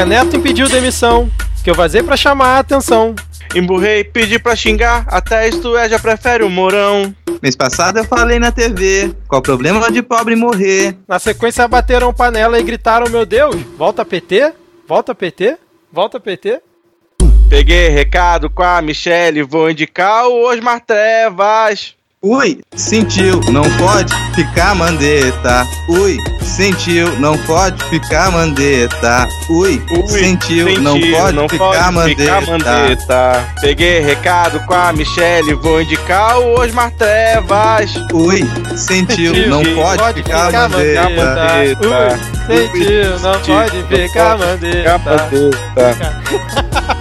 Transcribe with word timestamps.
Braga 0.00 0.24
Neto 0.24 0.36
impediu 0.36 0.66
demissão, 0.66 1.30
que 1.62 1.68
eu 1.68 1.74
vazei 1.74 2.02
para 2.02 2.16
chamar 2.16 2.56
a 2.56 2.58
atenção. 2.60 3.14
Emburrei, 3.54 4.02
pedi 4.02 4.38
pra 4.38 4.56
xingar, 4.56 5.04
até 5.06 5.46
isto 5.46 5.76
é, 5.76 5.90
já 5.90 5.98
prefere 5.98 6.42
o 6.42 6.48
Mourão. 6.48 7.14
Mês 7.42 7.54
passado 7.54 7.98
eu 7.98 8.04
falei 8.04 8.38
na 8.38 8.50
TV, 8.50 9.14
qual 9.28 9.40
o 9.40 9.42
problema 9.42 9.92
de 9.92 10.02
pobre 10.02 10.34
morrer? 10.34 10.96
Na 11.06 11.18
sequência 11.18 11.68
bateram 11.68 12.14
panela 12.14 12.58
e 12.58 12.62
gritaram, 12.62 13.10
meu 13.10 13.26
Deus, 13.26 13.54
volta 13.76 14.02
PT? 14.02 14.54
Volta 14.88 15.14
PT? 15.14 15.58
Volta 15.92 16.18
PT? 16.18 16.62
Peguei 17.50 17.90
recado 17.90 18.48
com 18.48 18.62
a 18.62 18.80
Michelle, 18.80 19.42
vou 19.42 19.70
indicar 19.70 20.26
o 20.28 20.48
Osmar 20.48 20.80
Trevas. 20.80 21.94
Ui, 22.22 22.60
sentiu, 22.76 23.40
não 23.50 23.62
pode 23.78 24.14
ficar 24.34 24.74
mandeta. 24.74 25.66
Ui, 25.88 26.18
sentiu, 26.42 27.18
não 27.18 27.38
pode 27.46 27.82
ficar 27.84 28.30
mandeta. 28.30 29.26
Ui, 29.48 29.82
Ui, 29.90 30.06
sentiu, 30.06 30.78
não 30.82 31.00
pode 31.00 31.34
não 31.34 31.48
ficar 31.48 31.64
pode 31.66 31.92
mandeta. 31.94 32.20
ficar 32.20 32.40
mandeta. 32.46 33.48
Peguei 33.62 34.00
recado 34.00 34.60
com 34.66 34.74
a 34.74 34.92
Michelle, 34.92 35.54
vou 35.54 35.80
indicar 35.80 36.38
o 36.38 36.60
Osmar 36.60 36.90
Trevas. 36.98 37.90
Ui, 38.12 38.40
sentiu, 38.76 39.34
Sentiu, 39.34 39.48
não 39.48 39.64
pode, 39.74 40.02
pode 40.02 40.22
ficar 40.22 40.46
ficar 40.46 40.68
mandeta. 40.68 41.02
mandeta. 41.08 42.20
Ui, 42.50 42.68
sentiu, 42.68 43.18
não 43.20 43.34
Sentiu, 43.34 43.54
pode 43.54 43.76
não 43.78 43.88
ficar 43.88 44.36
pode 44.36 44.46
mandeta. 44.46 44.98
mandeta. 44.98 46.99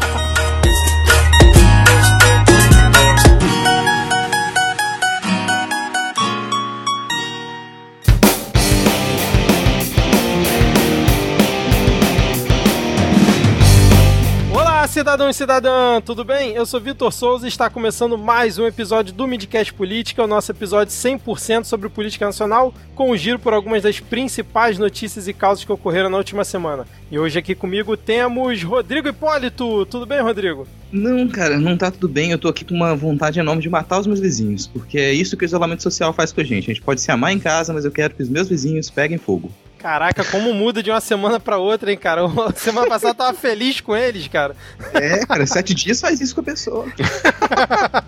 Cidadão 14.99 15.29
e 15.29 15.33
cidadã, 15.33 16.01
tudo 16.01 16.25
bem? 16.25 16.51
Eu 16.55 16.65
sou 16.65 16.77
Vitor 16.77 17.09
Souza 17.13 17.45
e 17.45 17.47
está 17.47 17.69
começando 17.69 18.17
mais 18.17 18.57
um 18.57 18.67
episódio 18.67 19.13
do 19.13 19.25
Midcast 19.25 19.73
Política, 19.73 20.25
o 20.25 20.27
nosso 20.27 20.51
episódio 20.51 20.93
100% 20.93 21.63
sobre 21.63 21.87
política 21.87 22.25
nacional, 22.25 22.73
com 22.95 23.09
um 23.09 23.15
giro 23.15 23.39
por 23.39 23.53
algumas 23.53 23.81
das 23.81 24.01
principais 24.01 24.77
notícias 24.77 25.25
e 25.25 25.31
causas 25.31 25.63
que 25.63 25.71
ocorreram 25.71 26.09
na 26.09 26.17
última 26.17 26.43
semana. 26.43 26.85
E 27.09 27.17
hoje 27.17 27.39
aqui 27.39 27.55
comigo 27.55 27.95
temos 27.95 28.61
Rodrigo 28.61 29.07
Hipólito. 29.07 29.85
Tudo 29.85 30.05
bem, 30.05 30.19
Rodrigo? 30.19 30.67
Não, 30.91 31.29
cara, 31.29 31.57
não 31.57 31.77
tá 31.77 31.89
tudo 31.89 32.09
bem. 32.09 32.31
Eu 32.31 32.37
tô 32.37 32.49
aqui 32.49 32.65
com 32.65 32.75
uma 32.75 32.93
vontade 32.93 33.39
enorme 33.39 33.61
de 33.61 33.69
matar 33.69 34.01
os 34.01 34.05
meus 34.05 34.19
vizinhos. 34.19 34.67
Porque 34.67 34.99
é 34.99 35.13
isso 35.13 35.37
que 35.37 35.45
o 35.45 35.47
isolamento 35.47 35.81
social 35.81 36.11
faz 36.11 36.33
com 36.33 36.41
a 36.41 36.43
gente. 36.43 36.69
A 36.69 36.73
gente 36.73 36.83
pode 36.83 36.99
se 36.99 37.09
amar 37.09 37.31
em 37.31 37.39
casa, 37.39 37.71
mas 37.71 37.85
eu 37.85 37.91
quero 37.91 38.13
que 38.13 38.21
os 38.21 38.27
meus 38.27 38.49
vizinhos 38.49 38.89
peguem 38.89 39.17
fogo. 39.17 39.49
Caraca, 39.79 40.25
como 40.25 40.53
muda 40.53 40.83
de 40.83 40.91
uma 40.91 40.99
semana 40.99 41.39
pra 41.39 41.57
outra, 41.57 41.89
hein, 41.89 41.97
cara? 41.97 42.23
Semana 42.55 42.87
passada 42.87 43.11
eu 43.11 43.15
tava 43.15 43.33
feliz 43.33 43.79
com 43.79 43.95
eles, 43.95 44.27
cara. 44.27 44.55
É, 44.93 45.25
cara, 45.25 45.47
sete 45.47 45.73
dias 45.73 46.01
faz 46.01 46.19
isso 46.19 46.35
com 46.35 46.41
a 46.41 46.43
pessoa. 46.43 46.85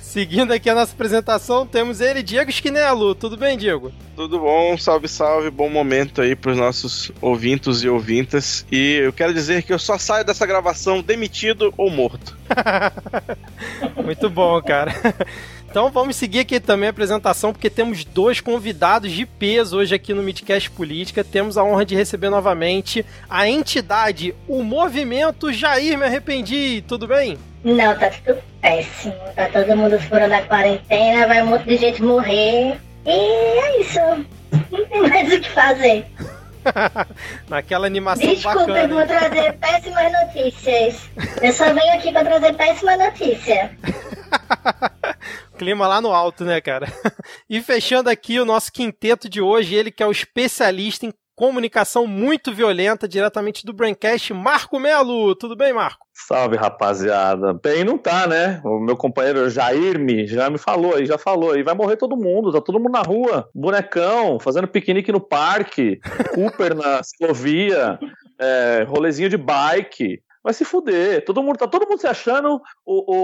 Seguindo 0.00 0.52
aqui 0.52 0.68
a 0.68 0.74
nossa 0.74 0.92
apresentação, 0.92 1.66
temos 1.66 2.00
ele, 2.00 2.22
Diego 2.22 2.50
Esquinelo. 2.50 3.14
Tudo 3.14 3.34
bem, 3.34 3.56
Diego? 3.56 3.90
Tudo 4.14 4.40
bom, 4.40 4.76
salve, 4.76 5.08
salve, 5.08 5.50
bom 5.50 5.70
momento 5.70 6.20
aí 6.20 6.36
pros 6.36 6.56
nossos 6.56 7.10
ouvintos 7.18 7.82
e 7.82 7.88
ouvintas. 7.88 8.66
E 8.70 9.00
eu 9.02 9.12
quero 9.12 9.32
dizer 9.32 9.62
que 9.62 9.72
eu 9.72 9.78
só 9.78 9.96
saio 9.96 10.22
dessa 10.22 10.44
gravação 10.44 11.00
demitido 11.00 11.72
ou 11.78 11.90
morto. 11.90 12.36
Muito 14.04 14.28
bom, 14.28 14.60
cara. 14.60 14.94
Então 15.72 15.90
vamos 15.90 16.16
seguir 16.16 16.40
aqui 16.40 16.60
também 16.60 16.88
a 16.88 16.90
apresentação, 16.90 17.50
porque 17.50 17.70
temos 17.70 18.04
dois 18.04 18.42
convidados 18.42 19.10
de 19.10 19.24
peso 19.24 19.78
hoje 19.78 19.94
aqui 19.94 20.12
no 20.12 20.22
Midcast 20.22 20.70
Política. 20.70 21.24
Temos 21.24 21.56
a 21.56 21.64
honra 21.64 21.82
de 21.86 21.94
receber 21.94 22.28
novamente 22.28 23.06
a 23.26 23.48
entidade, 23.48 24.34
o 24.46 24.62
movimento 24.62 25.50
Jair 25.50 25.96
Me 25.96 26.04
Arrependi. 26.04 26.84
Tudo 26.86 27.08
bem? 27.08 27.38
Não, 27.64 27.98
tá 27.98 28.10
tudo 28.10 28.38
péssimo. 28.60 29.14
Tá 29.34 29.48
todo 29.48 29.74
mundo 29.74 29.98
fora 29.98 30.28
da 30.28 30.42
quarentena, 30.42 31.26
vai 31.26 31.42
um 31.42 31.46
monte 31.46 31.64
de 31.64 31.78
gente 31.78 32.02
morrer. 32.02 32.78
E 33.06 33.10
é 33.10 33.80
isso. 33.80 33.98
Não 34.70 34.84
tem 34.84 35.08
mais 35.08 35.32
o 35.32 35.40
que 35.40 35.48
fazer. 35.48 36.04
Naquela 37.48 37.86
animação 37.86 38.26
Desculpa, 38.26 38.70
eu 38.70 38.88
vou 38.88 38.98
bacana. 38.98 39.06
trazer 39.30 39.52
péssimas 39.54 40.12
notícias. 40.12 41.10
Eu 41.40 41.52
só 41.52 41.72
venho 41.72 41.94
aqui 41.94 42.12
pra 42.12 42.24
trazer 42.24 42.54
péssima 42.54 42.96
notícia. 42.96 43.76
Clima 45.58 45.86
lá 45.86 46.00
no 46.00 46.12
alto, 46.12 46.44
né, 46.44 46.60
cara? 46.60 46.86
E 47.48 47.60
fechando 47.60 48.08
aqui 48.08 48.40
o 48.40 48.44
nosso 48.46 48.72
quinteto 48.72 49.28
de 49.28 49.40
hoje, 49.40 49.74
ele 49.74 49.90
que 49.90 50.02
é 50.02 50.06
o 50.06 50.10
especialista 50.10 51.04
em 51.04 51.12
comunicação 51.34 52.06
muito 52.06 52.52
violenta, 52.54 53.08
diretamente 53.08 53.64
do 53.64 53.72
Braincast, 53.72 54.32
Marco 54.32 54.78
Melo. 54.78 55.34
Tudo 55.34 55.56
bem, 55.56 55.72
Marco? 55.72 56.06
Salve, 56.12 56.56
rapaziada. 56.56 57.54
Bem, 57.54 57.84
não 57.84 57.96
tá, 57.98 58.26
né? 58.26 58.60
O 58.64 58.78
meu 58.78 58.96
companheiro 58.96 59.48
Jair 59.48 59.98
me 59.98 60.26
já 60.26 60.48
me 60.50 60.58
falou 60.58 60.94
aí, 60.94 61.06
já 61.06 61.18
falou 61.18 61.52
aí. 61.52 61.62
Vai 61.62 61.74
morrer 61.74 61.96
todo 61.96 62.16
mundo, 62.16 62.52
tá 62.52 62.60
todo 62.60 62.78
mundo 62.78 62.92
na 62.92 63.02
rua. 63.02 63.48
Bonecão, 63.54 64.38
fazendo 64.38 64.68
piquenique 64.68 65.10
no 65.10 65.20
parque, 65.20 65.98
Cooper 66.34 66.74
na 66.76 67.02
ciclovia, 67.02 67.98
é, 68.38 68.84
rolezinho 68.88 69.28
de 69.28 69.36
bike. 69.36 70.20
Vai 70.44 70.52
se 70.52 70.64
fuder. 70.64 71.24
Todo 71.24 71.42
mundo, 71.42 71.56
tá 71.56 71.68
todo 71.68 71.88
mundo 71.88 72.00
se 72.00 72.06
achando 72.06 72.60
o, 72.84 73.14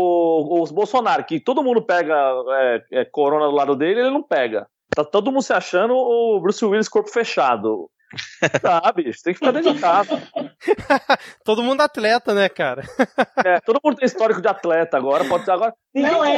o- 0.58 0.62
os 0.62 0.70
Bolsonaro, 0.70 1.24
que 1.24 1.40
todo 1.40 1.64
mundo 1.64 1.82
pega 1.82 2.14
é, 2.50 2.82
é, 3.00 3.04
corona 3.04 3.46
do 3.46 3.52
lado 3.54 3.74
dele, 3.76 4.00
ele 4.00 4.10
não 4.10 4.22
pega. 4.22 4.66
Tá 4.94 5.04
todo 5.04 5.30
mundo 5.32 5.42
se 5.42 5.52
achando 5.52 5.94
o 5.94 6.40
Bruce 6.40 6.64
Willis 6.64 6.88
corpo 6.88 7.10
fechado. 7.10 7.90
Tá, 8.62 8.92
bicho, 8.92 9.22
tem 9.22 9.34
que 9.34 9.38
ficar 9.38 9.52
dentro 9.52 9.74
de 9.74 9.80
casa. 9.80 10.22
Todo 11.44 11.62
mundo 11.62 11.80
atleta, 11.82 12.34
né, 12.34 12.48
cara? 12.48 12.82
É, 13.44 13.60
todo 13.60 13.80
mundo 13.84 13.96
tem 13.96 14.06
histórico 14.06 14.40
de 14.40 14.48
atleta 14.48 14.96
agora, 14.96 15.24
pode 15.24 15.44
ser 15.44 15.50
agora. 15.52 15.74
Não 16.02 16.24
é 16.24 16.28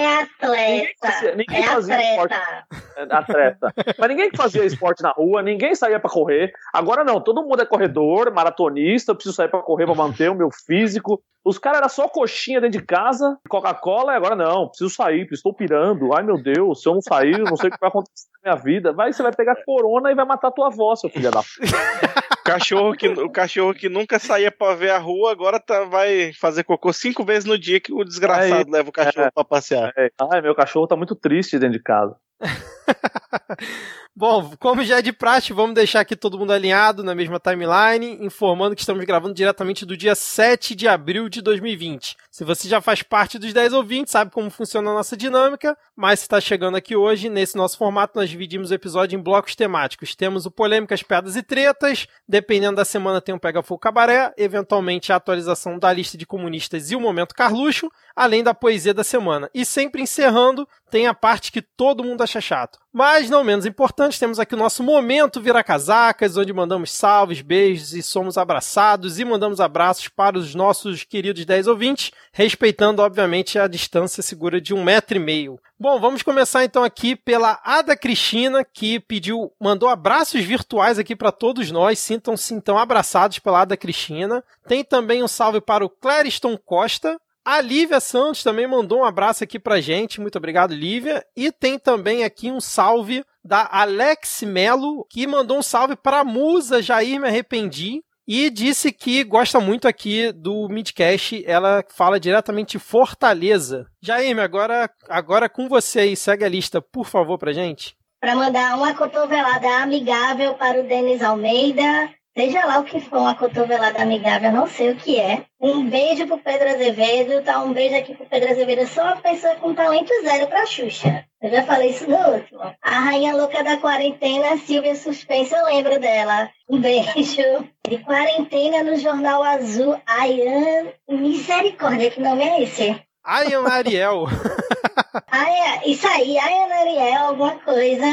Ninguém 0.42 0.94
fazia- 1.00 1.30
atleta. 1.30 1.36
ninguém 1.36 1.58
É 1.58 1.66
fazia 1.66 2.10
esporte. 2.10 2.34
atleta. 2.34 2.66
é, 2.96 3.14
atleta. 3.16 3.74
Mas 3.98 4.08
ninguém 4.08 4.30
que 4.30 4.36
fazia 4.36 4.64
esporte 4.64 5.02
na 5.02 5.10
rua, 5.10 5.42
ninguém 5.42 5.74
saía 5.74 5.98
pra 6.00 6.10
correr. 6.10 6.52
Agora 6.72 7.04
não, 7.04 7.20
todo 7.20 7.42
mundo 7.42 7.62
é 7.62 7.66
corredor, 7.66 8.32
maratonista, 8.32 9.12
eu 9.12 9.16
preciso 9.16 9.34
sair 9.34 9.48
pra 9.48 9.60
correr 9.62 9.86
pra 9.86 9.94
manter 9.94 10.30
o 10.30 10.34
meu 10.34 10.50
físico. 10.66 11.22
Os 11.42 11.58
caras 11.58 11.78
eram 11.78 11.88
só 11.88 12.06
coxinha 12.06 12.60
dentro 12.60 12.78
de 12.78 12.84
casa, 12.84 13.38
Coca-Cola, 13.48 14.12
e 14.12 14.16
agora 14.16 14.36
não, 14.36 14.68
preciso 14.68 14.90
sair, 14.90 15.26
estou 15.32 15.54
pirando. 15.54 16.14
Ai 16.14 16.22
meu 16.22 16.36
Deus, 16.42 16.82
se 16.82 16.88
eu 16.88 16.92
não 16.92 17.00
sair, 17.00 17.38
eu 17.38 17.46
não 17.46 17.56
sei 17.56 17.70
o 17.70 17.72
que 17.72 17.80
vai 17.80 17.88
acontecer 17.88 18.26
na 18.44 18.52
minha 18.52 18.62
vida. 18.62 18.92
Vai, 18.92 19.10
você 19.10 19.22
vai 19.22 19.32
pegar 19.32 19.56
corona 19.64 20.12
e 20.12 20.14
vai 20.14 20.26
matar 20.26 20.50
tua 20.50 20.66
avó, 20.66 20.94
seu 20.94 21.08
filho 21.08 21.30
da. 21.30 21.40
O 21.40 22.42
cachorro 22.52 22.92
que, 22.94 23.08
o 23.08 23.30
cachorro 23.30 23.72
que 23.72 23.88
nunca 23.88 24.18
saía 24.18 24.50
pra 24.50 24.74
ver 24.74 24.90
a 24.90 24.98
rua, 24.98 25.30
agora 25.30 25.60
tá- 25.60 25.84
vai 25.84 26.32
fazer 26.34 26.64
cocô 26.64 26.92
cinco 26.92 27.24
vezes 27.24 27.44
no 27.44 27.56
dia 27.58 27.80
que 27.80 27.92
o 27.92 28.02
desgraçado 28.04 28.54
Aí, 28.54 28.64
leva 28.68 28.88
o 28.88 28.92
cachorro 28.92 29.26
é. 29.26 29.30
pra 29.30 29.44
passear. 29.50 29.92
Ai, 30.32 30.40
meu 30.40 30.54
cachorro 30.54 30.86
tá 30.86 30.96
muito 30.96 31.14
triste 31.14 31.58
dentro 31.58 31.76
de 31.76 31.82
casa. 31.82 32.16
Bom, 34.14 34.52
como 34.58 34.84
já 34.84 34.98
é 34.98 35.02
de 35.02 35.12
praxe, 35.12 35.52
vamos 35.52 35.74
deixar 35.74 36.00
aqui 36.00 36.16
todo 36.16 36.38
mundo 36.38 36.52
alinhado 36.52 37.02
na 37.02 37.14
mesma 37.14 37.38
timeline, 37.38 38.18
informando 38.20 38.74
que 38.74 38.82
estamos 38.82 39.04
gravando 39.04 39.32
diretamente 39.32 39.86
do 39.86 39.96
dia 39.96 40.14
7 40.14 40.74
de 40.74 40.88
abril 40.88 41.28
de 41.28 41.40
2020. 41.40 42.16
Se 42.30 42.44
você 42.44 42.68
já 42.68 42.80
faz 42.80 43.02
parte 43.02 43.38
dos 43.38 43.52
10 43.52 43.72
ouvintes, 43.72 44.10
sabe 44.10 44.30
como 44.30 44.50
funciona 44.50 44.90
a 44.90 44.94
nossa 44.94 45.16
dinâmica, 45.16 45.76
mas 45.96 46.20
se 46.20 46.24
está 46.24 46.40
chegando 46.40 46.76
aqui 46.76 46.96
hoje, 46.96 47.28
nesse 47.28 47.56
nosso 47.56 47.78
formato, 47.78 48.18
nós 48.18 48.28
dividimos 48.28 48.70
o 48.70 48.74
episódio 48.74 49.16
em 49.16 49.22
blocos 49.22 49.54
temáticos. 49.54 50.14
Temos 50.16 50.44
o 50.44 50.50
Polêmicas, 50.50 51.02
Piadas 51.02 51.36
e 51.36 51.42
Tretas, 51.42 52.06
dependendo 52.28 52.76
da 52.76 52.84
semana 52.84 53.20
tem 53.20 53.34
um 53.34 53.38
Pega 53.38 53.62
Fogo 53.62 53.80
Cabaré, 53.80 54.34
eventualmente 54.36 55.12
a 55.12 55.16
atualização 55.16 55.78
da 55.78 55.92
lista 55.92 56.18
de 56.18 56.26
comunistas 56.26 56.90
e 56.90 56.96
o 56.96 57.00
Momento 57.00 57.34
Carluxo, 57.34 57.90
além 58.14 58.42
da 58.42 58.52
poesia 58.52 58.92
da 58.92 59.04
semana. 59.04 59.48
E 59.54 59.64
sempre 59.64 60.02
encerrando, 60.02 60.68
tem 60.90 61.06
a 61.06 61.14
parte 61.14 61.52
que 61.52 61.62
todo 61.62 62.04
mundo 62.04 62.22
acha 62.22 62.40
chato. 62.40 62.79
Mas 62.92 63.30
não 63.30 63.44
menos 63.44 63.64
importante, 63.64 64.18
temos 64.18 64.40
aqui 64.40 64.54
o 64.54 64.58
nosso 64.58 64.82
momento 64.82 65.40
Vira 65.40 65.62
Casacas, 65.62 66.36
onde 66.36 66.52
mandamos 66.52 66.90
salves, 66.90 67.40
beijos 67.40 67.94
e 67.94 68.02
somos 68.02 68.36
abraçados 68.36 69.20
e 69.20 69.24
mandamos 69.24 69.60
abraços 69.60 70.08
para 70.08 70.36
os 70.36 70.56
nossos 70.56 71.04
queridos 71.04 71.44
10 71.44 71.68
ouvintes, 71.68 72.10
respeitando, 72.32 73.00
obviamente, 73.00 73.60
a 73.60 73.68
distância 73.68 74.24
segura 74.24 74.60
de 74.60 74.74
um 74.74 74.82
metro 74.82 75.16
e 75.16 75.20
meio. 75.20 75.60
Bom, 75.78 76.00
vamos 76.00 76.24
começar 76.24 76.64
então 76.64 76.82
aqui 76.82 77.14
pela 77.14 77.60
Ada 77.64 77.96
Cristina, 77.96 78.64
que 78.64 78.98
pediu, 78.98 79.52
mandou 79.60 79.88
abraços 79.88 80.42
virtuais 80.42 80.98
aqui 80.98 81.14
para 81.14 81.30
todos 81.30 81.70
nós. 81.70 81.98
Sintam-se 82.00 82.52
então 82.52 82.76
abraçados 82.76 83.38
pela 83.38 83.60
Ada 83.60 83.76
Cristina. 83.76 84.42
Tem 84.66 84.82
também 84.82 85.22
um 85.22 85.28
salve 85.28 85.60
para 85.60 85.84
o 85.84 85.88
Clariston 85.88 86.58
Costa, 86.58 87.20
a 87.44 87.60
Lívia 87.60 88.00
Santos 88.00 88.42
também 88.42 88.66
mandou 88.66 89.00
um 89.00 89.04
abraço 89.04 89.44
aqui 89.44 89.58
pra 89.58 89.80
gente. 89.80 90.20
Muito 90.20 90.36
obrigado, 90.36 90.74
Lívia. 90.74 91.24
E 91.36 91.50
tem 91.50 91.78
também 91.78 92.24
aqui 92.24 92.50
um 92.50 92.60
salve 92.60 93.24
da 93.44 93.68
Alex 93.70 94.42
Melo, 94.42 95.06
que 95.08 95.26
mandou 95.26 95.58
um 95.58 95.62
salve 95.62 95.96
para 95.96 96.20
a 96.20 96.24
musa 96.24 96.82
Jair 96.82 97.20
Me 97.20 97.28
Arrependi. 97.28 98.02
E 98.28 98.48
disse 98.48 98.92
que 98.92 99.24
gosta 99.24 99.58
muito 99.58 99.88
aqui 99.88 100.30
do 100.30 100.68
Midcast. 100.68 101.42
Ela 101.46 101.84
fala 101.88 102.20
diretamente 102.20 102.78
Fortaleza. 102.78 103.86
Jair, 104.00 104.38
agora, 104.38 104.88
agora 105.08 105.48
com 105.48 105.68
você 105.68 106.00
aí, 106.00 106.16
segue 106.16 106.44
a 106.44 106.48
lista, 106.48 106.80
por 106.80 107.06
favor, 107.06 107.38
pra 107.38 107.52
gente. 107.52 107.96
Para 108.20 108.36
mandar 108.36 108.76
uma 108.76 108.94
cotovelada 108.94 109.82
amigável 109.82 110.54
para 110.54 110.78
o 110.78 110.86
Denis 110.86 111.22
Almeida, 111.22 112.10
seja 112.36 112.64
lá 112.64 112.78
o 112.78 112.84
que 112.84 113.00
for, 113.00 113.18
uma 113.18 113.34
cotovelada 113.34 114.02
amigável, 114.02 114.52
não 114.52 114.66
sei 114.66 114.90
o 114.90 114.96
que 114.96 115.18
é. 115.18 115.44
Um 115.60 115.88
beijo 115.88 116.26
pro 116.26 116.38
Pedro 116.38 116.68
Azevedo, 116.70 117.42
tá? 117.44 117.62
Um 117.62 117.72
beijo 117.72 117.96
aqui 117.96 118.14
pro 118.14 118.26
Pedro 118.26 118.50
Azevedo. 118.50 118.80
Eu 118.80 118.86
sou 118.86 119.04
uma 119.04 119.16
pessoa 119.16 119.54
com 119.56 119.74
talento 119.74 120.12
zero 120.22 120.46
pra 120.46 120.66
Xuxa. 120.66 121.24
Eu 121.42 121.50
já 121.50 121.62
falei 121.64 121.90
isso 121.90 122.08
no 122.08 122.16
último. 122.16 122.60
A 122.82 122.90
rainha 123.00 123.34
louca 123.34 123.62
da 123.64 123.76
quarentena, 123.78 124.56
Silvia 124.58 124.94
Suspense, 124.94 125.54
eu 125.54 125.64
lembro 125.64 125.98
dela. 125.98 126.50
Um 126.68 126.80
beijo. 126.80 127.68
De 127.88 127.98
quarentena 127.98 128.82
no 128.82 128.96
Jornal 128.96 129.42
Azul, 129.42 130.00
Ayan. 130.06 130.92
Misericórdia, 131.08 132.10
que 132.10 132.20
nome 132.20 132.42
é 132.44 132.62
esse? 132.62 133.02
Ayan 133.24 133.66
Ariel. 133.66 134.26
Aya, 135.30 135.82
isso 135.86 136.06
aí, 136.06 136.38
Ayan 136.38 136.72
Ariel, 136.74 137.26
alguma 137.26 137.58
coisa. 137.58 138.06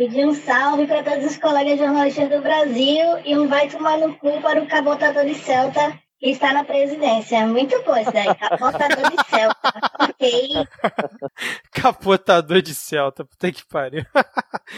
Pedir 0.00 0.24
um 0.24 0.32
salve 0.32 0.86
para 0.86 1.02
todos 1.02 1.26
os 1.26 1.36
colegas 1.36 1.78
jornalistas 1.78 2.30
do 2.30 2.40
Brasil 2.40 3.18
e 3.22 3.36
um 3.36 3.46
vai 3.46 3.68
tomar 3.68 3.98
no 3.98 4.16
cu 4.16 4.40
para 4.40 4.62
o 4.62 4.66
cabotador 4.66 5.26
de 5.26 5.34
Celta 5.34 5.92
que 6.18 6.30
está 6.30 6.54
na 6.54 6.64
presidência. 6.64 7.46
Muito 7.46 7.78
bom 7.82 7.94
isso 7.98 8.10
daí, 8.10 8.34
cabotador 8.34 9.10
de 9.10 9.22
Celta. 9.28 9.72
ok. 10.00 10.66
Capotador 11.70 12.62
de 12.62 12.74
Celta, 12.74 13.26
puta 13.26 13.52
que 13.52 13.62
pariu. 13.66 14.02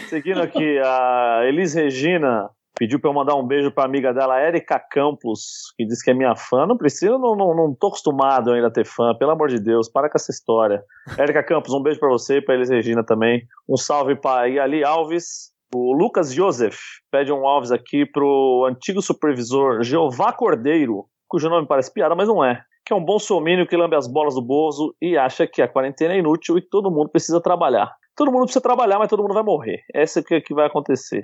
Seguindo 0.09 0.41
aqui, 0.41 0.77
a 0.79 1.43
Elis 1.45 1.73
Regina 1.73 2.49
pediu 2.77 2.99
pra 2.99 3.09
eu 3.09 3.13
mandar 3.13 3.35
um 3.35 3.45
beijo 3.45 3.71
pra 3.71 3.85
amiga 3.85 4.13
dela, 4.13 4.41
Erika 4.41 4.79
Campos, 4.79 5.73
que 5.77 5.85
diz 5.85 6.01
que 6.01 6.11
é 6.11 6.13
minha 6.13 6.35
fã. 6.35 6.65
Não 6.65 6.77
precisa, 6.77 7.17
não, 7.17 7.35
não, 7.35 7.55
não 7.55 7.75
tô 7.75 7.87
acostumado 7.87 8.51
ainda 8.51 8.67
a 8.67 8.71
ter 8.71 8.85
fã, 8.85 9.15
pelo 9.15 9.31
amor 9.31 9.49
de 9.49 9.59
Deus, 9.59 9.89
para 9.89 10.09
com 10.09 10.17
essa 10.17 10.31
história. 10.31 10.83
Erika 11.17 11.43
Campos, 11.43 11.73
um 11.73 11.81
beijo 11.81 11.99
pra 11.99 12.09
você 12.09 12.37
e 12.37 12.41
pra 12.41 12.55
Elis 12.55 12.69
Regina 12.69 13.03
também. 13.03 13.43
Um 13.67 13.77
salve 13.77 14.15
pra 14.15 14.45
Yali 14.45 14.83
Alves. 14.83 15.51
O 15.75 15.93
Lucas 15.93 16.31
Joseph 16.31 16.77
pede 17.11 17.31
um 17.31 17.47
Alves 17.47 17.71
aqui 17.71 18.05
pro 18.05 18.67
antigo 18.69 19.01
supervisor 19.01 19.81
Jeová 19.81 20.31
Cordeiro, 20.31 21.05
cujo 21.27 21.49
nome 21.49 21.67
parece 21.67 21.91
piada, 21.91 22.13
mas 22.13 22.27
não 22.27 22.45
é. 22.45 22.61
Que 22.85 22.93
é 22.93 22.95
um 22.95 23.03
bom 23.03 23.17
somínio 23.17 23.65
que 23.65 23.75
lambe 23.75 23.95
as 23.95 24.07
bolas 24.07 24.35
do 24.35 24.41
Bozo 24.41 24.93
e 25.01 25.17
acha 25.17 25.47
que 25.47 25.61
a 25.63 25.67
quarentena 25.67 26.13
é 26.13 26.19
inútil 26.19 26.59
e 26.59 26.61
todo 26.61 26.91
mundo 26.91 27.09
precisa 27.09 27.41
trabalhar. 27.41 27.91
Todo 28.15 28.31
mundo 28.31 28.43
precisa 28.43 28.61
trabalhar, 28.61 28.99
mas 28.99 29.09
todo 29.09 29.23
mundo 29.23 29.33
vai 29.33 29.41
morrer. 29.41 29.79
Essa 29.91 30.19
é 30.19 30.41
que 30.41 30.53
vai 30.53 30.67
acontecer. 30.67 31.23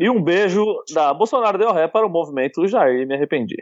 E 0.00 0.08
um 0.08 0.22
beijo 0.22 0.64
da 0.94 1.12
Bolsonaro 1.12 1.58
Deu 1.58 1.74
Ré 1.74 1.86
para 1.86 2.06
o 2.06 2.10
movimento 2.10 2.66
Jair 2.66 3.06
Me 3.06 3.14
Arrependi. 3.14 3.56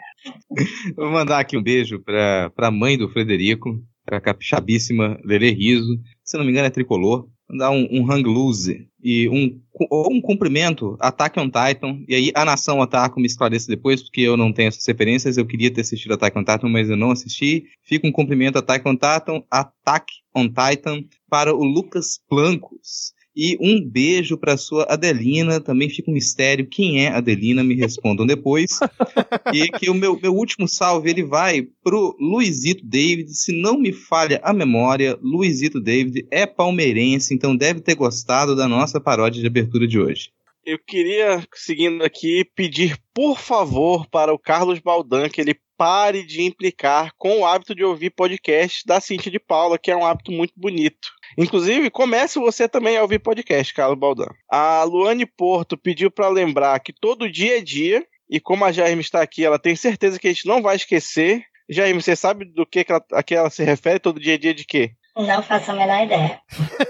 Vou 0.95 1.11
mandar 1.11 1.41
aqui 1.41 1.57
um 1.57 1.63
beijo 1.63 1.99
para 1.99 2.53
a 2.57 2.71
mãe 2.71 2.97
do 2.97 3.09
Frederico, 3.09 3.83
para 4.07 4.19
a 4.19 4.21
capixabíssima 4.21 5.19
Lele 5.25 5.51
Riso, 5.51 5.99
se 6.23 6.39
não 6.39 6.45
me 6.45 6.53
engano 6.53 6.69
é 6.69 6.71
tricolor. 6.71 7.29
Mandar 7.51 7.71
um, 7.71 7.89
um 7.91 8.09
hang 8.09 8.23
loose 8.23 8.87
e 9.03 9.29
um, 9.29 9.61
ou 9.91 10.13
um 10.13 10.21
cumprimento, 10.21 10.97
Attack 11.01 11.41
on 11.41 11.47
Titan, 11.47 12.05
e 12.07 12.15
aí 12.15 12.31
a 12.35 12.45
Nação 12.45 12.79
Otaku 12.79 13.19
me 13.19 13.27
esclareça 13.27 13.67
depois, 13.67 14.01
porque 14.01 14.21
eu 14.21 14.37
não 14.37 14.53
tenho 14.53 14.69
essas 14.69 14.87
referências, 14.87 15.39
eu 15.39 15.47
queria 15.47 15.73
ter 15.73 15.81
assistido 15.81 16.15
Attack 16.15 16.39
on 16.39 16.45
Titan, 16.45 16.69
mas 16.69 16.89
eu 16.89 16.97
não 16.97 17.11
assisti. 17.11 17.65
Fica 17.83 18.07
um 18.07 18.13
cumprimento 18.13 18.59
Attack 18.59 18.87
on 18.89 18.95
Titan, 18.95 19.43
Attack 19.51 20.07
on 20.37 20.47
Titan 20.47 21.03
para 21.29 21.53
o 21.53 21.65
Lucas 21.65 22.21
Plancos. 22.29 23.18
E 23.41 23.57
um 23.61 23.81
beijo 23.81 24.37
para 24.37 24.57
sua 24.57 24.83
Adelina. 24.93 25.61
Também 25.61 25.89
fica 25.89 26.11
um 26.11 26.15
mistério 26.15 26.67
quem 26.67 27.05
é 27.05 27.09
Adelina, 27.11 27.63
me 27.63 27.77
respondam 27.77 28.27
depois. 28.27 28.81
e 29.55 29.69
que 29.79 29.89
o 29.89 29.95
meu, 29.95 30.19
meu 30.21 30.35
último 30.35 30.67
salve 30.67 31.09
ele 31.09 31.23
vai 31.23 31.63
pro 31.85 32.17
Luizito 32.19 32.85
David. 32.85 33.33
Se 33.33 33.53
não 33.53 33.79
me 33.79 33.93
falha 33.93 34.41
a 34.43 34.53
memória, 34.53 35.17
Luizito 35.23 35.81
David 35.81 36.27
é 36.33 36.47
palmeirense, 36.47 37.33
então 37.33 37.57
deve 37.57 37.81
ter 37.81 37.95
gostado 37.95 38.57
da 38.57 38.67
nossa 38.67 39.01
paródia 39.01 39.41
de 39.41 39.47
abertura 39.47 39.87
de 39.87 40.01
hoje. 40.01 40.31
Eu 40.67 40.77
queria, 40.77 41.41
seguindo 41.55 42.03
aqui, 42.03 42.45
pedir 42.57 42.99
por 43.15 43.39
favor 43.39 44.05
para 44.11 44.35
o 44.35 44.39
Carlos 44.39 44.81
Baldan 44.81 45.29
que 45.29 45.41
ele 45.41 45.55
pare 45.79 46.25
de 46.25 46.43
implicar 46.43 47.13
com 47.17 47.39
o 47.39 47.47
hábito 47.47 47.73
de 47.73 47.85
ouvir 47.85 48.11
podcast 48.11 48.85
da 48.85 49.01
Cintia 49.01 49.31
de 49.31 49.39
Paula, 49.39 49.79
que 49.79 49.93
é 49.93 49.97
um 49.97 50.05
hábito 50.05 50.33
muito 50.33 50.53
bonito. 50.57 51.09
Inclusive, 51.39 51.89
comece 51.89 52.41
você 52.41 52.69
também 52.69 52.97
a 52.97 53.03
ouvir 53.03 53.21
podcast, 53.21 53.73
Carlos 53.73 53.97
Baldan. 53.97 54.27
A 54.51 54.83
Luane 54.83 55.25
Porto 55.25 55.79
pediu 55.79 56.11
para 56.11 56.29
lembrar 56.29 56.81
que 56.81 56.93
todo 56.93 57.31
dia 57.31 57.59
é 57.59 57.61
dia, 57.61 58.05
e 58.29 58.41
como 58.41 58.65
a 58.65 58.73
Jaime 58.73 59.01
está 59.01 59.23
aqui, 59.23 59.45
ela 59.45 59.59
tem 59.59 59.77
certeza 59.77 60.19
que 60.19 60.27
a 60.27 60.33
gente 60.33 60.49
não 60.49 60.61
vai 60.61 60.75
esquecer. 60.75 61.45
Jaime, 61.71 62.03
você 62.03 62.17
sabe 62.17 62.45
do 62.45 62.67
que, 62.67 62.83
que 62.83 62.91
ela, 62.91 63.05
a 63.13 63.23
que 63.23 63.37
ela 63.37 63.49
se 63.49 63.63
refere? 63.63 64.01
Todo 64.01 64.21
dia 64.21 64.35
é 64.35 64.39
dia 64.39 64.53
de 64.53 64.65
quê? 64.65 64.91
Não 65.19 65.43
faço 65.43 65.73
a 65.73 65.75
menor 65.75 66.05
ideia. 66.05 66.41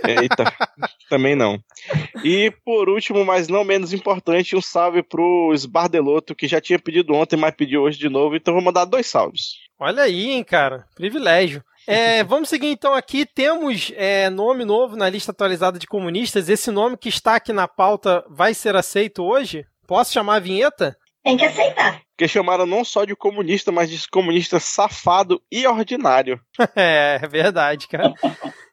Eita, 0.07 0.45
também 1.09 1.35
não. 1.35 1.59
E 2.23 2.53
por 2.63 2.91
último, 2.91 3.25
mas 3.25 3.49
não 3.49 3.65
menos 3.65 3.95
importante, 3.95 4.55
um 4.55 4.61
salve 4.61 5.03
pro 5.03 5.51
Esbardeloto, 5.55 6.35
que 6.35 6.47
já 6.47 6.61
tinha 6.61 6.79
pedido 6.79 7.15
ontem, 7.15 7.37
mas 7.37 7.55
pediu 7.55 7.83
hoje 7.83 7.99
de 7.99 8.11
novo, 8.11 8.37
então 8.37 8.53
vou 8.53 8.63
mandar 8.63 8.85
dois 8.85 9.07
salves. 9.07 9.55
Olha 9.79 10.03
aí, 10.03 10.31
hein, 10.31 10.45
cara. 10.45 10.85
Privilégio. 10.95 11.65
É, 11.87 12.23
vamos 12.25 12.51
seguir 12.51 12.69
então 12.69 12.93
aqui. 12.93 13.25
Temos 13.25 13.93
é, 13.97 14.29
nome 14.29 14.63
novo 14.63 14.95
na 14.95 15.09
lista 15.09 15.33
atualizada 15.33 15.79
de 15.79 15.87
comunistas. 15.87 16.51
Esse 16.51 16.71
nome 16.71 16.99
que 16.99 17.09
está 17.09 17.37
aqui 17.37 17.53
na 17.53 17.67
pauta 17.67 18.23
vai 18.29 18.53
ser 18.53 18.77
aceito 18.77 19.25
hoje? 19.25 19.65
Posso 19.87 20.13
chamar 20.13 20.37
a 20.37 20.41
vinheta? 20.41 20.95
Tem 21.25 21.37
que 21.37 21.47
aceitar. 21.47 22.03
Porque 22.19 22.27
chamaram 22.27 22.67
não 22.67 22.85
só 22.85 23.05
de 23.05 23.15
comunista, 23.15 23.71
mas 23.71 23.89
de 23.89 24.09
comunista 24.09 24.59
safado 24.59 25.41
e 25.53 25.65
ordinário. 25.69 26.41
é, 26.75 27.21
é 27.23 27.29
verdade, 27.29 27.87
cara. 27.87 28.13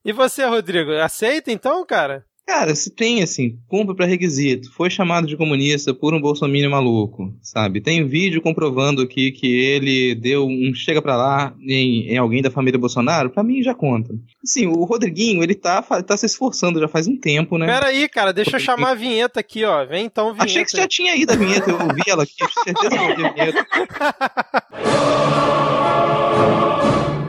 E 0.04 0.12
você, 0.12 0.44
Rodrigo, 0.46 0.92
aceita 0.94 1.52
então, 1.52 1.86
cara? 1.86 2.26
Cara, 2.48 2.76
se 2.76 2.92
tem, 2.92 3.24
assim, 3.24 3.58
cumpre 3.68 3.96
para 3.96 4.06
requisito, 4.06 4.72
foi 4.72 4.88
chamado 4.90 5.26
de 5.26 5.36
comunista 5.36 5.96
por 5.96 6.14
um 6.14 6.22
bolsominion 6.22 6.70
maluco, 6.70 7.34
sabe? 7.42 7.82
Tem 7.82 8.06
vídeo 8.06 8.40
comprovando 8.40 9.02
aqui 9.02 9.32
que 9.32 9.48
ele 9.48 10.14
deu 10.14 10.46
um 10.46 10.72
chega 10.76 11.02
pra 11.02 11.18
lá 11.18 11.56
em, 11.60 12.08
em 12.08 12.18
alguém 12.18 12.44
da 12.44 12.52
família 12.52 12.80
Bolsonaro, 12.80 13.32
pra 13.32 13.44
mim 13.44 13.64
já 13.64 13.74
conta. 13.74 14.14
Assim, 14.44 14.68
o 14.68 14.84
Rodriguinho, 14.84 15.42
ele 15.42 15.56
tá, 15.56 15.82
tá 15.82 16.16
se 16.16 16.28
esforçando 16.28 16.80
já 16.80 16.88
faz 16.88 17.08
um 17.08 17.18
tempo, 17.18 17.58
né? 17.58 17.66
Pera 17.66 17.88
aí, 17.88 18.08
cara, 18.08 18.32
deixa 18.32 18.58
eu 18.58 18.60
chamar 18.60 18.92
a 18.92 18.96
vinheta 18.96 19.40
aqui, 19.40 19.66
ó. 19.66 19.84
Vem 19.84 20.06
então, 20.06 20.28
vinheta. 20.28 20.46
Achei 20.46 20.64
que 20.64 20.70
você 20.70 20.78
já 20.78 20.88
tinha 20.88 21.16
ido 21.16 21.34
a 21.34 21.36
vinheta, 21.36 21.72
eu 21.72 21.82
ouvi 21.82 22.04
ela 22.08 22.22
aqui, 22.24 22.36
certeza 22.64 22.90
que 22.90 22.96
eu 22.96 23.10
ouvi 23.10 23.26
a 23.26 23.34
vinheta. 23.34 23.68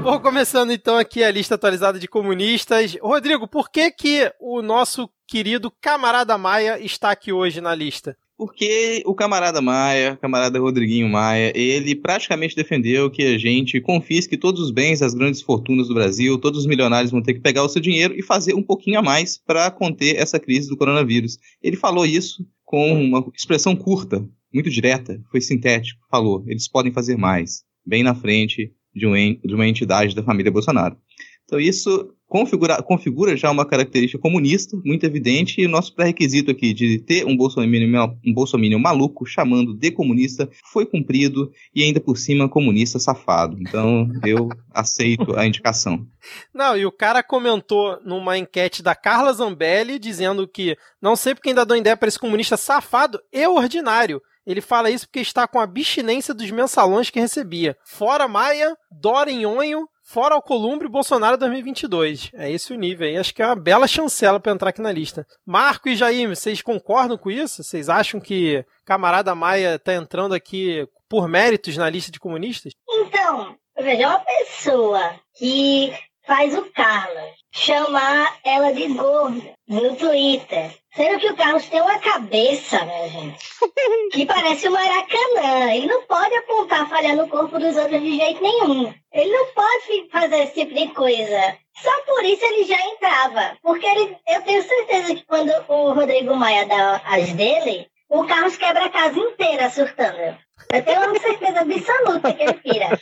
Vou 0.07 0.21
começando 0.21 0.71
então 0.71 0.97
aqui 0.97 1.25
a 1.25 1.33
lista 1.33 1.57
atualizada 1.57 1.99
de 1.99 2.07
comunistas. 2.07 2.97
Rodrigo, 3.03 3.49
por 3.49 3.69
que 3.69 3.91
que 3.91 4.33
o 4.41 4.63
nosso 4.63 5.11
querido 5.27 5.69
camarada 5.81 6.39
Maia 6.39 6.79
está 6.79 7.11
aqui 7.11 7.33
hoje 7.33 7.61
na 7.61 7.75
lista? 7.75 8.17
Porque 8.39 9.03
o 9.05 9.17
camarada 9.17 9.61
Maia, 9.61 10.17
camarada 10.23 10.61
Rodriguinho 10.61 11.09
Maia, 11.09 11.53
ele 11.57 11.97
praticamente 11.97 12.55
defendeu 12.55 13.11
que 13.11 13.25
a 13.25 13.37
gente 13.37 13.81
confisque 13.81 14.37
todos 14.37 14.61
os 14.61 14.71
bens 14.71 15.01
das 15.01 15.13
grandes 15.13 15.43
fortunas 15.43 15.89
do 15.89 15.95
Brasil, 15.95 16.39
todos 16.39 16.61
os 16.61 16.67
milionários 16.67 17.11
vão 17.11 17.21
ter 17.21 17.35
que 17.35 17.41
pegar 17.41 17.65
o 17.65 17.69
seu 17.69 17.83
dinheiro 17.83 18.15
e 18.17 18.23
fazer 18.23 18.55
um 18.55 18.63
pouquinho 18.63 19.01
a 19.01 19.03
mais 19.03 19.37
para 19.37 19.69
conter 19.73 20.15
essa 20.15 20.39
crise 20.39 20.69
do 20.69 20.77
coronavírus. 20.77 21.37
Ele 21.61 21.77
falou 21.77 22.07
isso 22.07 22.47
com 22.65 22.93
uma 22.93 23.29
expressão 23.35 23.75
curta, 23.75 24.25
muito 24.55 24.71
direta, 24.71 25.21
foi 25.33 25.41
sintético, 25.41 26.01
falou, 26.09 26.45
eles 26.47 26.69
podem 26.69 26.93
fazer 26.93 27.17
mais, 27.17 27.65
bem 27.85 28.05
na 28.05 28.15
frente 28.15 28.73
de, 28.97 29.07
um, 29.07 29.13
de 29.13 29.55
uma 29.55 29.69
entidade 29.69 30.17
da 30.17 30.23
família 30.23 30.51
Bolsonaro. 30.51 30.97
Então 31.45 31.61
isso 31.61 32.13
configura, 32.27 32.83
configura 32.83 33.37
já 33.37 33.51
uma 33.53 33.65
característica 33.65 34.21
comunista 34.21 34.77
muito 34.85 35.07
evidente 35.07 35.61
e 35.61 35.67
o 35.67 35.69
nosso 35.69 35.95
pré-requisito 35.95 36.51
aqui 36.51 36.75
de 36.75 36.99
ter 36.99 37.25
um 37.25 37.37
bolsominion, 37.37 38.17
um 38.27 38.35
bolsominion 38.35 38.81
maluco 38.81 39.25
chamando 39.25 39.73
de 39.73 39.93
comunista 39.93 40.49
foi 40.73 40.85
cumprido 40.85 41.53
e 41.73 41.85
ainda 41.85 42.01
por 42.01 42.17
cima 42.19 42.49
comunista 42.49 42.99
safado. 42.99 43.57
Então 43.61 44.09
eu 44.25 44.49
aceito 44.75 45.37
a 45.39 45.47
indicação. 45.47 46.05
Não, 46.53 46.77
e 46.77 46.85
o 46.85 46.91
cara 46.91 47.23
comentou 47.23 48.01
numa 48.05 48.37
enquete 48.37 48.83
da 48.83 48.97
Carla 48.97 49.33
Zambelli 49.33 50.01
dizendo 50.01 50.49
que 50.49 50.77
não 51.01 51.15
sei 51.15 51.33
porque 51.33 51.51
ainda 51.51 51.65
dou 51.65 51.77
ideia 51.77 51.97
para 51.97 52.09
esse 52.09 52.19
comunista 52.19 52.57
safado 52.57 53.21
e 53.33 53.47
ordinário. 53.47 54.21
Ele 54.47 54.61
fala 54.61 54.91
isso 54.91 55.07
porque 55.07 55.21
está 55.21 55.47
com 55.49 55.59
abstinência 55.59 56.33
dos 56.33 56.51
mensalões 56.51 57.11
que 57.11 57.19
recebia. 57.19 57.77
Fora 57.85 58.29
Maia, 58.29 58.77
Dora 58.91 59.31
em 59.31 59.45
Onho, 59.45 59.89
fora 60.05 60.37
e 60.37 60.89
Bolsonaro 60.89 61.37
2022. 61.37 62.31
É 62.35 62.51
esse 62.51 62.73
o 62.73 62.77
nível 62.77 63.07
aí. 63.07 63.17
Acho 63.17 63.35
que 63.35 63.43
é 63.43 63.47
uma 63.47 63.57
bela 63.57 63.89
chancela 63.89 64.39
para 64.39 64.53
entrar 64.53 64.71
aqui 64.71 64.81
na 64.81 64.93
lista. 64.93 65.27
Marco 65.45 65.89
e 65.89 65.97
Jair, 65.97 66.29
vocês 66.29 66.63
concordam 66.63 67.19
com 67.19 67.31
isso? 67.31 67.63
Vocês 67.63 67.89
acham 67.89 68.21
que 68.21 68.65
camarada 68.85 69.35
Maia 69.35 69.75
está 69.75 69.95
entrando 69.95 70.35
aqui 70.35 70.87
por 71.09 71.29
méritos 71.29 71.77
na 71.77 71.91
lista 71.91 72.13
de 72.13 72.21
comunistas? 72.21 72.73
Então, 72.89 73.57
veja, 73.77 74.09
uma 74.09 74.21
pessoa 74.21 75.15
que 75.35 75.93
faz 76.27 76.57
o 76.59 76.65
Carlos 76.73 77.37
chamar 77.53 78.39
ela 78.45 78.73
de 78.73 78.89
gorda 78.89 79.55
no 79.69 79.97
Twitter. 79.97 80.75
Sendo 80.95 81.19
que 81.19 81.29
o 81.29 81.37
Carlos 81.37 81.69
tem 81.69 81.81
uma 81.81 81.99
cabeça, 81.99 82.85
minha 82.85 83.09
gente, 83.09 83.39
que 84.13 84.27
parece 84.27 84.69
um 84.69 84.73
maracanã. 84.73 85.73
Ele 85.73 85.87
não 85.87 86.03
pode 86.03 86.35
apontar 86.35 86.89
falha 86.89 87.15
no 87.15 87.29
corpo 87.29 87.59
dos 87.59 87.77
outros 87.77 88.01
de 88.01 88.17
jeito 88.17 88.43
nenhum. 88.43 88.93
Ele 89.13 89.31
não 89.31 89.47
pode 89.47 90.09
fazer 90.11 90.43
esse 90.43 90.55
tipo 90.55 90.75
de 90.75 90.89
coisa. 90.89 91.59
Só 91.77 92.03
por 92.03 92.25
isso 92.25 92.45
ele 92.45 92.65
já 92.65 92.81
entrava. 92.81 93.57
Porque 93.63 93.87
ele, 93.87 94.17
eu 94.29 94.43
tenho 94.43 94.63
certeza 94.63 95.15
que 95.15 95.25
quando 95.27 95.53
o 95.69 95.93
Rodrigo 95.93 96.35
Maia 96.35 96.67
dá 96.67 97.03
as 97.05 97.33
dele, 97.33 97.89
o 98.09 98.25
Carlos 98.27 98.57
quebra 98.57 98.87
a 98.87 98.91
casa 98.91 99.19
inteira 99.19 99.71
surtando. 99.71 100.37
Eu 100.73 100.85
tenho 100.85 101.01
uma 101.03 101.19
certeza 101.19 101.61
absoluta 101.61 102.33
que 102.33 102.43
ele 102.43 102.55
pira. 102.55 102.99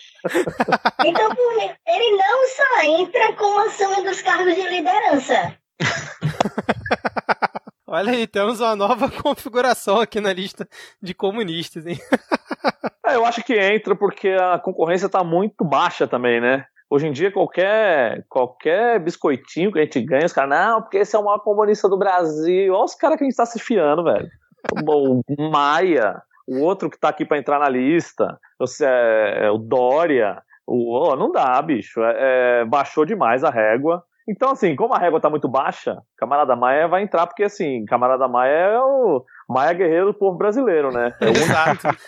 Então, 1.05 1.35
por 1.35 1.57
mim, 1.57 1.71
ele 1.87 2.17
não 2.17 2.49
só 2.49 2.83
entra 2.83 3.33
como 3.35 3.59
assume 3.61 4.03
dos 4.03 4.23
cargos 4.23 4.55
de 4.55 4.69
liderança. 4.69 5.57
Olha 7.87 8.13
aí, 8.13 8.27
temos 8.27 8.61
uma 8.61 8.75
nova 8.75 9.09
configuração 9.11 10.01
aqui 10.01 10.21
na 10.21 10.33
lista 10.33 10.69
de 11.01 11.15
comunistas, 11.15 11.87
hein? 11.87 11.99
É, 13.07 13.17
eu 13.17 13.27
acho 13.27 13.45
que 13.45 13.53
entra 13.55 13.95
porque 13.95 14.31
a 14.31 14.59
concorrência 14.59 15.11
tá 15.11 15.23
muito 15.23 15.63
baixa 15.63 16.09
também, 16.09 16.41
né? 16.41 16.65
Hoje 16.89 17.07
em 17.07 17.13
dia, 17.13 17.31
qualquer, 17.31 18.25
qualquer 18.31 18.99
biscoitinho 18.99 19.71
que 19.71 19.79
a 19.79 19.83
gente 19.83 20.01
ganha, 20.01 20.25
os 20.25 20.33
caras, 20.33 20.59
não, 20.59 20.81
porque 20.81 20.97
esse 20.97 21.15
é 21.15 21.19
o 21.19 21.25
maior 21.25 21.41
comunista 21.41 21.87
do 21.87 21.99
Brasil. 21.99 22.73
Olha 22.73 22.85
os 22.85 22.95
caras 22.95 23.19
que 23.19 23.25
a 23.25 23.27
gente 23.27 23.37
tá 23.37 23.45
se 23.45 23.59
fiando, 23.59 24.05
velho. 24.05 24.27
O 24.73 25.51
Maia, 25.51 26.23
o 26.47 26.61
outro 26.61 26.91
que 26.91 26.99
tá 26.99 27.09
aqui 27.09 27.25
para 27.25 27.39
entrar 27.39 27.59
na 27.59 27.69
lista, 27.69 28.39
você 28.59 28.85
é, 28.87 29.47
é 29.47 29.51
o 29.51 29.59
Dória. 29.59 30.43
O, 30.67 30.99
oh, 30.99 31.17
não 31.17 31.31
dá, 31.31 31.61
bicho. 31.61 32.03
É, 32.03 32.17
é, 32.61 32.65
baixou 32.65 33.05
demais 33.05 33.45
a 33.45 33.51
régua. 33.51 34.03
Então, 34.27 34.51
assim, 34.53 34.75
como 34.75 34.95
a 34.95 34.99
régua 34.99 35.21
tá 35.21 35.29
muito 35.29 35.47
baixa, 35.47 35.99
camarada 36.17 36.57
Maia 36.57 36.89
vai 36.89 37.03
entrar, 37.03 37.27
porque 37.27 37.45
assim, 37.45 37.85
camarada 37.85 38.27
Maia 38.27 38.53
é 38.53 38.81
o 38.81 39.23
Maia 39.47 39.75
guerreiro 39.75 40.07
do 40.07 40.15
povo 40.15 40.39
brasileiro, 40.39 40.91
né? 40.91 41.13
É 41.21 41.27
o 41.27 41.29
único 41.29 41.99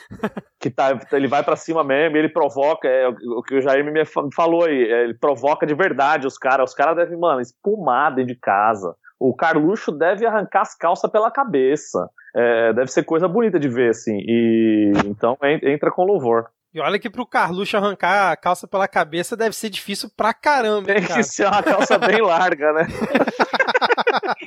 que 0.59 0.71
tá, 0.71 0.99
ele 1.13 1.29
vai 1.29 1.43
para 1.43 1.57
cima 1.57 1.85
mesmo, 1.85 2.17
ele 2.17 2.31
provoca, 2.31 2.89
é, 2.89 3.07
o 3.09 3.43
que 3.43 3.57
o 3.57 3.61
Jair 3.61 3.85
me 3.85 4.03
falou 4.35 4.65
aí, 4.65 4.91
é, 4.91 5.05
ele 5.05 5.15
provoca 5.15 5.67
de 5.67 5.75
verdade 5.75 6.27
os 6.27 6.39
caras, 6.39 6.71
os 6.71 6.75
caras 6.75 6.97
devem, 6.97 7.19
mano, 7.19 7.43
espumar 7.43 8.15
dentro 8.15 8.33
de 8.33 8.41
casa. 8.41 8.95
O 9.19 9.35
Carluxo 9.35 9.91
deve 9.93 10.27
arrancar 10.27 10.63
as 10.63 10.77
calças 10.77 11.11
pela 11.11 11.31
cabeça. 11.31 12.09
É, 12.35 12.73
deve 12.73 12.91
ser 12.91 13.03
coisa 13.05 13.27
bonita 13.27 13.59
de 13.59 13.69
ver, 13.69 13.91
assim. 13.91 14.19
E 14.19 14.93
então 15.07 15.37
entra 15.43 15.91
com 15.91 16.05
louvor. 16.05 16.47
E 16.75 16.81
olha 16.81 16.99
que 16.99 17.09
pro 17.09 17.27
Carluxo 17.27 17.77
arrancar 17.77 18.31
a 18.31 18.37
calça 18.37 18.69
pela 18.69 18.87
cabeça 18.87 19.35
deve 19.35 19.57
ser 19.57 19.71
difícil 19.71 20.11
pra 20.15 20.35
caramba. 20.35 20.87
Tem 20.87 21.03
que 21.03 21.23
ser 21.23 21.47
uma 21.47 21.63
calça 21.63 21.97
bem 21.97 22.21
larga, 22.23 22.73
né? 22.75 22.87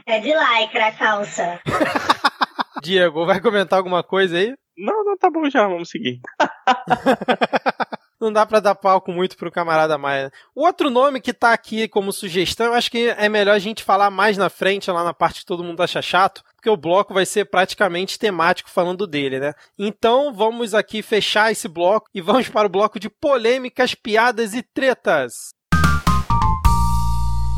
É 0.06 0.20
de 0.20 0.32
lycra 0.32 0.88
a 0.88 0.92
calça. 0.92 1.60
Diego, 2.84 3.26
vai 3.26 3.42
comentar 3.42 3.78
alguma 3.80 4.04
coisa 4.04 4.38
aí? 4.38 4.54
Não, 4.78 5.04
não, 5.04 5.18
tá 5.18 5.30
bom 5.30 5.50
já, 5.50 5.68
vamos 5.68 5.90
seguir. 5.90 6.20
não 8.20 8.32
dá 8.32 8.46
para 8.46 8.60
dar 8.60 8.76
palco 8.76 9.12
muito 9.12 9.38
pro 9.38 9.52
camarada 9.52 9.98
Maia. 9.98 10.32
O 10.54 10.66
outro 10.66 10.90
nome 10.90 11.22
que 11.22 11.34
tá 11.34 11.54
aqui 11.54 11.88
como 11.88 12.12
sugestão, 12.12 12.68
eu 12.68 12.74
acho 12.74 12.92
que 12.92 13.08
é 13.10 13.30
melhor 13.30 13.54
a 13.54 13.60
gente 13.60 13.84
falar 13.84 14.10
mais 14.10 14.38
na 14.38 14.50
frente, 14.50 14.92
lá 14.92 15.04
na 15.04 15.14
parte 15.14 15.40
que 15.40 15.46
todo 15.46 15.64
mundo 15.64 15.82
acha 15.82 16.02
chato, 16.02 16.44
porque 16.56 16.70
o 16.70 16.78
bloco 16.78 17.14
vai 17.14 17.26
ser 17.26 17.46
praticamente 17.46 18.20
temático 18.20 18.70
falando 18.70 19.08
dele, 19.08 19.40
né? 19.40 19.54
Então 19.78 20.34
vamos 20.34 20.74
aqui 20.74 21.02
fechar 21.02 21.52
esse 21.52 21.68
bloco 21.68 22.10
e 22.14 22.22
vamos 22.22 22.50
para 22.50 22.68
o 22.68 22.72
bloco 22.72 23.00
de 23.00 23.10
polêmicas, 23.10 23.96
piadas 23.96 24.54
e 24.54 24.62
tretas. 24.62 25.54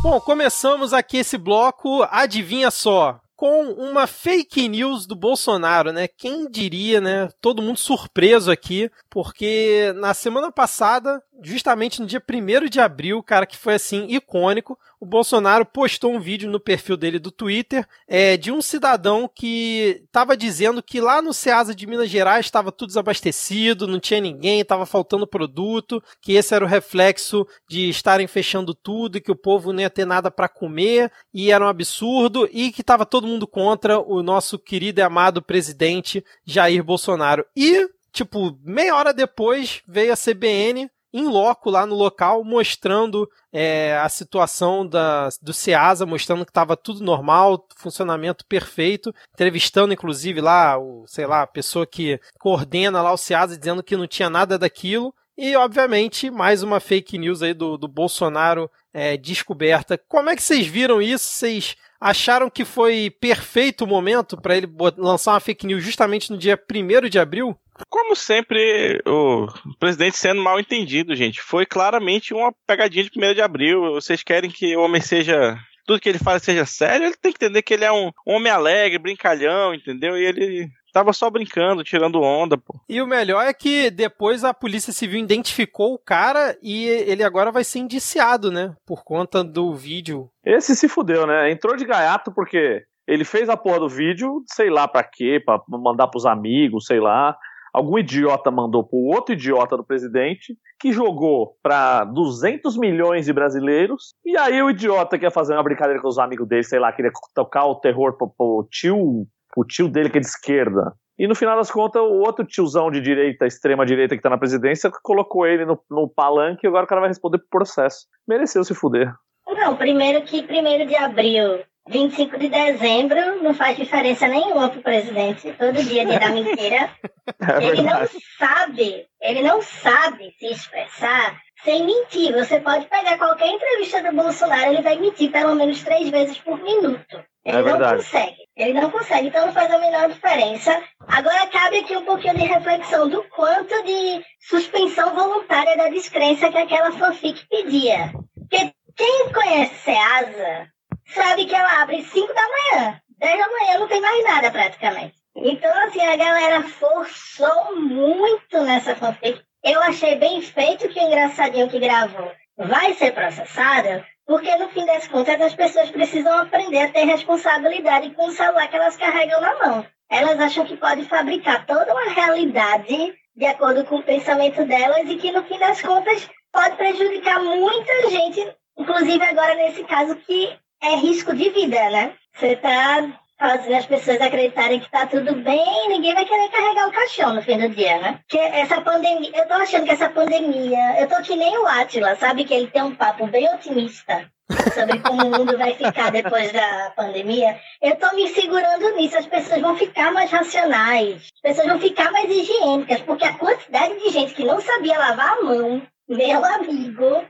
Bom, 0.03 0.20
começamos 0.20 0.94
aqui 0.94 1.18
esse 1.18 1.38
bloco, 1.38 2.03
adivinha 2.10 2.72
só, 2.72 3.20
com 3.41 3.71
uma 3.71 4.05
fake 4.05 4.69
news 4.69 5.07
do 5.07 5.15
Bolsonaro, 5.15 5.91
né? 5.91 6.07
Quem 6.07 6.48
diria, 6.48 7.01
né? 7.01 7.27
Todo 7.41 7.63
mundo 7.63 7.79
surpreso 7.79 8.51
aqui, 8.51 8.88
porque 9.10 9.91
na 9.95 10.13
semana 10.13 10.51
passada, 10.51 11.24
justamente 11.41 12.00
no 12.00 12.07
dia 12.07 12.21
1 12.21 12.69
de 12.69 12.79
abril, 12.79 13.21
cara, 13.24 13.45
que 13.45 13.57
foi 13.57 13.75
assim 13.75 14.05
icônico, 14.10 14.77
o 15.00 15.05
Bolsonaro 15.05 15.65
postou 15.65 16.13
um 16.13 16.19
vídeo 16.19 16.50
no 16.50 16.60
perfil 16.60 16.95
dele 16.95 17.17
do 17.17 17.31
Twitter 17.31 17.88
é, 18.07 18.38
de 18.38 18.51
um 18.51 18.62
cidadão 18.62 19.29
que 19.33 20.03
estava 20.05 20.38
dizendo 20.38 20.83
que 20.83 21.01
lá 21.01 21.21
no 21.21 21.33
Ceasa 21.33 21.74
de 21.74 21.88
Minas 21.88 22.10
Gerais 22.10 22.45
estava 22.45 22.71
tudo 22.71 22.89
desabastecido, 22.89 23.88
não 23.88 24.00
tinha 24.00 24.21
ninguém, 24.21 24.60
estava 24.60 24.86
faltando 24.86 25.25
produto, 25.25 26.03
que 26.21 26.33
esse 26.33 26.53
era 26.53 26.63
o 26.63 26.67
reflexo 26.67 27.48
de 27.67 27.89
estarem 27.89 28.27
fechando 28.27 28.75
tudo 28.75 29.17
e 29.17 29.21
que 29.21 29.31
o 29.31 29.36
povo 29.36 29.74
não 29.74 29.81
ia 29.81 29.89
ter 29.89 30.05
nada 30.05 30.29
para 30.29 30.48
comer 30.48 31.12
e 31.33 31.51
era 31.51 31.65
um 31.65 31.69
absurdo 31.69 32.48
e 32.51 32.71
que 32.71 32.81
estava 32.81 33.05
todo 33.05 33.27
mundo 33.27 33.48
contra 33.48 34.00
o 34.00 34.21
nosso 34.21 34.60
querido 34.60 35.00
e 35.00 35.03
amado 35.03 35.41
presidente 35.41 36.24
Jair 36.45 36.83
Bolsonaro. 36.83 37.43
E, 37.55 37.89
tipo, 38.12 38.55
meia 38.63 38.95
hora 38.95 39.13
depois 39.13 39.81
veio 39.88 40.13
a 40.13 40.17
CBN 40.17 40.89
em 41.13 41.27
loco 41.27 41.70
lá 41.70 41.86
no 41.86 41.96
local, 41.96 42.44
mostrando 42.44 43.30
é, 43.51 43.98
a 43.98 44.08
situação 44.08 44.88
da, 44.88 45.30
do 45.41 45.53
SEASA, 45.53 46.06
mostrando 46.06 46.46
que 46.46 46.51
estava 46.51 46.77
tudo 46.77 47.03
normal, 47.03 47.68
funcionamento 47.75 48.46
perfeito, 48.46 49.13
entrevistando 49.34 49.94
inclusive 49.94 50.39
lá, 50.39 50.77
o, 50.80 51.06
sei 51.08 51.25
lá, 51.25 51.41
a 51.41 51.48
pessoa 51.48 51.86
que 51.86 52.20
coordena 52.39 53.01
lá 53.01 53.12
o 53.12 53.18
SEASA, 53.18 53.58
dizendo 53.58 53.84
que 53.84 53.98
não 53.98 54.08
tinha 54.08 54.30
nada 54.30 54.58
daquilo. 54.58 55.13
E, 55.38 55.56
obviamente, 55.56 56.30
mais 56.30 56.62
uma 56.62 56.80
fake 56.80 57.18
news 57.18 57.41
aí 57.41 57.53
do, 57.53 57.77
do 57.77 57.88
Bolsonaro 57.88 58.70
é, 58.94 59.18
descoberta. 59.18 59.98
Como 60.08 60.30
é 60.30 60.36
que 60.36 60.44
vocês 60.44 60.68
viram 60.68 61.01
isso? 61.01 61.25
Vocês 61.25 61.75
acharam 62.01 62.50
que 62.50 62.65
foi 62.65 63.15
perfeito 63.22 63.84
o 63.84 63.88
momento 63.88 64.36
para 64.36 64.58
ele 64.58 64.67
lançar 64.98 65.34
uma 65.34 65.39
fake 65.39 65.67
news 65.67 65.84
justamente 65.84 66.31
no 66.31 66.38
dia 66.38 66.60
1 66.60 67.08
de 67.08 67.20
abril? 67.20 67.55
Como 67.88 68.15
sempre, 68.15 69.01
o 69.05 69.48
presidente 69.79 70.17
sendo 70.17 70.41
mal 70.41 70.60
entendido, 70.60 71.15
gente. 71.15 71.41
Foi 71.41 71.65
claramente 71.65 72.34
uma 72.34 72.53
pegadinha 72.67 73.03
de 73.03 73.12
1 73.15 73.34
de 73.36 73.41
abril. 73.41 73.93
Vocês 73.93 74.24
querem 74.24 74.50
que 74.50 74.75
o 74.75 74.81
homem 74.81 75.01
seja. 75.01 75.58
Tudo 75.86 76.00
que 76.00 76.08
ele 76.08 76.20
faz 76.20 76.43
seja 76.43 76.63
sério, 76.63 77.08
ele 77.08 77.15
tem 77.20 77.34
que 77.34 77.43
entender 77.43 77.63
que 77.63 77.74
ele 77.74 77.84
é 77.84 77.91
um 77.91 78.12
homem 78.25 78.51
alegre, 78.51 79.00
brincalhão, 79.00 79.74
entendeu? 79.74 80.15
E 80.15 80.24
ele 80.24 80.70
tava 80.91 81.13
só 81.13 81.29
brincando, 81.29 81.83
tirando 81.83 82.21
onda, 82.21 82.57
pô. 82.57 82.79
E 82.88 83.01
o 83.01 83.07
melhor 83.07 83.43
é 83.45 83.53
que 83.53 83.89
depois 83.89 84.43
a 84.43 84.53
Polícia 84.53 84.93
Civil 84.93 85.19
identificou 85.19 85.93
o 85.93 86.00
cara 86.00 86.57
e 86.62 86.86
ele 86.86 87.24
agora 87.24 87.51
vai 87.51 87.63
ser 87.63 87.79
indiciado, 87.79 88.51
né? 88.51 88.75
Por 88.86 89.03
conta 89.03 89.43
do 89.43 89.74
vídeo. 89.74 90.29
Esse 90.45 90.75
se 90.75 90.88
fudeu, 90.88 91.25
né? 91.25 91.51
Entrou 91.51 91.75
de 91.75 91.86
gaiato 91.86 92.31
porque 92.31 92.83
ele 93.07 93.25
fez 93.25 93.50
a 93.50 93.57
porra 93.57 93.79
do 93.79 93.89
vídeo, 93.89 94.43
sei 94.48 94.69
lá 94.69 94.88
pra 94.88 95.03
quê, 95.03 95.41
pra 95.43 95.62
mandar 95.67 96.07
pros 96.07 96.25
amigos, 96.25 96.86
sei 96.86 97.00
lá 97.00 97.36
algum 97.74 97.98
idiota 97.98 98.51
mandou 98.51 98.83
para 98.83 98.98
o 98.98 99.07
outro 99.07 99.33
idiota 99.33 99.77
do 99.77 99.83
presidente, 99.83 100.57
que 100.79 100.91
jogou 100.91 101.55
para 101.63 102.03
200 102.03 102.77
milhões 102.77 103.25
de 103.25 103.33
brasileiros, 103.33 104.13
e 104.25 104.38
aí 104.38 104.62
o 104.62 104.69
idiota 104.69 105.17
quer 105.17 105.31
fazer 105.31 105.53
uma 105.53 105.63
brincadeira 105.63 106.01
com 106.01 106.07
os 106.07 106.19
amigos 106.19 106.48
dele, 106.48 106.63
sei 106.63 106.79
lá, 106.79 106.91
queria 106.91 107.12
tocar 107.33 107.65
o 107.65 107.75
terror 107.75 108.17
pro, 108.17 108.29
pro 108.29 108.67
tio, 108.69 109.25
o 109.55 109.63
tio 109.63 109.88
dele 109.88 110.10
que 110.10 110.17
é 110.17 110.22
de 110.22 110.27
esquerda. 110.27 110.93
E 111.17 111.27
no 111.27 111.36
final 111.36 111.55
das 111.55 111.70
contas, 111.70 112.01
o 112.01 112.20
outro 112.20 112.46
tiozão 112.46 112.89
de 112.89 113.00
direita, 113.00 113.46
extrema 113.46 113.86
direita 113.86 114.15
que 114.15 114.22
tá 114.22 114.29
na 114.29 114.38
presidência, 114.38 114.89
colocou 115.03 115.46
ele 115.46 115.65
no, 115.65 115.79
no 115.89 116.10
palanque 116.10 116.65
e 116.65 116.67
agora 116.67 116.86
o 116.86 116.88
cara 116.88 117.01
vai 117.01 117.10
responder 117.10 117.38
pro 117.38 117.60
processo. 117.60 118.08
Mereceu 118.27 118.63
se 118.63 118.74
fuder. 118.74 119.13
Não, 119.48 119.75
primeiro 119.75 120.24
que 120.24 120.41
primeiro 120.43 120.88
de 120.88 120.96
abril 120.96 121.60
25 121.89 122.38
de 122.38 122.50
dezembro 122.50 123.43
não 123.43 123.53
faz 123.53 123.75
diferença 123.75 124.27
nenhuma 124.27 124.70
pro 124.70 124.81
presidente. 124.81 125.53
Todo 125.58 125.84
dia 125.84 126.05
dia 126.05 126.20
da 126.20 126.29
mentira. 126.29 126.89
É 127.41 127.63
ele 127.63 127.81
não 127.81 128.01
sabe, 128.38 129.05
ele 129.22 129.41
não 129.41 129.62
sabe 129.62 130.31
se 130.38 130.48
expressar 130.48 131.39
sem 131.63 131.86
mentir. 131.86 132.34
Você 132.34 132.60
pode 132.60 132.86
pegar 132.86 133.18
qualquer 133.18 133.48
entrevista 133.48 134.01
do 134.03 134.15
Bolsonaro, 134.15 134.72
ele 134.72 134.82
vai 134.82 134.98
mentir 134.98 135.32
pelo 135.32 135.56
menos 135.56 135.84
três 135.84 136.10
vezes 136.10 136.38
por 136.39 136.62
minuto. 136.62 137.24
Ele 137.44 137.58
é 137.58 137.62
não 137.62 137.80
consegue. 137.96 138.38
Ele 138.56 138.74
não 138.74 138.91
consegue, 138.91 139.27
então 139.27 139.46
não 139.48 139.53
faz 139.53 139.72
a 139.72 139.80
menor 139.80 140.10
diferença. 140.10 140.84
Agora 141.08 141.48
cabe 141.48 141.80
aqui 141.80 141.96
um 141.96 142.06
pouquinho 142.06 142.36
de 142.36 142.44
reflexão 142.44 143.10
do 143.10 143.24
quanto 143.24 143.84
de 143.84 144.24
suspensão 144.39 145.15
voluntária 145.15 145.75
da 145.75 145.89
descrença 145.89 146.51
que 146.51 146.58
aquela 146.58 146.91
fanfic 146.91 147.48
pedia. 147.48 148.12
Porque 148.36 148.74
quem 148.96 149.32
conhece 149.32 149.75
Ceasa 149.75 150.68
sabe 151.08 151.46
que 151.46 151.56
ela 151.56 151.82
abre 151.82 152.03
5 152.03 152.34
da 152.34 152.41
manhã. 152.41 153.01
10 153.18 153.38
da 153.38 153.48
manhã 153.48 153.80
não 153.80 153.88
tem 153.88 154.01
mais 154.01 154.24
nada 154.24 154.51
praticamente. 154.51 155.15
Então, 155.36 155.72
assim, 155.84 156.01
a 156.01 156.15
galera 156.15 156.63
forçou 156.63 157.75
muito 157.80 158.62
nessa 158.63 158.96
fanfic. 158.96 159.41
Eu 159.63 159.82
achei 159.84 160.15
bem 160.15 160.41
feito 160.41 160.89
que 160.89 161.00
o 161.00 161.03
engraçadinho 161.03 161.70
que 161.70 161.80
gravou 161.80 162.32
vai 162.58 162.94
ser 162.94 163.12
processado, 163.12 164.03
porque 164.25 164.56
no 164.56 164.70
fim 164.70 164.86
das 164.86 165.08
contas 165.08 165.39
as 165.39 165.53
pessoas 165.53 165.91
precisam 165.91 166.36
aprender 166.39 166.80
a 166.80 166.91
ter 166.91 167.06
responsabilidade 167.06 168.10
com 168.12 168.25
o 168.25 168.32
celular 168.32 168.68
que 168.68 168.75
elas 168.75 168.98
carregam 168.98 169.39
na 169.39 169.56
mão. 169.60 169.86
Elas 170.10 170.39
acham 170.39 170.65
que 170.65 170.77
pode 170.77 171.06
fabricar 171.06 171.65
toda 171.65 171.94
uma 171.94 172.10
realidade 172.10 173.13
de 173.36 173.46
acordo 173.46 173.86
com 173.86 173.98
o 173.98 174.03
pensamento 174.03 174.65
delas 174.65 175.08
e 175.10 175.15
que 175.15 175.32
no 175.32 175.44
fim 175.44 175.58
das 175.60 175.82
contas 175.82 176.30
pode 176.51 176.75
prejudicar 176.75 177.39
muita 177.41 178.10
gente, 178.10 178.56
inclusive 178.77 179.24
agora 179.24 179.56
nesse 179.56 179.84
caso 179.84 180.15
que 180.15 180.58
é 180.82 180.96
risco 180.96 181.34
de 181.36 181.50
vida, 181.50 181.89
né? 181.91 182.13
Você 182.34 182.56
tá 182.56 183.20
fazendo 183.41 183.75
as 183.75 183.86
pessoas 183.88 184.21
acreditarem 184.21 184.79
que 184.79 184.91
tá 184.91 185.07
tudo 185.07 185.33
bem, 185.33 185.89
ninguém 185.89 186.13
vai 186.13 186.25
querer 186.25 186.48
carregar 186.50 186.88
o 186.88 186.91
caixão 186.91 187.33
no 187.33 187.41
fim 187.41 187.57
do 187.57 187.69
dia, 187.69 187.98
né? 187.98 188.19
Que 188.27 188.38
essa 188.38 188.79
pandemia, 188.81 189.31
eu 189.33 189.48
tô 189.48 189.55
achando 189.55 189.86
que 189.86 189.91
essa 189.91 190.10
pandemia, 190.10 191.01
eu 191.01 191.07
tô 191.07 191.19
que 191.24 191.36
nem 191.36 191.57
o 191.57 191.65
Atila, 191.65 192.15
sabe? 192.15 192.45
Que 192.45 192.53
ele 192.53 192.67
tem 192.67 192.83
um 192.83 192.93
papo 192.93 193.25
bem 193.25 193.51
otimista. 193.51 194.29
sobre 194.75 195.00
como 195.00 195.25
o 195.25 195.31
mundo 195.31 195.57
vai 195.57 195.74
ficar 195.74 196.12
depois 196.12 196.51
da 196.51 196.91
pandemia, 196.95 197.57
eu 197.81 197.95
tô 197.95 198.13
me 198.15 198.27
segurando 198.27 198.95
nisso. 198.95 199.17
As 199.17 199.25
pessoas 199.25 199.60
vão 199.60 199.75
ficar 199.75 200.12
mais 200.12 200.29
racionais, 200.29 201.29
as 201.36 201.41
pessoas 201.41 201.67
vão 201.67 201.79
ficar 201.79 202.12
mais 202.12 202.29
higiênicas, 202.29 203.01
porque 203.01 203.25
a 203.25 203.33
quantidade 203.33 203.98
de 203.98 204.10
gente 204.10 204.36
que 204.36 204.43
não 204.43 204.62
sabia 204.62 205.00
lavar 205.00 205.38
a 205.38 205.41
mão, 205.41 205.81
meu 206.07 206.45
amigo. 206.45 207.24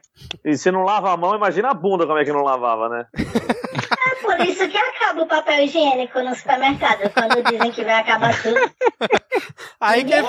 E 0.44 0.58
se 0.58 0.72
não 0.72 0.84
lava 0.84 1.14
a 1.14 1.18
mão, 1.18 1.36
imagina 1.36 1.70
a 1.70 1.74
bunda 1.74 2.06
como 2.06 2.18
é 2.18 2.26
que 2.26 2.34
não 2.34 2.44
lavava, 2.44 2.90
né? 2.90 3.06
Por 4.38 4.48
isso 4.48 4.68
que 4.68 4.78
acaba 4.78 5.22
o 5.22 5.28
papel 5.28 5.66
higiênico 5.66 6.22
no 6.22 6.34
supermercado, 6.36 7.10
quando 7.14 7.44
dizem 7.44 7.72
que 7.72 7.84
vai 7.84 7.96
acabar 7.96 8.42
tudo. 8.42 8.60
Aí 9.80 10.04
que, 10.04 10.14
é 10.14 10.24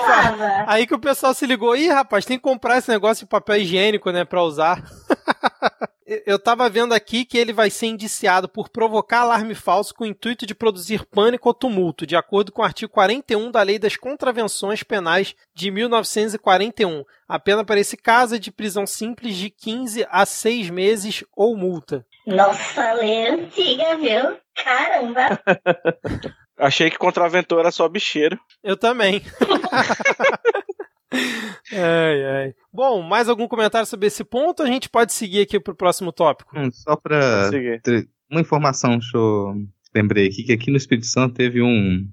aí 0.67 0.87
que 0.87 0.95
o 0.95 0.99
pessoal 0.99 1.33
se 1.33 1.45
ligou, 1.45 1.75
ih, 1.75 1.89
rapaz, 1.89 2.25
tem 2.25 2.37
que 2.37 2.43
comprar 2.43 2.79
esse 2.79 2.89
negócio 2.89 3.25
de 3.25 3.29
papel 3.29 3.57
higiênico, 3.57 4.11
né, 4.11 4.25
pra 4.25 4.41
usar. 4.41 4.81
Eu 6.05 6.37
tava 6.37 6.69
vendo 6.69 6.93
aqui 6.93 7.23
que 7.23 7.37
ele 7.37 7.53
vai 7.53 7.69
ser 7.69 7.87
indiciado 7.87 8.49
por 8.49 8.69
provocar 8.69 9.21
alarme 9.21 9.55
falso 9.55 9.93
com 9.93 10.03
o 10.03 10.07
intuito 10.07 10.45
de 10.45 10.53
produzir 10.53 11.05
pânico 11.05 11.47
ou 11.47 11.53
tumulto, 11.53 12.05
de 12.05 12.15
acordo 12.15 12.51
com 12.51 12.61
o 12.61 12.65
artigo 12.65 12.91
41 12.91 13.51
da 13.51 13.61
Lei 13.61 13.79
das 13.79 13.95
Contravenções 13.95 14.83
Penais 14.83 15.35
de 15.53 15.71
1941. 15.71 17.03
A 17.27 17.39
pena 17.39 17.63
para 17.63 17.79
esse 17.79 17.95
caso 17.95 18.35
é 18.35 18.39
de 18.39 18.51
prisão 18.51 18.85
simples 18.85 19.35
de 19.35 19.49
15 19.49 20.05
a 20.09 20.25
6 20.25 20.69
meses 20.69 21.23
ou 21.35 21.55
multa. 21.55 22.05
Nossa, 22.25 22.93
lei 22.93 23.27
antiga, 23.27 23.97
viu? 23.97 24.37
Caramba. 24.55 25.41
Achei 26.57 26.89
que 26.89 26.97
contraventor 26.97 27.59
era 27.59 27.71
só 27.71 27.87
bicheiro. 27.89 28.39
Eu 28.63 28.77
também. 28.77 29.21
ai, 31.71 32.25
ai. 32.25 32.53
Bom, 32.71 33.01
mais 33.01 33.29
algum 33.29 33.47
comentário 33.47 33.87
sobre 33.87 34.07
esse 34.07 34.23
ponto? 34.23 34.63
A 34.63 34.67
gente 34.67 34.89
pode 34.89 35.13
seguir 35.13 35.41
aqui 35.41 35.59
pro 35.59 35.75
próximo 35.75 36.11
tópico. 36.11 36.57
Hum, 36.57 36.69
Só 36.71 36.95
ter 37.81 38.07
uma 38.29 38.41
informação, 38.41 38.97
deixa 38.97 39.17
eu... 39.17 39.55
Lembrei 39.95 40.27
aqui 40.27 40.43
que 40.43 40.53
aqui 40.53 40.71
no 40.71 40.77
Espírito 40.77 41.05
Santo 41.05 41.35
teve 41.35 41.61
um, 41.61 42.07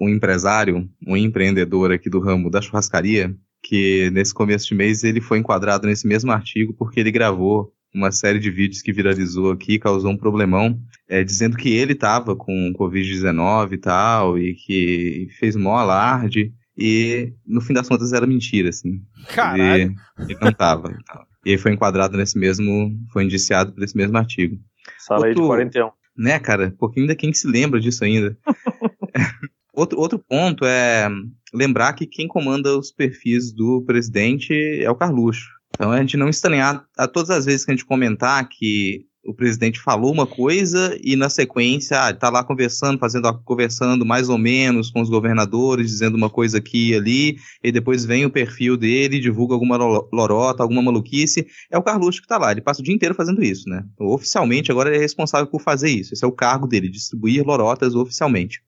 um 0.00 0.08
empresário, 0.08 0.88
um 1.04 1.16
empreendedor 1.16 1.90
aqui 1.90 2.08
do 2.08 2.20
ramo 2.20 2.48
da 2.48 2.62
churrascaria, 2.62 3.34
que 3.62 4.10
nesse 4.10 4.32
começo 4.32 4.68
de 4.68 4.76
mês 4.76 5.02
ele 5.02 5.20
foi 5.20 5.38
enquadrado 5.38 5.88
nesse 5.88 6.06
mesmo 6.06 6.30
artigo 6.30 6.72
porque 6.74 7.00
ele 7.00 7.10
gravou 7.10 7.72
uma 7.92 8.12
série 8.12 8.38
de 8.38 8.50
vídeos 8.50 8.82
que 8.82 8.92
viralizou 8.92 9.50
aqui 9.50 9.74
e 9.74 9.78
causou 9.78 10.10
um 10.10 10.16
problemão, 10.16 10.78
é, 11.08 11.24
dizendo 11.24 11.56
que 11.56 11.70
ele 11.70 11.94
estava 11.94 12.36
com 12.36 12.72
Covid-19 12.78 13.72
e 13.72 13.78
tal, 13.78 14.38
e 14.38 14.54
que 14.54 15.28
fez 15.38 15.56
mó 15.56 15.76
alarde, 15.76 16.52
e 16.76 17.32
no 17.46 17.60
fim 17.60 17.72
das 17.72 17.88
contas 17.88 18.12
era 18.12 18.26
mentira, 18.26 18.68
assim. 18.68 19.00
Caralho. 19.34 19.82
Ele, 19.82 19.94
ele 20.30 20.38
não 20.40 20.52
tava. 20.52 20.90
e 20.92 21.04
tal. 21.04 21.26
E 21.44 21.50
aí 21.52 21.58
foi 21.58 21.72
enquadrado 21.72 22.16
nesse 22.16 22.38
mesmo, 22.38 22.92
foi 23.12 23.24
indiciado 23.24 23.72
por 23.72 23.82
esse 23.82 23.96
mesmo 23.96 24.16
artigo. 24.18 24.58
Essa 24.98 25.16
lei 25.16 25.32
de 25.34 25.40
Outro- 25.40 25.56
41. 25.56 25.90
Né, 26.18 26.38
cara? 26.38 26.74
Pouquinho 26.78 27.04
ainda 27.04 27.14
quem 27.14 27.32
se 27.32 27.46
lembra 27.46 27.78
disso 27.78 28.02
ainda. 28.04 28.36
outro, 29.72 29.98
outro 29.98 30.18
ponto 30.18 30.64
é 30.64 31.08
lembrar 31.52 31.92
que 31.92 32.06
quem 32.06 32.26
comanda 32.26 32.76
os 32.76 32.90
perfis 32.90 33.52
do 33.52 33.82
presidente 33.86 34.52
é 34.82 34.90
o 34.90 34.94
Carluxo. 34.94 35.46
Então 35.74 35.92
a 35.92 36.00
gente 36.00 36.16
não 36.16 36.28
estranhar 36.28 36.84
a 36.96 37.06
todas 37.06 37.30
as 37.30 37.44
vezes 37.44 37.64
que 37.64 37.70
a 37.70 37.74
gente 37.74 37.84
comentar 37.84 38.48
que 38.48 39.04
o 39.26 39.34
presidente 39.34 39.80
falou 39.80 40.12
uma 40.12 40.26
coisa 40.26 40.96
e 41.02 41.16
na 41.16 41.28
sequência 41.28 41.98
ah, 42.00 42.14
tá 42.14 42.30
lá 42.30 42.44
conversando, 42.44 42.98
fazendo 42.98 43.32
conversando 43.44 44.06
mais 44.06 44.28
ou 44.28 44.38
menos 44.38 44.90
com 44.90 45.00
os 45.00 45.10
governadores, 45.10 45.90
dizendo 45.90 46.16
uma 46.16 46.30
coisa 46.30 46.58
aqui 46.58 46.90
e 46.90 46.94
ali, 46.94 47.36
e 47.62 47.72
depois 47.72 48.04
vem 48.04 48.24
o 48.24 48.30
perfil 48.30 48.76
dele, 48.76 49.18
divulga 49.18 49.54
alguma 49.54 49.76
lo- 49.76 50.08
lorota, 50.12 50.62
alguma 50.62 50.82
maluquice. 50.82 51.46
É 51.70 51.76
o 51.76 51.82
Carluxo 51.82 52.22
que 52.22 52.28
tá 52.28 52.38
lá, 52.38 52.52
ele 52.52 52.60
passa 52.60 52.80
o 52.80 52.84
dia 52.84 52.94
inteiro 52.94 53.14
fazendo 53.14 53.42
isso, 53.42 53.68
né? 53.68 53.84
Então, 53.94 54.06
oficialmente 54.06 54.70
agora 54.70 54.88
ele 54.88 54.98
é 54.98 55.00
responsável 55.00 55.46
por 55.46 55.60
fazer 55.60 55.90
isso. 55.90 56.14
Esse 56.14 56.24
é 56.24 56.28
o 56.28 56.32
cargo 56.32 56.66
dele, 56.66 56.88
distribuir 56.88 57.44
lorotas 57.44 57.94
oficialmente. 57.94 58.60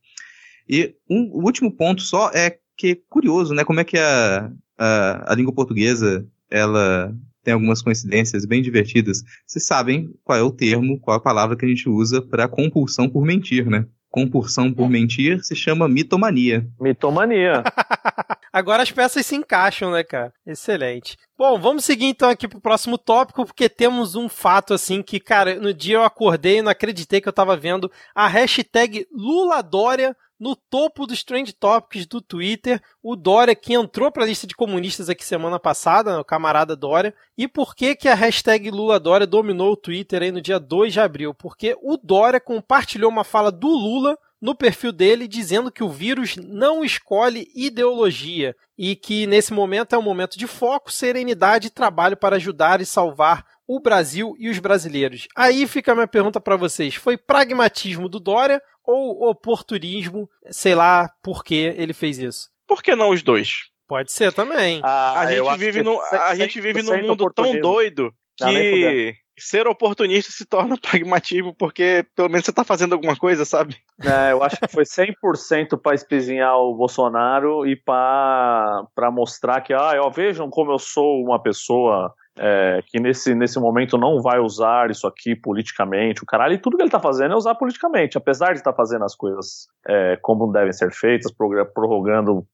E 0.69 0.95
um, 1.09 1.31
o 1.33 1.45
último 1.45 1.71
ponto 1.71 2.03
só 2.03 2.31
é 2.35 2.59
que 2.77 2.97
curioso, 3.09 3.55
né? 3.55 3.65
Como 3.65 3.81
é 3.81 3.85
que 3.85 3.97
a, 3.97 4.51
a, 4.77 5.33
a 5.33 5.35
língua 5.35 5.53
portuguesa 5.53 6.27
ela 6.51 7.15
tem 7.49 7.55
algumas 7.55 7.81
coincidências 7.81 8.45
bem 8.45 8.61
divertidas. 8.61 9.23
Vocês 9.47 9.65
sabem 9.65 10.15
qual 10.23 10.37
é 10.37 10.43
o 10.43 10.51
termo, 10.51 11.01
qual 11.01 11.15
é 11.15 11.19
a 11.19 11.23
palavra 11.23 11.57
que 11.57 11.65
a 11.65 11.69
gente 11.69 11.89
usa 11.89 12.21
para 12.21 12.47
compulsão 12.47 13.09
por 13.09 13.25
mentir, 13.25 13.65
né? 13.65 13.87
Compulsão 14.11 14.71
por 14.71 14.91
mentir 14.91 15.43
se 15.43 15.57
chama 15.57 15.89
mitomania. 15.89 16.69
Mitomania. 16.79 17.65
Agora 18.53 18.83
as 18.83 18.93
peças 18.93 19.25
se 19.25 19.35
encaixam, 19.35 19.91
né, 19.91 20.05
cara? 20.05 20.31
Excelente. 20.47 21.17
Bom, 21.39 21.59
vamos 21.59 21.87
seguir 21.87 22.07
então 22.07 22.29
aqui 22.29 22.47
pro 22.47 22.61
próximo 22.61 22.99
tópico, 22.99 23.47
porque 23.47 23.67
temos 23.67 24.15
um 24.15 24.29
fato 24.29 24.75
assim 24.75 25.03
que, 25.03 25.19
cara, 25.19 25.55
no 25.55 25.73
dia 25.73 25.97
eu 25.97 26.05
acordei 26.05 26.59
e 26.59 26.63
não 26.63 26.71
acreditei 26.71 27.19
que 27.19 27.29
eu 27.31 27.33
tava 27.33 27.57
vendo 27.57 27.91
a 28.15 28.29
hashtag 28.29 29.07
Lula 29.11 29.63
Dória 29.63 30.15
no 30.39 30.55
topo 30.55 31.07
dos 31.07 31.25
trend 31.25 31.53
topics 31.55 32.07
do 32.07 32.21
Twitter. 32.21 32.81
O 33.03 33.17
Dória 33.17 33.55
que 33.55 33.75
entrou 33.75 34.11
pra 34.11 34.25
lista 34.25 34.47
de 34.47 34.55
comunistas 34.55 35.09
aqui 35.09 35.25
semana 35.25 35.59
passada, 35.59 36.13
né, 36.13 36.19
o 36.19 36.25
camarada 36.25 36.77
Dória. 36.77 37.15
E 37.37 37.49
por 37.49 37.75
que 37.75 37.95
que 37.95 38.09
a 38.09 38.15
hashtag 38.15 38.71
Lula 38.71 39.01
Dória 39.01 39.27
dominou 39.27 39.73
o 39.73 39.77
Twitter 39.77 40.23
aí 40.23 40.31
no 40.31 40.41
dia 40.41 40.59
2 40.59 40.93
de 40.93 41.01
abril? 41.01 41.35
Porque 41.35 41.77
o 41.83 41.97
Dória 41.97 42.41
compartilhou 42.41 43.11
uma 43.11 43.25
fala 43.25 43.51
do 43.51 43.69
Lula 43.69 44.17
no 44.41 44.55
perfil 44.55 44.93
dele 44.93 45.27
dizendo 45.27 45.71
que 45.71 45.83
o 45.83 45.89
vírus 45.89 46.37
não 46.37 46.85
escolhe 46.85 47.49
ideologia 47.55 48.55
e 48.77 48.95
que 48.95 49.27
nesse 49.27 49.53
momento 49.53 49.95
é 49.95 49.99
um 49.99 50.03
momento 50.03 50.39
de 50.39 50.47
foco, 50.47 50.93
serenidade 50.93 51.67
e 51.67 51.71
trabalho 51.71 52.17
para 52.17 52.37
ajudar 52.37 52.81
e 52.81 52.87
salvar 52.87 53.45
o 53.67 53.81
Brasil 53.81 54.35
e 54.39 54.49
os 54.49 54.59
brasileiros. 54.59 55.27
Aí 55.37 55.67
fica 55.67 55.93
a 55.93 55.95
minha 55.95 56.09
pergunta 56.09 56.41
para 56.41 56.57
vocês: 56.57 56.95
foi 56.95 57.17
pragmatismo 57.17 58.09
do 58.09 58.21
Dória 58.21 58.63
ou 58.85 59.29
oportunismo? 59.29 60.29
Sei 60.51 60.75
lá 60.75 61.11
por 61.23 61.45
que 61.45 61.55
ele 61.55 61.93
fez 61.93 62.19
isso. 62.19 62.49
Por 62.67 62.83
que 62.83 62.95
não 62.95 63.11
os 63.11 63.23
dois? 63.23 63.69
Pode 63.87 64.13
ser 64.13 64.33
também. 64.33 64.81
Ah, 64.85 65.21
A 65.21 65.31
gente 65.31 65.59
vive, 65.59 65.83
no, 65.83 66.01
a 66.01 66.35
gente 66.35 66.61
vive 66.61 66.83
num 66.83 66.93
100% 66.93 67.07
mundo 67.07 67.33
tão 67.33 67.59
doido 67.61 68.13
que 68.37 69.15
ser 69.43 69.67
oportunista 69.67 70.33
se 70.33 70.45
torna 70.45 70.77
pragmatismo, 70.81 71.55
porque 71.55 72.05
pelo 72.15 72.29
menos 72.29 72.45
você 72.45 72.53
tá 72.53 72.65
fazendo 72.65 72.95
alguma 72.95 73.17
coisa, 73.17 73.45
sabe? 73.45 73.77
É, 74.03 74.33
eu 74.33 74.43
acho 74.43 74.57
que 74.57 74.69
foi 74.69 74.85
100% 74.85 75.81
para 75.83 75.95
espizinhar 75.95 76.57
o 76.57 76.75
Bolsonaro 76.75 77.67
e 77.67 77.77
para 77.77 79.11
mostrar 79.13 79.61
que, 79.61 79.73
ah, 79.73 79.93
ó, 80.01 80.11
vejam 80.11 80.49
como 80.51 80.73
eu 80.73 80.79
sou 80.79 81.23
uma 81.23 81.43
pessoa 81.43 82.15
é, 82.39 82.81
que 82.87 83.01
nesse, 83.01 83.35
nesse 83.35 83.59
momento 83.59 83.99
não 83.99 84.23
vai 84.23 84.39
usar 84.39 84.91
isso 84.91 85.07
aqui 85.07 85.35
politicamente. 85.35 86.23
O 86.23 86.27
caralho, 86.27 86.55
e 86.55 86.59
tudo 86.59 86.77
que 86.77 86.83
ele 86.83 86.91
tá 86.91 87.01
fazendo 87.01 87.35
é 87.35 87.37
usar 87.37 87.55
politicamente, 87.57 88.17
apesar 88.17 88.53
de 88.53 88.59
estar 88.59 88.73
fazendo 88.73 89.05
as 89.05 89.15
coisas 89.15 89.67
é, 89.87 90.17
como 90.23 90.51
devem 90.53 90.73
ser 90.73 90.93
feitas, 90.93 91.33
prorrogando 91.33 92.47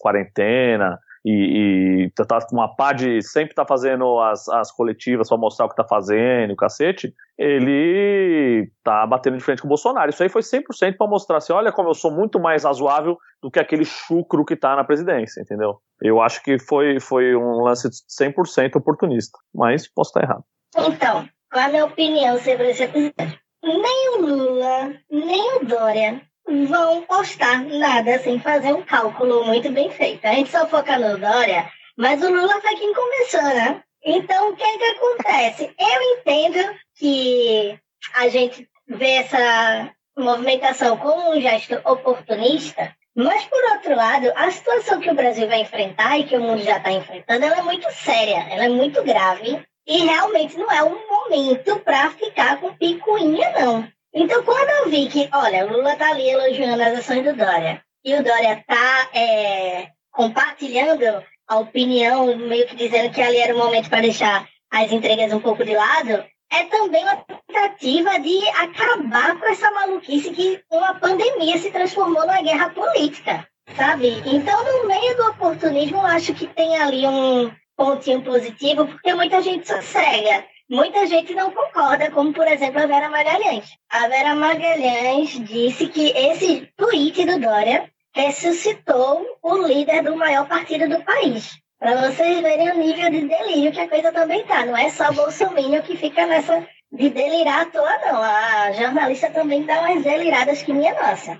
quarentena. 0.00 0.98
E, 1.28 2.04
e 2.04 2.10
tá 2.10 2.38
com 2.46 2.54
uma 2.54 2.72
pá 2.76 2.92
de 2.92 3.20
sempre 3.20 3.52
tá 3.52 3.66
fazendo 3.66 4.20
as, 4.20 4.48
as 4.48 4.70
coletivas 4.70 5.28
para 5.28 5.36
mostrar 5.36 5.66
o 5.66 5.68
que 5.68 5.74
tá 5.74 5.82
fazendo, 5.82 6.52
o 6.52 6.56
cacete 6.56 7.12
ele 7.36 8.70
tá 8.84 9.04
batendo 9.04 9.36
de 9.36 9.42
frente 9.42 9.60
com 9.60 9.66
o 9.66 9.68
Bolsonaro. 9.68 10.08
Isso 10.08 10.22
aí 10.22 10.28
foi 10.28 10.40
100% 10.40 10.96
para 10.96 11.06
mostrar 11.08 11.38
assim, 11.38 11.52
olha 11.52 11.72
como 11.72 11.88
eu 11.88 11.94
sou 11.94 12.12
muito 12.12 12.38
mais 12.38 12.62
razoável 12.62 13.18
do 13.42 13.50
que 13.50 13.58
aquele 13.58 13.84
chucro 13.84 14.44
que 14.44 14.54
tá 14.54 14.76
na 14.76 14.84
presidência, 14.84 15.40
entendeu? 15.40 15.80
Eu 16.00 16.20
acho 16.20 16.40
que 16.44 16.60
foi, 16.60 17.00
foi 17.00 17.34
um 17.34 17.60
lance 17.60 17.88
100% 17.88 18.76
oportunista, 18.76 19.36
mas 19.52 19.92
posso 19.92 20.10
estar 20.10 20.22
errado. 20.22 20.44
Então, 20.76 21.28
qual 21.50 21.64
é 21.64 21.66
a 21.66 21.68
minha 21.68 21.84
opinião 21.86 22.38
sobre 22.38 22.70
esse 22.70 22.84
episódio? 22.84 23.36
Nem 23.64 24.14
o 24.14 24.20
Lula, 24.20 24.94
nem 25.10 25.56
o 25.56 25.64
Dória 25.64 26.22
vão 26.46 27.02
postar 27.02 27.64
nada 27.64 28.18
sem 28.20 28.38
fazer 28.38 28.72
um 28.72 28.82
cálculo 28.82 29.44
muito 29.44 29.70
bem 29.70 29.90
feito. 29.90 30.24
A 30.24 30.32
gente 30.32 30.50
só 30.50 30.66
foca 30.66 30.98
no 30.98 31.18
Dória, 31.18 31.68
mas 31.96 32.22
o 32.22 32.28
Lula 32.28 32.60
foi 32.60 32.76
quem 32.76 32.94
começou, 32.94 33.42
né? 33.42 33.82
Então, 34.04 34.50
o 34.50 34.56
que 34.56 34.62
é 34.62 34.78
que 34.78 34.84
acontece? 34.84 35.74
Eu 35.78 36.02
entendo 36.02 36.76
que 36.94 37.78
a 38.14 38.28
gente 38.28 38.68
vê 38.86 39.16
essa 39.16 39.90
movimentação 40.16 40.96
como 40.96 41.32
um 41.32 41.40
gesto 41.40 41.74
oportunista, 41.84 42.94
mas, 43.14 43.44
por 43.46 43.62
outro 43.72 43.96
lado, 43.96 44.30
a 44.36 44.50
situação 44.50 45.00
que 45.00 45.10
o 45.10 45.14
Brasil 45.14 45.48
vai 45.48 45.62
enfrentar 45.62 46.18
e 46.18 46.24
que 46.24 46.36
o 46.36 46.40
mundo 46.40 46.62
já 46.62 46.76
está 46.76 46.92
enfrentando, 46.92 47.44
ela 47.44 47.58
é 47.58 47.62
muito 47.62 47.90
séria, 47.92 48.46
ela 48.50 48.66
é 48.66 48.68
muito 48.68 49.02
grave 49.02 49.60
e 49.86 50.04
realmente 50.04 50.56
não 50.56 50.70
é 50.70 50.82
um 50.82 51.08
momento 51.08 51.78
para 51.80 52.10
ficar 52.10 52.60
com 52.60 52.74
picuinha, 52.74 53.50
não. 53.58 53.88
Então, 54.18 54.42
quando 54.44 54.70
eu 54.70 54.90
vi 54.90 55.08
que, 55.08 55.28
olha, 55.30 55.66
o 55.66 55.72
Lula 55.74 55.94
tá 55.94 56.08
ali 56.08 56.26
elogiando 56.26 56.82
as 56.82 57.00
ações 57.00 57.22
do 57.22 57.36
Dória 57.36 57.82
e 58.02 58.14
o 58.14 58.24
Dória 58.24 58.64
tá 58.66 59.10
é, 59.12 59.88
compartilhando 60.10 61.22
a 61.46 61.58
opinião, 61.58 62.34
meio 62.34 62.66
que 62.66 62.74
dizendo 62.74 63.12
que 63.12 63.20
ali 63.20 63.36
era 63.36 63.54
o 63.54 63.58
momento 63.58 63.90
para 63.90 64.00
deixar 64.00 64.48
as 64.72 64.90
entregas 64.90 65.30
um 65.34 65.40
pouco 65.40 65.62
de 65.62 65.74
lado, 65.74 66.24
é 66.50 66.64
também 66.64 67.04
uma 67.04 67.26
tentativa 67.26 68.18
de 68.18 68.48
acabar 68.48 69.38
com 69.38 69.46
essa 69.48 69.70
maluquice 69.70 70.30
que 70.30 70.62
uma 70.70 70.94
pandemia 70.94 71.58
se 71.58 71.70
transformou 71.70 72.22
numa 72.22 72.40
guerra 72.40 72.70
política, 72.70 73.46
sabe? 73.76 74.22
Então, 74.24 74.64
no 74.64 74.88
meio 74.88 75.14
do 75.14 75.26
oportunismo, 75.28 75.98
eu 75.98 76.06
acho 76.06 76.32
que 76.32 76.46
tem 76.46 76.74
ali 76.78 77.06
um 77.06 77.52
pontinho 77.76 78.22
positivo, 78.22 78.86
porque 78.86 79.12
muita 79.12 79.42
gente 79.42 79.68
sossega. 79.68 80.46
Muita 80.68 81.06
gente 81.06 81.34
não 81.34 81.50
concorda, 81.50 82.10
como 82.10 82.32
por 82.32 82.46
exemplo 82.46 82.82
a 82.82 82.86
Vera 82.86 83.08
Magalhães. 83.08 83.66
A 83.90 84.08
Vera 84.08 84.34
Magalhães 84.34 85.30
disse 85.46 85.88
que 85.88 86.10
esse 86.10 86.68
tweet 86.76 87.24
do 87.24 87.40
Dória 87.40 87.90
ressuscitou 88.14 89.26
o 89.42 89.56
líder 89.58 90.02
do 90.02 90.16
maior 90.16 90.48
partido 90.48 90.88
do 90.88 91.04
país. 91.04 91.58
Para 91.78 92.10
vocês 92.10 92.40
verem 92.40 92.70
o 92.70 92.78
nível 92.78 93.10
de 93.10 93.28
delírio 93.28 93.72
que 93.72 93.80
a 93.80 93.88
coisa 93.88 94.10
também 94.10 94.44
tá. 94.46 94.64
Não 94.64 94.76
é 94.76 94.88
só 94.88 95.12
Bolsonaro 95.12 95.82
que 95.82 95.96
fica 95.96 96.26
nessa 96.26 96.66
de 96.90 97.10
delirar 97.10 97.62
à 97.62 97.66
toa, 97.66 97.98
não. 97.98 98.22
A 98.22 98.72
jornalista 98.72 99.30
também 99.30 99.64
dá 99.64 99.80
umas 99.80 100.02
deliradas 100.02 100.62
que 100.62 100.72
minha 100.72 100.94
nossa. 100.94 101.38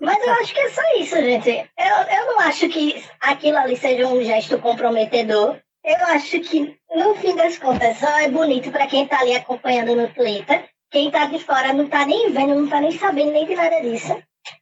Mas 0.00 0.18
eu 0.22 0.32
acho 0.34 0.52
que 0.52 0.60
é 0.60 0.70
só 0.70 0.82
isso, 0.98 1.16
gente. 1.16 1.50
Eu, 1.50 2.18
eu 2.18 2.26
não 2.26 2.40
acho 2.40 2.68
que 2.68 3.02
aquilo 3.20 3.58
ali 3.58 3.76
seja 3.76 4.06
um 4.06 4.22
gesto 4.22 4.58
comprometedor. 4.58 5.58
Eu 5.84 6.06
acho 6.08 6.40
que, 6.40 6.76
no 6.94 7.14
fim 7.14 7.34
das 7.36 7.58
contas, 7.58 7.98
só 7.98 8.08
é 8.18 8.28
bonito 8.28 8.70
para 8.70 8.86
quem 8.86 9.06
tá 9.06 9.20
ali 9.20 9.34
acompanhando 9.34 9.94
no 9.94 10.08
Twitter. 10.08 10.68
Quem 10.90 11.10
tá 11.10 11.26
de 11.26 11.38
fora 11.38 11.72
não 11.72 11.88
tá 11.88 12.06
nem 12.06 12.32
vendo, 12.32 12.54
não 12.54 12.68
tá 12.68 12.80
nem 12.80 12.92
sabendo 12.92 13.32
nem 13.32 13.46
de 13.46 13.54
nada 13.54 13.80
disso. 13.80 14.16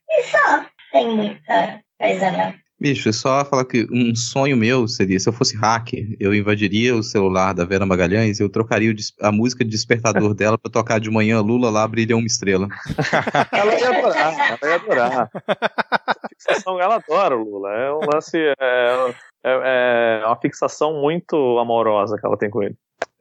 E 0.09 0.23
só. 0.23 0.65
Tem 0.91 1.07
muita 1.09 1.81
coisa, 1.99 2.31
não. 2.31 2.66
Bicho, 2.79 3.09
é 3.09 3.11
só 3.11 3.43
falar 3.43 3.65
que 3.65 3.87
um 3.91 4.13
sonho 4.15 4.55
meu 4.55 4.87
seria, 4.87 5.19
se 5.19 5.27
eu 5.27 5.33
fosse 5.33 5.57
hacker, 5.57 6.15
eu 6.19 6.33
invadiria 6.33 6.95
o 6.95 7.01
celular 7.01 7.51
da 7.53 7.65
Vera 7.65 7.87
Magalhães 7.87 8.39
e 8.39 8.43
eu 8.43 8.49
trocaria 8.49 8.93
a 9.19 9.31
música 9.31 9.63
de 9.63 9.71
despertador 9.71 10.31
dela 10.35 10.59
pra 10.59 10.71
tocar 10.71 10.99
de 10.99 11.09
manhã, 11.09 11.41
Lula 11.41 11.71
lá 11.71 11.87
brilha 11.87 12.15
uma 12.15 12.27
estrela. 12.27 12.67
ela 13.51 13.79
ia 13.79 13.89
adorar, 13.89 14.57
ela 14.61 14.69
ia 14.69 14.75
adorar. 14.75 15.29
A 16.05 16.29
fixação, 16.29 16.79
ela 16.79 16.95
adora 16.95 17.35
o 17.35 17.43
Lula. 17.43 17.71
É 17.71 17.91
um 17.91 17.99
lance, 18.13 18.37
é, 18.37 19.13
é, 19.43 20.21
é 20.21 20.25
uma 20.27 20.39
fixação 20.39 21.01
muito 21.01 21.57
amorosa 21.57 22.15
que 22.19 22.25
ela 22.27 22.37
tem 22.37 22.51
com 22.51 22.61
ele. 22.61 22.75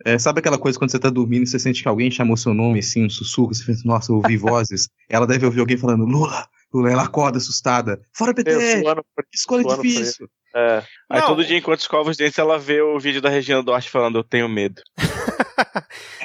É, 0.05 0.19
sabe 0.19 0.41
aquela 0.41 0.59
coisa 0.59 0.79
quando 0.79 0.91
você 0.91 0.99
tá 0.99 1.09
dormindo 1.09 1.45
e 1.45 1.47
você 1.47 1.59
sente 1.59 1.83
que 1.83 1.89
alguém 1.89 2.11
chamou 2.11 2.37
seu 2.37 2.53
nome, 2.53 2.81
assim, 2.81 3.07
um 3.07 3.11
sussurro, 3.11 3.55
você 3.55 3.65
pensa, 3.65 3.83
nossa, 3.87 4.13
eu 4.13 4.17
ouvi 4.17 4.37
vozes. 4.37 4.91
Ela 5.09 5.27
deve 5.27 5.47
ouvir 5.47 5.61
alguém 5.61 5.79
falando, 5.79 6.05
Lula, 6.05 6.47
Lula, 6.77 6.93
ela 6.93 7.05
acorda 7.05 7.39
assustada. 7.39 8.01
Fora 8.13 8.35
PT! 8.35 8.51
Eu, 8.51 9.05
escola 9.33 9.77
difícil. 9.77 10.29
É. 10.55 10.83
Aí 11.11 11.21
Não, 11.21 11.29
todo 11.29 11.45
dia, 11.45 11.59
enquanto 11.59 11.81
escova 11.81 12.09
os 12.11 12.17
dentes, 12.17 12.39
ela 12.39 12.59
vê 12.59 12.81
o 12.81 12.99
vídeo 12.99 13.21
da 13.21 13.29
Regina 13.29 13.63
Duarte 13.63 13.91
falando, 13.91 14.19
eu 14.19 14.25
tenho 14.25 14.49
medo. 14.49 14.81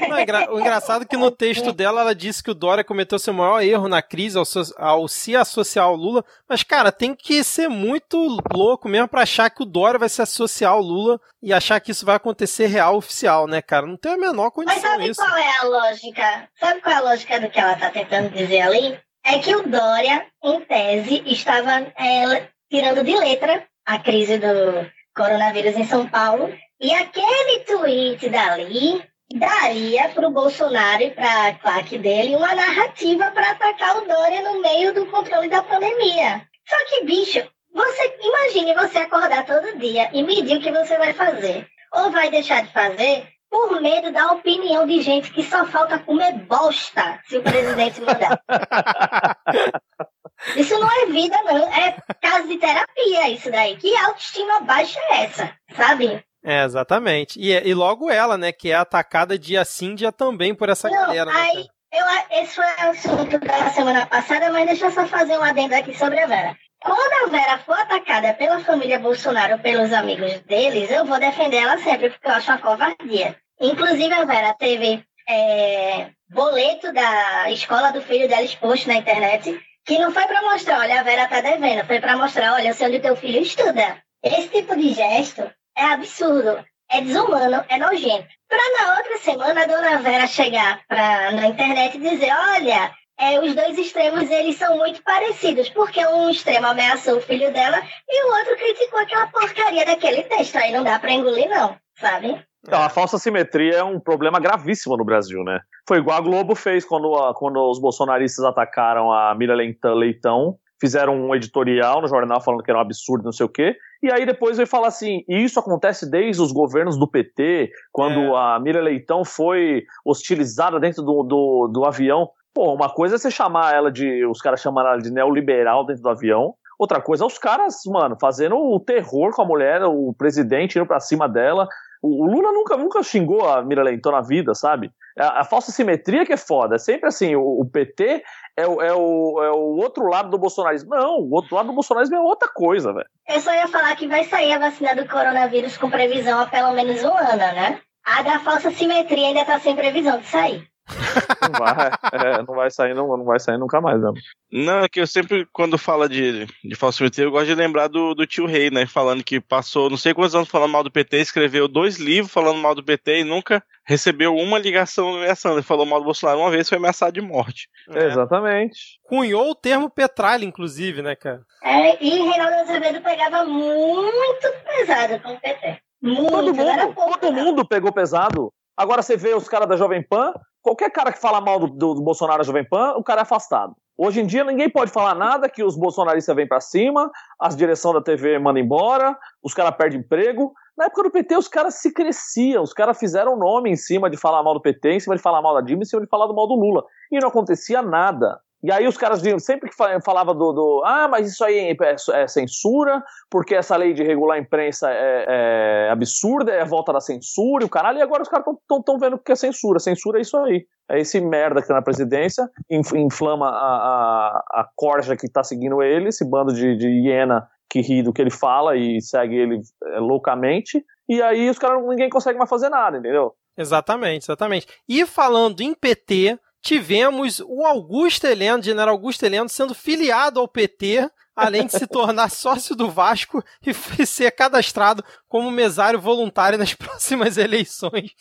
Não, 0.10 0.56
o 0.56 0.60
engraçado 0.60 1.04
é 1.04 1.06
que 1.06 1.18
no 1.18 1.32
texto 1.32 1.72
dela 1.72 2.02
ela 2.02 2.16
disse 2.16 2.44
que 2.44 2.52
o 2.52 2.56
Dória 2.56 2.84
cometeu 2.84 3.20
seu 3.20 3.34
maior 3.34 3.62
erro 3.62 3.88
na 3.88 4.02
crise 4.02 4.38
ao, 4.38 4.44
ao, 4.78 5.08
se 5.08 5.36
associar 5.36 5.86
ao 5.86 5.96
Lula. 5.96 6.24
Mas, 6.48 6.64
cara, 6.64 6.92
tem 6.92 7.14
que 7.14 7.44
ser 7.44 7.68
muito 7.68 8.18
louco 8.54 8.88
mesmo 8.88 9.08
para 9.08 9.22
achar 9.22 9.50
que 9.50 9.64
o 9.64 9.66
Dória 9.66 10.00
vai 10.00 10.10
se 10.10 10.22
associar 10.22 10.74
ao 10.74 10.82
Lula 10.82 11.20
e 11.42 11.54
achar 11.54 11.80
que 11.80 11.92
isso 11.92 12.06
vai 12.06 12.16
acontecer 12.16 12.68
real 12.68 12.96
oficial, 12.96 13.48
né, 13.48 13.62
cara? 13.62 13.86
Não 13.86 13.98
tem 13.98 14.14
a 14.14 14.18
menor 14.18 14.52
condição 14.52 14.82
Mas 14.82 14.92
sabe 14.92 15.10
isso. 15.10 15.22
qual 15.22 15.38
é 15.38 15.58
a 15.60 15.64
lógica? 15.64 16.50
Sabe 16.60 16.82
qual 16.82 16.96
é 16.96 16.98
a 16.98 17.02
lógica 17.02 17.40
do 17.40 17.50
que 17.50 17.60
ela 17.60 17.76
tá 17.76 17.90
tentando 17.90 18.30
dizer 18.30 18.62
ali? 18.62 19.00
É 19.24 19.40
que 19.40 19.56
o 19.56 19.68
Dória, 19.68 20.26
em 20.44 20.62
tese, 20.62 21.24
estava 21.26 21.72
é, 21.98 22.48
tirando 22.70 23.04
de 23.04 23.16
letra 23.16 23.68
a 23.86 24.00
crise 24.00 24.38
do 24.38 24.90
coronavírus 25.16 25.76
em 25.76 25.86
São 25.86 26.08
Paulo. 26.08 26.52
E 26.80 26.94
aquele 26.94 27.60
tweet 27.66 28.30
dali 28.30 29.04
daria 29.34 30.10
para 30.10 30.28
o 30.28 30.32
Bolsonaro 30.32 31.04
e 31.04 31.12
para 31.12 31.48
a 31.48 31.54
claque 31.54 31.98
dele 31.98 32.36
uma 32.36 32.54
narrativa 32.56 33.32
para 33.32 33.52
atacar 33.52 33.98
o 33.98 34.08
Dória 34.08 34.42
no 34.42 34.62
meio 34.62 34.94
do 34.94 35.06
controle 35.06 35.48
da 35.48 35.62
pandemia. 35.62 36.42
Só 36.68 36.76
que, 36.88 37.06
bicho, 37.06 37.48
você 37.74 38.18
imagine 38.22 38.74
você 38.74 39.00
acordar 39.00 39.46
todo 39.46 39.78
dia 39.78 40.10
e 40.14 40.24
medir 40.24 40.58
o 40.58 40.62
que 40.62 40.72
você 40.72 40.98
vai 40.98 41.14
fazer. 41.14 41.68
Ou 41.94 42.12
vai 42.12 42.30
deixar 42.30 42.64
de 42.64 42.74
fazer 42.74 43.28
por 43.52 43.82
medo 43.82 44.14
da 44.14 44.32
opinião 44.32 44.88
de 44.88 45.02
gente 45.02 45.34
que 45.34 45.44
só 45.44 45.66
falta 45.66 46.00
comer 46.00 46.32
bosta 46.46 47.20
se 47.28 47.38
o 47.38 47.44
presidente 47.44 48.00
mudar. 48.00 48.42
isso 50.56 50.80
não 50.80 50.90
é 50.90 51.06
vida, 51.08 51.36
não. 51.44 51.74
É 51.74 51.98
caso 52.22 52.48
de 52.48 52.58
terapia, 52.58 53.30
isso 53.30 53.52
daí. 53.52 53.76
Que 53.76 53.94
autoestima 53.98 54.62
baixa 54.62 54.98
é 55.10 55.26
essa, 55.26 55.54
sabe? 55.76 56.24
É, 56.42 56.64
exatamente. 56.64 57.38
E, 57.38 57.52
e 57.52 57.74
logo 57.74 58.10
ela, 58.10 58.38
né, 58.38 58.54
que 58.54 58.72
é 58.72 58.76
atacada 58.76 59.38
dia 59.38 59.66
sim, 59.66 59.96
dia 59.96 60.14
também 60.14 60.56
por 60.56 60.70
essa 60.70 60.90
Não, 60.90 60.96
galera. 60.96 61.26
Né, 61.26 61.40
aí, 61.40 61.68
eu, 61.92 62.42
esse 62.42 62.56
foi 62.56 62.66
o 62.66 62.90
assunto 62.90 63.40
da 63.40 63.70
semana 63.70 64.06
passada, 64.06 64.50
mas 64.52 64.66
deixa 64.66 64.86
eu 64.86 64.92
só 64.92 65.06
fazer 65.08 65.38
um 65.38 65.44
adendo 65.44 65.76
aqui 65.76 65.98
sobre 65.98 66.20
a 66.20 66.28
Vera. 66.28 66.58
Quando 66.80 67.28
a 67.28 67.30
Vera 67.30 67.58
for 67.60 67.78
atacada 67.78 68.34
pela 68.34 68.60
família 68.60 68.98
Bolsonaro, 68.98 69.60
pelos 69.60 69.94
amigos 69.94 70.40
deles, 70.42 70.90
eu 70.90 71.06
vou 71.06 71.20
defender 71.20 71.58
ela 71.58 71.78
sempre, 71.78 72.10
porque 72.10 72.28
eu 72.28 72.32
acho 72.32 72.50
uma 72.50 72.58
covardia. 72.58 73.36
Inclusive, 73.60 74.14
a 74.14 74.26
Vera 74.26 74.56
teve 74.58 75.06
é, 75.30 76.10
boleto 76.30 76.92
da 76.92 77.52
escola 77.52 77.92
do 77.92 78.02
filho 78.02 78.28
dela 78.28 78.42
exposto 78.42 78.88
na 78.88 78.96
internet, 78.96 79.60
que 79.86 80.00
não 80.00 80.12
foi 80.12 80.26
para 80.26 80.42
mostrar, 80.42 80.80
olha, 80.80 81.00
a 81.00 81.04
Vera 81.04 81.28
tá 81.28 81.42
devendo, 81.42 81.86
foi 81.86 82.00
para 82.00 82.18
mostrar, 82.18 82.54
olha, 82.54 82.70
eu 82.70 82.74
sei 82.74 82.88
onde 82.88 83.00
teu 83.00 83.16
filho 83.16 83.42
estuda. 83.42 84.02
Esse 84.24 84.48
tipo 84.50 84.76
de 84.76 84.94
gesto 84.94 85.42
é 85.78 85.84
absurdo, 85.84 86.64
é 86.92 87.02
desumano, 87.02 87.64
é 87.70 87.78
nojento. 87.78 88.28
Para 88.48 88.86
na 88.86 88.98
outra 88.98 89.18
semana 89.20 89.64
a 89.64 89.66
dona 89.66 89.98
Vera 90.00 90.28
chegar 90.28 90.82
pra, 90.88 91.32
na 91.32 91.48
internet 91.48 91.98
e 91.98 92.02
dizer: 92.02 92.32
olha, 92.32 92.92
é, 93.20 93.40
os 93.40 93.56
dois 93.56 93.78
extremos 93.78 94.30
eles 94.30 94.58
são 94.58 94.78
muito 94.78 95.02
parecidos, 95.04 95.70
porque 95.70 96.06
um 96.06 96.30
extremo 96.30 96.68
ameaçou 96.68 97.18
o 97.18 97.22
filho 97.22 97.52
dela 97.54 97.82
e 98.10 98.26
o 98.26 98.36
outro 98.38 98.58
criticou 98.58 99.00
aquela 99.00 99.28
porcaria 99.28 99.86
daquele 99.86 100.24
texto. 100.24 100.58
Aí 100.58 100.72
não 100.72 100.84
dá 100.84 101.00
para 101.00 101.12
engolir, 101.12 101.50
não, 101.50 101.76
sabe? 102.00 102.44
Então, 102.64 102.82
a 102.82 102.90
falsa 102.90 103.18
simetria 103.18 103.78
é 103.78 103.84
um 103.84 104.00
problema 104.00 104.40
gravíssimo 104.40 104.96
no 104.96 105.04
Brasil, 105.04 105.44
né? 105.44 105.60
Foi 105.88 105.98
igual 105.98 106.18
a 106.18 106.22
Globo 106.22 106.54
fez 106.54 106.86
quando, 106.86 107.16
a, 107.16 107.34
quando 107.34 107.58
os 107.58 107.80
bolsonaristas 107.80 108.46
atacaram 108.46 109.12
a 109.12 109.34
Mira 109.34 109.56
Leitão 109.56 110.58
fizeram 110.82 111.16
um 111.16 111.36
editorial 111.36 112.02
no 112.02 112.08
jornal 112.08 112.42
falando 112.42 112.64
que 112.64 112.72
era 112.72 112.80
um 112.80 112.82
absurdo, 112.82 113.24
não 113.24 113.32
sei 113.32 113.46
o 113.46 113.50
quê. 113.50 113.78
E 114.02 114.12
aí 114.12 114.26
depois 114.26 114.58
veio 114.58 114.68
falar 114.68 114.88
assim, 114.88 115.24
e 115.30 115.44
isso 115.44 115.60
acontece 115.60 116.10
desde 116.10 116.42
os 116.42 116.52
governos 116.52 116.98
do 116.98 117.08
PT, 117.08 117.72
quando 117.92 118.20
é. 118.20 118.36
a 118.36 118.60
Mira 118.60 118.82
Leitão 118.82 119.24
foi 119.24 119.84
hostilizada 120.04 120.80
dentro 120.80 121.04
do, 121.04 121.22
do, 121.22 121.68
do 121.68 121.86
avião. 121.86 122.28
Pô, 122.52 122.74
uma 122.74 122.90
coisa 122.90 123.16
é 123.16 123.18
você 123.20 123.30
chamar 123.30 123.76
ela 123.76 123.92
de. 123.92 124.26
Os 124.26 124.42
caras 124.42 124.60
chamaram 124.60 124.90
ela 124.90 125.02
de 125.02 125.12
neoliberal 125.12 125.86
dentro 125.86 126.02
do 126.02 126.10
avião. 126.10 126.56
Outra 126.80 127.00
coisa 127.00 127.24
é 127.24 127.28
os 127.28 127.38
caras, 127.38 127.76
mano, 127.86 128.18
fazendo 128.20 128.56
o 128.58 128.80
terror 128.80 129.32
com 129.36 129.44
a 129.44 129.46
mulher, 129.46 129.84
o 129.84 130.14
presidente 130.18 130.80
indo 130.80 130.88
pra 130.88 131.00
cima 131.00 131.30
dela. 131.30 131.68
O, 132.02 132.26
Lula 132.26 132.52
nunca, 132.52 132.76
nunca 132.76 133.04
xingou 133.04 133.48
a 133.48 133.62
Mira 133.62 133.84
Leitão 133.84 134.12
na 134.12 134.22
vida, 134.22 134.56
sabe? 134.56 134.92
A, 135.18 135.42
a, 135.42 135.44
falsa 135.44 135.72
simetria 135.72 136.26
que 136.26 136.34
é 136.34 136.38
foda. 136.38 136.76
É 136.76 136.80
sempre 136.80 137.08
assim, 137.08 137.36
o, 137.36 137.62
o 137.62 137.66
PT 137.66 138.24
é 138.58 138.68
o, 138.68 138.82
é, 138.82 138.94
o, 138.94 139.44
é 139.44 139.52
o 139.52 139.78
outro 139.78 140.08
lado 140.08 140.30
do 140.30 140.38
bolsonarismo. 140.38 140.90
Não, 140.90 141.20
o 141.20 141.34
outro 141.34 141.56
lado 141.56 141.68
do 141.68 141.74
bolsonarismo 141.74 142.16
é 142.16 142.20
outra 142.20 142.50
coisa, 142.50 142.92
velho. 142.94 143.08
Eu 143.30 143.40
só 143.40 143.54
ia 143.54 143.68
falar 143.68 143.96
que 143.96 144.08
vai 144.08 144.24
sair 144.24 144.54
a 144.54 144.60
vacina 144.60 144.96
do 144.96 145.08
coronavírus 145.08 145.78
com 145.78 145.90
previsão 145.90 146.40
há 146.40 146.48
pelo 146.48 146.74
menos 146.74 147.04
um 147.04 147.16
ano, 147.16 147.38
né? 147.38 147.80
A 148.04 148.24
da 148.24 148.40
falsa 148.40 148.72
simetria 148.72 149.28
ainda 149.28 149.46
tá 149.46 149.60
sem 149.60 149.76
previsão 149.76 150.20
de 150.20 150.26
sair. 150.26 150.71
Não 150.90 151.60
vai, 151.60 151.92
é, 152.14 152.38
não 152.44 152.56
vai 152.56 152.72
sair, 152.72 152.94
não, 152.94 153.18
não 153.18 153.26
vai 153.26 153.40
sair 153.40 153.58
nunca 153.58 153.80
mais, 153.82 154.02
não. 154.02 154.14
Não, 154.52 154.80
é 154.80 154.90
que 154.90 155.00
eu 155.00 155.08
sempre, 155.08 155.48
quando 155.52 155.78
fala 155.78 156.08
de, 156.08 156.46
de 156.64 156.76
falsimetria, 156.76 157.26
eu 157.26 157.32
gosto 157.32 157.48
de 157.48 157.56
lembrar 157.56 157.88
do, 157.88 158.14
do 158.14 158.28
tio 158.28 158.46
Rei, 158.46 158.70
né? 158.70 158.86
Falando 158.86 159.24
que 159.24 159.40
passou 159.40 159.90
não 159.90 159.98
sei 159.98 160.14
quantos 160.14 160.36
anos 160.36 160.50
falando 160.50 160.72
mal 160.72 160.84
do 160.84 160.92
PT, 160.92 161.18
escreveu 161.18 161.68
dois 161.68 161.98
livros 161.98 162.32
falando 162.32 162.60
mal 162.60 162.76
do 162.76 162.84
PT 162.84 163.22
e 163.22 163.24
nunca 163.24 163.64
recebeu 163.86 164.36
uma 164.36 164.60
ligação 164.60 165.16
ameaçando. 165.16 165.56
Ele 165.56 165.64
falou 165.64 165.86
mal 165.86 166.00
do 166.00 166.06
Bolsonaro 166.06 166.40
uma 166.40 166.52
vez 166.52 166.68
foi 166.68 166.78
ameaçado 166.78 167.14
de 167.14 167.22
morte. 167.22 167.68
É. 167.90 168.08
Exatamente. 168.08 169.00
Cunhou 169.04 169.52
o 169.52 169.56
termo 169.56 169.90
petralha, 169.90 170.46
inclusive, 170.46 171.02
né, 171.02 171.16
cara? 171.16 171.42
É, 171.64 172.04
e 172.04 172.10
Reinaldo 172.10 172.56
Azevedo 172.56 173.02
pegava 173.02 173.46
muito 173.46 174.48
pesado 174.66 175.20
com 175.22 175.34
o 175.34 175.40
PT. 175.40 175.80
Muito, 176.02 176.32
todo 176.32 176.56
mundo, 176.56 176.94
pouco, 176.94 177.20
todo 177.20 177.34
mundo 177.34 177.68
pegou 177.68 177.92
pesado. 177.92 178.52
Agora 178.76 179.02
você 179.02 179.18
vê 179.18 179.34
os 179.34 179.48
caras 179.48 179.68
da 179.68 179.76
Jovem 179.76 180.02
Pan, 180.02 180.34
qualquer 180.62 180.92
cara 180.92 181.12
que 181.12 181.20
fala 181.20 181.42
mal 181.42 181.60
do, 181.60 181.68
do, 181.68 181.94
do 181.96 182.02
Bolsonaro 182.02 182.40
da 182.40 182.46
Jovem 182.46 182.68
Pan, 182.68 182.94
o 182.96 183.04
cara 183.04 183.22
é 183.22 183.24
afastado. 183.24 183.76
Hoje 183.98 184.22
em 184.22 184.26
dia 184.26 184.44
ninguém 184.44 184.70
pode 184.70 184.92
falar 184.92 185.14
nada 185.14 185.50
que 185.50 185.64
os 185.64 185.76
bolsonaristas 185.76 186.36
vêm 186.36 186.48
para 186.48 186.60
cima, 186.60 187.12
as 187.40 187.56
direção 187.56 187.94
da 187.94 188.02
TV 188.02 188.40
manda 188.40 188.60
embora, 188.60 189.16
os 189.44 189.54
caras 189.54 189.76
perdem 189.76 190.00
emprego. 190.00 190.54
Na 190.78 190.86
época 190.86 191.04
do 191.04 191.12
PT, 191.12 191.38
os 191.38 191.48
caras 191.48 191.76
se 191.76 191.94
cresciam, 191.94 192.64
os 192.64 192.74
caras 192.74 192.98
fizeram 192.98 193.38
nome 193.38 193.70
em 193.70 193.76
cima 193.76 194.10
de 194.10 194.18
falar 194.18 194.42
mal 194.42 194.54
do 194.54 194.62
PT, 194.62 194.94
em 194.94 195.00
cima 195.00 195.16
de 195.16 195.22
falar 195.22 195.42
mal 195.42 195.54
da 195.54 195.62
Dilma, 195.62 195.84
em 195.84 195.86
cima 195.86 196.02
de 196.02 196.08
falar 196.08 196.26
do 196.26 196.34
mal 196.34 196.48
do 196.48 196.56
Lula. 196.56 196.84
E 197.12 197.20
não 197.20 197.28
acontecia 197.28 197.82
nada. 197.82 198.40
E 198.64 198.72
aí 198.72 198.88
os 198.88 198.96
caras 198.96 199.22
sempre 199.40 199.70
que 199.70 199.76
falava 200.04 200.34
do, 200.34 200.52
do, 200.52 200.84
ah, 200.86 201.08
mas 201.08 201.32
isso 201.32 201.44
aí 201.44 201.76
é, 201.82 201.96
é, 202.14 202.28
censura, 202.28 203.04
porque 203.30 203.56
essa 203.56 203.76
lei 203.76 203.94
de 203.94 204.04
regular 204.04 204.38
a 204.38 204.42
imprensa 204.42 204.90
é, 204.92 205.26
é 205.28 205.90
absurda, 205.92 206.52
é 206.52 206.62
a 206.62 206.66
volta 206.66 206.94
da 206.94 207.02
censura 207.02 207.64
e 207.64 207.66
o 207.66 207.70
caralho, 207.70 207.98
e 207.98 208.02
agora 208.02 208.22
os 208.22 208.30
caras 208.30 208.46
estão 208.48 209.00
vendo 209.00 209.16
o 209.16 209.20
que 209.20 209.32
é 209.32 209.36
censura. 209.36 209.80
Censura 209.80 210.20
é 210.20 210.22
isso 210.22 210.38
aí. 210.38 210.66
É 210.90 211.00
esse 211.00 211.20
merda 211.20 211.62
que 211.62 211.68
tá 211.68 211.74
na 211.74 211.82
presidência, 211.82 212.50
inflama 212.70 213.48
a, 213.48 213.52
a, 213.52 214.62
a 214.62 214.70
corja 214.76 215.16
que 215.16 215.28
tá 215.28 215.44
seguindo 215.44 215.82
ele, 215.82 216.10
esse 216.10 216.24
bando 216.24 216.54
de, 216.54 216.76
de 216.76 216.88
hiena 216.88 217.48
que 217.70 217.80
ri 217.80 218.04
do 218.04 218.12
que 218.12 218.22
ele 218.22 218.30
fala 218.30 218.76
e 218.76 219.02
segue 219.02 219.36
ele 219.36 219.62
é, 219.86 220.00
loucamente, 220.00 220.84
e 221.08 221.22
aí 221.22 221.50
os 221.50 221.58
caras 221.58 221.82
ninguém 221.88 222.10
consegue 222.10 222.38
mais 222.38 222.50
fazer 222.50 222.70
nada, 222.70 222.98
entendeu? 222.98 223.34
Exatamente, 223.58 224.26
exatamente. 224.26 224.68
E 224.88 225.06
falando 225.06 225.62
em 225.62 225.74
PT, 225.74 226.38
tivemos 226.62 227.40
o 227.40 227.66
Augusto 227.66 228.26
Heleno, 228.26 228.62
general 228.62 228.96
Augusto 228.96 229.24
Heleno, 229.24 229.50
sendo 229.50 229.74
filiado 229.74 230.40
ao 230.40 230.48
PT, 230.48 231.10
além 231.36 231.66
de 231.66 231.74
se 231.74 231.88
tornar 231.88 232.30
sócio 232.32 232.76
do 232.76 232.90
Vasco 232.90 233.44
e 233.66 234.06
ser 234.06 234.32
cadastrado 234.32 235.04
como 235.28 235.50
mesário 235.50 236.00
voluntário 236.00 236.58
nas 236.58 236.74
próximas 236.76 237.38
eleições. 237.38 238.12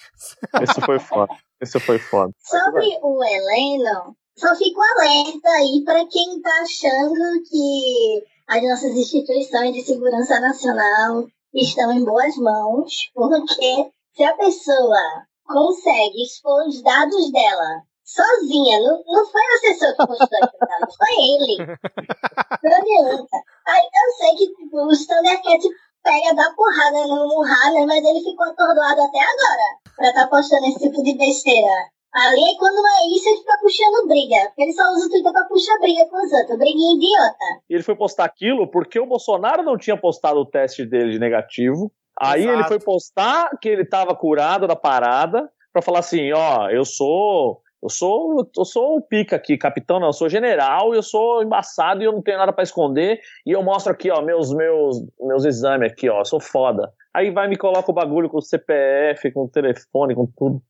Isso 0.62 0.81
foi 0.81 0.98
foda. 0.98 1.35
Isso 1.61 1.79
foi 1.81 1.98
foda. 1.98 2.33
Sobre 2.38 2.98
o 3.03 3.22
Heleno, 3.22 4.16
só 4.37 4.57
fico 4.57 4.81
alerta 4.81 5.48
aí 5.50 5.83
para 5.85 6.07
quem 6.07 6.37
está 6.37 6.62
achando 6.62 7.42
que 7.48 8.24
as 8.48 8.62
nossas 8.62 8.96
instituições 8.96 9.74
de 9.74 9.83
segurança 9.83 10.40
nacional 10.40 11.26
estão 11.55 11.92
em 11.92 12.05
boas 12.05 12.35
mãos, 12.37 13.11
porque 13.14 13.90
se 14.14 14.24
a 14.24 14.35
pessoa 14.37 15.26
consegue 15.44 16.22
expor 16.22 16.66
os 16.66 16.83
dados 16.83 17.31
dela 17.33 17.83
sozinha, 18.04 18.80
não, 18.80 19.02
não 19.06 19.26
foi 19.26 19.40
o 19.40 19.54
assessor 19.54 19.90
que 19.96 20.06
postou 20.06 20.38
aquilo, 20.42 20.80
não, 20.80 20.88
foi 20.96 21.14
ele. 21.14 21.56
Não 22.62 22.76
adianta. 22.76 23.36
Aí 23.66 23.82
eu 23.82 24.16
sei 24.18 24.36
que 24.36 24.54
tipo, 24.54 24.76
o 24.76 24.88
Thundercat 24.88 25.66
pega, 26.02 26.34
dá 26.34 26.52
porrada 26.54 27.06
no 27.06 27.28
Murray, 27.28 27.86
mas 27.86 28.04
ele 28.04 28.20
ficou 28.20 28.46
atordoado 28.46 29.00
até 29.00 29.18
agora 29.18 29.78
pra 29.96 30.08
estar 30.08 30.24
tá 30.24 30.28
postando 30.28 30.66
esse 30.66 30.78
tipo 30.78 31.02
de 31.02 31.16
besteira. 31.16 31.90
Ali, 32.12 32.56
quando 32.58 32.74
não 32.74 32.88
é 32.88 33.16
isso, 33.16 33.28
ele 33.28 33.38
fica 33.38 33.58
puxando 33.62 34.08
briga. 34.08 34.48
Porque 34.48 34.62
ele 34.62 34.72
só 34.72 34.82
usa 34.92 35.06
o 35.06 35.10
Twitter 35.10 35.32
pra 35.32 35.44
puxar 35.44 35.78
briga 35.78 36.06
com 36.06 36.16
os 36.16 36.32
outros. 36.32 36.58
Briguinha 36.58 36.96
idiota. 36.96 37.62
E 37.68 37.74
ele 37.74 37.82
foi 37.84 37.94
postar 37.94 38.24
aquilo 38.24 38.68
porque 38.68 38.98
o 38.98 39.06
Bolsonaro 39.06 39.62
não 39.62 39.78
tinha 39.78 39.96
postado 39.96 40.40
o 40.40 40.46
teste 40.46 40.84
dele 40.84 41.12
de 41.12 41.18
negativo. 41.20 41.92
Aí 42.20 42.42
Exato. 42.42 42.58
ele 42.58 42.68
foi 42.68 42.80
postar 42.80 43.50
que 43.60 43.68
ele 43.68 43.84
tava 43.84 44.14
curado 44.14 44.66
da 44.66 44.74
parada 44.74 45.48
para 45.72 45.82
falar 45.82 46.00
assim, 46.00 46.32
ó, 46.32 46.68
eu 46.68 46.84
sou 46.84 47.62
eu 47.82 47.88
sou, 47.88 48.50
eu 48.56 48.64
sou 48.64 48.96
o 48.96 49.02
pica 49.02 49.36
aqui, 49.36 49.56
capitão, 49.56 49.98
não, 49.98 50.08
eu 50.08 50.12
sou 50.12 50.28
general, 50.28 50.94
eu 50.94 51.02
sou 51.02 51.42
embaçado 51.42 52.02
e 52.02 52.04
eu 52.04 52.12
não 52.12 52.20
tenho 52.20 52.38
nada 52.38 52.52
para 52.52 52.62
esconder. 52.62 53.20
E 53.46 53.52
eu 53.52 53.62
mostro 53.62 53.92
aqui, 53.92 54.10
ó, 54.10 54.20
meus, 54.20 54.52
meus, 54.52 55.02
meus 55.18 55.44
exames 55.44 55.90
aqui, 55.90 56.08
ó, 56.08 56.20
eu 56.20 56.24
sou 56.24 56.40
foda. 56.40 56.92
Aí 57.14 57.30
vai 57.30 57.46
e 57.46 57.50
me 57.50 57.56
coloca 57.56 57.90
o 57.90 57.94
bagulho 57.94 58.28
com 58.28 58.38
o 58.38 58.42
CPF, 58.42 59.32
com 59.32 59.44
o 59.44 59.48
telefone, 59.48 60.14
com 60.14 60.26
tudo. 60.26 60.62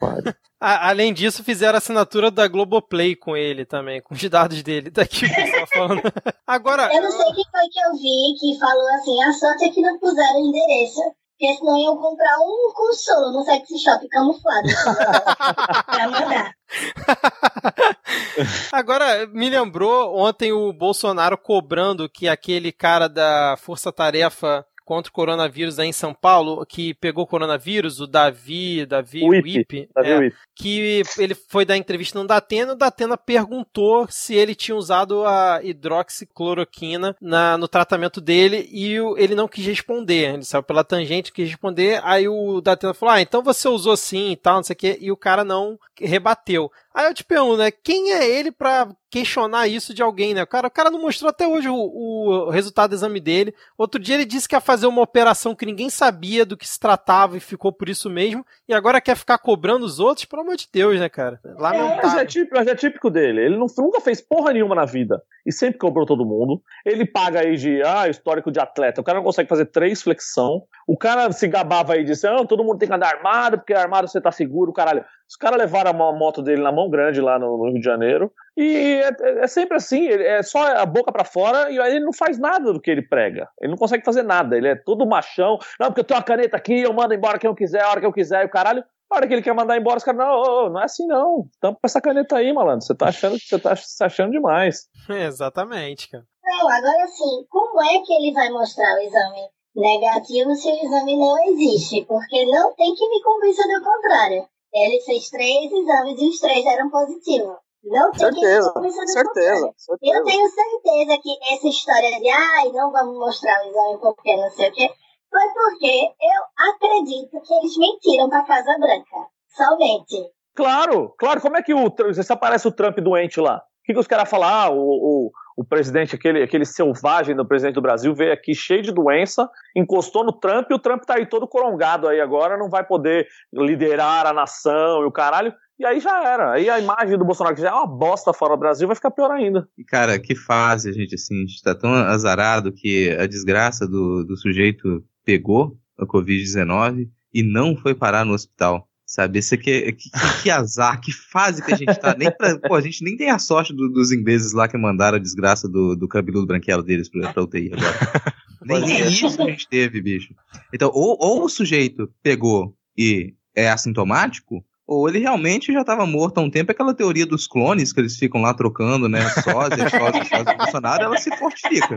Além 0.60 1.14
disso, 1.14 1.42
fizeram 1.42 1.76
a 1.76 1.78
assinatura 1.78 2.30
da 2.30 2.46
Globoplay 2.46 3.16
com 3.16 3.34
ele 3.34 3.64
também, 3.64 4.02
com 4.02 4.14
os 4.14 4.22
dados 4.28 4.62
dele. 4.62 4.90
Daqui 4.90 5.24
o 5.24 5.34
pessoal 5.34 5.66
falando. 5.72 6.02
Agora. 6.46 6.94
Eu 6.94 7.02
não 7.02 7.10
sei 7.10 7.32
quem 7.32 7.44
foi 7.50 7.68
que 7.70 7.80
eu 7.80 7.92
vi 7.92 8.38
que 8.38 8.58
falou 8.58 8.88
assim: 8.94 9.22
a 9.22 9.32
sorte 9.32 9.64
é 9.64 9.70
que 9.70 9.80
não 9.80 9.98
puseram 9.98 10.42
o 10.42 10.48
endereço. 10.48 11.00
Porque 11.40 11.56
senão 11.56 11.78
iam 11.78 11.96
comprar 11.96 12.38
um 12.38 12.70
consolo 12.74 13.32
no 13.32 13.42
sexy 13.42 13.78
shop 13.78 14.06
camuflado. 14.10 14.68
pra 15.86 16.08
mandar. 16.08 16.54
Agora, 18.70 19.26
me 19.26 19.48
lembrou 19.48 20.18
ontem 20.18 20.52
o 20.52 20.70
Bolsonaro 20.70 21.38
cobrando 21.38 22.10
que 22.10 22.28
aquele 22.28 22.70
cara 22.70 23.08
da 23.08 23.56
Força 23.58 23.90
Tarefa 23.90 24.66
contra 24.84 25.10
o 25.10 25.12
coronavírus 25.12 25.78
aí 25.78 25.88
em 25.88 25.92
São 25.92 26.12
Paulo, 26.12 26.64
que 26.66 26.94
pegou 26.94 27.26
coronavírus, 27.26 28.00
o 28.00 28.06
Davi, 28.06 28.84
Davi 28.86 29.22
Wip, 29.22 29.88
é, 29.96 30.32
que 30.54 31.02
ele 31.18 31.34
foi 31.34 31.64
dar 31.64 31.76
entrevista 31.76 32.18
no 32.18 32.26
Datena, 32.26 32.72
o 32.72 32.76
Datena 32.76 33.16
perguntou 33.16 34.06
se 34.10 34.34
ele 34.34 34.54
tinha 34.54 34.76
usado 34.76 35.24
a 35.24 35.60
hidroxicloroquina 35.62 37.16
na, 37.20 37.56
no 37.56 37.68
tratamento 37.68 38.20
dele 38.20 38.68
e 38.72 39.00
o, 39.00 39.16
ele 39.16 39.34
não 39.34 39.48
quis 39.48 39.64
responder, 39.66 40.34
ele 40.34 40.44
saiu 40.44 40.62
pela 40.62 40.84
tangente, 40.84 41.32
quis 41.32 41.48
responder, 41.48 42.00
aí 42.04 42.28
o 42.28 42.60
Datena 42.60 42.94
falou, 42.94 43.14
ah, 43.14 43.20
então 43.20 43.42
você 43.42 43.68
usou 43.68 43.96
sim 43.96 44.32
e 44.32 44.36
tal, 44.36 44.56
não 44.56 44.62
sei 44.62 44.74
o 44.74 44.76
que, 44.76 44.98
e 45.00 45.12
o 45.12 45.16
cara 45.16 45.44
não 45.44 45.78
rebateu. 46.00 46.70
Aí 46.94 47.06
eu 47.06 47.14
te 47.14 47.24
pergunto, 47.24 47.58
né, 47.58 47.70
quem 47.70 48.12
é 48.12 48.28
ele 48.28 48.50
para 48.50 48.88
questionar 49.10 49.66
isso 49.66 49.92
de 49.92 50.02
alguém, 50.02 50.34
né? 50.34 50.42
O 50.42 50.46
cara, 50.46 50.68
o 50.68 50.70
cara 50.70 50.90
não 50.90 51.00
mostrou 51.00 51.28
até 51.28 51.46
hoje 51.46 51.68
o, 51.68 51.74
o, 51.74 52.50
resultado 52.50 52.90
do 52.90 52.94
exame 52.94 53.20
dele. 53.20 53.52
Outro 53.76 54.00
dia 54.00 54.14
ele 54.14 54.24
disse 54.24 54.48
que 54.48 54.54
ia 54.54 54.60
fazer 54.60 54.86
uma 54.86 55.02
operação 55.02 55.54
que 55.54 55.66
ninguém 55.66 55.90
sabia 55.90 56.46
do 56.46 56.56
que 56.56 56.66
se 56.66 56.78
tratava 56.78 57.36
e 57.36 57.40
ficou 57.40 57.72
por 57.72 57.88
isso 57.88 58.08
mesmo. 58.08 58.46
E 58.68 58.74
agora 58.74 59.00
quer 59.00 59.16
ficar 59.16 59.38
cobrando 59.38 59.84
os 59.84 59.98
outros, 59.98 60.24
pelo 60.24 60.42
amor 60.42 60.56
de 60.56 60.68
Deus, 60.72 61.00
né, 61.00 61.08
cara? 61.08 61.40
Lamentável. 61.44 61.98
É, 61.98 62.02
mas 62.02 62.14
é 62.14 62.24
típico, 62.24 62.56
mas 62.56 62.66
é 62.68 62.74
típico 62.74 63.10
dele. 63.10 63.40
Ele 63.40 63.56
não, 63.56 63.66
nunca 63.78 64.00
fez 64.00 64.20
porra 64.20 64.52
nenhuma 64.52 64.76
na 64.76 64.84
vida. 64.84 65.20
E 65.44 65.52
sempre 65.52 65.78
cobrou 65.78 66.06
todo 66.06 66.24
mundo. 66.24 66.62
Ele 66.86 67.04
paga 67.04 67.40
aí 67.40 67.56
de, 67.56 67.82
ah, 67.82 68.08
histórico 68.08 68.52
de 68.52 68.60
atleta. 68.60 69.00
O 69.00 69.04
cara 69.04 69.18
não 69.18 69.24
consegue 69.24 69.48
fazer 69.48 69.66
três 69.66 70.02
flexão. 70.02 70.62
O 70.86 70.96
cara 70.96 71.32
se 71.32 71.48
gabava 71.48 71.94
aí 71.94 72.00
de 72.04 72.12
dizer, 72.12 72.28
ah, 72.28 72.44
todo 72.44 72.62
mundo 72.62 72.78
tem 72.78 72.88
que 72.88 72.94
andar 72.94 73.14
armado, 73.14 73.58
porque 73.58 73.74
armado 73.74 74.06
você 74.06 74.20
tá 74.20 74.30
seguro, 74.30 74.72
caralho. 74.72 75.04
Os 75.30 75.36
caras 75.36 75.58
levaram 75.58 75.90
a 75.90 76.12
moto 76.12 76.42
dele 76.42 76.60
na 76.60 76.72
mão 76.72 76.90
grande 76.90 77.20
lá 77.20 77.38
no, 77.38 77.56
no 77.56 77.70
Rio 77.70 77.78
de 77.78 77.84
Janeiro. 77.84 78.32
E 78.56 79.00
é, 79.00 79.44
é 79.44 79.46
sempre 79.46 79.76
assim, 79.76 80.08
é 80.08 80.42
só 80.42 80.60
a 80.76 80.84
boca 80.84 81.12
para 81.12 81.24
fora 81.24 81.70
e 81.70 81.78
aí 81.78 81.94
ele 81.94 82.04
não 82.04 82.12
faz 82.12 82.36
nada 82.36 82.72
do 82.72 82.80
que 82.80 82.90
ele 82.90 83.02
prega. 83.02 83.48
Ele 83.60 83.70
não 83.70 83.78
consegue 83.78 84.04
fazer 84.04 84.24
nada, 84.24 84.56
ele 84.56 84.66
é 84.66 84.74
todo 84.74 85.06
machão. 85.06 85.56
Não, 85.78 85.86
porque 85.86 86.00
eu 86.00 86.04
tenho 86.04 86.18
uma 86.18 86.24
caneta 86.24 86.56
aqui, 86.56 86.80
eu 86.80 86.92
mando 86.92 87.14
embora 87.14 87.38
quem 87.38 87.48
eu 87.48 87.54
quiser, 87.54 87.80
a 87.80 87.90
hora 87.90 88.00
que 88.00 88.06
eu 88.06 88.12
quiser, 88.12 88.42
e 88.42 88.46
o 88.46 88.50
caralho. 88.50 88.84
A 89.08 89.16
hora 89.16 89.28
que 89.28 89.32
ele 89.32 89.42
quer 89.42 89.54
mandar 89.54 89.76
embora, 89.76 89.98
os 89.98 90.04
caras, 90.04 90.18
não, 90.18 90.70
não 90.70 90.80
é 90.80 90.84
assim 90.84 91.06
não. 91.06 91.46
Tampa 91.60 91.78
essa 91.84 92.00
caneta 92.00 92.36
aí, 92.36 92.52
malandro. 92.52 92.84
Você 92.84 92.94
tá 92.94 93.06
achando 93.08 93.38
que 93.38 93.46
você 93.46 93.58
tá 93.58 93.76
se 93.76 94.02
achando 94.02 94.32
demais. 94.32 94.88
É, 95.08 95.26
exatamente, 95.26 96.08
cara. 96.08 96.24
Não, 96.42 96.68
agora 96.68 97.06
sim, 97.06 97.46
como 97.48 97.80
é 97.82 98.00
que 98.04 98.12
ele 98.12 98.32
vai 98.32 98.50
mostrar 98.50 98.96
o 98.96 98.98
exame 98.98 99.48
negativo 99.76 100.54
se 100.56 100.68
o 100.68 100.74
exame 100.74 101.16
não 101.16 101.38
existe? 101.44 102.04
Porque 102.04 102.46
não 102.46 102.74
tem 102.74 102.92
que 102.94 103.08
me 103.08 103.22
convencer 103.22 103.64
do 103.66 103.84
contrário. 103.84 104.44
Ele 104.72 105.00
fez 105.00 105.28
três 105.30 105.72
exames 105.72 106.20
e 106.20 106.28
os 106.28 106.38
três 106.38 106.64
eram 106.64 106.90
positivos. 106.90 107.56
Não 107.82 108.10
tem 108.12 108.20
certeza, 108.20 108.72
certeza, 108.72 109.74
certeza. 109.74 109.74
Eu 110.02 110.24
tenho 110.24 110.48
certeza 110.50 111.18
que 111.22 111.54
essa 111.54 111.66
história 111.66 112.20
de 112.20 112.28
ai, 112.28 112.68
não 112.72 112.92
vamos 112.92 113.18
mostrar 113.18 113.58
o 113.64 113.68
exame 113.68 113.98
porque 114.00 114.36
não 114.36 114.50
sei 114.50 114.68
o 114.68 114.72
quê, 114.72 114.90
foi 115.30 115.48
porque 115.54 116.14
eu 116.20 116.68
acredito 116.68 117.40
que 117.40 117.54
eles 117.54 117.76
mentiram 117.78 118.28
para 118.28 118.44
Casa 118.44 118.76
Branca. 118.78 119.28
Somente. 119.56 120.30
Claro, 120.54 121.14
claro. 121.18 121.40
Como 121.40 121.56
é 121.56 121.62
que 121.62 121.72
o 121.72 121.90
se 122.12 122.32
aparece 122.32 122.68
o 122.68 122.72
Trump 122.72 122.98
doente 122.98 123.40
lá? 123.40 123.62
Que, 123.90 123.94
que 123.94 124.00
os 124.00 124.06
caras 124.06 124.30
falam? 124.30 124.48
Ah, 124.48 124.70
o, 124.70 124.78
o, 124.78 125.32
o 125.56 125.64
presidente, 125.64 126.14
aquele, 126.14 126.42
aquele 126.42 126.64
selvagem 126.64 127.34
do 127.34 127.44
presidente 127.44 127.74
do 127.74 127.82
Brasil, 127.82 128.14
veio 128.14 128.32
aqui 128.32 128.54
cheio 128.54 128.82
de 128.82 128.92
doença, 128.92 129.50
encostou 129.74 130.24
no 130.24 130.32
Trump 130.32 130.70
e 130.70 130.74
o 130.74 130.78
Trump 130.78 131.02
tá 131.02 131.14
aí 131.14 131.26
todo 131.26 131.48
corongado 131.48 132.06
aí 132.06 132.20
agora, 132.20 132.56
não 132.56 132.70
vai 132.70 132.84
poder 132.84 133.26
liderar 133.52 134.26
a 134.26 134.32
nação 134.32 135.02
e 135.02 135.06
o 135.06 135.10
caralho. 135.10 135.52
E 135.78 135.84
aí 135.84 135.98
já 135.98 136.22
era. 136.22 136.52
Aí 136.52 136.68
a 136.68 136.78
imagem 136.78 137.18
do 137.18 137.24
Bolsonaro, 137.24 137.56
que 137.56 137.62
já 137.62 137.70
é 137.70 137.72
uma 137.72 137.86
bosta 137.86 138.32
fora 138.32 138.54
do 138.54 138.60
Brasil, 138.60 138.86
vai 138.86 138.94
ficar 138.94 139.10
pior 139.10 139.30
ainda. 139.30 139.66
E 139.76 139.82
cara, 139.82 140.18
que 140.18 140.36
fase, 140.36 140.92
gente, 140.92 141.14
assim, 141.14 141.42
a 141.42 141.46
gente 141.46 141.62
tá 141.62 141.74
tão 141.74 141.92
azarado 141.92 142.72
que 142.72 143.10
a 143.18 143.26
desgraça 143.26 143.88
do, 143.88 144.24
do 144.24 144.36
sujeito 144.36 145.02
pegou 145.24 145.76
a 145.98 146.06
Covid-19 146.06 147.08
e 147.34 147.42
não 147.42 147.76
foi 147.76 147.94
parar 147.94 148.24
no 148.24 148.34
hospital. 148.34 148.86
Sabe, 149.10 149.40
esse 149.40 149.56
aqui 149.56 149.72
é, 149.72 149.90
que, 149.90 150.08
que, 150.40 150.48
azar, 150.48 151.00
que 151.00 151.10
fase 151.12 151.60
que 151.64 151.74
a 151.74 151.76
gente 151.76 151.98
tá. 151.98 152.14
Nem 152.16 152.30
pra, 152.30 152.56
pô, 152.60 152.76
a 152.76 152.80
gente 152.80 153.02
nem 153.02 153.16
tem 153.16 153.28
a 153.28 153.40
sorte 153.40 153.74
do, 153.74 153.88
dos 153.88 154.12
ingleses 154.12 154.52
lá 154.52 154.68
que 154.68 154.78
mandaram 154.78 155.16
a 155.16 155.20
desgraça 155.20 155.68
do, 155.68 155.96
do 155.96 156.06
cabeludo 156.06 156.46
branquelo 156.46 156.80
deles 156.80 157.08
pra, 157.08 157.32
pra 157.32 157.42
UTI 157.42 157.72
agora. 157.72 157.98
nem, 158.62 158.80
nem 158.82 159.08
isso 159.08 159.42
a 159.42 159.46
gente 159.46 159.68
teve, 159.68 160.00
bicho. 160.00 160.32
Então, 160.72 160.92
ou, 160.94 161.16
ou 161.20 161.44
o 161.44 161.48
sujeito 161.48 162.08
pegou 162.22 162.72
e 162.96 163.34
é 163.52 163.68
assintomático, 163.68 164.64
ou 164.86 165.08
ele 165.08 165.18
realmente 165.18 165.72
já 165.72 165.80
estava 165.80 166.06
morto 166.06 166.38
há 166.38 166.42
um 166.42 166.50
tempo. 166.50 166.70
Aquela 166.70 166.94
teoria 166.94 167.26
dos 167.26 167.48
clones 167.48 167.92
que 167.92 167.98
eles 167.98 168.16
ficam 168.16 168.40
lá 168.40 168.54
trocando, 168.54 169.08
né? 169.08 169.28
Sósia, 169.30 169.90
sósia, 169.90 170.24
sósia, 170.24 170.54
Bolsonaro, 170.56 171.02
ela 171.02 171.16
se 171.16 171.36
fortifica. 171.36 171.96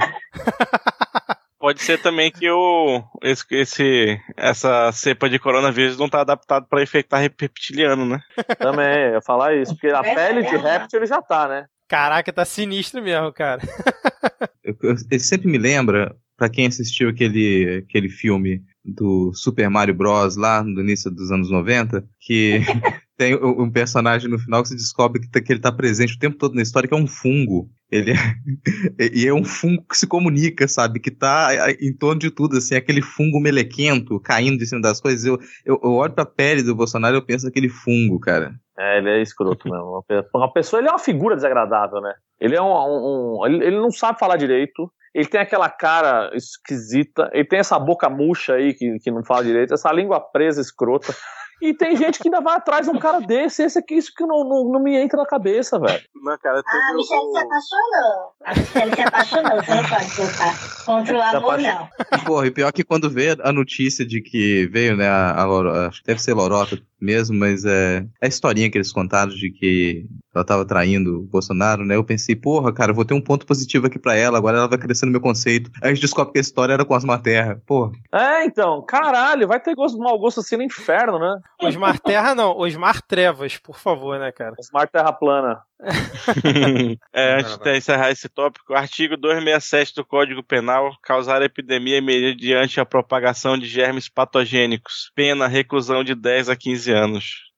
Pode 1.63 1.81
ser 1.81 1.97
também 2.01 2.29
que 2.29 2.49
o, 2.51 3.01
esse, 3.21 3.45
esse, 3.51 4.19
essa 4.35 4.91
cepa 4.91 5.29
de 5.29 5.39
coronavírus 5.39 5.97
não 5.97 6.07
está 6.07 6.19
adaptado 6.19 6.67
para 6.67 6.83
infectar 6.83 7.21
reptiliano, 7.21 8.05
né? 8.05 8.19
Também, 8.59 9.05
eu 9.05 9.13
ia 9.13 9.21
falar 9.21 9.55
isso, 9.55 9.73
porque 9.73 9.87
a 9.87 10.03
pele 10.03 10.43
de 10.43 10.57
réptil 10.57 10.99
ele 10.99 11.05
já 11.05 11.21
tá, 11.21 11.47
né? 11.47 11.65
Caraca, 11.87 12.33
tá 12.33 12.43
sinistro 12.43 13.01
mesmo, 13.01 13.31
cara. 13.31 13.61
Ele 15.09 15.19
sempre 15.19 15.49
me 15.49 15.57
lembra, 15.57 16.13
para 16.35 16.49
quem 16.49 16.67
assistiu 16.67 17.07
aquele, 17.07 17.85
aquele 17.87 18.09
filme 18.09 18.61
do 18.83 19.31
Super 19.33 19.69
Mario 19.69 19.93
Bros. 19.93 20.35
lá 20.35 20.61
no 20.61 20.81
início 20.81 21.09
dos 21.09 21.31
anos 21.31 21.49
90, 21.49 22.03
que 22.19 22.59
tem 23.23 23.35
um 23.41 23.71
personagem 23.71 24.29
no 24.29 24.37
final 24.37 24.61
que 24.61 24.67
se 24.67 24.75
descobre 24.75 25.21
que, 25.21 25.29
tá, 25.29 25.41
que 25.41 25.49
ele 25.49 25.59
está 25.59 25.71
presente 25.71 26.15
o 26.15 26.19
tempo 26.19 26.37
todo 26.37 26.55
na 26.55 26.61
história, 26.61 26.89
que 26.89 26.93
é 26.93 26.97
um 26.97 27.07
fungo. 27.07 27.69
Ele 27.89 28.11
é, 28.11 28.15
e 29.15 29.25
é 29.25 29.33
um 29.33 29.45
fungo 29.45 29.81
que 29.89 29.97
se 29.97 30.05
comunica, 30.05 30.67
sabe? 30.67 30.99
Que 30.99 31.09
tá 31.09 31.49
em 31.79 31.95
torno 31.95 32.19
de 32.19 32.29
tudo, 32.29 32.57
assim, 32.57 32.75
aquele 32.75 33.01
fungo 33.01 33.39
melequento 33.39 34.19
caindo 34.19 34.57
de 34.57 34.65
cima 34.65 34.81
das 34.81 34.99
coisas. 34.99 35.23
Eu, 35.23 35.39
eu, 35.65 35.79
eu 35.81 35.91
olho 35.93 36.11
pra 36.11 36.25
pele 36.25 36.63
do 36.63 36.75
Bolsonaro 36.75 37.15
e 37.15 37.17
eu 37.17 37.25
penso 37.25 37.45
naquele 37.45 37.69
fungo, 37.69 38.19
cara. 38.19 38.53
É, 38.77 38.97
ele 38.97 39.09
é 39.09 39.21
escroto 39.21 39.69
mesmo. 39.69 40.03
Uma 40.35 40.51
pessoa, 40.51 40.81
ele 40.81 40.89
é 40.89 40.91
uma 40.91 40.99
figura 40.99 41.35
desagradável, 41.35 42.01
né? 42.01 42.13
Ele 42.41 42.55
é 42.55 42.61
um. 42.61 42.73
um, 42.73 43.39
um 43.39 43.45
ele, 43.45 43.63
ele 43.63 43.77
não 43.77 43.91
sabe 43.91 44.19
falar 44.19 44.35
direito 44.35 44.91
ele 45.13 45.27
tem 45.27 45.39
aquela 45.39 45.69
cara 45.69 46.31
esquisita, 46.33 47.29
ele 47.33 47.45
tem 47.45 47.59
essa 47.59 47.77
boca 47.77 48.09
murcha 48.09 48.55
aí 48.55 48.73
que, 48.73 48.97
que 48.97 49.11
não 49.11 49.23
fala 49.23 49.43
direito, 49.43 49.71
essa 49.71 49.91
língua 49.91 50.19
presa 50.19 50.59
escrota. 50.59 51.13
E 51.63 51.73
tem 51.73 51.95
gente 51.95 52.19
que 52.19 52.27
ainda 52.27 52.41
vai 52.41 52.57
atrás 52.57 52.85
de 52.85 52.91
um 52.91 52.99
cara 52.99 53.21
desse. 53.21 53.63
Esse 53.63 53.79
aqui, 53.79 53.95
isso 53.95 54.11
que 54.13 54.25
não, 54.25 54.43
não, 54.43 54.65
não 54.69 54.83
me 54.83 54.97
entra 54.97 55.17
na 55.17 55.25
cabeça, 55.25 55.79
velho. 55.79 56.03
Não, 56.13 56.37
cara, 56.37 56.61
Ah, 56.65 56.89
a 56.89 56.93
Michelle 56.93 57.31
se 57.31 57.37
apaixonou. 57.37 58.33
A 58.43 58.49
Michelle 58.53 58.95
se 58.95 59.01
apaixonou. 59.01 59.63
Você 59.63 59.75
não 59.75 59.89
pode 59.89 60.15
contar 60.17 60.85
contra 60.85 61.17
o 61.17 61.21
amor, 61.21 61.57
não. 61.59 61.89
Porra, 62.25 62.47
e 62.47 62.51
pior 62.51 62.69
que 62.73 62.83
quando 62.83 63.09
vê 63.09 63.37
a 63.41 63.53
notícia 63.53 64.05
de 64.05 64.19
que 64.19 64.67
veio, 64.67 64.97
né, 64.97 65.07
a, 65.07 65.41
a 65.41 65.89
que 65.89 66.03
deve 66.05 66.21
ser 66.21 66.33
Lorota 66.33 66.77
mesmo, 67.03 67.37
mas 67.37 67.65
é 67.65 68.05
a 68.21 68.27
historinha 68.27 68.69
que 68.69 68.77
eles 68.77 68.91
contaram 68.91 69.31
de 69.31 69.51
que 69.51 70.05
ela 70.33 70.43
tava 70.43 70.65
traindo 70.65 71.19
o 71.19 71.23
Bolsonaro, 71.23 71.85
né? 71.85 71.95
Eu 71.95 72.03
pensei, 72.03 72.35
porra, 72.35 72.73
cara, 72.73 72.93
vou 72.93 73.05
ter 73.05 73.13
um 73.13 73.21
ponto 73.21 73.45
positivo 73.45 73.87
aqui 73.87 73.99
pra 73.99 74.15
ela, 74.15 74.37
agora 74.37 74.57
ela 74.57 74.67
vai 74.67 74.77
crescendo 74.77 75.11
meu 75.11 75.21
conceito. 75.21 75.69
Aí 75.81 75.91
a 75.91 75.93
gente 75.93 76.01
descobre 76.01 76.33
que 76.33 76.39
a 76.39 76.41
história 76.41 76.73
era 76.73 76.85
com 76.85 76.95
Osmar 76.95 77.21
Terra. 77.21 77.61
Porra. 77.65 77.91
É, 78.11 78.45
então, 78.45 78.83
caralho, 78.85 79.47
vai 79.47 79.59
ter 79.59 79.75
gosto, 79.75 79.97
mau 79.97 80.17
gosto 80.17 80.39
assim 80.39 80.57
no 80.57 80.63
inferno, 80.63 81.19
né? 81.19 81.39
Osmar 81.61 81.99
Terra 81.99 82.33
não, 82.33 82.57
Osmar 82.57 83.01
Trevas, 83.01 83.57
por 83.57 83.77
favor, 83.77 84.19
né, 84.19 84.31
cara? 84.31 84.55
Smart 84.59 84.91
Terra 84.91 85.13
plana. 85.13 85.61
é, 87.13 87.35
antes 87.35 87.57
de 87.57 87.77
encerrar 87.77 88.11
esse 88.11 88.29
tópico, 88.29 88.73
artigo 88.73 89.17
267 89.17 89.95
do 89.95 90.05
Código 90.05 90.41
Penal, 90.41 90.95
causar 91.03 91.41
epidemia 91.41 92.01
mediante 92.01 92.79
a 92.79 92.85
propagação 92.85 93.57
de 93.57 93.67
germes 93.67 94.07
patogênicos. 94.07 95.11
Pena, 95.13 95.47
reclusão 95.47 96.03
de 96.03 96.15
10 96.15 96.49
a 96.49 96.55
15 96.55 96.91
anos. 96.91 96.92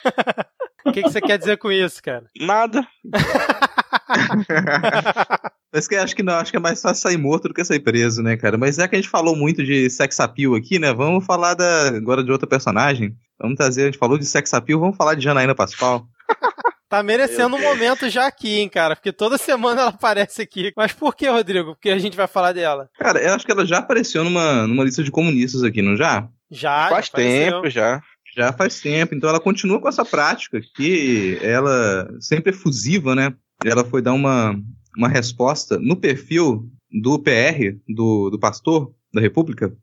O 0.85 0.91
que, 0.91 1.01
que 1.01 1.09
você 1.09 1.19
quer 1.19 1.39
dizer 1.39 1.57
com 1.57 1.71
isso, 1.71 2.01
cara? 2.01 2.25
Nada. 2.39 2.87
Mas 5.73 5.87
que 5.87 5.95
acho 5.95 6.15
que 6.15 6.21
não, 6.21 6.35
acho 6.35 6.51
que 6.51 6.57
é 6.57 6.59
mais 6.59 6.79
fácil 6.79 7.01
sair 7.01 7.17
morto 7.17 7.47
do 7.47 7.55
que 7.55 7.65
sair 7.65 7.79
preso, 7.79 8.21
né, 8.21 8.37
cara? 8.37 8.55
Mas 8.55 8.77
é 8.77 8.87
que 8.87 8.95
a 8.95 8.99
gente 8.99 9.09
falou 9.09 9.35
muito 9.35 9.63
de 9.63 9.89
sex 9.89 10.19
appeal 10.19 10.53
aqui, 10.53 10.77
né? 10.77 10.93
Vamos 10.93 11.25
falar 11.25 11.55
da, 11.55 11.87
agora 11.87 12.23
de 12.23 12.31
outra 12.31 12.47
personagem. 12.47 13.17
Vamos 13.39 13.57
trazer, 13.57 13.81
a 13.81 13.85
gente 13.85 13.97
falou 13.97 14.17
de 14.17 14.25
sex 14.25 14.53
appeal, 14.53 14.79
vamos 14.79 14.95
falar 14.95 15.15
de 15.15 15.23
Janaína 15.23 15.55
Pascoal. 15.55 16.05
Tá 16.87 17.01
merecendo 17.01 17.55
um 17.55 17.61
momento 17.61 18.07
já 18.09 18.27
aqui, 18.27 18.59
hein, 18.59 18.69
cara? 18.69 18.95
Porque 18.95 19.11
toda 19.11 19.39
semana 19.39 19.81
ela 19.81 19.89
aparece 19.89 20.43
aqui. 20.43 20.71
Mas 20.77 20.93
por 20.93 21.15
que, 21.15 21.27
Rodrigo? 21.27 21.73
Porque 21.73 21.89
a 21.89 21.97
gente 21.97 22.15
vai 22.15 22.27
falar 22.27 22.53
dela. 22.53 22.87
Cara, 22.97 23.19
eu 23.19 23.33
acho 23.33 23.43
que 23.43 23.51
ela 23.51 23.65
já 23.65 23.79
apareceu 23.79 24.23
numa, 24.23 24.67
numa 24.67 24.83
lista 24.83 25.03
de 25.03 25.09
comunistas 25.09 25.63
aqui, 25.63 25.81
não 25.81 25.97
já? 25.97 26.29
Já. 26.49 26.89
Faz 26.89 27.07
já 27.07 27.11
apareceu. 27.11 27.53
tempo 27.53 27.69
já. 27.71 28.01
Já 28.35 28.51
faz 28.51 28.81
tempo, 28.81 29.15
então 29.15 29.29
ela 29.29 29.39
continua 29.39 29.79
com 29.79 29.87
essa 29.87 30.03
prática 30.03 30.59
que 30.75 31.37
ela 31.41 32.09
sempre 32.19 32.49
é 32.49 32.53
fusiva, 32.53 33.15
né? 33.15 33.33
Ela 33.63 33.85
foi 33.85 34.01
dar 34.01 34.13
uma, 34.13 34.59
uma 34.97 35.07
resposta 35.07 35.79
no 35.79 35.95
perfil 35.95 36.69
do 36.91 37.17
PR, 37.17 37.77
do, 37.87 38.29
do 38.29 38.37
pastor 38.37 38.93
da 39.13 39.21
República. 39.21 39.73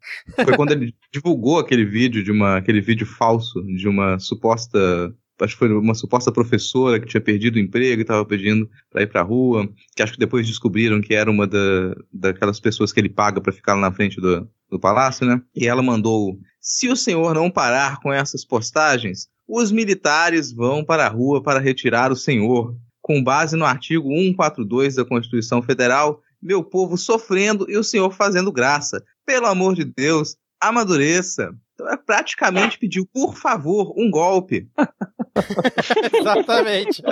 Foi 0.45 0.55
quando 0.55 0.73
ele 0.73 0.95
divulgou 1.13 1.59
aquele 1.59 1.87
vídeo 1.87 2.23
de 2.23 2.31
uma 2.31 2.59
aquele 2.59 2.81
vídeo 2.81 3.07
falso 3.07 3.63
de 3.63 3.89
uma 3.89 4.19
suposta 4.19 5.15
acho 5.41 5.55
que 5.55 5.59
foi 5.59 5.73
uma 5.73 5.95
suposta 5.95 6.31
professora 6.31 7.01
que 7.01 7.07
tinha 7.07 7.21
perdido 7.21 7.57
o 7.57 7.59
emprego 7.59 8.01
e 8.01 8.03
estava 8.03 8.25
pedindo 8.25 8.69
para 8.91 9.03
ir 9.03 9.09
para 9.09 9.23
a 9.23 9.25
rua, 9.25 9.69
que 9.97 10.03
acho 10.03 10.13
que 10.13 10.19
depois 10.19 10.47
descobriram 10.47 11.01
que 11.01 11.15
era 11.15 11.31
uma 11.31 11.47
da, 11.47 11.97
daquelas 12.13 12.61
pessoas 12.61 12.93
que 12.93 13.01
ele 13.01 13.09
paga 13.09 13.41
para 13.41 13.53
ficar 13.53 13.75
lá 13.75 13.81
na 13.81 13.93
frente 13.93 14.21
do, 14.21 14.49
do 14.73 14.81
palácio, 14.81 15.27
né? 15.27 15.41
E 15.55 15.69
ela 15.69 15.83
mandou: 15.83 16.39
se 16.61 16.89
o 16.89 16.97
senhor 16.97 17.35
não 17.35 17.51
parar 17.51 18.01
com 18.01 18.11
essas 18.11 18.45
postagens, 18.45 19.29
os 19.47 19.71
militares 19.71 20.51
vão 20.51 20.83
para 20.83 21.07
a 21.07 21.11
rua 21.11 21.43
para 21.43 21.61
retirar 21.61 22.11
o 22.11 22.17
senhor. 22.17 22.75
Com 23.03 23.23
base 23.23 23.57
no 23.57 23.65
artigo 23.65 24.09
142 24.09 24.95
da 24.95 25.05
Constituição 25.05 25.61
Federal, 25.61 26.21
meu 26.41 26.65
povo 26.65 26.97
sofrendo 26.97 27.69
e 27.69 27.77
o 27.77 27.85
senhor 27.85 28.13
fazendo 28.13 28.53
graça. 28.53 29.03
Pelo 29.27 29.47
amor 29.47 29.75
de 29.75 29.85
Deus, 29.85 30.37
amadureça. 30.61 31.53
Então 31.75 31.89
é 31.93 31.97
praticamente 31.97 32.79
pediu, 32.79 33.07
por 33.13 33.37
favor, 33.37 33.93
um 33.99 34.09
golpe. 34.09 34.69
Exatamente. 36.15 37.03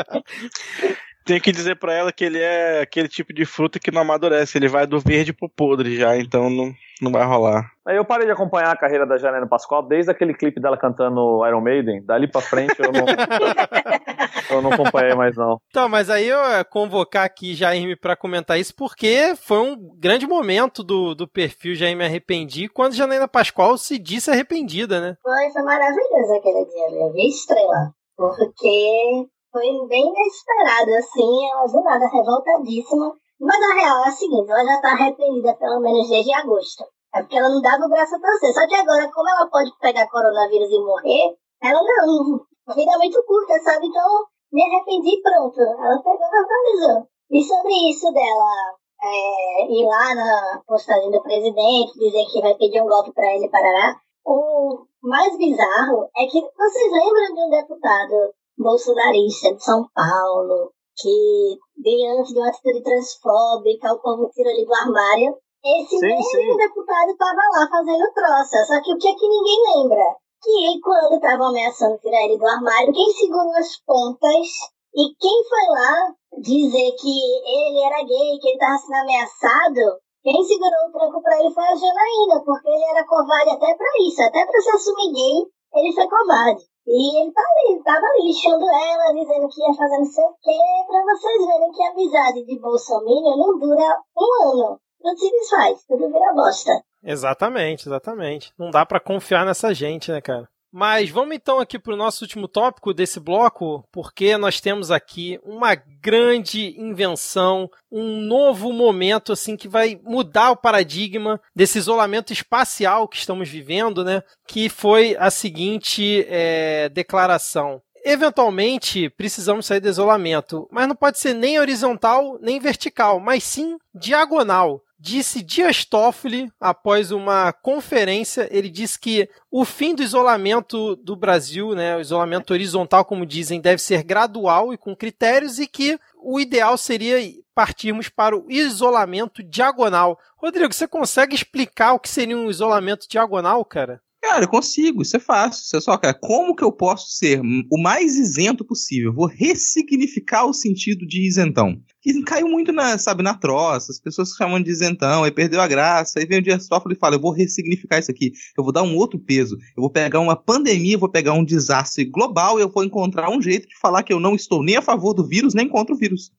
Tem 1.25 1.40
que 1.40 1.53
dizer 1.53 1.77
pra 1.77 1.92
ela 1.92 2.12
que 2.12 2.25
ele 2.25 2.38
é 2.38 2.83
aquele 2.83 3.09
tipo 3.09 3.33
de 3.33 3.44
fruta 3.44 3.81
que 3.81 3.90
não 3.90 4.03
amadurece. 4.03 4.57
Ele 4.57 4.68
vai 4.68 4.87
do 4.87 5.01
verde 5.01 5.33
pro 5.33 5.49
podre 5.49 5.96
já, 5.96 6.16
então 6.16 6.49
não, 6.49 6.73
não 7.01 7.11
vai 7.11 7.25
rolar. 7.25 7.71
Aí 7.87 7.97
eu 7.97 8.05
parei 8.05 8.27
de 8.27 8.33
acompanhar 8.33 8.71
a 8.71 8.77
carreira 8.77 9.07
da 9.07 9.17
Janaina 9.17 9.49
Pascoal 9.49 9.83
desde 9.83 10.11
aquele 10.11 10.35
clipe 10.35 10.61
dela 10.61 10.77
cantando 10.77 11.47
Iron 11.47 11.61
Maiden. 11.61 12.05
Dali 12.05 12.31
pra 12.31 12.41
frente 12.41 12.75
eu 12.79 12.93
não, 12.93 13.05
eu 14.51 14.63
não 14.63 14.73
acompanhei 14.73 15.15
mais, 15.15 15.37
não. 15.37 15.59
Então, 15.71 15.89
mas 15.89 16.11
aí 16.11 16.29
eu 16.29 16.39
ia 16.39 16.65
convocar 16.65 17.25
aqui 17.25 17.55
Jaime 17.55 17.97
pra 17.97 18.17
comentar 18.17 18.59
isso, 18.59 18.75
porque 18.77 19.35
foi 19.37 19.59
um 19.59 19.77
grande 19.99 20.27
momento 20.27 20.83
do, 20.83 21.15
do 21.15 21.27
perfil 21.27 21.75
Jaime 21.75 22.05
Arrependi, 22.05 22.69
quando 22.69 22.95
Janaína 22.95 23.27
Pascoal 23.27 23.77
se 23.77 23.99
disse 23.99 24.31
arrependida, 24.31 25.01
né? 25.01 25.17
Foi, 25.23 25.51
foi 25.53 25.63
maravilhoso 25.63 26.35
aquele 26.39 26.65
dia, 26.67 27.01
eu 27.01 27.13
vi 27.13 27.29
estrela. 27.29 27.93
Porque 28.17 29.27
foi 29.51 29.65
bem 29.89 30.05
inesperado, 30.07 30.95
assim, 30.95 31.51
ela 31.51 31.67
do 31.67 31.83
nada 31.83 32.07
revoltadíssima. 32.07 33.15
Mas 33.40 33.57
a 33.57 33.74
real 33.74 34.05
é 34.05 34.09
a 34.09 34.12
seguinte, 34.12 34.50
ela 34.50 34.64
já 34.64 34.81
tá 34.83 34.92
arrependida 34.92 35.55
pelo 35.55 35.81
menos 35.81 36.09
desde 36.09 36.33
agosto. 36.35 36.85
É 37.14 37.22
porque 37.22 37.38
ela 37.38 37.48
não 37.48 37.62
dava 37.62 37.87
o 37.87 37.88
braço 37.88 38.14
a 38.14 38.20
torcer. 38.20 38.53
Só 38.53 38.66
que 38.68 38.74
agora, 38.74 39.11
como 39.11 39.29
ela 39.29 39.48
pode 39.48 39.72
pegar 39.81 40.09
coronavírus 40.11 40.70
e 40.70 40.79
morrer, 40.79 41.37
ela 41.62 41.81
não. 41.83 42.40
A 42.68 42.74
vida 42.74 42.92
é 42.92 42.98
muito 42.98 43.24
curta, 43.24 43.59
sabe? 43.64 43.87
Então, 43.87 44.26
me 44.53 44.62
arrependi 44.62 45.16
e 45.16 45.22
pronto. 45.22 45.61
Ela 45.61 46.03
pegou 46.03 46.26
e 46.26 46.31
verbalizou. 46.31 47.09
E 47.31 47.42
sobre 47.42 47.90
isso 47.90 48.12
dela 48.12 48.76
é, 49.03 49.72
ir 49.72 49.87
lá 49.87 50.14
na 50.14 50.62
postagem 50.66 51.11
do 51.11 51.22
presidente, 51.22 51.98
dizer 51.98 52.26
que 52.31 52.42
vai 52.42 52.55
pedir 52.55 52.83
um 52.83 52.88
golpe 52.88 53.12
pra 53.12 53.35
ele, 53.35 53.48
parará. 53.48 53.96
O 54.24 54.85
mais 55.03 55.37
bizarro 55.38 56.11
é 56.14 56.26
que 56.26 56.40
vocês 56.40 56.92
lembram 56.92 57.35
de 57.35 57.40
um 57.40 57.50
deputado 57.50 58.35
bolsonarista 58.59 59.55
de 59.55 59.64
São 59.64 59.88
Paulo 59.94 60.72
que, 61.01 61.59
diante 61.79 62.33
de 62.33 62.39
uma 62.39 62.49
atitude 62.49 62.83
transfóbica, 62.83 63.93
o 63.93 64.01
povo 64.01 64.31
tirou 64.31 64.53
ele 64.53 64.67
do 64.67 64.75
armário. 64.75 65.37
Esse 65.65 65.99
Sim, 65.99 66.07
mesmo 66.07 66.25
sim. 66.25 66.57
deputado 66.57 67.11
estava 67.11 67.43
lá 67.53 67.69
fazendo 67.69 68.13
troça. 68.15 68.65
Só 68.65 68.83
que 68.83 68.95
o 68.95 68.99
que 68.99 69.09
é 69.09 69.15
que 69.15 69.29
ninguém 69.29 69.59
lembra? 69.77 70.05
Que 70.43 70.81
quando 70.81 71.15
estavam 71.17 71.49
ameaçando 71.49 71.99
tirar 71.99 72.25
ele 72.25 72.39
do 72.39 72.47
armário, 72.47 72.93
quem 72.93 73.13
segurou 73.13 73.53
as 73.57 73.77
pontas 73.85 74.47
e 74.95 75.15
quem 75.21 75.45
foi 75.45 75.67
lá 75.69 76.15
dizer 76.39 76.93
que 76.97 77.15
ele 77.45 77.85
era 77.85 78.03
gay, 78.05 78.39
que 78.41 78.49
ele 78.49 78.57
estava 78.57 78.79
sendo 78.79 78.97
ameaçado, 78.97 80.01
quem 80.23 80.43
segurou 80.45 80.89
o 80.89 80.93
tranco 80.93 81.23
pra 81.23 81.39
ele 81.41 81.53
foi 81.53 81.65
a 81.65 81.75
Janaína, 81.75 82.43
porque 82.45 82.69
ele 82.69 82.85
era 82.85 83.07
covarde 83.07 83.51
até 83.51 83.75
pra 83.75 83.89
isso, 84.01 84.23
até 84.23 84.47
pra 84.47 84.61
se 84.61 84.71
assumir 84.71 85.13
gay, 85.13 85.47
ele 85.75 85.93
foi 85.93 86.09
covarde. 86.09 86.63
E 86.92 87.22
ele 87.22 87.33
tá 87.33 87.40
ali, 87.40 87.83
tava 87.85 88.05
ali 88.05 88.26
lixando 88.26 88.64
ela, 88.64 89.14
dizendo 89.14 89.48
que 89.48 89.62
ia 89.62 89.74
fazer 89.74 89.98
não 89.98 90.05
sei 90.05 90.24
o 90.24 90.35
quê, 90.42 90.59
pra 90.88 91.03
vocês 91.05 91.46
verem 91.46 91.70
que 91.70 91.83
a 91.85 91.90
amizade 91.90 92.44
de 92.44 92.59
Bolsonaro 92.59 93.37
não 93.38 93.59
dura 93.61 94.03
um 94.18 94.48
ano. 94.48 94.81
Tudo 95.00 95.16
se 95.16 95.31
desfaz, 95.31 95.85
tudo 95.87 96.11
vira 96.11 96.35
bosta. 96.35 96.72
Exatamente, 97.05 97.87
exatamente. 97.88 98.53
Não 98.59 98.70
dá 98.70 98.85
pra 98.85 98.98
confiar 98.98 99.46
nessa 99.46 99.72
gente, 99.72 100.11
né, 100.11 100.20
cara? 100.20 100.48
Mas 100.73 101.11
vamos 101.11 101.35
então 101.35 101.59
aqui 101.59 101.79
para 101.79 101.95
o 101.95 101.97
nosso 101.97 102.25
último 102.25 102.47
tópico 102.47 102.95
desse 102.95 103.19
bloco, 103.19 103.85
porque 103.91 104.37
nós 104.37 104.61
temos 104.61 104.91
aqui 104.91 105.41
uma 105.43 105.75
grande 105.75 106.81
invenção, 106.81 107.69
um 107.91 108.21
novo 108.21 108.73
momento 108.73 109.33
assim 109.33 109.57
que 109.57 109.67
vai 109.67 110.01
mudar 110.05 110.53
o 110.53 110.57
paradigma 110.57 111.41
desse 111.55 111.79
isolamento 111.79 112.33
espacial 112.33 113.09
que 113.09 113.17
estamos 113.17 113.49
vivendo, 113.49 114.05
né? 114.05 114.23
Que 114.47 114.69
foi 114.69 115.17
a 115.19 115.31
seguinte 115.31 116.25
é, 116.29 116.89
declaração. 116.89 117.83
Eventualmente 118.05 119.11
precisamos 119.11 119.66
sair 119.66 119.81
do 119.81 119.89
isolamento, 119.89 120.68
mas 120.71 120.89
não 120.89 120.95
pode 120.95 121.18
ser 121.18 121.35
nem 121.35 121.59
horizontal 121.59 122.39
nem 122.41 122.59
vertical, 122.59 123.21
mas 123.21 123.43
sim 123.45 123.77
diagonal 123.95 124.83
disse 125.01 125.42
Dias 125.42 125.84
Toffoli 125.84 126.53
após 126.61 127.11
uma 127.11 127.53
conferência. 127.53 128.46
Ele 128.51 128.68
disse 128.68 128.98
que 128.98 129.28
o 129.51 129.64
fim 129.64 129.94
do 129.94 130.03
isolamento 130.03 130.94
do 130.96 131.16
Brasil, 131.16 131.74
né, 131.74 131.96
o 131.96 132.01
isolamento 132.01 132.53
horizontal, 132.53 133.05
como 133.05 133.24
dizem, 133.24 133.61
deve 133.61 133.80
ser 133.80 134.03
gradual 134.03 134.74
e 134.74 134.78
com 134.78 134.94
critérios 134.94 135.59
e 135.59 135.66
que 135.66 135.98
o 136.22 136.38
ideal 136.38 136.76
seria 136.76 137.16
partirmos 137.55 138.11
para 138.11 138.36
o 138.36 138.44
isolamento 138.51 139.42
diagonal. 139.42 140.18
Rodrigo, 140.36 140.72
você 140.72 140.86
consegue 140.86 141.34
explicar 141.34 141.94
o 141.94 141.98
que 141.98 142.09
seria 142.09 142.36
um 142.36 142.51
isolamento 142.51 143.09
diagonal, 143.09 143.64
cara? 143.64 144.03
Cara, 144.23 144.45
eu 144.45 144.49
consigo, 144.49 145.01
isso 145.01 145.16
é 145.16 145.21
fácil. 145.21 145.62
Isso 145.62 145.77
é 145.77 145.81
só, 145.81 145.97
cara, 145.97 146.12
como 146.12 146.55
que 146.55 146.62
eu 146.62 146.71
posso 146.71 147.11
ser 147.11 147.41
o 147.41 147.81
mais 147.81 148.16
isento 148.16 148.62
possível? 148.64 149.14
Vou 149.14 149.27
ressignificar 149.27 150.45
o 150.45 150.53
sentido 150.53 151.07
de 151.07 151.27
isentão. 151.27 151.81
Que 152.03 152.23
caiu 152.23 152.47
muito 152.47 152.71
na, 152.71 152.99
sabe, 152.99 153.23
na 153.23 153.35
troça, 153.35 153.91
as 153.91 153.99
pessoas 153.99 154.31
chamam 154.31 154.62
de 154.62 154.71
isentão, 154.71 155.25
aí 155.25 155.31
perdeu 155.31 155.61
a 155.61 155.66
graça, 155.66 156.18
aí 156.18 156.27
vem 156.27 156.39
o 156.39 156.43
Dias 156.43 156.68
Toffoli 156.68 156.95
e 156.95 156.99
fala, 156.99 157.16
eu 157.16 157.21
vou 157.21 157.33
ressignificar 157.33 157.99
isso 157.99 158.11
aqui, 158.11 158.33
eu 158.57 158.64
vou 158.64 158.73
dar 158.73 158.83
um 158.83 158.95
outro 158.97 159.18
peso, 159.18 159.57
eu 159.77 159.81
vou 159.81 159.91
pegar 159.91 160.21
uma 160.21 160.37
pandemia, 160.37 160.95
eu 160.95 160.99
vou 160.99 161.11
pegar 161.11 161.33
um 161.33 161.45
desastre 161.45 162.05
global 162.05 162.59
e 162.59 162.62
eu 162.62 162.71
vou 162.71 162.85
encontrar 162.85 163.31
um 163.31 163.41
jeito 163.41 163.68
de 163.68 163.79
falar 163.79 164.03
que 164.03 164.12
eu 164.12 164.21
não 164.21 164.35
estou 164.35 164.62
nem 164.62 164.77
a 164.77 164.83
favor 164.83 165.14
do 165.14 165.27
vírus, 165.27 165.55
nem 165.55 165.68
contra 165.68 165.95
o 165.95 165.99
vírus. 165.99 166.31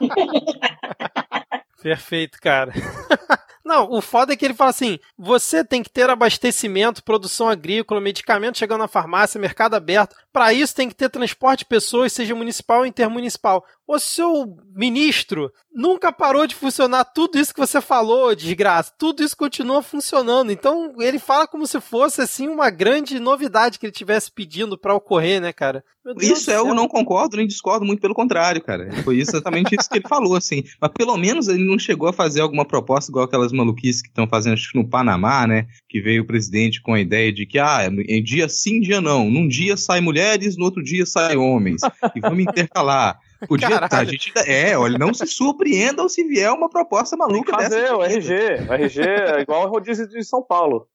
Perfeito, 1.82 2.38
cara. 2.40 2.72
Não, 3.74 3.90
o 3.90 4.00
foda 4.00 4.32
é 4.32 4.36
que 4.36 4.44
ele 4.44 4.54
fala 4.54 4.70
assim: 4.70 5.00
você 5.18 5.64
tem 5.64 5.82
que 5.82 5.90
ter 5.90 6.08
abastecimento, 6.08 7.02
produção 7.02 7.48
agrícola, 7.48 8.00
medicamento 8.00 8.56
chegando 8.56 8.82
na 8.82 8.88
farmácia, 8.88 9.40
mercado 9.40 9.74
aberto. 9.74 10.14
Para 10.32 10.52
isso 10.52 10.76
tem 10.76 10.88
que 10.88 10.94
ter 10.94 11.10
transporte 11.10 11.60
de 11.60 11.64
pessoas, 11.64 12.12
seja 12.12 12.36
municipal 12.36 12.80
ou 12.80 12.86
intermunicipal. 12.86 13.66
O 13.86 13.98
seu 13.98 14.56
ministro 14.74 15.52
nunca 15.74 16.10
parou 16.10 16.46
de 16.46 16.54
funcionar 16.54 17.04
tudo 17.04 17.38
isso 17.38 17.52
que 17.52 17.60
você 17.60 17.80
falou, 17.80 18.34
desgraça. 18.34 18.92
Tudo 18.98 19.22
isso 19.22 19.36
continua 19.36 19.82
funcionando. 19.82 20.50
Então 20.50 20.94
ele 21.00 21.18
fala 21.18 21.46
como 21.46 21.66
se 21.66 21.80
fosse 21.80 22.22
assim 22.22 22.48
uma 22.48 22.70
grande 22.70 23.20
novidade 23.20 23.78
que 23.78 23.84
ele 23.84 23.92
tivesse 23.92 24.32
pedindo 24.32 24.78
para 24.78 24.94
ocorrer, 24.94 25.40
né, 25.40 25.52
cara? 25.52 25.84
Isso 26.20 26.50
eu 26.50 26.74
não 26.74 26.86
concordo 26.86 27.36
nem 27.36 27.46
discordo, 27.46 27.84
muito 27.84 28.00
pelo 28.00 28.14
contrário, 28.14 28.62
cara. 28.62 28.90
Foi 29.02 29.18
exatamente 29.18 29.74
isso 29.74 29.88
que 29.88 29.98
ele 29.98 30.08
falou, 30.08 30.34
assim. 30.34 30.62
Mas 30.80 30.90
pelo 30.92 31.16
menos 31.16 31.48
ele 31.48 31.64
não 31.64 31.78
chegou 31.78 32.08
a 32.08 32.12
fazer 32.12 32.42
alguma 32.42 32.64
proposta 32.64 33.10
igual 33.10 33.24
aquelas 33.24 33.52
maluquices 33.52 34.02
que 34.02 34.08
estão 34.08 34.26
fazendo 34.26 34.54
acho, 34.54 34.76
no 34.76 34.88
Panamá, 34.88 35.46
né? 35.46 35.66
Que 35.88 36.00
veio 36.00 36.22
o 36.22 36.26
presidente 36.26 36.82
com 36.82 36.92
a 36.92 37.00
ideia 37.00 37.32
de 37.32 37.46
que, 37.46 37.58
ah, 37.58 37.88
em 38.06 38.22
dia 38.22 38.48
sim, 38.48 38.80
dia 38.80 39.00
não. 39.00 39.30
Num 39.30 39.48
dia 39.48 39.76
sai 39.76 40.00
mulheres, 40.00 40.56
no 40.56 40.64
outro 40.64 40.82
dia 40.82 41.06
sai 41.06 41.36
homens. 41.36 41.80
E 42.14 42.20
vamos 42.20 42.40
intercalar. 42.40 43.18
Podia 43.46 43.68
estar, 43.68 43.88
tá, 43.88 43.98
a 43.98 44.04
gente 44.04 44.32
É, 44.46 44.76
olha, 44.76 44.98
não 44.98 45.12
se 45.12 45.26
surpreendam 45.26 46.08
se 46.08 46.24
vier 46.24 46.52
uma 46.52 46.68
proposta 46.68 47.16
maluca 47.16 47.52
Tem 47.52 47.56
que 47.56 47.62
fazer, 47.64 47.82
dessa. 47.82 47.96
o 47.96 48.02
RG. 48.02 48.34
O 48.68 48.72
RG 48.72 49.02
é 49.02 49.40
igual 49.40 49.66
o 49.66 49.70
rodízio 49.70 50.08
de 50.08 50.22
São 50.24 50.42
Paulo. 50.42 50.86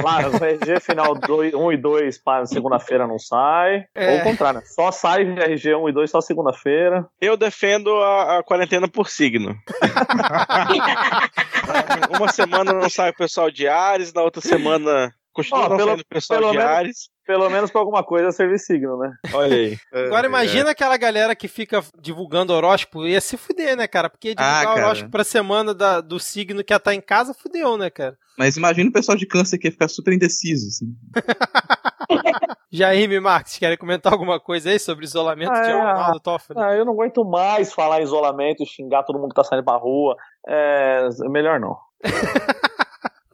Claro, 0.00 0.32
o 0.32 0.44
RG 0.44 0.80
final 0.80 1.14
1 1.14 1.72
e 1.72 1.76
2 1.76 2.18
para 2.18 2.46
segunda-feira 2.46 3.06
não 3.06 3.18
sai. 3.18 3.84
É. 3.94 4.12
Ou 4.12 4.20
o 4.20 4.22
contrário, 4.22 4.60
né? 4.60 4.66
Só 4.66 4.92
sai 4.92 5.22
RG 5.22 5.74
1 5.74 5.88
e 5.88 5.92
2 5.92 6.10
só 6.10 6.20
segunda-feira. 6.20 7.06
Eu 7.20 7.36
defendo 7.36 7.94
a, 7.96 8.38
a 8.38 8.42
quarentena 8.42 8.88
por 8.88 9.08
signo. 9.08 9.56
uma 12.16 12.28
semana 12.28 12.72
não 12.72 12.88
sai 12.88 13.10
o 13.10 13.16
pessoal 13.16 13.50
de 13.50 13.66
Ares, 13.66 14.12
na 14.12 14.22
outra 14.22 14.40
semana 14.40 15.12
Continua 15.38 15.66
oh, 15.66 15.76
pelo, 15.76 16.04
pessoal 16.06 16.40
pelo 16.40 16.50
de 16.50 16.58
menos, 16.58 16.72
Ares. 16.72 17.10
Pelo 17.28 17.50
menos 17.50 17.70
pra 17.70 17.82
alguma 17.82 18.02
coisa 18.02 18.32
servir 18.32 18.58
signo, 18.58 18.96
né? 18.96 19.12
Olha 19.34 19.54
aí. 19.54 19.76
Agora 19.92 20.26
é. 20.26 20.30
imagina 20.30 20.70
é. 20.70 20.72
aquela 20.72 20.96
galera 20.96 21.36
que 21.36 21.46
fica 21.46 21.84
divulgando 22.00 22.54
horóscopo, 22.54 23.06
ia 23.06 23.20
se 23.20 23.36
fuder, 23.36 23.76
né, 23.76 23.86
cara? 23.86 24.08
Porque 24.08 24.34
divulgar 24.34 24.66
ah, 24.66 24.74
horóscopo 24.74 25.10
pra 25.10 25.22
semana 25.22 25.74
da, 25.74 26.00
do 26.00 26.18
signo 26.18 26.64
que 26.64 26.72
ia 26.72 26.78
estar 26.78 26.90
tá 26.90 26.94
em 26.94 27.02
casa, 27.02 27.34
fudeu, 27.34 27.76
né, 27.76 27.90
cara? 27.90 28.16
Mas 28.38 28.56
imagina 28.56 28.88
o 28.88 28.92
pessoal 28.94 29.14
de 29.14 29.26
câncer 29.26 29.58
que 29.58 29.66
ia 29.66 29.72
ficar 29.72 29.88
super 29.88 30.14
indeciso, 30.14 30.68
assim. 30.68 30.86
Jaime 32.72 33.20
Marques, 33.20 33.58
querem 33.58 33.76
comentar 33.76 34.10
alguma 34.10 34.40
coisa 34.40 34.70
aí 34.70 34.78
sobre 34.78 35.04
isolamento 35.04 35.52
ah, 35.52 35.60
de 35.60 35.70
Arnaldo 35.70 36.20
Toffoli? 36.20 36.58
Ah, 36.58 36.74
eu 36.74 36.86
não 36.86 36.94
aguento 36.94 37.22
mais 37.26 37.74
falar 37.74 38.00
em 38.00 38.04
isolamento 38.04 38.62
e 38.62 38.66
xingar 38.66 39.02
todo 39.02 39.18
mundo 39.18 39.28
que 39.28 39.34
tá 39.34 39.44
saindo 39.44 39.64
pra 39.64 39.76
rua. 39.76 40.16
É, 40.46 41.06
melhor 41.28 41.60
não. 41.60 41.76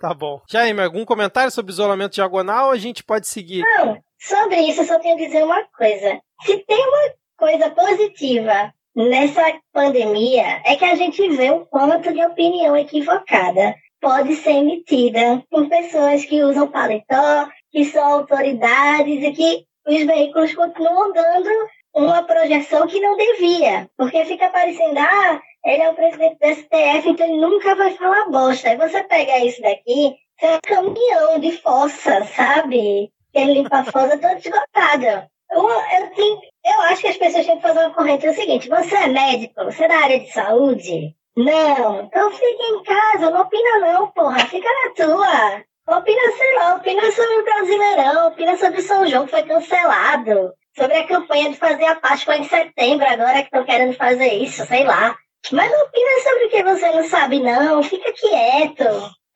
Tá 0.05 0.13
bom. 0.13 0.43
Jaime, 0.47 0.83
algum 0.83 1.03
comentário 1.03 1.51
sobre 1.51 1.73
isolamento 1.73 2.13
diagonal 2.13 2.71
a 2.71 2.77
gente 2.77 3.03
pode 3.03 3.27
seguir? 3.27 3.63
Não, 3.63 3.99
sobre 4.21 4.61
isso 4.61 4.83
eu 4.83 4.85
só 4.85 4.99
tenho 4.99 5.15
a 5.15 5.19
dizer 5.19 5.43
uma 5.43 5.65
coisa. 5.75 6.21
Se 6.43 6.59
tem 6.59 6.87
uma 6.87 7.15
coisa 7.39 7.71
positiva 7.71 8.71
nessa 8.95 9.43
pandemia, 9.73 10.61
é 10.67 10.77
que 10.77 10.85
a 10.85 10.95
gente 10.95 11.27
vê 11.31 11.51
o 11.53 11.65
quanto 11.65 12.13
de 12.13 12.23
opinião 12.23 12.77
equivocada 12.77 13.75
pode 13.99 14.37
ser 14.37 14.51
emitida 14.51 15.43
por 15.51 15.71
pessoas 15.71 16.23
que 16.27 16.45
usam 16.45 16.71
paletó, 16.71 17.49
que 17.73 17.87
são 17.87 18.05
autoridades 18.05 19.23
e 19.23 19.33
que 19.33 19.65
os 19.87 20.05
veículos 20.05 20.55
continuam 20.55 21.15
dando 21.15 21.49
uma 21.95 22.23
projeção 22.25 22.87
que 22.87 23.01
não 23.01 23.17
devia. 23.17 23.89
Porque 23.97 24.23
fica 24.27 24.51
parecendo, 24.51 24.99
ah, 24.99 25.41
ele 25.65 25.83
é 25.83 25.91
o 25.91 25.95
presidente 25.95 26.39
do 26.39 26.47
STF, 26.47 27.09
então 27.09 27.27
ele 27.27 27.41
nunca 27.41 27.75
vai 27.75 27.93
falar 27.95 28.29
bosta. 28.31 28.69
Aí 28.69 28.77
você 28.77 29.03
pega 29.05 29.45
isso 29.45 29.63
daqui, 29.63 30.15
é 30.41 30.57
um 30.57 30.61
caminhão 30.61 31.39
de 31.41 31.53
fossa, 31.59 32.25
sabe? 32.25 33.11
Ele 33.33 33.55
limpa 33.55 33.79
a 33.79 33.85
fossa 33.85 34.19
toda 34.19 34.35
esgotada. 34.35 35.31
Eu, 35.51 35.69
eu, 35.69 36.11
tenho, 36.15 36.41
eu 36.67 36.81
acho 36.83 37.03
que 37.03 37.09
as 37.09 37.17
pessoas 37.17 37.47
têm 37.47 37.57
que 37.57 37.63
fazer 37.63 37.79
uma 37.79 37.95
corrente. 37.95 38.27
É 38.27 38.31
o 38.31 38.35
seguinte, 38.35 38.69
você 38.69 38.95
é 38.95 39.07
médico, 39.07 39.65
você 39.65 39.85
é 39.85 39.89
da 39.89 39.97
área 39.97 40.21
de 40.21 40.33
saúde? 40.33 41.17
Não, 41.37 42.03
então 42.03 42.31
fica 42.31 42.63
em 42.63 42.83
casa, 42.85 43.31
não 43.31 43.41
opina 43.41 43.79
não, 43.81 44.07
porra, 44.09 44.39
fica 44.47 44.69
na 44.69 44.95
tua. 44.95 45.65
Opina, 45.97 46.33
sei 46.33 46.55
lá, 46.57 46.77
opina 46.77 47.11
sobre 47.11 47.35
o 47.35 47.45
Brasileirão, 47.45 48.29
opina 48.29 48.57
sobre 48.57 48.81
o 48.81 48.83
São 48.83 49.07
João 49.07 49.25
que 49.25 49.33
foi 49.33 49.43
cancelado, 49.43 50.55
sobre 50.77 50.97
a 50.97 51.07
campanha 51.07 51.51
de 51.51 51.57
fazer 51.57 51.85
a 51.85 51.97
Páscoa 51.97 52.37
em 52.37 52.45
setembro, 52.45 53.07
agora 53.07 53.41
que 53.41 53.45
estão 53.45 53.65
querendo 53.65 53.95
fazer 53.95 54.33
isso, 54.35 54.65
sei 54.67 54.85
lá. 54.85 55.17
Mas 55.53 55.71
não 55.71 55.85
opina 55.85 56.23
sobre 56.23 56.45
o 56.45 56.51
que 56.51 56.63
você 56.63 56.93
não 56.93 57.09
sabe, 57.09 57.41
não. 57.41 57.83
Fica 57.83 58.13
quieto. 58.13 58.85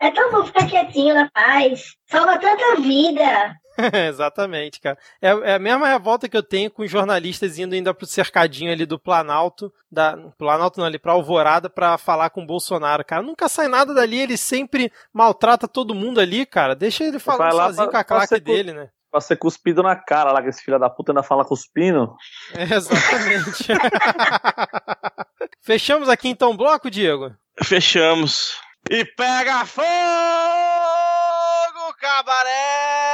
É 0.00 0.10
tão 0.10 0.30
bom 0.30 0.44
ficar 0.44 0.66
quietinho 0.68 1.14
na 1.14 1.28
paz. 1.30 1.96
Salva 2.06 2.38
tanta 2.38 2.80
vida. 2.80 3.56
Exatamente, 4.08 4.80
cara. 4.80 4.98
É, 5.20 5.28
é, 5.28 5.54
a 5.54 5.58
mesma 5.58 5.86
revolta 5.88 6.28
que 6.28 6.36
eu 6.36 6.42
tenho 6.42 6.70
com 6.70 6.82
os 6.82 6.90
jornalistas 6.90 7.58
indo 7.58 7.74
ainda 7.74 7.94
pro 7.94 8.06
cercadinho 8.06 8.72
ali 8.72 8.84
do 8.84 8.98
Planalto, 8.98 9.72
da 9.90 10.16
Planalto 10.36 10.80
não, 10.80 10.86
ali 10.86 10.98
pra 10.98 11.12
Alvorada 11.12 11.70
pra 11.70 11.96
falar 11.96 12.30
com 12.30 12.42
o 12.42 12.46
Bolsonaro, 12.46 13.04
cara. 13.04 13.22
Nunca 13.22 13.48
sai 13.48 13.68
nada 13.68 13.94
dali, 13.94 14.20
ele 14.20 14.36
sempre 14.36 14.92
maltrata 15.12 15.68
todo 15.68 15.94
mundo 15.94 16.20
ali, 16.20 16.44
cara. 16.44 16.74
Deixa 16.74 17.04
ele 17.04 17.18
falando 17.18 17.52
sozinho 17.52 17.90
pra, 17.90 18.04
com 18.04 18.14
a 18.14 18.18
claque 18.18 18.40
dele, 18.40 18.72
né? 18.72 18.88
Pra 19.10 19.20
ser 19.20 19.36
cuspido 19.36 19.82
na 19.82 19.96
cara 19.96 20.32
lá, 20.32 20.42
que 20.42 20.48
esse 20.48 20.62
filho 20.62 20.78
da 20.78 20.90
puta 20.90 21.12
ainda 21.12 21.22
fala 21.22 21.44
cuspindo. 21.44 22.14
É, 22.54 22.62
exatamente. 22.74 23.68
Fechamos 25.64 26.08
aqui 26.08 26.28
então 26.28 26.50
o 26.50 26.56
bloco, 26.56 26.90
Diego? 26.90 27.34
Fechamos. 27.62 28.60
E 28.90 29.04
pega 29.04 29.64
fogo, 29.66 29.86
cabaré! 31.98 33.08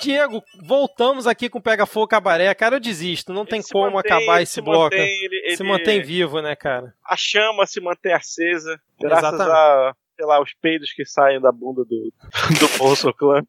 Diego, 0.00 0.42
voltamos 0.62 1.26
aqui 1.26 1.48
com 1.48 1.60
Pega 1.60 1.86
Fogo 1.86 2.08
Cabaré. 2.08 2.52
Cara, 2.54 2.76
eu 2.76 2.80
desisto. 2.80 3.32
Não 3.32 3.44
tem 3.44 3.60
como 3.62 3.90
mantém, 3.90 4.12
acabar 4.12 4.42
esse 4.42 4.60
bloco. 4.60 4.94
Mantém, 4.94 5.24
ele, 5.24 5.56
se 5.56 5.62
ele... 5.62 5.68
mantém 5.68 6.02
vivo, 6.02 6.40
né, 6.40 6.54
cara? 6.54 6.94
A 7.04 7.16
chama 7.16 7.66
se 7.66 7.80
mantém 7.80 8.12
acesa. 8.12 8.80
Graças 9.00 9.34
Exatamente. 9.34 9.56
a, 9.56 9.94
sei 10.16 10.26
lá, 10.26 10.40
os 10.40 10.54
peidos 10.54 10.92
que 10.92 11.04
saem 11.04 11.40
da 11.40 11.52
bunda 11.52 11.84
do, 11.84 12.12
do 12.60 12.68
Bolso 12.78 13.12
Clã. 13.12 13.42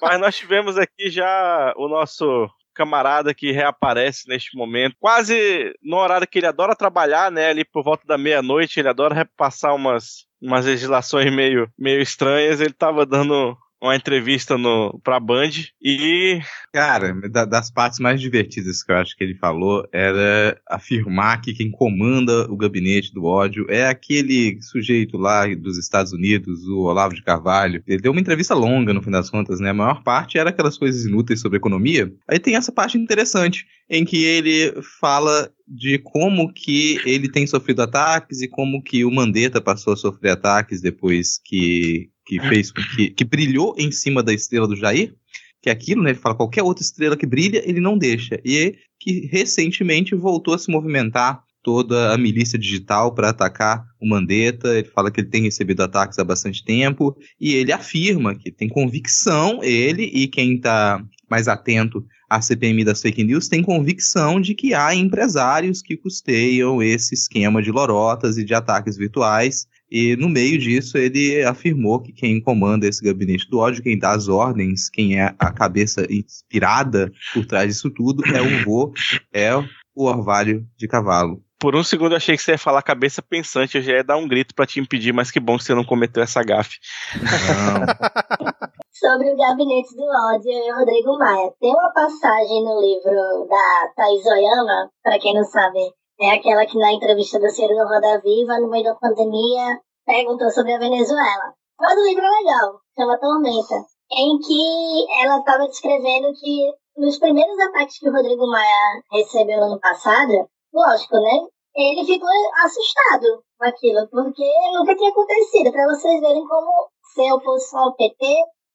Mas 0.00 0.20
nós 0.20 0.36
tivemos 0.36 0.76
aqui 0.76 1.10
já 1.10 1.72
o 1.76 1.88
nosso 1.88 2.48
camarada 2.74 3.34
que 3.34 3.52
reaparece 3.52 4.28
neste 4.28 4.56
momento, 4.56 4.96
quase 4.98 5.74
no 5.82 5.98
horário 5.98 6.26
que 6.26 6.38
ele 6.38 6.46
adora 6.46 6.74
trabalhar, 6.74 7.30
né? 7.30 7.50
Ali 7.50 7.64
por 7.64 7.82
volta 7.82 8.06
da 8.06 8.16
meia-noite, 8.16 8.80
ele 8.80 8.88
adora 8.88 9.14
repassar 9.14 9.74
umas, 9.74 10.24
umas 10.40 10.64
legislações 10.64 11.30
meio, 11.34 11.70
meio 11.78 12.00
estranhas. 12.00 12.60
Ele 12.60 12.72
tava 12.72 13.04
dando 13.04 13.56
uma 13.80 13.96
entrevista 13.96 14.58
no, 14.58 15.00
pra 15.02 15.18
Band 15.18 15.50
e. 15.80 16.40
Cara, 16.72 17.14
da, 17.30 17.44
das 17.44 17.70
partes 17.70 17.98
mais 17.98 18.20
divertidas 18.20 18.82
que 18.82 18.92
eu 18.92 18.96
acho 18.96 19.16
que 19.16 19.24
ele 19.24 19.34
falou 19.34 19.88
era 19.92 20.60
afirmar 20.68 21.40
que 21.40 21.54
quem 21.54 21.70
comanda 21.70 22.50
o 22.50 22.56
gabinete 22.56 23.12
do 23.12 23.24
ódio 23.24 23.66
é 23.68 23.86
aquele 23.86 24.60
sujeito 24.60 25.16
lá 25.16 25.46
dos 25.54 25.78
Estados 25.78 26.12
Unidos, 26.12 26.66
o 26.68 26.80
Olavo 26.80 27.14
de 27.14 27.22
Carvalho. 27.22 27.82
Ele 27.86 28.02
deu 28.02 28.12
uma 28.12 28.20
entrevista 28.20 28.54
longa, 28.54 28.92
no 28.92 29.02
fim 29.02 29.10
das 29.10 29.30
contas, 29.30 29.60
né? 29.60 29.70
A 29.70 29.74
maior 29.74 30.02
parte 30.02 30.38
era 30.38 30.50
aquelas 30.50 30.76
coisas 30.76 31.04
inúteis 31.04 31.40
sobre 31.40 31.56
economia. 31.56 32.12
Aí 32.28 32.38
tem 32.38 32.56
essa 32.56 32.70
parte 32.70 32.98
interessante, 32.98 33.66
em 33.88 34.04
que 34.04 34.24
ele 34.24 34.74
fala 35.00 35.50
de 35.66 35.98
como 35.98 36.52
que 36.52 37.00
ele 37.06 37.30
tem 37.30 37.46
sofrido 37.46 37.82
ataques 37.82 38.42
e 38.42 38.48
como 38.48 38.82
que 38.82 39.04
o 39.04 39.10
Mandetta 39.10 39.60
passou 39.60 39.92
a 39.92 39.96
sofrer 39.96 40.32
ataques 40.32 40.80
depois 40.80 41.40
que 41.44 42.10
que 42.38 42.48
fez 42.48 42.70
que, 42.70 43.10
que 43.10 43.24
brilhou 43.24 43.74
em 43.76 43.90
cima 43.90 44.22
da 44.22 44.32
estrela 44.32 44.68
do 44.68 44.76
Jair, 44.76 45.12
que 45.60 45.68
é 45.68 45.72
aquilo, 45.72 46.02
né? 46.02 46.10
Ele 46.10 46.18
fala 46.18 46.36
qualquer 46.36 46.62
outra 46.62 46.84
estrela 46.84 47.16
que 47.16 47.26
brilha, 47.26 47.60
ele 47.68 47.80
não 47.80 47.98
deixa. 47.98 48.40
E 48.44 48.76
que 49.00 49.26
recentemente 49.26 50.14
voltou 50.14 50.54
a 50.54 50.58
se 50.58 50.70
movimentar 50.70 51.42
toda 51.62 52.14
a 52.14 52.16
milícia 52.16 52.58
digital 52.58 53.12
para 53.12 53.30
atacar 53.30 53.84
o 54.00 54.08
Mandetta. 54.08 54.78
Ele 54.78 54.88
fala 54.88 55.10
que 55.10 55.20
ele 55.20 55.28
tem 55.28 55.42
recebido 55.42 55.82
ataques 55.82 56.18
há 56.18 56.24
bastante 56.24 56.64
tempo 56.64 57.16
e 57.38 57.54
ele 57.54 57.72
afirma 57.72 58.34
que 58.34 58.52
tem 58.52 58.68
convicção, 58.68 59.62
ele 59.62 60.04
e 60.04 60.28
quem 60.28 60.54
está 60.54 61.04
mais 61.28 61.48
atento 61.48 62.04
à 62.28 62.40
CPMI 62.40 62.84
das 62.84 63.02
fake 63.02 63.24
news 63.24 63.48
tem 63.48 63.62
convicção 63.62 64.40
de 64.40 64.54
que 64.54 64.72
há 64.72 64.94
empresários 64.94 65.82
que 65.82 65.96
custeiam 65.96 66.82
esse 66.82 67.14
esquema 67.14 67.60
de 67.60 67.70
lorotas 67.70 68.38
e 68.38 68.44
de 68.44 68.54
ataques 68.54 68.96
virtuais 68.96 69.66
e 69.90 70.14
no 70.16 70.28
meio 70.28 70.58
disso, 70.58 70.96
ele 70.96 71.42
afirmou 71.42 72.00
que 72.00 72.12
quem 72.12 72.40
comanda 72.40 72.86
esse 72.86 73.02
gabinete 73.02 73.48
do 73.50 73.58
ódio, 73.58 73.82
quem 73.82 73.98
dá 73.98 74.12
as 74.12 74.28
ordens, 74.28 74.88
quem 74.88 75.20
é 75.20 75.34
a 75.38 75.52
cabeça 75.52 76.06
inspirada 76.08 77.10
por 77.34 77.44
trás 77.44 77.68
disso 77.68 77.90
tudo, 77.90 78.24
é 78.26 78.40
o 78.40 78.64
vô, 78.64 78.92
é 79.32 79.56
o 79.94 80.04
orvalho 80.04 80.64
de 80.76 80.86
cavalo. 80.86 81.42
Por 81.58 81.76
um 81.76 81.84
segundo 81.84 82.12
eu 82.12 82.16
achei 82.16 82.36
que 82.36 82.42
você 82.42 82.52
ia 82.52 82.58
falar 82.58 82.80
cabeça 82.80 83.20
pensante, 83.20 83.76
eu 83.76 83.82
já 83.82 83.92
ia 83.92 84.04
dar 84.04 84.16
um 84.16 84.26
grito 84.26 84.54
para 84.54 84.64
te 84.64 84.80
impedir, 84.80 85.12
mas 85.12 85.30
que 85.30 85.38
bom 85.38 85.58
que 85.58 85.64
você 85.64 85.74
não 85.74 85.84
cometeu 85.84 86.22
essa 86.22 86.42
gafe. 86.42 86.78
Sobre 88.94 89.30
o 89.30 89.36
gabinete 89.36 89.94
do 89.94 90.04
ódio 90.04 90.50
e 90.50 90.72
o 90.72 90.76
Rodrigo 90.76 91.18
Maia. 91.18 91.52
Tem 91.60 91.70
uma 91.70 91.92
passagem 91.92 92.64
no 92.64 92.80
livro 92.80 93.46
da 93.48 93.92
Thais 93.94 94.24
Oyama, 94.24 94.90
para 95.02 95.18
quem 95.18 95.34
não 95.34 95.44
sabe, 95.44 95.80
é 96.20 96.32
aquela 96.32 96.66
que 96.66 96.78
na 96.78 96.92
entrevista 96.92 97.38
do 97.40 97.48
Ciro 97.48 97.74
no 97.74 97.88
Roda 97.88 98.20
Viva, 98.20 98.60
no 98.60 98.68
meio 98.68 98.84
da 98.84 98.94
pandemia, 98.94 99.80
perguntou 100.04 100.50
sobre 100.50 100.74
a 100.74 100.78
Venezuela. 100.78 101.54
Mas 101.80 101.96
o 101.96 102.04
livro 102.04 102.22
é 102.22 102.30
legal, 102.30 102.80
chama 102.94 103.18
Tormenta, 103.18 103.86
em 104.12 104.38
que 104.38 105.22
ela 105.22 105.38
estava 105.38 105.66
descrevendo 105.66 106.32
que 106.38 106.72
nos 106.98 107.18
primeiros 107.18 107.58
ataques 107.58 107.98
que 107.98 108.08
o 108.08 108.12
Rodrigo 108.12 108.46
Maia 108.46 109.02
recebeu 109.10 109.56
no 109.60 109.64
ano 109.64 109.80
passado, 109.80 110.46
lógico, 110.74 111.16
né? 111.16 111.46
Ele 111.74 112.04
ficou 112.04 112.28
assustado 112.64 113.42
com 113.58 113.64
aquilo, 113.64 114.06
porque 114.10 114.44
nunca 114.74 114.94
tinha 114.94 115.10
acontecido. 115.10 115.72
Para 115.72 115.86
vocês 115.86 116.20
verem 116.20 116.46
como 116.46 116.90
ser 117.14 117.32
oposição 117.32 117.84
ao 117.84 117.94
PT 117.94 118.26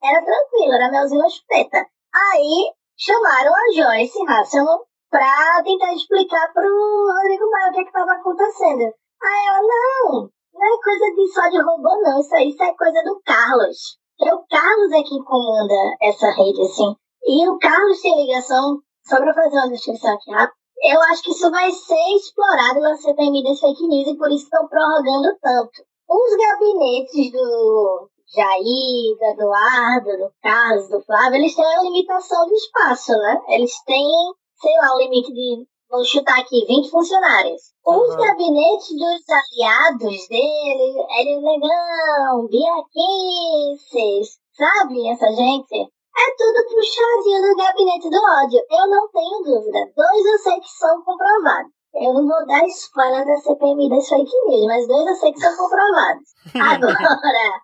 era 0.04 0.26
tranquilo, 0.26 0.74
era 0.74 0.90
melzinho 0.90 1.22
na 1.22 1.30
chupeta. 1.30 1.86
Aí 2.14 2.72
chamaram 2.98 3.54
a 3.54 3.74
Joyce 3.74 4.26
Hasselman 4.28 4.80
para 5.16 5.64
tentar 5.64 5.94
explicar 5.94 6.52
pro 6.52 6.68
Rodrigo 6.68 7.50
Maia 7.50 7.70
o 7.70 7.74
que 7.74 7.80
é 7.80 7.84
estava 7.84 8.12
acontecendo. 8.12 8.84
Aí 9.24 9.48
ela, 9.48 9.62
não, 9.62 10.30
não 10.54 10.66
é 10.66 10.84
coisa 10.84 11.16
de 11.16 11.34
só 11.34 11.48
de 11.48 11.58
robô, 11.62 12.02
não. 12.02 12.20
Isso 12.20 12.36
aí 12.36 12.50
isso 12.50 12.62
é 12.62 12.76
coisa 12.76 13.02
do 13.06 13.22
Carlos. 13.24 13.98
Porque 14.18 14.34
o 14.34 14.44
Carlos 14.50 14.92
é 14.92 15.04
quem 15.04 15.24
comanda 15.24 15.96
essa 16.02 16.28
rede, 16.32 16.62
assim. 16.62 16.96
E 17.24 17.48
o 17.48 17.58
Carlos 17.60 18.02
tem 18.02 18.26
ligação, 18.26 18.82
só 19.08 19.16
para 19.18 19.34
fazer 19.34 19.56
uma 19.56 19.70
descrição 19.70 20.14
aqui 20.14 20.32
rápida, 20.32 20.58
eu 20.84 21.02
acho 21.04 21.24
que 21.24 21.32
isso 21.32 21.50
vai 21.50 21.72
ser 21.72 22.16
explorado 22.16 22.82
na 22.82 22.98
CPMI 22.98 23.44
das 23.44 23.60
fake 23.60 23.88
news 23.88 24.08
e 24.08 24.18
por 24.18 24.30
isso 24.30 24.44
estão 24.44 24.68
prorrogando 24.68 25.36
tanto. 25.42 25.82
Os 26.10 26.38
gabinetes 26.38 27.32
do 27.32 28.10
Jair, 28.36 29.18
do 29.18 29.26
Eduardo, 29.32 30.18
do 30.18 30.32
Carlos, 30.44 30.90
do 30.90 31.02
Flávio, 31.04 31.38
eles 31.38 31.56
têm 31.56 31.66
uma 31.66 31.84
limitação 31.84 32.46
de 32.48 32.54
espaço, 32.54 33.14
né? 33.14 33.42
Eles 33.48 33.72
têm, 33.86 34.06
sei 34.62 34.74
lá, 34.78 34.96
o 34.96 35.00
limite 35.00 35.32
de, 35.34 35.66
vou 35.90 36.04
chutar 36.04 36.40
aqui, 36.40 36.66
20 36.66 36.90
funcionários. 36.90 37.62
Os 37.86 38.10
uhum. 38.10 38.18
gabinetes 38.18 38.90
dos 38.90 39.24
aliados 39.30 40.28
dele, 40.28 41.06
Hélio 41.10 41.42
Negão, 41.42 42.48
Bia 42.50 42.84
Kisses, 42.92 44.38
sabe 44.58 45.10
essa 45.10 45.28
gente? 45.32 45.92
É 46.18 46.36
tudo 46.38 46.66
puxadinho 46.70 47.42
do 47.42 47.56
gabinete 47.58 48.10
do 48.10 48.18
ódio. 48.18 48.62
Eu 48.72 48.88
não 48.88 49.10
tenho 49.10 49.44
dúvida. 49.44 49.92
Dois 49.96 50.26
eu 50.26 50.38
sei 50.40 50.60
que 50.62 50.70
são 50.70 51.04
comprovados. 51.04 51.72
Eu 51.94 52.14
não 52.14 52.28
vou 52.28 52.46
dar 52.46 52.66
spoiler 52.68 53.26
da 53.26 53.38
CPMI 53.38 53.90
das 53.90 54.08
fake 54.08 54.32
news, 54.48 54.66
mas 54.66 54.88
dois 54.88 55.08
eu 55.08 55.16
sei 55.16 55.34
que 55.34 55.40
são 55.40 55.56
comprovados. 55.56 56.24
Agora, 56.56 57.62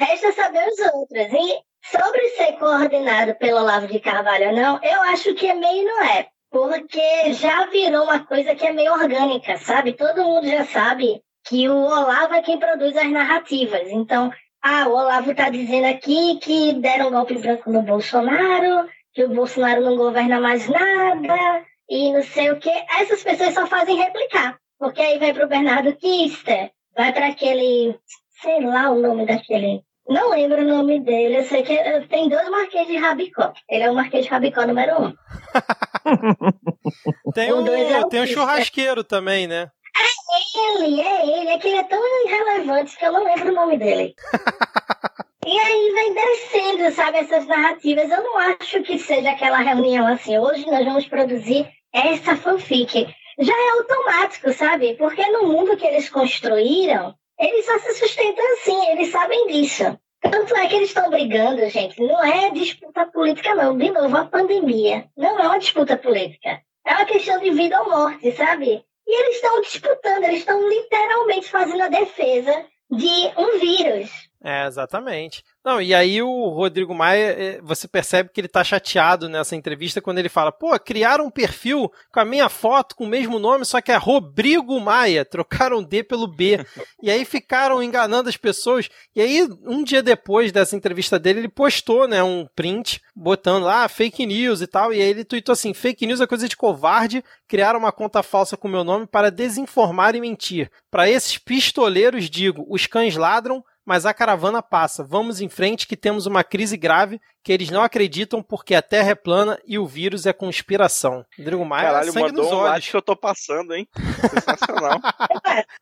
resta 0.00 0.32
saber 0.32 0.68
os 0.68 0.78
outros. 0.94 1.32
E 1.32 1.60
sobre 1.90 2.28
ser 2.30 2.52
coordenado 2.58 3.34
pelo 3.36 3.58
Olavo 3.58 3.86
de 3.86 4.00
Carvalho 4.00 4.50
ou 4.50 4.56
não, 4.56 4.80
eu 4.82 5.02
acho 5.02 5.34
que 5.34 5.46
é 5.46 5.54
meio 5.54 5.84
não 5.84 6.02
é. 6.04 6.28
Porque 6.50 7.32
já 7.32 7.66
virou 7.66 8.04
uma 8.04 8.20
coisa 8.20 8.54
que 8.54 8.66
é 8.66 8.72
meio 8.72 8.92
orgânica, 8.92 9.58
sabe? 9.58 9.92
Todo 9.92 10.24
mundo 10.24 10.46
já 10.46 10.64
sabe 10.64 11.22
que 11.44 11.68
o 11.68 11.76
Olavo 11.76 12.34
é 12.34 12.42
quem 12.42 12.58
produz 12.58 12.96
as 12.96 13.10
narrativas. 13.10 13.88
Então, 13.88 14.32
ah, 14.62 14.88
o 14.88 14.92
Olavo 14.92 15.30
está 15.30 15.48
dizendo 15.48 15.86
aqui 15.86 16.38
que 16.42 16.72
deram 16.74 17.08
um 17.08 17.12
golpe 17.12 17.38
branco 17.38 17.70
no 17.70 17.82
Bolsonaro, 17.82 18.88
que 19.12 19.24
o 19.24 19.28
Bolsonaro 19.28 19.80
não 19.82 19.96
governa 19.96 20.40
mais 20.40 20.68
nada, 20.68 21.64
e 21.88 22.12
não 22.12 22.22
sei 22.22 22.50
o 22.50 22.58
que. 22.58 22.70
Essas 23.00 23.22
pessoas 23.22 23.54
só 23.54 23.66
fazem 23.66 23.96
replicar. 23.96 24.58
Porque 24.78 25.00
aí 25.00 25.18
vai 25.18 25.32
para 25.32 25.46
o 25.46 25.48
Bernardo 25.48 25.96
Kister, 25.96 26.70
vai 26.96 27.12
para 27.12 27.28
aquele, 27.28 27.98
sei 28.42 28.60
lá 28.60 28.90
o 28.90 29.00
nome 29.00 29.24
daquele. 29.24 29.82
Não 30.08 30.30
lembro 30.30 30.62
o 30.62 30.64
nome 30.64 31.00
dele, 31.00 31.38
eu 31.38 31.44
sei 31.44 31.64
que 31.64 31.76
tem 32.08 32.28
dois 32.28 32.48
Marquês 32.48 32.86
de 32.86 32.96
Rabicó. 32.96 33.52
Ele 33.68 33.82
é 33.82 33.90
o 33.90 33.94
Marquês 33.94 34.24
de 34.24 34.30
Rabicó 34.30 34.64
número 34.64 35.02
um. 35.02 35.12
tem 37.34 37.52
um, 37.52 37.66
é 37.66 38.08
tem 38.08 38.22
um 38.22 38.26
churrasqueiro 38.26 39.02
também, 39.02 39.48
né? 39.48 39.68
É 39.96 40.84
ele, 40.84 41.00
é 41.00 41.40
ele. 41.40 41.50
É 41.50 41.58
que 41.58 41.68
ele 41.68 41.78
é 41.78 41.84
tão 41.84 42.00
irrelevante 42.24 42.96
que 42.96 43.04
eu 43.04 43.12
não 43.12 43.24
lembro 43.24 43.50
o 43.50 43.54
nome 43.54 43.78
dele. 43.78 44.14
e 45.44 45.58
aí 45.58 45.92
vem 45.92 46.14
descendo, 46.14 46.92
sabe, 46.92 47.18
essas 47.18 47.46
narrativas. 47.46 48.10
Eu 48.10 48.22
não 48.22 48.38
acho 48.38 48.82
que 48.82 48.98
seja 48.98 49.30
aquela 49.30 49.58
reunião 49.58 50.06
assim, 50.06 50.38
hoje 50.38 50.66
nós 50.66 50.84
vamos 50.84 51.06
produzir 51.06 51.68
essa 51.92 52.36
fanfic. 52.36 53.08
Já 53.38 53.52
é 53.52 53.70
automático, 53.78 54.52
sabe? 54.52 54.94
Porque 54.94 55.24
no 55.30 55.48
mundo 55.48 55.76
que 55.76 55.86
eles 55.86 56.08
construíram, 56.08 57.14
eles 57.38 57.66
só 57.66 57.78
se 57.78 57.94
sustentam 57.94 58.44
assim, 58.54 58.90
eles 58.90 59.10
sabem 59.10 59.46
disso. 59.46 59.98
Tanto 60.20 60.56
é 60.56 60.66
que 60.66 60.74
eles 60.76 60.88
estão 60.88 61.10
brigando, 61.10 61.68
gente. 61.68 62.00
Não 62.02 62.24
é 62.24 62.50
disputa 62.50 63.06
política, 63.06 63.54
não. 63.54 63.76
De 63.76 63.90
novo, 63.90 64.16
a 64.16 64.24
pandemia. 64.24 65.06
Não 65.16 65.38
é 65.38 65.42
uma 65.46 65.58
disputa 65.58 65.96
política. 65.96 66.60
É 66.84 66.94
uma 66.94 67.04
questão 67.04 67.38
de 67.38 67.50
vida 67.50 67.80
ou 67.82 67.90
morte, 67.90 68.32
sabe? 68.32 68.84
E 69.06 69.20
eles 69.22 69.36
estão 69.36 69.60
disputando, 69.60 70.24
eles 70.24 70.38
estão 70.38 70.68
literalmente 70.68 71.48
fazendo 71.48 71.82
a 71.82 71.88
defesa 71.88 72.66
de 72.90 73.32
um 73.36 73.58
vírus. 73.58 74.10
É, 74.48 74.64
exatamente. 74.64 75.42
Não, 75.64 75.82
e 75.82 75.92
aí 75.92 76.22
o 76.22 76.48
Rodrigo 76.50 76.94
Maia, 76.94 77.32
é, 77.32 77.60
você 77.60 77.88
percebe 77.88 78.30
que 78.32 78.40
ele 78.40 78.46
tá 78.46 78.62
chateado 78.62 79.28
nessa 79.28 79.56
entrevista 79.56 80.00
quando 80.00 80.18
ele 80.18 80.28
fala: 80.28 80.52
pô, 80.52 80.78
criaram 80.78 81.26
um 81.26 81.30
perfil 81.32 81.90
com 82.12 82.20
a 82.20 82.24
minha 82.24 82.48
foto, 82.48 82.94
com 82.94 83.02
o 83.02 83.08
mesmo 83.08 83.40
nome, 83.40 83.64
só 83.64 83.80
que 83.80 83.90
é 83.90 83.96
Rodrigo 83.96 84.78
Maia, 84.78 85.24
trocaram 85.24 85.82
D 85.82 86.04
pelo 86.04 86.28
B. 86.28 86.64
e 87.02 87.10
aí 87.10 87.24
ficaram 87.24 87.82
enganando 87.82 88.28
as 88.28 88.36
pessoas. 88.36 88.88
E 89.16 89.20
aí, 89.20 89.48
um 89.64 89.82
dia 89.82 90.00
depois 90.00 90.52
dessa 90.52 90.76
entrevista 90.76 91.18
dele, 91.18 91.40
ele 91.40 91.48
postou, 91.48 92.06
né, 92.06 92.22
um 92.22 92.46
print 92.54 93.02
botando 93.16 93.64
lá 93.64 93.82
ah, 93.82 93.88
fake 93.88 94.24
news 94.24 94.60
e 94.60 94.68
tal. 94.68 94.92
E 94.92 95.02
aí 95.02 95.08
ele 95.08 95.24
tweetou 95.24 95.54
assim: 95.54 95.74
fake 95.74 96.06
news 96.06 96.20
é 96.20 96.26
coisa 96.28 96.48
de 96.48 96.56
covarde, 96.56 97.24
criaram 97.48 97.80
uma 97.80 97.90
conta 97.90 98.22
falsa 98.22 98.56
com 98.56 98.68
meu 98.68 98.84
nome 98.84 99.08
para 99.08 99.28
desinformar 99.28 100.14
e 100.14 100.20
mentir. 100.20 100.70
Para 100.88 101.10
esses 101.10 101.36
pistoleiros, 101.36 102.30
digo: 102.30 102.64
os 102.70 102.86
cães 102.86 103.16
ladram 103.16 103.64
mas 103.86 104.04
a 104.04 104.12
caravana 104.12 104.60
passa. 104.60 105.04
Vamos 105.04 105.40
em 105.40 105.48
frente 105.48 105.86
que 105.86 105.96
temos 105.96 106.26
uma 106.26 106.42
crise 106.42 106.76
grave 106.76 107.20
que 107.42 107.52
eles 107.52 107.70
não 107.70 107.82
acreditam 107.82 108.42
porque 108.42 108.74
a 108.74 108.82
Terra 108.82 109.10
é 109.10 109.14
plana 109.14 109.58
e 109.64 109.78
o 109.78 109.86
vírus 109.86 110.26
é 110.26 110.32
conspiração. 110.32 111.24
Rodrigo 111.38 111.64
Maia, 111.64 111.84
Caralho, 111.86 112.12
sangue 112.12 112.26
mandou 112.26 112.44
nos 112.44 112.52
um 112.52 112.56
olhos. 112.56 112.88
que 112.88 112.96
eu 112.96 113.02
tô 113.02 113.16
passando, 113.16 113.72
hein? 113.72 113.88
Sensacional. 114.28 115.00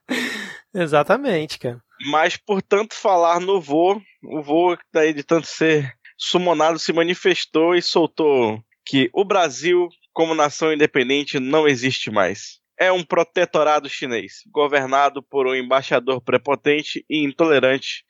Exatamente, 0.74 1.58
cara. 1.58 1.82
Mas 2.10 2.36
por 2.36 2.60
tanto 2.60 2.94
falar 2.94 3.40
no 3.40 3.58
vô, 3.60 3.98
o 4.22 4.42
vô 4.42 4.76
daí 4.92 5.14
de 5.14 5.22
tanto 5.22 5.46
ser 5.46 5.94
sumonado 6.18 6.78
se 6.78 6.92
manifestou 6.92 7.74
e 7.74 7.80
soltou 7.80 8.62
que 8.84 9.08
o 9.14 9.24
Brasil 9.24 9.88
como 10.12 10.34
nação 10.34 10.72
independente 10.72 11.40
não 11.40 11.66
existe 11.66 12.10
mais 12.10 12.60
é 12.78 12.90
um 12.90 13.04
protetorado 13.04 13.88
chinês, 13.88 14.42
governado 14.50 15.22
por 15.22 15.46
um 15.46 15.54
embaixador 15.54 16.20
prepotente 16.20 17.04
e 17.08 17.24
intolerante, 17.24 18.04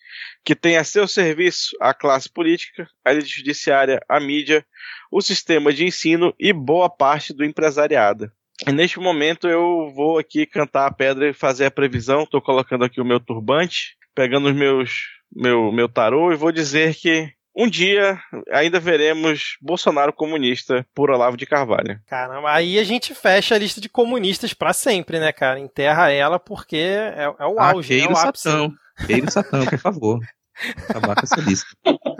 que 0.44 0.54
tem 0.54 0.76
a 0.76 0.84
seu 0.84 1.06
serviço 1.06 1.76
a 1.80 1.92
classe 1.92 2.30
política, 2.30 2.88
a 3.04 3.12
elite 3.12 3.38
judiciária, 3.38 4.00
a 4.08 4.18
mídia, 4.18 4.64
o 5.10 5.20
sistema 5.20 5.72
de 5.72 5.84
ensino 5.84 6.34
e 6.38 6.52
boa 6.52 6.88
parte 6.88 7.32
do 7.32 7.44
empresariado. 7.44 8.30
E 8.66 8.72
neste 8.72 9.00
momento 9.00 9.48
eu 9.48 9.92
vou 9.94 10.18
aqui 10.18 10.46
cantar 10.46 10.86
a 10.86 10.92
pedra 10.92 11.28
e 11.28 11.34
fazer 11.34 11.66
a 11.66 11.70
previsão. 11.70 12.22
Estou 12.22 12.40
colocando 12.40 12.84
aqui 12.84 13.00
o 13.00 13.04
meu 13.04 13.18
turbante, 13.18 13.96
pegando 14.14 14.48
os 14.48 14.54
meus 14.54 15.14
meu 15.34 15.72
meu 15.72 15.88
tarô 15.88 16.32
e 16.32 16.36
vou 16.36 16.52
dizer 16.52 16.94
que 16.94 17.32
um 17.54 17.68
dia 17.68 18.18
ainda 18.50 18.80
veremos 18.80 19.56
Bolsonaro 19.60 20.12
comunista 20.12 20.86
por 20.94 21.10
Olavo 21.10 21.36
de 21.36 21.46
Carvalho. 21.46 22.00
Caramba, 22.06 22.52
aí 22.52 22.78
a 22.78 22.84
gente 22.84 23.14
fecha 23.14 23.54
a 23.54 23.58
lista 23.58 23.80
de 23.80 23.88
comunistas 23.88 24.52
para 24.52 24.72
sempre, 24.72 25.18
né, 25.18 25.32
cara? 25.32 25.60
Enterra 25.60 26.10
ela 26.10 26.38
porque 26.38 26.76
é, 26.76 27.32
é 27.38 27.46
o 27.46 27.60
auge, 27.60 28.00
ah, 28.00 28.04
é 28.04 28.08
o 28.08 28.16
ápice. 28.16 28.50
Satã. 28.50 28.72
Queiro 29.06 29.30
Satã, 29.30 29.64
por 29.64 29.78
favor. 29.78 30.20
Acabar 30.88 31.14
com 31.14 31.22
essa 31.22 31.40
lista. 31.40 31.68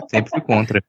Sempre 0.08 0.30
fui 0.30 0.40
contra. 0.40 0.82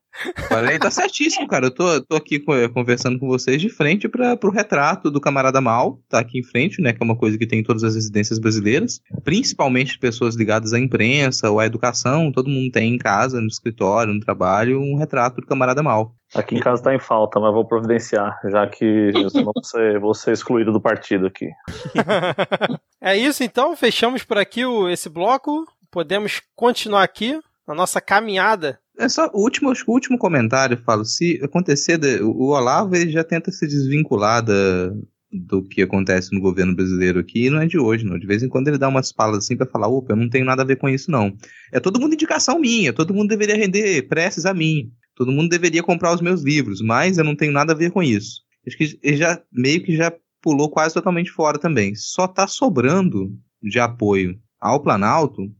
Olha 0.50 0.78
tá 0.78 0.90
certíssimo, 0.90 1.46
cara. 1.46 1.66
Eu 1.66 1.70
tô, 1.70 2.00
tô 2.02 2.16
aqui 2.16 2.42
conversando 2.72 3.18
com 3.18 3.26
vocês 3.26 3.60
de 3.60 3.68
frente 3.68 4.08
para 4.08 4.36
pro 4.36 4.50
retrato 4.50 5.10
do 5.10 5.20
camarada 5.20 5.60
mal, 5.60 6.00
tá 6.08 6.18
aqui 6.18 6.38
em 6.38 6.42
frente, 6.42 6.80
né? 6.80 6.92
Que 6.92 7.02
é 7.02 7.04
uma 7.04 7.16
coisa 7.16 7.38
que 7.38 7.46
tem 7.46 7.60
em 7.60 7.64
todas 7.64 7.84
as 7.84 7.94
residências 7.94 8.38
brasileiras, 8.38 9.00
principalmente 9.24 9.98
pessoas 9.98 10.34
ligadas 10.34 10.72
à 10.72 10.78
imprensa 10.78 11.50
ou 11.50 11.60
à 11.60 11.66
educação. 11.66 12.32
Todo 12.32 12.50
mundo 12.50 12.70
tem 12.70 12.94
em 12.94 12.98
casa, 12.98 13.40
no 13.40 13.48
escritório, 13.48 14.12
no 14.12 14.20
trabalho, 14.20 14.80
um 14.80 14.96
retrato 14.96 15.40
do 15.40 15.46
camarada 15.46 15.82
mal. 15.82 16.14
Aqui 16.34 16.56
em 16.56 16.60
casa 16.60 16.82
tá 16.82 16.94
em 16.94 16.98
falta, 16.98 17.38
mas 17.38 17.52
vou 17.52 17.64
providenciar, 17.64 18.38
já 18.50 18.66
que 18.66 18.84
eu 18.84 19.44
vou 19.44 19.54
ser, 19.62 20.00
vou 20.00 20.12
ser 20.12 20.32
excluído 20.32 20.72
do 20.72 20.80
partido 20.80 21.26
aqui. 21.26 21.48
é 23.00 23.16
isso 23.16 23.44
então, 23.44 23.76
fechamos 23.76 24.24
por 24.24 24.36
aqui 24.36 24.64
o, 24.64 24.88
esse 24.88 25.08
bloco 25.08 25.64
podemos 25.96 26.42
continuar 26.54 27.02
aqui 27.04 27.40
na 27.66 27.74
nossa 27.74 28.02
caminhada. 28.02 28.78
É 28.98 29.08
só 29.08 29.30
o 29.32 29.40
último, 29.40 29.72
o 29.72 29.92
último 29.92 30.18
comentário, 30.18 30.76
falo, 30.76 31.06
se 31.06 31.40
acontecer, 31.42 31.98
o 32.22 32.48
Olavo 32.48 32.94
ele 32.94 33.10
já 33.10 33.24
tenta 33.24 33.50
se 33.50 33.66
desvincular 33.66 34.44
da, 34.44 34.92
do 35.32 35.62
que 35.62 35.80
acontece 35.80 36.34
no 36.34 36.40
governo 36.42 36.76
brasileiro 36.76 37.18
aqui 37.18 37.48
não 37.48 37.62
é 37.62 37.66
de 37.66 37.78
hoje, 37.78 38.04
não. 38.04 38.18
De 38.18 38.26
vez 38.26 38.42
em 38.42 38.48
quando 38.50 38.68
ele 38.68 38.76
dá 38.76 38.88
umas 38.88 39.10
palas 39.10 39.38
assim 39.38 39.56
para 39.56 39.70
falar, 39.70 39.88
opa, 39.88 40.12
eu 40.12 40.16
não 40.16 40.28
tenho 40.28 40.44
nada 40.44 40.60
a 40.60 40.66
ver 40.66 40.76
com 40.76 40.86
isso, 40.86 41.10
não. 41.10 41.34
É 41.72 41.80
todo 41.80 41.98
mundo 41.98 42.12
indicação 42.12 42.58
minha, 42.58 42.92
todo 42.92 43.14
mundo 43.14 43.30
deveria 43.30 43.56
render 43.56 44.02
preces 44.06 44.44
a 44.44 44.52
mim, 44.52 44.90
todo 45.14 45.32
mundo 45.32 45.48
deveria 45.48 45.82
comprar 45.82 46.12
os 46.14 46.20
meus 46.20 46.42
livros, 46.42 46.82
mas 46.82 47.16
eu 47.16 47.24
não 47.24 47.34
tenho 47.34 47.52
nada 47.52 47.72
a 47.72 47.76
ver 47.76 47.90
com 47.90 48.02
isso. 48.02 48.42
Acho 48.68 48.76
que 48.76 48.98
ele 49.02 49.16
já 49.16 49.40
meio 49.50 49.82
que 49.82 49.96
já 49.96 50.12
pulou 50.42 50.68
quase 50.68 50.92
totalmente 50.92 51.30
fora 51.30 51.58
também. 51.58 51.94
Só 51.94 52.28
tá 52.28 52.46
sobrando 52.46 53.32
de 53.62 53.80
apoio 53.80 54.38
ao 54.60 54.82
Planalto 54.82 55.50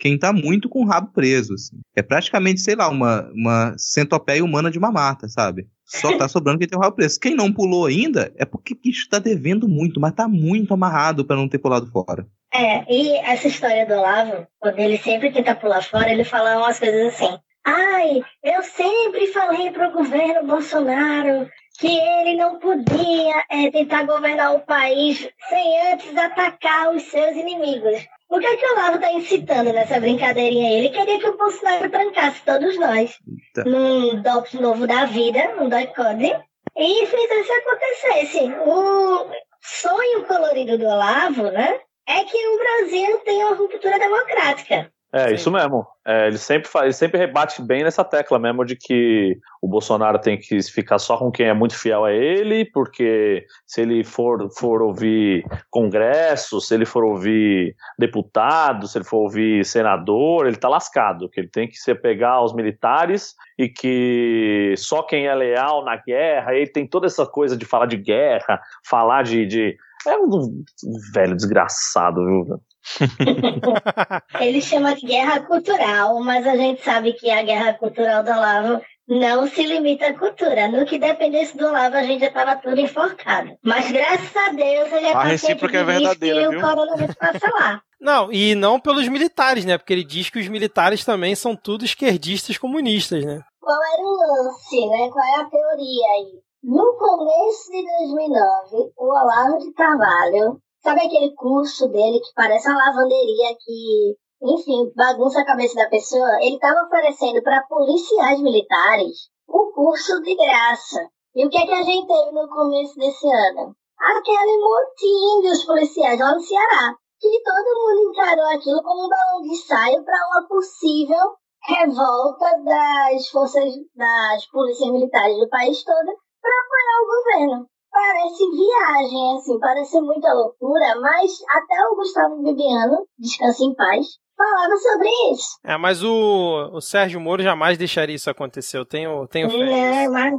quem 0.00 0.18
tá 0.18 0.32
muito 0.32 0.68
com 0.68 0.80
o 0.80 0.86
rabo 0.86 1.12
preso. 1.12 1.52
Assim. 1.52 1.78
É 1.94 2.02
praticamente, 2.02 2.62
sei 2.62 2.74
lá, 2.74 2.88
uma, 2.88 3.30
uma 3.34 3.74
centopeia 3.76 4.42
humana 4.42 4.70
de 4.70 4.78
uma 4.78 4.90
mata, 4.90 5.28
sabe? 5.28 5.68
Só 5.84 6.16
tá 6.16 6.26
sobrando 6.26 6.58
quem 6.58 6.66
tem 6.66 6.78
o 6.78 6.80
rabo 6.80 6.96
preso. 6.96 7.20
Quem 7.20 7.34
não 7.34 7.52
pulou 7.52 7.84
ainda 7.84 8.32
é 8.36 8.46
porque 8.46 8.74
bicho 8.74 9.08
tá 9.10 9.18
devendo 9.18 9.68
muito, 9.68 10.00
mas 10.00 10.14
tá 10.14 10.26
muito 10.26 10.72
amarrado 10.72 11.24
para 11.24 11.36
não 11.36 11.48
ter 11.48 11.58
pulado 11.58 11.86
fora. 11.86 12.26
É, 12.52 12.84
e 12.92 13.14
essa 13.18 13.46
história 13.46 13.86
do 13.86 13.94
Olavo, 13.94 14.46
quando 14.58 14.78
ele 14.78 14.98
sempre 14.98 15.30
tenta 15.30 15.54
pular 15.54 15.82
fora, 15.82 16.10
ele 16.10 16.24
fala 16.24 16.58
umas 16.58 16.78
coisas 16.78 17.14
assim. 17.14 17.38
Ai, 17.64 18.22
eu 18.42 18.62
sempre 18.62 19.26
falei 19.28 19.70
pro 19.70 19.92
governo 19.92 20.46
Bolsonaro 20.46 21.46
que 21.78 21.86
ele 21.86 22.36
não 22.36 22.58
podia 22.58 23.44
é, 23.50 23.70
tentar 23.70 24.04
governar 24.04 24.54
o 24.54 24.60
país 24.60 25.28
sem 25.48 25.92
antes 25.92 26.16
atacar 26.16 26.94
os 26.94 27.02
seus 27.02 27.36
inimigos. 27.36 28.06
O 28.30 28.38
que 28.38 28.46
é 28.46 28.56
que 28.56 28.64
o 28.64 28.72
Olavo 28.74 28.94
está 28.94 29.12
incitando 29.12 29.72
nessa 29.72 29.98
brincadeirinha? 29.98 30.70
Ele 30.70 30.90
queria 30.90 31.18
que 31.18 31.28
o 31.28 31.36
Bolsonaro 31.36 31.90
trancasse 31.90 32.40
todos 32.44 32.78
nós 32.78 33.18
Eita. 33.56 33.68
num 33.68 34.22
DOPS 34.22 34.54
novo 34.54 34.86
da 34.86 35.04
vida, 35.04 35.40
um 35.60 35.68
dot 35.68 35.92
code, 35.94 36.32
e 36.76 37.06
fizesse 37.06 37.52
acontecesse. 37.52 38.52
O 38.64 39.28
sonho 39.60 40.24
colorido 40.26 40.78
do 40.78 40.86
Olavo, 40.86 41.50
né, 41.50 41.80
é 42.06 42.22
que 42.22 42.36
o 42.36 42.58
Brasil 42.58 43.18
tenha 43.24 43.46
uma 43.46 43.56
ruptura 43.56 43.98
democrática. 43.98 44.92
É, 45.12 45.28
Sim. 45.28 45.34
isso 45.34 45.50
mesmo. 45.50 45.86
É, 46.06 46.28
ele, 46.28 46.38
sempre 46.38 46.68
faz, 46.68 46.84
ele 46.84 46.92
sempre 46.92 47.18
rebate 47.18 47.60
bem 47.60 47.82
nessa 47.82 48.04
tecla 48.04 48.38
mesmo 48.38 48.64
de 48.64 48.76
que 48.76 49.36
o 49.60 49.66
Bolsonaro 49.66 50.20
tem 50.20 50.38
que 50.38 50.62
ficar 50.62 50.98
só 50.98 51.16
com 51.16 51.32
quem 51.32 51.46
é 51.46 51.54
muito 51.54 51.76
fiel 51.76 52.04
a 52.04 52.12
ele, 52.12 52.64
porque 52.64 53.44
se 53.66 53.80
ele 53.80 54.04
for, 54.04 54.48
for 54.56 54.82
ouvir 54.82 55.44
Congresso, 55.68 56.60
se 56.60 56.74
ele 56.74 56.86
for 56.86 57.04
ouvir 57.04 57.74
deputado, 57.98 58.86
se 58.86 58.98
ele 58.98 59.04
for 59.04 59.18
ouvir 59.18 59.64
senador, 59.64 60.46
ele 60.46 60.56
tá 60.56 60.68
lascado, 60.68 61.28
que 61.28 61.40
ele 61.40 61.48
tem 61.48 61.66
que 61.66 61.76
se 61.76 61.92
pegar 61.94 62.32
aos 62.32 62.54
militares 62.54 63.34
e 63.58 63.68
que 63.68 64.74
só 64.78 65.02
quem 65.02 65.26
é 65.26 65.34
leal 65.34 65.84
na 65.84 65.96
guerra, 65.96 66.54
ele 66.54 66.70
tem 66.70 66.86
toda 66.86 67.06
essa 67.06 67.26
coisa 67.26 67.56
de 67.56 67.64
falar 67.64 67.86
de 67.86 67.96
guerra, 67.96 68.60
falar 68.84 69.24
de, 69.24 69.44
de 69.44 69.76
é 70.06 70.16
um 70.16 70.64
velho 71.12 71.36
desgraçado, 71.36 72.24
viu? 72.24 72.60
Ele 74.40 74.60
chama 74.60 74.94
de 74.94 75.06
guerra 75.06 75.40
cultural, 75.40 76.20
mas 76.20 76.46
a 76.46 76.56
gente 76.56 76.82
sabe 76.82 77.12
que 77.12 77.30
a 77.30 77.42
guerra 77.42 77.74
cultural 77.74 78.22
do 78.22 78.30
Olavo 78.30 78.80
não 79.08 79.46
se 79.46 79.64
limita 79.64 80.06
à 80.06 80.18
cultura. 80.18 80.68
No 80.68 80.86
que 80.86 80.98
dependesse 80.98 81.56
do 81.56 81.66
Olavo, 81.66 81.96
a 81.96 82.02
gente 82.02 82.20
já 82.20 82.28
estava 82.28 82.56
tudo 82.56 82.80
enforcado. 82.80 83.50
Mas 83.62 83.90
graças 83.90 84.36
a 84.36 84.52
Deus 84.52 84.92
ele 84.92 85.06
é 85.06 85.12
A 85.12 85.22
recíproca 85.24 85.78
é 85.78 85.84
verdadeira, 85.84 86.48
viu? 86.50 86.58
o 86.58 86.62
coronavírus 86.62 87.14
passa 87.16 87.50
lá. 87.50 87.82
Não, 88.00 88.32
e 88.32 88.54
não 88.54 88.80
pelos 88.80 89.06
militares, 89.08 89.66
né? 89.66 89.76
Porque 89.76 89.92
ele 89.92 90.04
diz 90.04 90.30
que 90.30 90.38
os 90.38 90.48
militares 90.48 91.04
também 91.04 91.34
são 91.34 91.54
tudo 91.54 91.84
esquerdistas 91.84 92.56
comunistas, 92.56 93.22
né? 93.26 93.42
Qual 93.60 93.76
era 93.92 94.02
o 94.02 94.46
lance, 94.46 94.86
né? 94.88 95.10
Qual 95.12 95.22
é 95.22 95.40
a 95.42 95.44
teoria 95.44 96.08
aí? 96.16 96.40
No 96.64 96.96
começo 96.96 97.70
de 97.70 98.06
2009, 98.06 98.92
o 98.96 99.04
Olavo 99.04 99.58
de 99.58 99.72
Carvalho, 99.74 100.58
sabe 100.82 101.00
aquele 101.06 101.34
curso 101.34 101.88
dele 101.88 102.20
que 102.20 102.34
parece 102.34 102.68
uma 102.68 102.78
lavanderia 102.78 103.56
que, 103.58 104.16
enfim, 104.42 104.92
bagunça 104.94 105.40
a 105.40 105.46
cabeça 105.46 105.74
da 105.76 105.88
pessoa? 105.88 106.42
Ele 106.42 106.56
estava 106.56 106.86
oferecendo 106.86 107.42
para 107.42 107.66
policiais 107.68 108.40
militares 108.40 109.28
o 109.48 109.72
curso 109.72 110.20
de 110.22 110.34
graça. 110.36 111.08
E 111.34 111.46
o 111.46 111.50
que 111.50 111.58
é 111.58 111.66
que 111.66 111.72
a 111.72 111.82
gente 111.82 112.06
teve 112.06 112.32
no 112.32 112.48
começo 112.48 112.96
desse 112.96 113.26
ano? 113.26 113.74
Aquele 113.98 114.58
motim 114.58 115.48
dos 115.48 115.64
policiais 115.64 116.18
lá 116.18 116.34
no 116.34 116.40
Ceará, 116.40 116.94
que 117.20 117.42
todo 117.42 117.78
mundo 117.78 118.10
encarou 118.10 118.46
aquilo 118.46 118.82
como 118.82 119.04
um 119.04 119.08
balão 119.08 119.42
de 119.42 119.50
ensaio 119.50 120.02
para 120.04 120.26
uma 120.28 120.48
possível 120.48 121.36
revolta 121.62 122.46
das 122.64 123.28
forças 123.28 123.74
das 123.94 124.46
polícias 124.46 124.90
militares 124.90 125.38
do 125.38 125.48
país 125.50 125.84
todo 125.84 126.06
para 126.40 126.52
apoiar 126.64 127.02
o 127.02 127.06
governo. 127.06 127.66
Parece 127.92 128.50
viagem, 128.50 129.36
assim, 129.36 129.58
parece 129.58 130.00
muita 130.00 130.32
loucura, 130.32 131.00
mas 131.00 131.32
até 131.48 131.74
o 131.90 131.96
Gustavo 131.96 132.42
Bibiano, 132.42 133.06
descanse 133.18 133.64
em 133.64 133.74
paz, 133.74 134.06
falava 134.36 134.76
sobre 134.76 135.08
isso. 135.32 135.58
É, 135.64 135.76
mas 135.76 136.02
o, 136.02 136.70
o 136.72 136.80
Sérgio 136.80 137.20
Moro 137.20 137.42
jamais 137.42 137.76
deixaria 137.76 138.14
isso 138.14 138.30
acontecer. 138.30 138.78
Eu 138.78 138.86
tenho, 138.86 139.26
tenho 139.28 139.50
fé. 139.50 140.06
Não, 140.06 140.12
mas, 140.12 140.34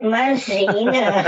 imagina. 0.00 1.24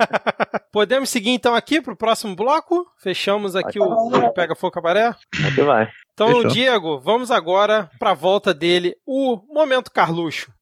Podemos 0.72 1.08
seguir 1.08 1.30
então 1.30 1.54
aqui 1.54 1.80
para 1.80 1.94
o 1.94 1.96
próximo 1.96 2.36
bloco? 2.36 2.84
Fechamos 2.98 3.56
aqui 3.56 3.80
o, 3.80 3.84
o 3.84 4.32
Pega 4.32 4.54
Fogo 4.54 4.72
Cabaré? 4.72 5.14
Aqui 5.46 5.62
vai. 5.62 5.88
Então, 6.12 6.28
Fechou. 6.28 6.50
Diego, 6.50 7.00
vamos 7.00 7.30
agora 7.30 7.90
para 7.98 8.12
a 8.12 8.14
volta 8.14 8.54
dele, 8.54 8.94
o 9.06 9.38
Momento 9.52 9.90
Carluxo. 9.90 10.52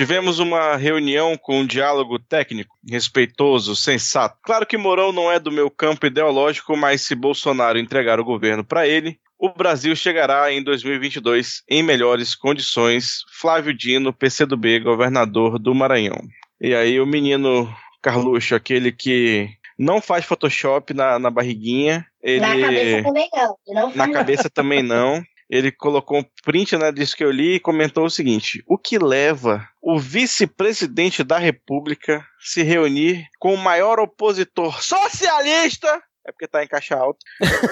Tivemos 0.00 0.38
uma 0.38 0.76
reunião 0.76 1.36
com 1.36 1.60
um 1.60 1.66
diálogo 1.66 2.18
técnico, 2.18 2.74
respeitoso, 2.88 3.76
sensato. 3.76 4.38
Claro 4.42 4.64
que 4.64 4.78
Mourão 4.78 5.12
não 5.12 5.30
é 5.30 5.38
do 5.38 5.52
meu 5.52 5.70
campo 5.70 6.06
ideológico, 6.06 6.74
mas 6.74 7.02
se 7.02 7.14
Bolsonaro 7.14 7.78
entregar 7.78 8.18
o 8.18 8.24
governo 8.24 8.64
para 8.64 8.88
ele, 8.88 9.20
o 9.38 9.50
Brasil 9.50 9.94
chegará 9.94 10.50
em 10.50 10.64
2022 10.64 11.64
em 11.68 11.82
melhores 11.82 12.34
condições. 12.34 13.24
Flávio 13.30 13.74
Dino, 13.74 14.10
PCdoB, 14.10 14.80
governador 14.80 15.58
do 15.58 15.74
Maranhão. 15.74 16.22
E 16.58 16.74
aí 16.74 16.98
o 16.98 17.04
menino 17.04 17.70
Carluxo, 18.00 18.54
aquele 18.54 18.92
que 18.92 19.50
não 19.78 20.00
faz 20.00 20.24
Photoshop 20.24 20.94
na, 20.94 21.18
na 21.18 21.30
barriguinha. 21.30 22.06
Ele... 22.22 22.40
Na 22.40 22.58
cabeça 22.58 23.02
também 23.02 23.28
não. 23.34 23.56
não 23.68 23.94
na 23.94 24.08
cabeça 24.10 24.48
também 24.48 24.82
não 24.82 25.22
ele 25.50 25.72
colocou 25.72 26.20
um 26.20 26.24
print 26.44 26.76
né, 26.76 26.92
disso 26.92 27.16
que 27.16 27.24
eu 27.24 27.30
li 27.30 27.56
e 27.56 27.60
comentou 27.60 28.04
o 28.04 28.10
seguinte: 28.10 28.62
o 28.66 28.78
que 28.78 28.98
leva 28.98 29.68
o 29.82 29.98
vice-presidente 29.98 31.24
da 31.24 31.38
República 31.38 32.24
se 32.38 32.62
reunir 32.62 33.26
com 33.38 33.52
o 33.52 33.58
maior 33.58 33.98
opositor 33.98 34.80
socialista 34.80 36.00
é 36.26 36.32
porque 36.32 36.44
está 36.44 36.62
em 36.62 36.68
caixa 36.68 36.94
alta, 36.96 37.18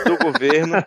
do 0.07 0.17
governo, 0.17 0.83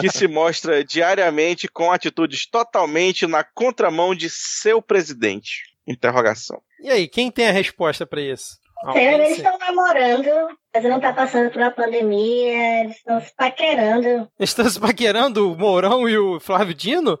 que 0.00 0.10
se 0.10 0.28
mostra 0.28 0.84
diariamente 0.84 1.66
com 1.66 1.90
atitudes 1.90 2.46
totalmente 2.46 3.26
na 3.26 3.42
contramão 3.42 4.14
de 4.14 4.28
seu 4.28 4.82
presidente. 4.82 5.62
Interrogação. 5.86 6.62
E 6.80 6.90
aí, 6.90 7.08
quem 7.08 7.30
tem 7.30 7.48
a 7.48 7.52
resposta 7.52 8.06
para 8.06 8.20
isso? 8.20 8.61
Eles 8.94 9.36
estão 9.36 9.56
namorando, 9.58 10.56
mas 10.74 10.84
não 10.84 11.00
tá 11.00 11.12
passando 11.12 11.50
por 11.50 11.60
uma 11.60 11.70
pandemia, 11.70 12.80
eles 12.80 12.96
estão 12.96 13.20
se 13.20 13.34
paquerando. 13.34 14.28
Estão 14.38 14.68
se 14.68 14.80
paquerando 14.80 15.52
o 15.52 15.56
Mourão 15.56 16.08
e 16.08 16.18
o 16.18 16.40
Flávio 16.40 16.74
Dino? 16.74 17.18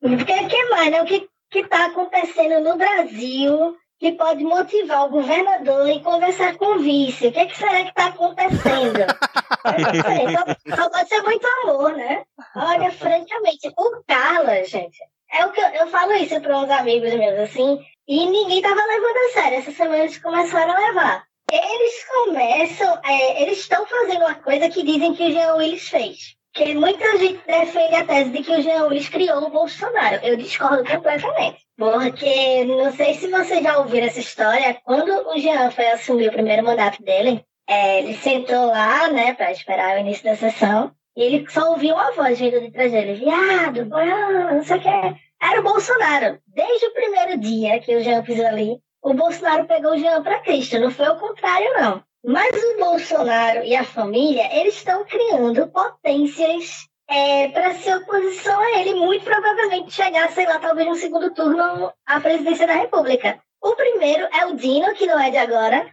Porque 0.00 0.44
que 0.48 0.64
mais, 0.66 0.90
né? 0.90 1.02
O 1.02 1.06
que, 1.06 1.28
que 1.50 1.64
tá 1.64 1.86
acontecendo 1.86 2.60
no 2.60 2.76
Brasil 2.76 3.76
que 3.98 4.12
pode 4.12 4.44
motivar 4.44 5.06
o 5.06 5.10
governador 5.10 5.88
em 5.88 6.02
conversar 6.02 6.56
com 6.56 6.76
o 6.76 6.78
vice? 6.78 7.28
O 7.28 7.32
que, 7.32 7.40
é 7.40 7.46
que 7.46 7.56
será 7.56 7.84
que 7.84 7.94
tá 7.94 8.06
acontecendo? 8.06 8.98
só, 10.68 10.76
só 10.76 10.90
pode 10.90 11.08
ser 11.08 11.22
muito 11.22 11.46
amor, 11.62 11.96
né? 11.96 12.22
Olha, 12.54 12.92
francamente, 12.92 13.68
o 13.76 14.02
Carlos, 14.06 14.68
gente, 14.68 14.98
é 15.32 15.44
o 15.44 15.52
que 15.52 15.60
eu, 15.60 15.68
eu 15.68 15.86
falo 15.88 16.12
isso 16.12 16.40
para 16.40 16.58
uns 16.58 16.70
amigos 16.70 17.12
meus, 17.14 17.38
assim, 17.40 17.78
e 18.08 18.24
ninguém 18.26 18.62
tava 18.62 18.80
levando 18.80 19.16
a 19.16 19.32
sério. 19.34 19.58
Essa 19.58 19.70
semana 19.70 19.98
eles 19.98 20.16
começaram 20.16 20.72
a 20.74 20.78
levar. 20.78 21.24
Eles 21.52 22.04
começam, 22.04 23.00
é, 23.04 23.42
eles 23.42 23.58
estão 23.58 23.86
fazendo 23.86 24.20
uma 24.20 24.34
coisa 24.34 24.68
que 24.70 24.82
dizem 24.82 25.14
que 25.14 25.24
o 25.24 25.30
Jean 25.30 25.54
Willis 25.54 25.88
fez. 25.88 26.36
Que 26.54 26.74
muita 26.74 27.18
gente 27.18 27.40
defende 27.46 27.94
a 27.94 28.04
tese 28.04 28.30
de 28.30 28.42
que 28.42 28.50
o 28.50 28.62
Jean 28.62 28.86
Willis 28.86 29.10
criou 29.10 29.44
o 29.44 29.50
Bolsonaro. 29.50 30.20
Eu 30.22 30.36
discordo 30.36 30.84
completamente. 30.84 31.58
Porque 31.76 32.64
não 32.64 32.90
sei 32.92 33.14
se 33.14 33.28
você 33.28 33.62
já 33.62 33.78
ouviu 33.78 34.02
essa 34.02 34.20
história. 34.20 34.78
Quando 34.84 35.10
o 35.28 35.38
Jean 35.38 35.70
foi 35.70 35.86
assumir 35.90 36.28
o 36.28 36.32
primeiro 36.32 36.64
mandato 36.64 37.02
dele, 37.02 37.44
é, 37.68 37.98
ele 38.00 38.14
sentou 38.14 38.66
lá, 38.66 39.08
né, 39.08 39.34
para 39.34 39.52
esperar 39.52 39.96
o 39.96 40.00
início 40.00 40.24
da 40.24 40.34
sessão. 40.34 40.92
E 41.14 41.22
ele 41.22 41.50
só 41.50 41.70
ouviu 41.70 41.94
uma 41.94 42.12
voz 42.12 42.38
vindo 42.38 42.60
de 42.60 42.70
trás 42.70 42.90
dele: 42.90 43.14
viado, 43.14 43.84
não 43.84 44.64
sei 44.64 44.78
o 44.78 44.80
que 44.80 45.27
era 45.40 45.60
o 45.60 45.62
Bolsonaro. 45.62 46.38
Desde 46.46 46.86
o 46.86 46.92
primeiro 46.92 47.38
dia 47.38 47.80
que 47.80 47.94
o 47.94 48.02
Jean 48.02 48.22
pisou 48.22 48.46
ali, 48.46 48.78
o 49.02 49.14
Bolsonaro 49.14 49.66
pegou 49.66 49.92
o 49.92 49.98
Jean 49.98 50.22
para 50.22 50.40
Cristo. 50.40 50.78
Não 50.78 50.90
foi 50.90 51.08
o 51.08 51.18
contrário, 51.18 51.72
não. 51.80 52.02
Mas 52.24 52.62
o 52.62 52.78
Bolsonaro 52.78 53.62
e 53.64 53.76
a 53.76 53.84
família, 53.84 54.48
eles 54.52 54.74
estão 54.74 55.04
criando 55.04 55.68
potências 55.68 56.88
é, 57.08 57.48
para 57.48 57.74
ser 57.74 57.96
oposição 57.96 58.60
a 58.60 58.80
ele, 58.80 58.94
muito 58.94 59.24
provavelmente 59.24 59.92
chegar, 59.92 60.30
sei 60.32 60.46
lá, 60.46 60.58
talvez 60.58 60.86
no 60.86 60.94
segundo 60.96 61.32
turno 61.32 61.92
à 62.04 62.20
presidência 62.20 62.66
da 62.66 62.74
República. 62.74 63.40
O 63.62 63.74
primeiro 63.74 64.28
é 64.32 64.46
o 64.46 64.56
Dino, 64.56 64.92
que 64.94 65.06
não 65.06 65.18
é 65.18 65.30
de 65.30 65.38
agora. 65.38 65.86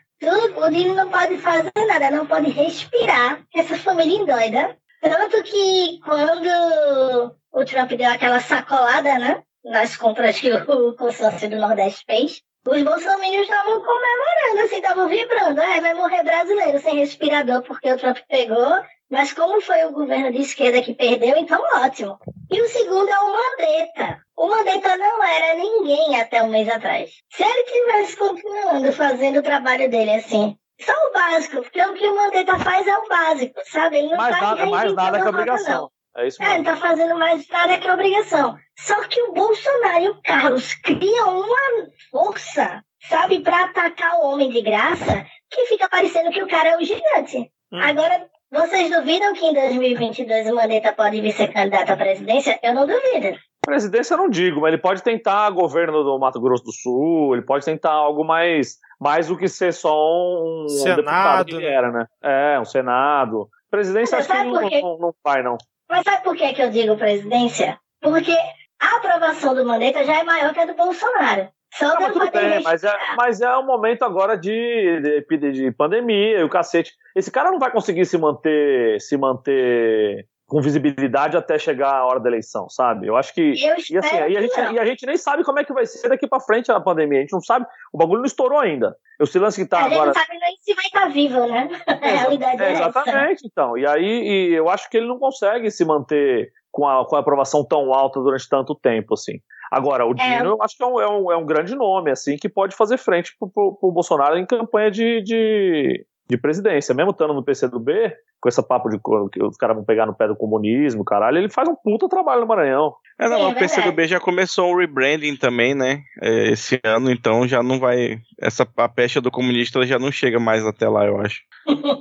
O 0.56 0.70
Dino 0.70 0.96
não 0.96 1.10
pode 1.10 1.38
fazer 1.38 1.72
nada, 1.88 2.12
não 2.12 2.26
pode 2.26 2.50
respirar. 2.50 3.42
Essa 3.54 3.78
família 3.78 4.18
endoida. 4.18 4.78
Tanto 5.02 5.44
que 5.44 6.00
quando 6.04 7.36
o 7.56 7.64
Trump 7.64 7.92
deu 7.94 8.12
aquela 8.12 8.40
sacolada, 8.42 9.18
né? 9.18 9.42
Nas 9.64 9.96
compras 9.96 10.40
que 10.40 10.52
o 10.52 10.94
consórcio 10.96 11.50
do 11.50 11.56
Nordeste 11.56 12.04
fez, 12.06 12.42
os 12.68 12.84
bolsominions 12.84 13.44
estavam 13.44 13.82
comemorando, 13.82 14.66
assim, 14.66 14.76
estavam 14.76 15.08
vibrando. 15.08 15.62
Ah, 15.62 15.80
vai 15.80 15.94
morrer 15.94 16.24
brasileiro 16.24 16.80
sem 16.80 16.98
respirador 16.98 17.62
porque 17.62 17.92
o 17.92 17.98
Trump 17.98 18.18
pegou. 18.28 18.84
Mas 19.10 19.32
como 19.32 19.62
foi 19.62 19.86
o 19.86 19.92
governo 19.92 20.32
de 20.32 20.42
esquerda 20.42 20.82
que 20.82 20.96
perdeu, 20.96 21.38
então 21.38 21.62
ótimo. 21.78 22.18
E 22.52 22.60
o 22.60 22.68
segundo 22.68 23.08
é 23.08 23.20
o 23.20 23.34
Mandetta. 23.34 24.20
O 24.36 24.48
Mandetta 24.48 24.98
não 24.98 25.24
era 25.24 25.56
ninguém 25.56 26.20
até 26.20 26.42
um 26.42 26.50
mês 26.50 26.68
atrás. 26.68 27.12
Se 27.32 27.44
ele 27.44 27.64
tivesse 27.64 28.18
continuando 28.18 28.92
fazendo 28.92 29.40
o 29.40 29.44
trabalho 29.44 29.90
dele 29.90 30.16
assim, 30.16 30.58
só 30.82 30.92
o 30.92 31.14
básico, 31.14 31.62
porque 31.62 31.82
o 31.82 31.94
que 31.94 32.08
o 32.08 32.16
Mandetta 32.16 32.58
faz 32.58 32.86
é 32.88 32.98
o 32.98 33.08
básico, 33.08 33.62
sabe? 33.66 33.98
Ele 33.98 34.10
não 34.10 34.18
mais 34.18 34.36
tá 34.36 34.42
nada, 34.42 34.66
mais 34.66 34.94
nada 34.94 35.22
que 35.22 35.28
obrigação. 35.28 35.82
Não. 35.84 35.95
É 36.18 36.28
isso 36.28 36.42
É, 36.42 36.46
ele 36.46 36.64
mesmo. 36.64 36.66
tá 36.66 36.78
fazendo 36.78 37.18
mais 37.18 37.48
nada 37.50 37.78
que 37.78 37.90
obrigação. 37.90 38.58
Só 38.78 39.02
que 39.08 39.22
o 39.22 39.34
Bolsonaro 39.34 40.04
e 40.04 40.10
o 40.10 40.22
Carlos 40.24 40.74
criam 40.76 41.42
uma 41.42 41.88
força, 42.12 42.82
sabe, 43.10 43.40
pra 43.40 43.66
atacar 43.66 44.16
o 44.16 44.28
homem 44.28 44.50
de 44.50 44.62
graça, 44.62 45.26
que 45.52 45.66
fica 45.66 45.90
parecendo 45.90 46.32
que 46.32 46.42
o 46.42 46.48
cara 46.48 46.70
é 46.70 46.78
o 46.78 46.84
gigante. 46.84 47.52
Hum. 47.72 47.80
Agora, 47.82 48.28
vocês 48.52 48.90
duvidam 48.90 49.34
que 49.34 49.46
em 49.46 49.54
2022 49.54 50.48
o 50.48 50.56
Mandetta 50.56 50.94
pode 50.94 51.20
vir 51.20 51.34
ser 51.34 51.52
candidato 51.52 51.92
à 51.92 51.98
presidência? 51.98 52.58
Eu 52.64 52.74
não 52.74 52.88
duvido. 52.88 53.38
Presidência 53.66 54.14
eu 54.14 54.18
não 54.20 54.30
digo, 54.30 54.62
mas 54.62 54.72
ele 54.72 54.82
pode 54.82 55.02
tentar 55.02 55.50
governo 55.50 56.04
do 56.04 56.20
Mato 56.20 56.40
Grosso 56.40 56.64
do 56.64 56.72
Sul, 56.72 57.34
ele 57.34 57.42
pode 57.42 57.66
tentar 57.66 57.92
algo 57.92 58.24
mais, 58.24 58.78
mais 59.02 59.28
do 59.28 59.36
que 59.36 59.50
ser 59.50 59.74
só 59.74 59.92
um, 59.92 60.66
um 60.66 60.70
Senado, 60.70 60.96
deputado 60.98 61.46
que 61.46 61.56
ele 61.56 61.66
né? 61.66 61.74
era, 61.74 61.92
né? 61.92 62.06
É, 62.24 62.60
um 62.60 62.66
Senado. 62.66 63.50
Presidência 63.70 64.18
Mas 64.18 64.30
acho 64.30 64.44
que 64.44 64.52
não, 64.52 64.70
não, 64.70 64.98
não 65.00 65.14
vai, 65.24 65.42
não. 65.42 65.58
Mas 65.90 66.04
sabe 66.04 66.24
por 66.24 66.36
que, 66.36 66.54
que 66.54 66.62
eu 66.62 66.70
digo 66.70 66.98
presidência? 66.98 67.80
Porque 68.02 68.36
a 68.80 68.98
aprovação 68.98 69.54
do 69.56 69.66
Mandetta 69.66 70.04
já 70.04 70.20
é 70.20 70.24
maior 70.24 70.54
que 70.54 70.60
a 70.60 70.66
do 70.66 70.74
Bolsonaro. 70.76 71.48
Só 71.74 71.88
Não, 72.00 72.16
mas 72.16 72.30
bem, 72.32 72.64
mas 72.64 72.84
é, 72.84 72.98
mas 73.18 73.42
é 73.42 73.58
um 73.58 73.66
momento 73.66 74.04
agora 74.04 74.38
de, 74.38 75.02
de, 75.02 75.38
de- 75.38 75.52
de 75.52 75.72
pandemia 75.72 76.40
e 76.40 76.44
o 76.44 76.50
cacete. 76.50 76.94
Esse 77.16 77.30
cara 77.30 77.52
não 77.52 77.60
vai 77.60 77.70
conseguir 77.72 78.06
se 78.06 78.18
manter, 78.18 79.00
se 79.02 79.18
manter 79.18 80.26
com 80.48 80.62
visibilidade 80.62 81.36
até 81.36 81.58
chegar 81.58 81.94
a 81.94 82.06
hora 82.06 82.20
da 82.20 82.30
eleição, 82.30 82.70
sabe? 82.70 83.08
Eu 83.08 83.16
acho 83.16 83.34
que. 83.34 83.42
Eu 83.42 83.76
E 83.90 83.98
assim, 83.98 84.18
aí 84.18 84.38
a, 84.38 84.42
gente, 84.42 84.60
e 84.60 84.80
a 84.80 84.86
gente 84.86 85.06
nem 85.06 85.18
sabe 85.18 85.44
como 85.44 85.60
é 85.60 85.64
que 85.64 85.74
vai 85.74 85.86
ser 85.86 86.08
daqui 86.08 86.28
pra 86.28 86.40
frente 86.40 86.72
a 86.72 86.80
pandemia. 86.80 87.20
A 87.20 87.22
gente 87.22 87.34
não 87.34 87.42
sabe. 87.42 87.66
O 87.92 87.98
bagulho 87.98 88.20
não 88.20 88.26
estourou 88.26 88.60
ainda. 88.60 88.96
Esse 89.20 89.40
lance 89.40 89.64
que 89.64 89.68
tá 89.68 89.80
a 89.80 89.84
gente 89.84 89.94
agora. 89.94 90.08
não 90.08 90.14
sabe 90.14 90.38
nem 90.40 90.56
se 90.62 90.74
vai 90.74 90.86
estar 90.86 91.10
vivo, 91.10 91.48
né? 91.48 91.70
A 91.88 91.94
realidade 91.94 92.62
é, 92.62 92.66
É, 92.66 92.74
essa. 92.74 92.90
exatamente, 92.90 93.48
então. 93.48 93.78
E 93.78 93.88
aí 93.88 94.06
e 94.06 94.54
eu 94.54 94.70
acho 94.70 94.90
que 94.90 94.98
ele 94.98 95.08
não 95.08 95.18
consegue 95.18 95.72
se 95.72 95.84
manter 95.84 96.52
com 96.72 96.88
a, 96.88 97.08
com 97.08 97.16
a 97.16 97.20
aprovação 97.20 97.66
tão 97.66 97.94
alta 97.94 98.20
durante 98.20 98.48
tanto 98.50 98.76
tempo, 98.76 99.14
assim. 99.14 99.40
Agora, 99.72 100.06
o 100.06 100.14
Dino, 100.14 100.52
eu 100.52 100.62
acho 100.62 100.78
que 100.78 100.84
é 100.84 100.86
um, 100.86 101.00
é, 101.00 101.10
um, 101.10 101.32
é 101.32 101.38
um 101.38 101.46
grande 101.46 101.74
nome, 101.76 102.12
assim, 102.12 102.38
que 102.38 102.48
pode 102.48 102.76
fazer 102.76 102.98
frente 102.98 103.36
pro, 103.40 103.50
pro, 103.50 103.76
pro 103.76 103.92
Bolsonaro 103.92 104.38
em 104.38 104.46
campanha 104.46 104.92
de, 104.92 105.22
de, 105.22 106.06
de 106.28 106.38
presidência. 106.38 106.96
Mesmo 106.96 107.12
estando 107.12 107.34
no 107.34 107.44
PCdoB, 107.44 108.14
com 108.40 108.50
esse 108.50 108.62
papo 108.62 108.90
de 108.90 109.00
que 109.32 109.44
os 109.44 109.58
caras 109.58 109.76
vão 109.76 109.86
pegar 109.86 110.06
no 110.06 110.16
pé 110.16 110.28
do 110.28 110.36
comunismo, 110.36 111.04
caralho, 111.04 111.38
ele 111.38 111.50
faz 111.50 111.68
um 111.68 111.76
puta 111.76 112.08
trabalho 112.08 112.42
no 112.42 112.48
Maranhão. 112.48 112.94
É, 113.20 113.30
não, 113.30 113.38
Sim, 113.38 113.44
é 113.44 113.48
o 113.48 113.56
PCdoB 113.56 114.08
já 114.08 114.20
começou 114.20 114.72
um 114.72 114.78
rebranding 114.78 115.36
também, 115.36 115.74
né? 115.74 116.04
é, 116.22 116.52
esse 116.52 116.80
ano, 116.84 117.12
então 117.12 117.48
já 117.48 117.64
não 117.64 117.80
vai. 117.80 118.20
Essa 118.40 118.68
a 118.78 118.90
pecha 118.90 119.22
do 119.22 119.32
comunista 119.32 119.86
já 119.86 119.98
não 119.98 120.12
chega 120.12 120.40
mais 120.40 120.66
até 120.66 120.88
lá, 120.90 121.06
eu 121.06 121.20
acho. 121.22 121.42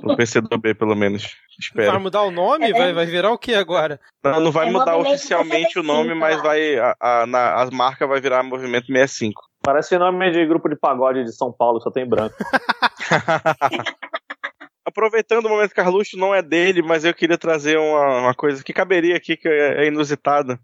No 0.03 0.15
PCdoB, 0.17 0.73
pelo 0.73 0.95
menos. 0.95 1.23
Vai 1.73 1.85
Espero. 1.85 1.99
mudar 1.99 2.23
o 2.23 2.31
nome? 2.31 2.69
É. 2.69 2.73
Vai, 2.73 2.93
vai 2.93 3.05
virar 3.05 3.31
o 3.31 3.37
que 3.37 3.53
agora? 3.53 3.99
Não, 4.23 4.39
não 4.39 4.51
vai 4.51 4.67
É 4.67 4.71
mudar 4.71 4.97
oficialmente 4.97 5.79
o 5.79 5.83
65, 5.83 5.83
nome, 5.83 6.13
mas 6.13 6.37
eu 6.37 6.43
vai. 6.43 6.77
A, 6.77 6.95
a, 6.99 7.25
na, 7.25 7.61
a 7.61 7.71
marca 7.71 8.05
vai 8.05 8.19
virar 8.19 8.43
Movimento 8.43 8.87
65. 8.87 9.41
Parece 9.65 9.97
nome 9.97 10.31
de 10.31 10.45
grupo 10.45 10.69
de 10.69 10.75
pagode 10.75 11.23
de 11.23 11.35
São 11.35 11.51
Paulo, 11.51 11.81
só 11.81 11.89
tem 11.89 12.07
branco. 12.07 12.35
Aproveitando 14.85 15.47
o 15.47 15.49
momento 15.49 15.73
Carluxo, 15.73 16.15
não 16.15 16.33
é 16.33 16.43
dele, 16.43 16.83
mas 16.83 17.03
eu 17.03 17.13
queria 17.13 17.37
trazer 17.37 17.77
uma, 17.77 18.19
uma 18.21 18.33
coisa 18.35 18.63
que 18.63 18.71
caberia 18.71 19.17
aqui, 19.17 19.35
que 19.35 19.49
é 19.49 19.87
inusitada. 19.87 20.59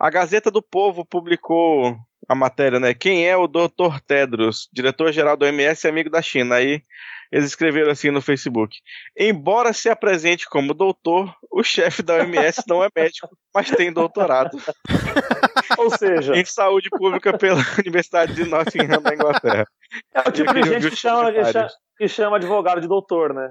A 0.00 0.08
Gazeta 0.08 0.50
do 0.50 0.62
Povo 0.62 1.04
publicou 1.04 1.94
a 2.28 2.34
matéria, 2.34 2.80
né? 2.80 2.94
Quem 2.94 3.28
é 3.28 3.36
o 3.36 3.46
Dr. 3.46 4.00
Tedros, 4.06 4.68
diretor-geral 4.72 5.36
do 5.36 5.44
OMS 5.44 5.86
e 5.86 5.90
amigo 5.90 6.10
da 6.10 6.20
China? 6.20 6.56
Aí 6.56 6.82
eles 7.30 7.46
escreveram 7.46 7.90
assim 7.90 8.10
no 8.10 8.20
Facebook. 8.20 8.78
Embora 9.16 9.72
se 9.72 9.88
apresente 9.88 10.48
como 10.48 10.74
doutor, 10.74 11.34
o 11.50 11.62
chefe 11.62 12.02
da 12.02 12.14
OMS 12.14 12.62
não 12.68 12.82
é 12.82 12.88
médico, 12.94 13.28
mas 13.54 13.70
tem 13.70 13.92
doutorado 13.92 14.58
Ou 15.78 15.90
seja, 15.90 16.36
em 16.36 16.44
saúde 16.44 16.88
pública 16.90 17.36
pela 17.36 17.60
Universidade 17.78 18.34
de 18.34 18.44
Nottingham 18.44 19.02
da 19.02 19.14
Inglaterra. 19.14 19.66
é 20.14 20.20
o 20.20 20.32
tipo 20.32 20.50
Eu 20.50 20.62
de 20.62 20.68
gente 20.68 20.90
que 20.90 20.96
chama, 20.96 21.32
que, 21.32 21.44
chama, 21.44 21.68
que 21.98 22.08
chama 22.08 22.36
advogado 22.36 22.80
de 22.80 22.88
doutor, 22.88 23.34
né? 23.34 23.50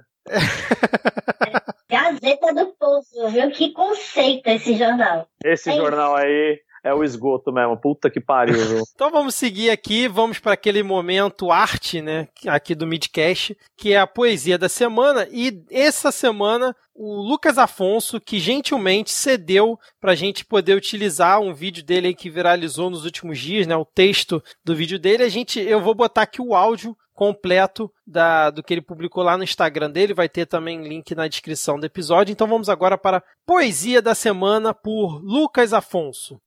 Gazeta 1.89 2.53
do 2.53 2.73
Povo, 2.80 3.30
viu? 3.30 3.51
Que 3.51 3.71
conceito 3.73 4.47
esse 4.47 4.76
jornal. 4.76 5.28
Esse 5.43 5.71
É 5.71 5.76
jornal 5.76 6.15
aí 6.15 6.59
é 6.86 6.94
o 6.94 7.04
esgoto 7.04 7.52
mesmo. 7.52 7.76
Puta 7.76 8.12
que 8.12 8.22
pariu, 8.22 8.54
viu? 8.54 8.84
Então 8.94 9.12
vamos 9.12 9.36
seguir 9.36 9.72
aqui, 9.72 10.08
vamos 10.08 10.40
para 10.40 10.54
aquele 10.54 10.84
momento 10.84 11.52
arte, 11.52 12.02
né, 12.02 12.28
aqui 12.48 12.74
do 12.76 12.88
Midcast, 12.88 13.58
que 13.76 13.92
é 13.92 14.00
a 14.00 14.08
poesia 14.08 14.58
da 14.58 14.70
semana. 14.70 15.28
E 15.32 15.64
essa 15.70 16.12
semana 16.12 16.76
o 16.94 17.22
Lucas 17.22 17.58
Afonso, 17.58 18.22
que 18.22 18.40
gentilmente 18.40 19.12
cedeu 19.12 19.78
para 20.00 20.14
a 20.14 20.16
gente 20.16 20.46
poder 20.46 20.76
utilizar 20.76 21.42
um 21.42 21.54
vídeo 21.54 21.84
dele 21.84 22.14
que 22.14 22.30
viralizou 22.30 22.90
nos 22.90 23.04
últimos 23.04 23.38
dias, 23.38 23.68
né, 23.68 23.76
o 23.76 23.84
texto 23.84 24.42
do 24.64 24.76
vídeo 24.76 24.98
dele. 24.98 25.24
A 25.24 25.30
gente, 25.30 25.60
eu 25.60 25.82
vou 25.82 25.94
botar 25.94 26.22
aqui 26.22 26.42
o 26.42 26.56
áudio 26.56 26.96
completo 27.14 27.92
da, 28.06 28.50
do 28.50 28.62
que 28.62 28.74
ele 28.74 28.82
publicou 28.82 29.24
lá 29.24 29.38
no 29.38 29.44
Instagram 29.44 29.90
dele, 29.90 30.14
vai 30.14 30.30
ter 30.30 30.46
também 30.46 30.88
link 30.88 31.16
na 31.16 31.28
descrição 31.28 31.80
do 31.80 31.86
episódio. 31.86 32.32
Então 32.32 32.48
vamos 32.48 32.70
agora 32.70 32.98
para 32.98 33.24
poesia 33.46 34.02
da 34.02 34.14
semana 34.14 34.74
por 34.74 35.22
Lucas 35.24 35.74
Afonso. 35.74 36.40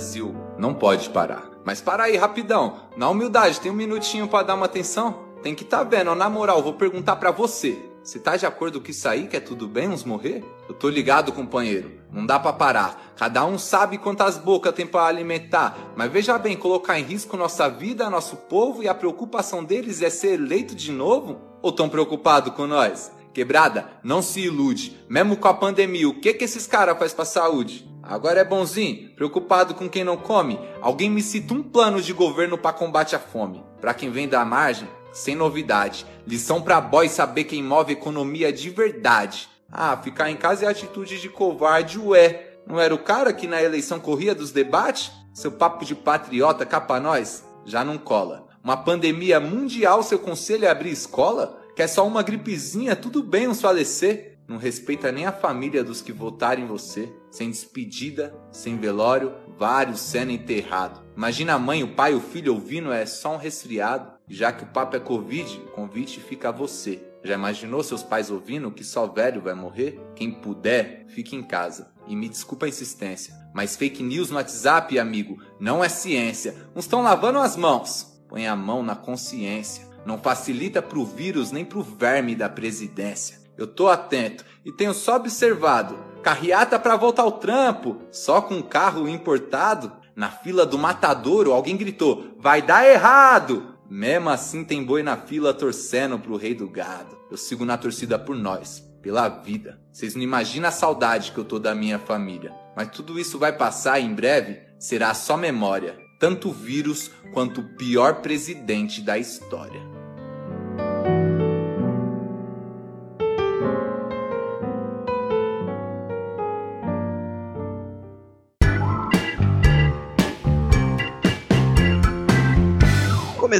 Brasil 0.00 0.34
não 0.56 0.72
pode 0.72 1.10
parar. 1.10 1.50
Mas 1.62 1.82
para 1.82 2.04
aí, 2.04 2.16
rapidão. 2.16 2.88
Na 2.96 3.10
humildade, 3.10 3.60
tem 3.60 3.70
um 3.70 3.74
minutinho 3.74 4.26
pra 4.26 4.42
dar 4.42 4.54
uma 4.54 4.64
atenção? 4.64 5.26
Tem 5.42 5.54
que 5.54 5.62
tá 5.62 5.82
vendo, 5.82 6.14
na 6.14 6.30
moral, 6.30 6.62
vou 6.62 6.72
perguntar 6.72 7.16
pra 7.16 7.30
você. 7.30 7.78
Você 8.02 8.18
tá 8.18 8.34
de 8.34 8.46
acordo 8.46 8.80
com 8.80 8.90
isso 8.90 9.06
aí, 9.06 9.26
que 9.26 9.36
é 9.36 9.40
tudo 9.40 9.68
bem 9.68 9.90
uns 9.90 10.02
morrer? 10.02 10.42
Eu 10.66 10.74
tô 10.74 10.88
ligado, 10.88 11.32
companheiro. 11.32 12.00
Não 12.10 12.24
dá 12.24 12.38
pra 12.40 12.50
parar. 12.50 13.12
Cada 13.14 13.44
um 13.44 13.58
sabe 13.58 13.98
quantas 13.98 14.38
bocas 14.38 14.72
tem 14.72 14.86
pra 14.86 15.04
alimentar. 15.04 15.76
Mas 15.94 16.10
veja 16.10 16.38
bem, 16.38 16.56
colocar 16.56 16.98
em 16.98 17.02
risco 17.02 17.36
nossa 17.36 17.68
vida, 17.68 18.08
nosso 18.08 18.36
povo 18.36 18.82
e 18.82 18.88
a 18.88 18.94
preocupação 18.94 19.62
deles 19.62 20.00
é 20.00 20.08
ser 20.08 20.32
eleito 20.32 20.74
de 20.74 20.92
novo? 20.92 21.42
Ou 21.60 21.72
tão 21.72 21.90
preocupado 21.90 22.52
com 22.52 22.66
nós? 22.66 23.12
Quebrada, 23.32 23.88
não 24.02 24.22
se 24.22 24.40
ilude. 24.40 24.96
Mesmo 25.08 25.36
com 25.36 25.48
a 25.48 25.54
pandemia, 25.54 26.08
o 26.08 26.20
que 26.20 26.34
que 26.34 26.44
esses 26.44 26.66
caras 26.66 26.98
faz 26.98 27.12
pra 27.12 27.24
saúde? 27.24 27.88
Agora 28.02 28.40
é 28.40 28.44
bonzinho, 28.44 29.10
preocupado 29.14 29.74
com 29.74 29.88
quem 29.88 30.02
não 30.02 30.16
come. 30.16 30.58
Alguém 30.80 31.08
me 31.08 31.22
cita 31.22 31.54
um 31.54 31.62
plano 31.62 32.02
de 32.02 32.12
governo 32.12 32.58
para 32.58 32.72
combate 32.72 33.14
à 33.14 33.20
fome. 33.20 33.64
Pra 33.80 33.94
quem 33.94 34.10
vem 34.10 34.28
da 34.28 34.44
margem, 34.44 34.88
sem 35.12 35.36
novidade. 35.36 36.04
Lição 36.26 36.60
pra 36.60 36.80
boy 36.80 37.08
saber 37.08 37.44
quem 37.44 37.62
move 37.62 37.92
economia 37.92 38.52
de 38.52 38.68
verdade. 38.70 39.48
Ah, 39.70 39.96
ficar 39.96 40.28
em 40.28 40.36
casa 40.36 40.64
é 40.64 40.68
atitude 40.68 41.20
de 41.20 41.28
covarde, 41.28 41.98
ué. 42.00 42.58
Não 42.66 42.80
era 42.80 42.94
o 42.94 42.98
cara 42.98 43.32
que 43.32 43.46
na 43.46 43.62
eleição 43.62 44.00
corria 44.00 44.34
dos 44.34 44.50
debates? 44.50 45.12
Seu 45.32 45.52
papo 45.52 45.84
de 45.84 45.94
patriota 45.94 46.66
cá 46.66 46.80
pra 46.80 46.98
nós? 46.98 47.44
Já 47.64 47.84
não 47.84 47.96
cola. 47.96 48.48
Uma 48.62 48.76
pandemia 48.76 49.38
mundial, 49.38 50.02
seu 50.02 50.18
conselho 50.18 50.64
é 50.64 50.68
abrir 50.68 50.90
escola? 50.90 51.59
Quer 51.74 51.86
só 51.86 52.06
uma 52.06 52.22
gripezinha, 52.22 52.96
tudo 52.96 53.22
bem 53.22 53.48
uns 53.48 53.60
falecer. 53.60 54.38
Não 54.46 54.56
respeita 54.56 55.12
nem 55.12 55.26
a 55.26 55.32
família 55.32 55.84
dos 55.84 56.02
que 56.02 56.12
votaram 56.12 56.62
em 56.62 56.66
você. 56.66 57.08
Sem 57.30 57.50
despedida, 57.50 58.34
sem 58.50 58.76
velório, 58.76 59.32
vários 59.56 60.00
sendo 60.00 60.32
enterrado. 60.32 61.00
Imagina 61.16 61.54
a 61.54 61.58
mãe, 61.58 61.84
o 61.84 61.94
pai, 61.94 62.14
o 62.14 62.20
filho 62.20 62.54
ouvindo, 62.54 62.92
é 62.92 63.06
só 63.06 63.34
um 63.34 63.38
resfriado. 63.38 64.10
Já 64.28 64.50
que 64.50 64.64
o 64.64 64.66
papo 64.66 64.96
é 64.96 65.00
Covid, 65.00 65.62
o 65.66 65.70
convite 65.70 66.18
fica 66.18 66.48
a 66.48 66.52
você. 66.52 67.00
Já 67.22 67.34
imaginou 67.34 67.82
seus 67.82 68.02
pais 68.02 68.30
ouvindo 68.30 68.70
que 68.70 68.82
só 68.82 69.06
velho 69.06 69.42
vai 69.42 69.54
morrer? 69.54 70.00
Quem 70.16 70.32
puder, 70.32 71.04
fique 71.08 71.36
em 71.36 71.42
casa. 71.42 71.92
E 72.06 72.16
me 72.16 72.28
desculpa 72.28 72.66
a 72.66 72.68
insistência, 72.68 73.34
Mas 73.54 73.76
fake 73.76 74.02
news 74.02 74.30
no 74.30 74.36
WhatsApp, 74.36 74.98
amigo, 74.98 75.40
não 75.60 75.84
é 75.84 75.88
ciência. 75.88 76.56
Uns 76.74 76.84
estão 76.84 77.02
lavando 77.02 77.38
as 77.38 77.56
mãos. 77.56 78.20
Põe 78.28 78.46
a 78.46 78.56
mão 78.56 78.82
na 78.82 78.96
consciência. 78.96 79.89
Não 80.04 80.18
facilita 80.18 80.80
pro 80.80 81.04
vírus 81.04 81.50
nem 81.52 81.64
pro 81.64 81.82
verme 81.82 82.34
da 82.34 82.48
presidência. 82.48 83.40
Eu 83.56 83.66
tô 83.66 83.88
atento 83.88 84.44
e 84.64 84.72
tenho 84.72 84.94
só 84.94 85.16
observado. 85.16 85.98
Carreata 86.22 86.78
para 86.78 86.96
voltar 86.96 87.22
ao 87.22 87.32
trampo, 87.32 87.96
só 88.10 88.40
com 88.40 88.62
carro 88.62 89.08
importado. 89.08 89.92
Na 90.16 90.30
fila 90.30 90.66
do 90.66 90.78
matadouro, 90.78 91.52
alguém 91.52 91.76
gritou: 91.76 92.34
Vai 92.38 92.62
dar 92.62 92.86
errado! 92.86 93.76
Mesmo 93.88 94.30
assim, 94.30 94.64
tem 94.64 94.84
boi 94.84 95.02
na 95.02 95.16
fila 95.16 95.52
torcendo 95.52 96.18
pro 96.18 96.36
rei 96.36 96.54
do 96.54 96.68
gado. 96.68 97.18
Eu 97.30 97.36
sigo 97.36 97.64
na 97.64 97.76
torcida 97.76 98.18
por 98.18 98.36
nós, 98.36 98.86
pela 99.02 99.28
vida. 99.28 99.80
Vocês 99.92 100.14
não 100.14 100.22
imaginam 100.22 100.68
a 100.68 100.72
saudade 100.72 101.32
que 101.32 101.38
eu 101.38 101.44
tô 101.44 101.58
da 101.58 101.74
minha 101.74 101.98
família. 101.98 102.54
Mas 102.76 102.90
tudo 102.90 103.18
isso 103.18 103.38
vai 103.38 103.52
passar 103.52 103.98
e 103.98 104.04
em 104.04 104.14
breve 104.14 104.60
será 104.78 105.12
só 105.12 105.36
memória. 105.36 105.98
Tanto 106.20 106.50
o 106.50 106.52
vírus 106.52 107.10
quanto 107.32 107.60
o 107.60 107.76
pior 107.76 108.20
presidente 108.20 109.00
da 109.00 109.18
história. 109.18 109.89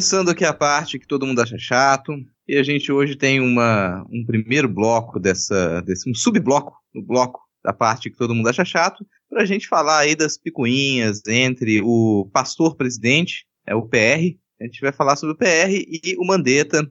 Começando 0.01 0.31
aqui 0.31 0.47
a 0.47 0.55
parte 0.55 0.99
que 0.99 1.07
todo 1.07 1.27
mundo 1.27 1.43
acha 1.43 1.59
chato, 1.59 2.15
e 2.49 2.57
a 2.57 2.63
gente 2.63 2.91
hoje 2.91 3.17
tem 3.17 3.39
uma, 3.39 4.03
um 4.11 4.25
primeiro 4.25 4.67
bloco 4.67 5.21
dessa, 5.21 5.83
desse 5.83 6.09
um 6.09 6.15
subbloco 6.15 6.75
no 6.95 7.03
bloco 7.03 7.39
da 7.63 7.71
parte 7.71 8.09
que 8.09 8.17
todo 8.17 8.35
mundo 8.35 8.49
acha 8.49 8.65
chato, 8.65 9.07
para 9.29 9.43
a 9.43 9.45
gente 9.45 9.69
falar 9.69 9.99
aí 9.99 10.17
das 10.17 10.39
picuinhas 10.39 11.21
entre 11.29 11.83
o 11.83 12.31
pastor 12.33 12.77
presidente, 12.77 13.45
é 13.67 13.75
o 13.75 13.87
PR, 13.87 14.39
a 14.59 14.65
gente 14.65 14.81
vai 14.81 14.91
falar 14.91 15.17
sobre 15.17 15.35
o 15.35 15.37
PR 15.37 15.71
e 15.71 16.17
o 16.19 16.27
Mandetta, 16.27 16.83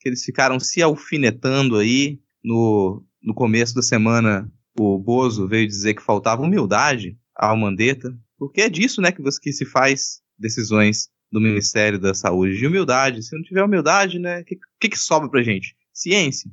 que 0.00 0.08
eles 0.08 0.24
ficaram 0.24 0.58
se 0.58 0.82
alfinetando 0.82 1.76
aí 1.76 2.18
no, 2.42 3.00
no 3.22 3.32
começo 3.32 3.76
da 3.76 3.82
semana. 3.82 4.50
O 4.76 4.98
Bozo 4.98 5.46
veio 5.46 5.68
dizer 5.68 5.94
que 5.94 6.02
faltava 6.02 6.42
humildade 6.42 7.16
ao 7.32 7.56
Mandetta, 7.56 8.12
porque 8.36 8.62
é 8.62 8.68
disso, 8.68 9.00
né, 9.00 9.12
que, 9.12 9.22
você, 9.22 9.38
que 9.40 9.52
se 9.52 9.64
faz 9.64 10.20
decisões 10.36 11.14
do 11.36 11.40
Ministério 11.40 11.98
da 11.98 12.14
Saúde, 12.14 12.56
de 12.56 12.66
humildade. 12.66 13.22
Se 13.22 13.36
não 13.36 13.42
tiver 13.42 13.62
humildade, 13.62 14.18
né, 14.18 14.40
o 14.40 14.44
que, 14.44 14.58
que, 14.80 14.88
que 14.88 14.98
sobra 14.98 15.28
pra 15.28 15.42
gente? 15.42 15.76
Ciência. 15.92 16.50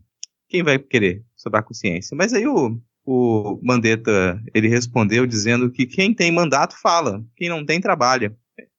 Quem 0.49 0.61
vai 0.61 0.77
querer 0.77 1.23
sobrar 1.37 1.63
com 1.63 1.73
ciência? 1.73 2.17
Mas 2.17 2.33
aí 2.33 2.45
o, 2.45 2.77
o 3.05 3.59
Mandetta, 3.63 4.41
ele 4.53 4.67
respondeu 4.67 5.25
dizendo 5.25 5.71
que 5.71 5.85
quem 5.85 6.13
tem 6.13 6.33
mandato 6.33 6.75
fala, 6.81 7.25
quem 7.33 7.47
não 7.47 7.65
tem 7.65 7.79
trabalha. 7.79 8.35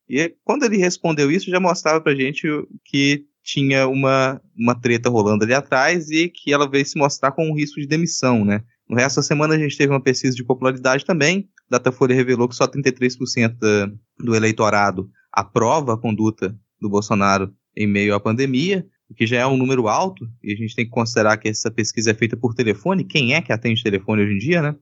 E 0.07 0.35
quando 0.45 0.65
ele 0.65 0.77
respondeu 0.77 1.31
isso, 1.31 1.51
já 1.51 1.59
mostrava 1.59 2.03
pra 2.03 2.15
gente 2.15 2.47
que 2.85 3.25
tinha 3.43 3.89
uma, 3.89 4.39
uma 4.55 4.79
treta 4.79 5.09
rolando 5.09 5.45
ali 5.45 5.55
atrás 5.55 6.11
e 6.11 6.29
que 6.29 6.53
ela 6.53 6.69
veio 6.69 6.85
se 6.85 6.99
mostrar 6.99 7.33
com 7.33 7.49
um 7.49 7.57
risco 7.57 7.81
de 7.81 7.87
demissão, 7.87 8.45
né? 8.45 8.63
No 8.87 8.97
resto 8.97 9.17
da 9.17 9.23
semana 9.23 9.55
a 9.55 9.59
gente 9.59 9.79
teve 9.79 9.91
uma 9.91 10.03
pesquisa 10.03 10.37
de 10.37 10.45
popularidade 10.45 11.07
também. 11.07 11.49
Datafolha 11.71 12.15
revelou 12.15 12.47
que 12.47 12.55
só 12.55 12.67
33% 12.67 13.57
da, 13.59 13.91
do 14.19 14.35
eleitorado 14.35 15.11
aprova 15.35 15.95
a 15.95 15.99
conduta 15.99 16.57
do 16.81 16.89
Bolsonaro 16.89 17.53
em 17.77 17.87
meio 17.87 18.15
à 18.15 18.21
pandemia, 18.21 18.87
o 19.11 19.15
que 19.15 19.27
já 19.27 19.39
é 19.39 19.47
um 19.47 19.57
número 19.57 19.89
alto, 19.89 20.27
e 20.43 20.53
a 20.53 20.57
gente 20.57 20.75
tem 20.75 20.85
que 20.85 20.91
considerar 20.91 21.37
que 21.37 21.49
essa 21.49 21.71
pesquisa 21.71 22.13
é 22.13 22.15
feita 22.15 22.37
por 22.37 22.55
telefone. 22.55 23.05
Quem 23.05 23.35
é 23.35 23.43
que 23.43 23.53
atende 23.53 23.83
telefone 23.83 24.23
hoje 24.23 24.35
em 24.35 24.39
dia, 24.39 24.63
né? 24.63 24.77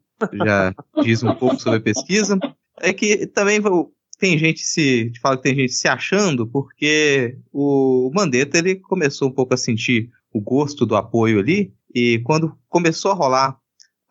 Já 0.44 0.74
diz 1.03 1.22
um 1.22 1.34
pouco 1.34 1.59
sobre 1.61 1.78
a 1.78 1.82
pesquisa. 1.82 2.38
É 2.80 2.92
que 2.92 3.26
também 3.26 3.61
tem 4.18 4.38
gente 4.38 4.61
se 4.61 5.11
fala 5.20 5.36
que 5.36 5.42
tem 5.42 5.55
gente 5.55 5.72
se 5.72 5.88
achando 5.88 6.46
porque 6.46 7.36
o 7.53 8.11
Mandetta 8.14 8.59
ele 8.59 8.76
começou 8.76 9.28
um 9.28 9.32
pouco 9.32 9.55
a 9.55 9.57
sentir 9.57 10.11
o 10.32 10.40
gosto 10.40 10.86
do 10.86 10.94
apoio 10.94 11.40
ali 11.40 11.74
e 11.94 12.20
quando 12.20 12.57
começou 12.68 13.11
a 13.11 13.14
rolar 13.14 13.59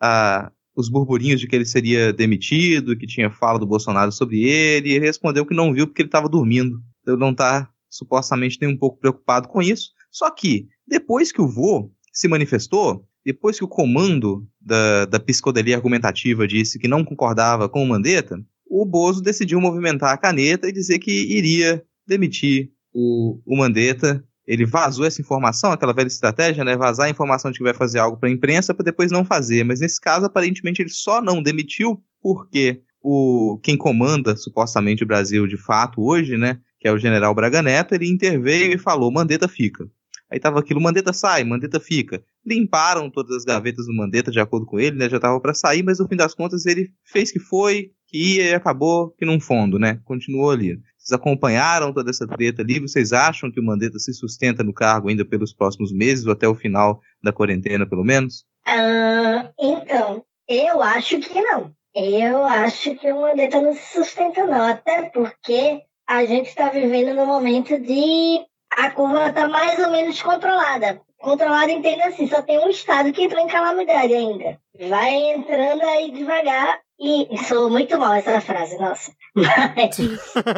a, 0.00 0.52
os 0.74 0.88
burburinhos 0.88 1.40
de 1.40 1.46
que 1.46 1.54
ele 1.54 1.64
seria 1.64 2.12
demitido, 2.12 2.96
que 2.96 3.06
tinha 3.06 3.30
fala 3.30 3.58
do 3.58 3.66
Bolsonaro 3.66 4.10
sobre 4.10 4.42
ele, 4.42 4.88
e 4.88 4.92
ele 4.92 5.06
respondeu 5.06 5.44
que 5.44 5.54
não 5.54 5.72
viu 5.72 5.86
porque 5.86 6.02
ele 6.02 6.08
estava 6.08 6.28
dormindo. 6.28 6.80
Então 7.02 7.16
não 7.16 7.30
está 7.30 7.68
supostamente 7.90 8.58
nem 8.60 8.70
um 8.70 8.76
pouco 8.76 8.98
preocupado 8.98 9.48
com 9.48 9.60
isso. 9.60 9.90
Só 10.10 10.30
que, 10.30 10.68
depois 10.86 11.30
que 11.30 11.42
o 11.42 11.48
vô 11.48 11.90
se 12.12 12.28
manifestou, 12.28 13.06
depois 13.24 13.58
que 13.58 13.64
o 13.64 13.68
comando 13.68 14.46
da, 14.60 15.04
da 15.04 15.20
psicodelia 15.20 15.76
argumentativa 15.76 16.46
disse 16.46 16.78
que 16.78 16.88
não 16.88 17.04
concordava 17.04 17.68
com 17.68 17.82
o 17.82 17.86
Mandetta, 17.86 18.42
o 18.66 18.84
Bozo 18.86 19.22
decidiu 19.22 19.60
movimentar 19.60 20.12
a 20.12 20.18
caneta 20.18 20.68
e 20.68 20.72
dizer 20.72 20.98
que 20.98 21.10
iria 21.10 21.84
demitir 22.06 22.70
o, 22.92 23.40
o 23.46 23.56
Mandetta 23.56 24.24
ele 24.46 24.66
vazou 24.66 25.06
essa 25.06 25.20
informação, 25.20 25.72
aquela 25.72 25.92
velha 25.92 26.08
estratégia, 26.08 26.64
né? 26.64 26.76
Vazar 26.76 27.06
a 27.06 27.10
informação 27.10 27.50
de 27.50 27.58
que 27.58 27.64
vai 27.64 27.74
fazer 27.74 27.98
algo 27.98 28.16
para 28.16 28.28
a 28.28 28.32
imprensa 28.32 28.74
para 28.74 28.84
depois 28.84 29.12
não 29.12 29.24
fazer. 29.24 29.64
Mas 29.64 29.80
nesse 29.80 30.00
caso, 30.00 30.26
aparentemente, 30.26 30.82
ele 30.82 30.90
só 30.90 31.22
não 31.22 31.42
demitiu 31.42 32.02
porque 32.20 32.82
o 33.00 33.58
quem 33.62 33.76
comanda 33.76 34.36
supostamente 34.36 35.02
o 35.02 35.06
Brasil 35.06 35.46
de 35.46 35.56
fato 35.56 36.02
hoje, 36.02 36.36
né? 36.36 36.60
Que 36.80 36.88
é 36.88 36.92
o 36.92 36.98
General 36.98 37.34
Braga 37.34 37.62
Neto, 37.62 37.94
ele 37.94 38.08
interveio 38.08 38.72
e 38.72 38.78
falou: 38.78 39.12
Mandetta 39.12 39.46
fica. 39.48 39.88
Aí 40.30 40.40
tava 40.40 40.58
aquilo, 40.58 40.80
Mandetta 40.80 41.12
sai, 41.12 41.44
Mandetta 41.44 41.78
fica. 41.78 42.24
Limparam 42.44 43.10
todas 43.10 43.36
as 43.36 43.44
gavetas 43.44 43.86
do 43.86 43.92
Mandetta 43.92 44.30
de 44.30 44.40
acordo 44.40 44.64
com 44.64 44.80
ele, 44.80 44.96
né? 44.96 45.08
Já 45.08 45.20
tava 45.20 45.38
para 45.40 45.52
sair, 45.52 45.82
mas 45.82 45.98
no 45.98 46.08
fim 46.08 46.16
das 46.16 46.34
contas 46.34 46.64
ele 46.64 46.90
fez 47.04 47.30
que 47.30 47.38
foi, 47.38 47.90
que 48.06 48.36
ia 48.36 48.50
e 48.50 48.54
acabou 48.54 49.10
que 49.10 49.26
num 49.26 49.38
fundo, 49.38 49.78
né? 49.78 50.00
Continuou 50.04 50.50
ali. 50.50 50.80
Vocês 51.02 51.18
acompanharam 51.18 51.92
toda 51.92 52.10
essa 52.10 52.28
treta 52.28 52.62
ali? 52.62 52.78
Vocês 52.78 53.12
acham 53.12 53.50
que 53.50 53.58
o 53.58 53.62
Mandetta 53.62 53.98
se 53.98 54.14
sustenta 54.14 54.62
no 54.62 54.72
cargo 54.72 55.08
ainda 55.08 55.24
pelos 55.24 55.52
próximos 55.52 55.92
meses 55.92 56.24
ou 56.26 56.32
até 56.32 56.46
o 56.46 56.54
final 56.54 57.00
da 57.20 57.32
quarentena, 57.32 57.84
pelo 57.84 58.04
menos? 58.04 58.44
Ah, 58.64 59.50
então, 59.58 60.24
eu 60.48 60.80
acho 60.80 61.18
que 61.18 61.40
não. 61.40 61.74
Eu 61.92 62.44
acho 62.44 62.94
que 62.94 63.10
o 63.10 63.20
Mandetta 63.20 63.60
não 63.60 63.74
se 63.74 63.94
sustenta, 63.94 64.46
não. 64.46 64.62
Até 64.62 65.10
porque 65.10 65.82
a 66.08 66.24
gente 66.24 66.48
está 66.48 66.68
vivendo 66.68 67.14
num 67.14 67.26
momento 67.26 67.78
de. 67.80 68.40
A 68.78 68.90
curva 68.90 69.28
está 69.28 69.48
mais 69.48 69.78
ou 69.80 69.90
menos 69.90 70.22
controlada. 70.22 71.00
Controlada, 71.18 71.70
entenda 71.70 72.06
assim, 72.06 72.28
só 72.28 72.40
tem 72.42 72.58
um 72.58 72.70
estado 72.70 73.12
que 73.12 73.24
entrou 73.24 73.42
em 73.42 73.48
calamidade 73.48 74.14
ainda. 74.14 74.58
Vai 74.88 75.14
entrando 75.34 75.82
aí 75.82 76.12
devagar 76.12 76.80
e 76.98 77.38
sou 77.44 77.68
muito 77.68 77.98
mal 77.98 78.14
essa 78.14 78.40
frase, 78.40 78.78
nossa. 78.78 79.12
Mas, 79.34 79.98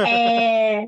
é, 0.06 0.86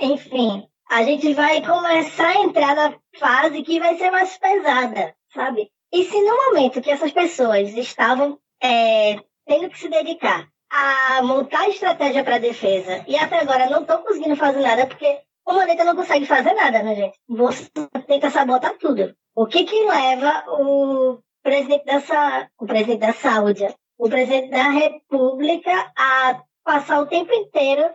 enfim, 0.00 0.66
a 0.90 1.02
gente 1.02 1.32
vai 1.34 1.64
começar 1.64 2.28
a 2.28 2.42
entrar 2.42 2.76
na 2.76 2.94
fase 3.18 3.62
que 3.62 3.80
vai 3.80 3.96
ser 3.96 4.10
mais 4.10 4.36
pesada, 4.38 5.14
sabe? 5.32 5.70
E 5.92 6.04
se 6.04 6.20
no 6.22 6.36
momento 6.46 6.80
que 6.80 6.90
essas 6.90 7.12
pessoas 7.12 7.70
estavam 7.76 8.38
é, 8.62 9.16
tendo 9.46 9.68
que 9.70 9.78
se 9.78 9.88
dedicar 9.88 10.48
a 10.70 11.22
montar 11.22 11.68
estratégia 11.68 12.24
para 12.24 12.38
defesa 12.38 13.04
e 13.06 13.16
até 13.16 13.40
agora 13.40 13.70
não 13.70 13.82
estão 13.82 14.02
conseguindo 14.02 14.36
fazer 14.36 14.60
nada 14.60 14.86
porque 14.86 15.20
o 15.46 15.52
Mandetta 15.52 15.84
não 15.84 15.94
consegue 15.94 16.26
fazer 16.26 16.54
nada, 16.54 16.82
né, 16.82 16.94
gente? 16.94 17.18
Você 17.28 17.68
tenta 18.06 18.30
sabotar 18.30 18.76
tudo. 18.78 19.14
O 19.36 19.46
que 19.46 19.64
que 19.64 19.84
leva 19.84 20.44
o 20.48 21.18
presidente 21.42 21.84
dessa, 21.84 22.48
o 22.58 22.66
presidente 22.66 23.00
da 23.00 23.12
saúde 23.12 23.66
o 23.98 24.08
presidente 24.08 24.50
da 24.50 24.70
República 24.70 25.92
a 25.96 26.42
passar 26.64 27.00
o 27.00 27.06
tempo 27.06 27.32
inteiro 27.32 27.90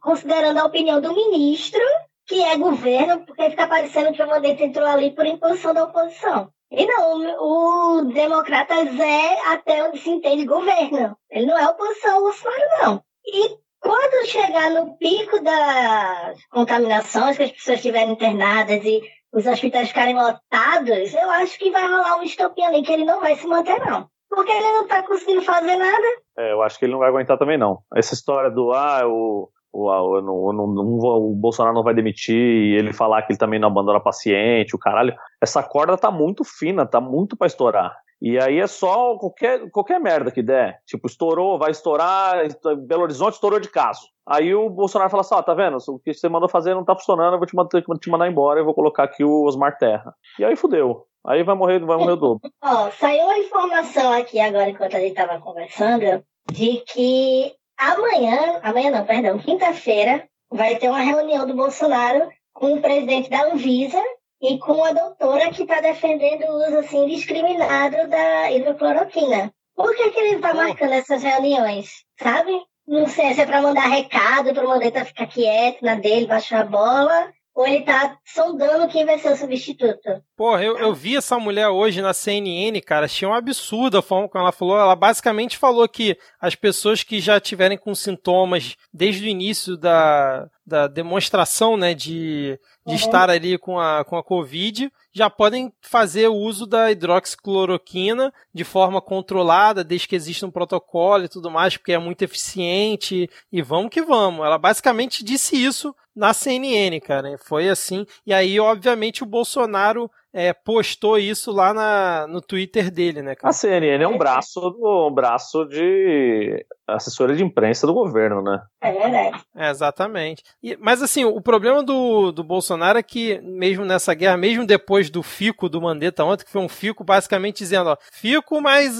considerando 0.00 0.58
a 0.58 0.64
opinião 0.64 1.00
do 1.00 1.14
ministro, 1.14 1.80
que 2.26 2.42
é 2.42 2.56
governo, 2.56 3.24
porque 3.24 3.50
fica 3.50 3.68
parecendo 3.68 4.12
que 4.12 4.22
o 4.22 4.26
Mandetta 4.26 4.64
entrou 4.64 4.86
ali 4.86 5.12
por 5.12 5.24
imposição 5.24 5.72
da 5.72 5.84
oposição. 5.84 6.50
E 6.70 6.84
não, 6.84 7.20
o 7.40 8.04
Democratas 8.12 8.98
é, 8.98 9.52
até 9.52 9.84
onde 9.84 9.98
se 9.98 10.10
entende, 10.10 10.44
governo. 10.44 11.16
Ele 11.30 11.46
não 11.46 11.56
é 11.56 11.68
oposição 11.68 12.16
ao 12.16 12.22
Bolsonaro, 12.22 12.62
não. 12.82 13.04
E 13.24 13.56
quando 13.78 14.26
chegar 14.26 14.70
no 14.70 14.96
pico 14.96 15.40
das 15.42 16.44
contaminações, 16.50 17.36
que 17.36 17.44
as 17.44 17.52
pessoas 17.52 17.76
estiverem 17.76 18.12
internadas 18.12 18.84
e 18.84 19.00
os 19.32 19.46
hospitais 19.46 19.88
ficarem 19.88 20.16
lotados, 20.16 21.14
eu 21.14 21.30
acho 21.30 21.56
que 21.58 21.70
vai 21.70 21.82
rolar 21.82 22.18
um 22.18 22.24
estopinho 22.24 22.66
ali 22.66 22.82
que 22.82 22.92
ele 22.92 23.04
não 23.04 23.20
vai 23.20 23.36
se 23.36 23.46
manter, 23.46 23.78
não. 23.86 24.10
Porque 24.36 24.52
ele 24.52 24.70
não 24.70 24.86
tá 24.86 25.02
conseguindo 25.02 25.40
fazer 25.40 25.76
nada. 25.76 26.06
É, 26.38 26.52
eu 26.52 26.60
acho 26.60 26.78
que 26.78 26.84
ele 26.84 26.92
não 26.92 26.98
vai 26.98 27.08
aguentar 27.08 27.38
também, 27.38 27.56
não. 27.56 27.78
Essa 27.96 28.12
história 28.12 28.50
do, 28.50 28.70
ah, 28.70 29.00
o, 29.08 29.48
o, 29.72 29.88
o, 29.88 30.50
o, 30.50 31.30
o 31.30 31.34
Bolsonaro 31.34 31.74
não 31.74 31.82
vai 31.82 31.94
demitir 31.94 32.36
e 32.36 32.76
ele 32.76 32.92
falar 32.92 33.22
que 33.22 33.32
ele 33.32 33.38
também 33.38 33.58
não 33.58 33.68
abandona 33.68 33.98
paciente, 33.98 34.76
o 34.76 34.78
caralho. 34.78 35.14
Essa 35.42 35.62
corda 35.62 35.96
tá 35.96 36.10
muito 36.10 36.44
fina, 36.44 36.84
tá 36.84 37.00
muito 37.00 37.34
para 37.34 37.46
estourar. 37.46 37.96
E 38.20 38.38
aí 38.38 38.60
é 38.60 38.66
só 38.66 39.16
qualquer, 39.16 39.70
qualquer 39.70 39.98
merda 39.98 40.30
que 40.30 40.42
der. 40.42 40.80
Tipo, 40.86 41.06
estourou, 41.06 41.58
vai 41.58 41.70
estourar, 41.70 42.46
Belo 42.86 43.04
Horizonte 43.04 43.34
estourou 43.34 43.58
de 43.58 43.70
caso. 43.70 44.02
Aí 44.28 44.54
o 44.54 44.68
Bolsonaro 44.68 45.10
fala 45.10 45.22
assim: 45.22 45.34
ó, 45.34 45.42
tá 45.42 45.54
vendo? 45.54 45.78
O 45.88 45.98
que 45.98 46.12
você 46.12 46.28
mandou 46.28 46.48
fazer 46.48 46.74
não 46.74 46.84
tá 46.84 46.94
funcionando, 46.94 47.34
eu 47.34 47.38
vou 47.38 47.46
te 47.46 47.56
mandar, 47.56 47.80
te 47.80 48.10
mandar 48.10 48.28
embora, 48.28 48.60
eu 48.60 48.64
vou 48.66 48.74
colocar 48.74 49.04
aqui 49.04 49.24
o 49.24 49.44
Osmar 49.44 49.78
Terra. 49.78 50.14
E 50.38 50.44
aí 50.44 50.56
fudeu. 50.56 51.06
Aí 51.26 51.42
vai 51.42 51.54
morrer, 51.56 51.80
vai 51.80 51.96
morrer 51.96 52.12
o 52.12 52.16
dobro. 52.16 52.50
Ó, 52.62 52.90
saiu 52.92 53.24
uma 53.24 53.38
informação 53.38 54.12
aqui 54.12 54.38
agora 54.38 54.70
enquanto 54.70 54.96
a 54.96 55.00
gente 55.00 55.14
tava 55.14 55.40
conversando, 55.40 56.24
de 56.52 56.82
que 56.86 57.52
amanhã, 57.76 58.60
amanhã 58.62 58.90
não, 58.90 59.04
perdão, 59.04 59.38
quinta-feira, 59.38 60.28
vai 60.50 60.76
ter 60.76 60.88
uma 60.88 61.00
reunião 61.00 61.46
do 61.46 61.54
Bolsonaro 61.54 62.28
com 62.52 62.74
o 62.74 62.80
presidente 62.80 63.28
da 63.28 63.44
Anvisa 63.44 64.02
e 64.40 64.58
com 64.58 64.84
a 64.84 64.92
doutora 64.92 65.50
que 65.50 65.62
está 65.62 65.80
defendendo 65.80 66.44
o 66.44 66.66
uso 66.66 66.78
assim 66.78 67.04
indiscriminado 67.04 68.08
da 68.08 68.50
hidrocloroquina. 68.52 69.52
Por 69.74 69.94
que, 69.94 70.10
que 70.10 70.20
ele 70.20 70.36
está 70.36 70.54
marcando 70.54 70.92
essas 70.92 71.22
reuniões? 71.22 72.04
Sabe? 72.18 72.52
Não 72.86 73.08
sei 73.08 73.34
se 73.34 73.40
é 73.40 73.46
para 73.46 73.60
mandar 73.60 73.88
recado 73.88 74.54
para 74.54 74.64
o 74.64 74.68
Mandetta 74.68 75.04
ficar 75.04 75.26
quieto 75.26 75.84
na 75.84 75.96
dele, 75.96 76.26
baixar 76.26 76.60
a 76.60 76.64
bola, 76.64 77.32
ou 77.56 77.66
ele 77.66 77.82
tá 77.82 78.18
sondando 78.24 78.88
quem 78.88 79.04
vai 79.04 79.18
ser 79.18 79.32
o 79.32 79.36
substituto. 79.36 80.22
Porra, 80.36 80.62
eu, 80.62 80.76
eu 80.76 80.94
vi 80.94 81.16
essa 81.16 81.38
mulher 81.38 81.68
hoje 81.68 82.02
na 82.02 82.12
CNN, 82.12 82.78
cara, 82.82 83.06
achei 83.06 83.26
um 83.26 83.32
absurdo 83.32 83.96
a 83.96 84.02
forma 84.02 84.28
como 84.28 84.42
ela 84.42 84.52
falou. 84.52 84.76
Ela 84.76 84.94
basicamente 84.94 85.56
falou 85.56 85.88
que 85.88 86.18
as 86.38 86.54
pessoas 86.54 87.02
que 87.02 87.20
já 87.20 87.40
tiverem 87.40 87.78
com 87.78 87.94
sintomas 87.94 88.76
desde 88.92 89.24
o 89.24 89.28
início 89.28 89.78
da, 89.78 90.46
da 90.66 90.88
demonstração, 90.88 91.78
né, 91.78 91.94
de, 91.94 92.60
de 92.84 92.92
uhum. 92.92 92.94
estar 92.94 93.30
ali 93.30 93.56
com 93.56 93.80
a, 93.80 94.04
com 94.04 94.18
a 94.18 94.22
Covid, 94.22 94.92
já 95.10 95.30
podem 95.30 95.72
fazer 95.80 96.28
o 96.28 96.34
uso 96.34 96.66
da 96.66 96.90
hidroxicloroquina 96.90 98.30
de 98.52 98.62
forma 98.62 99.00
controlada, 99.00 99.82
desde 99.82 100.06
que 100.06 100.16
exista 100.16 100.44
um 100.44 100.50
protocolo 100.50 101.24
e 101.24 101.28
tudo 101.28 101.50
mais, 101.50 101.78
porque 101.78 101.92
é 101.92 101.98
muito 101.98 102.20
eficiente 102.20 103.30
e 103.50 103.62
vamos 103.62 103.88
que 103.88 104.02
vamos. 104.02 104.44
Ela 104.44 104.58
basicamente 104.58 105.24
disse 105.24 105.56
isso 105.56 105.96
na 106.14 106.32
CNN, 106.34 106.98
cara. 107.00 107.38
Foi 107.38 107.68
assim. 107.68 108.06
E 108.26 108.32
aí, 108.32 108.58
obviamente, 108.58 109.22
o 109.22 109.26
Bolsonaro 109.26 110.10
é, 110.36 110.52
postou 110.52 111.18
isso 111.18 111.50
lá 111.50 111.72
na, 111.72 112.26
no 112.26 112.42
Twitter 112.42 112.90
dele, 112.90 113.22
né, 113.22 113.34
cara? 113.34 113.48
A 113.48 113.54
CNN 113.54 114.04
é 114.04 114.06
um 114.06 114.18
braço, 114.18 114.60
um 114.78 115.10
braço 115.10 115.64
de 115.64 116.62
assessora 116.86 117.34
de 117.34 117.42
imprensa 117.42 117.86
do 117.86 117.94
governo, 117.94 118.42
né? 118.42 118.62
É 118.80 118.92
verdade. 118.92 119.42
É, 119.56 119.70
exatamente. 119.70 120.44
E, 120.62 120.76
mas 120.76 121.02
assim, 121.02 121.24
o 121.24 121.40
problema 121.40 121.82
do, 121.82 122.30
do 122.30 122.44
Bolsonaro 122.44 122.98
é 122.98 123.02
que, 123.02 123.40
mesmo 123.40 123.84
nessa 123.84 124.14
guerra, 124.14 124.36
mesmo 124.36 124.66
depois 124.66 125.10
do 125.10 125.22
fico 125.22 125.68
do 125.68 125.80
Mandetta 125.80 126.22
ontem, 126.22 126.44
que 126.44 126.52
foi 126.52 126.60
um 126.60 126.68
fico 126.68 127.02
basicamente 127.02 127.58
dizendo, 127.58 127.90
ó, 127.90 127.96
fico, 128.12 128.60
mas 128.60 128.94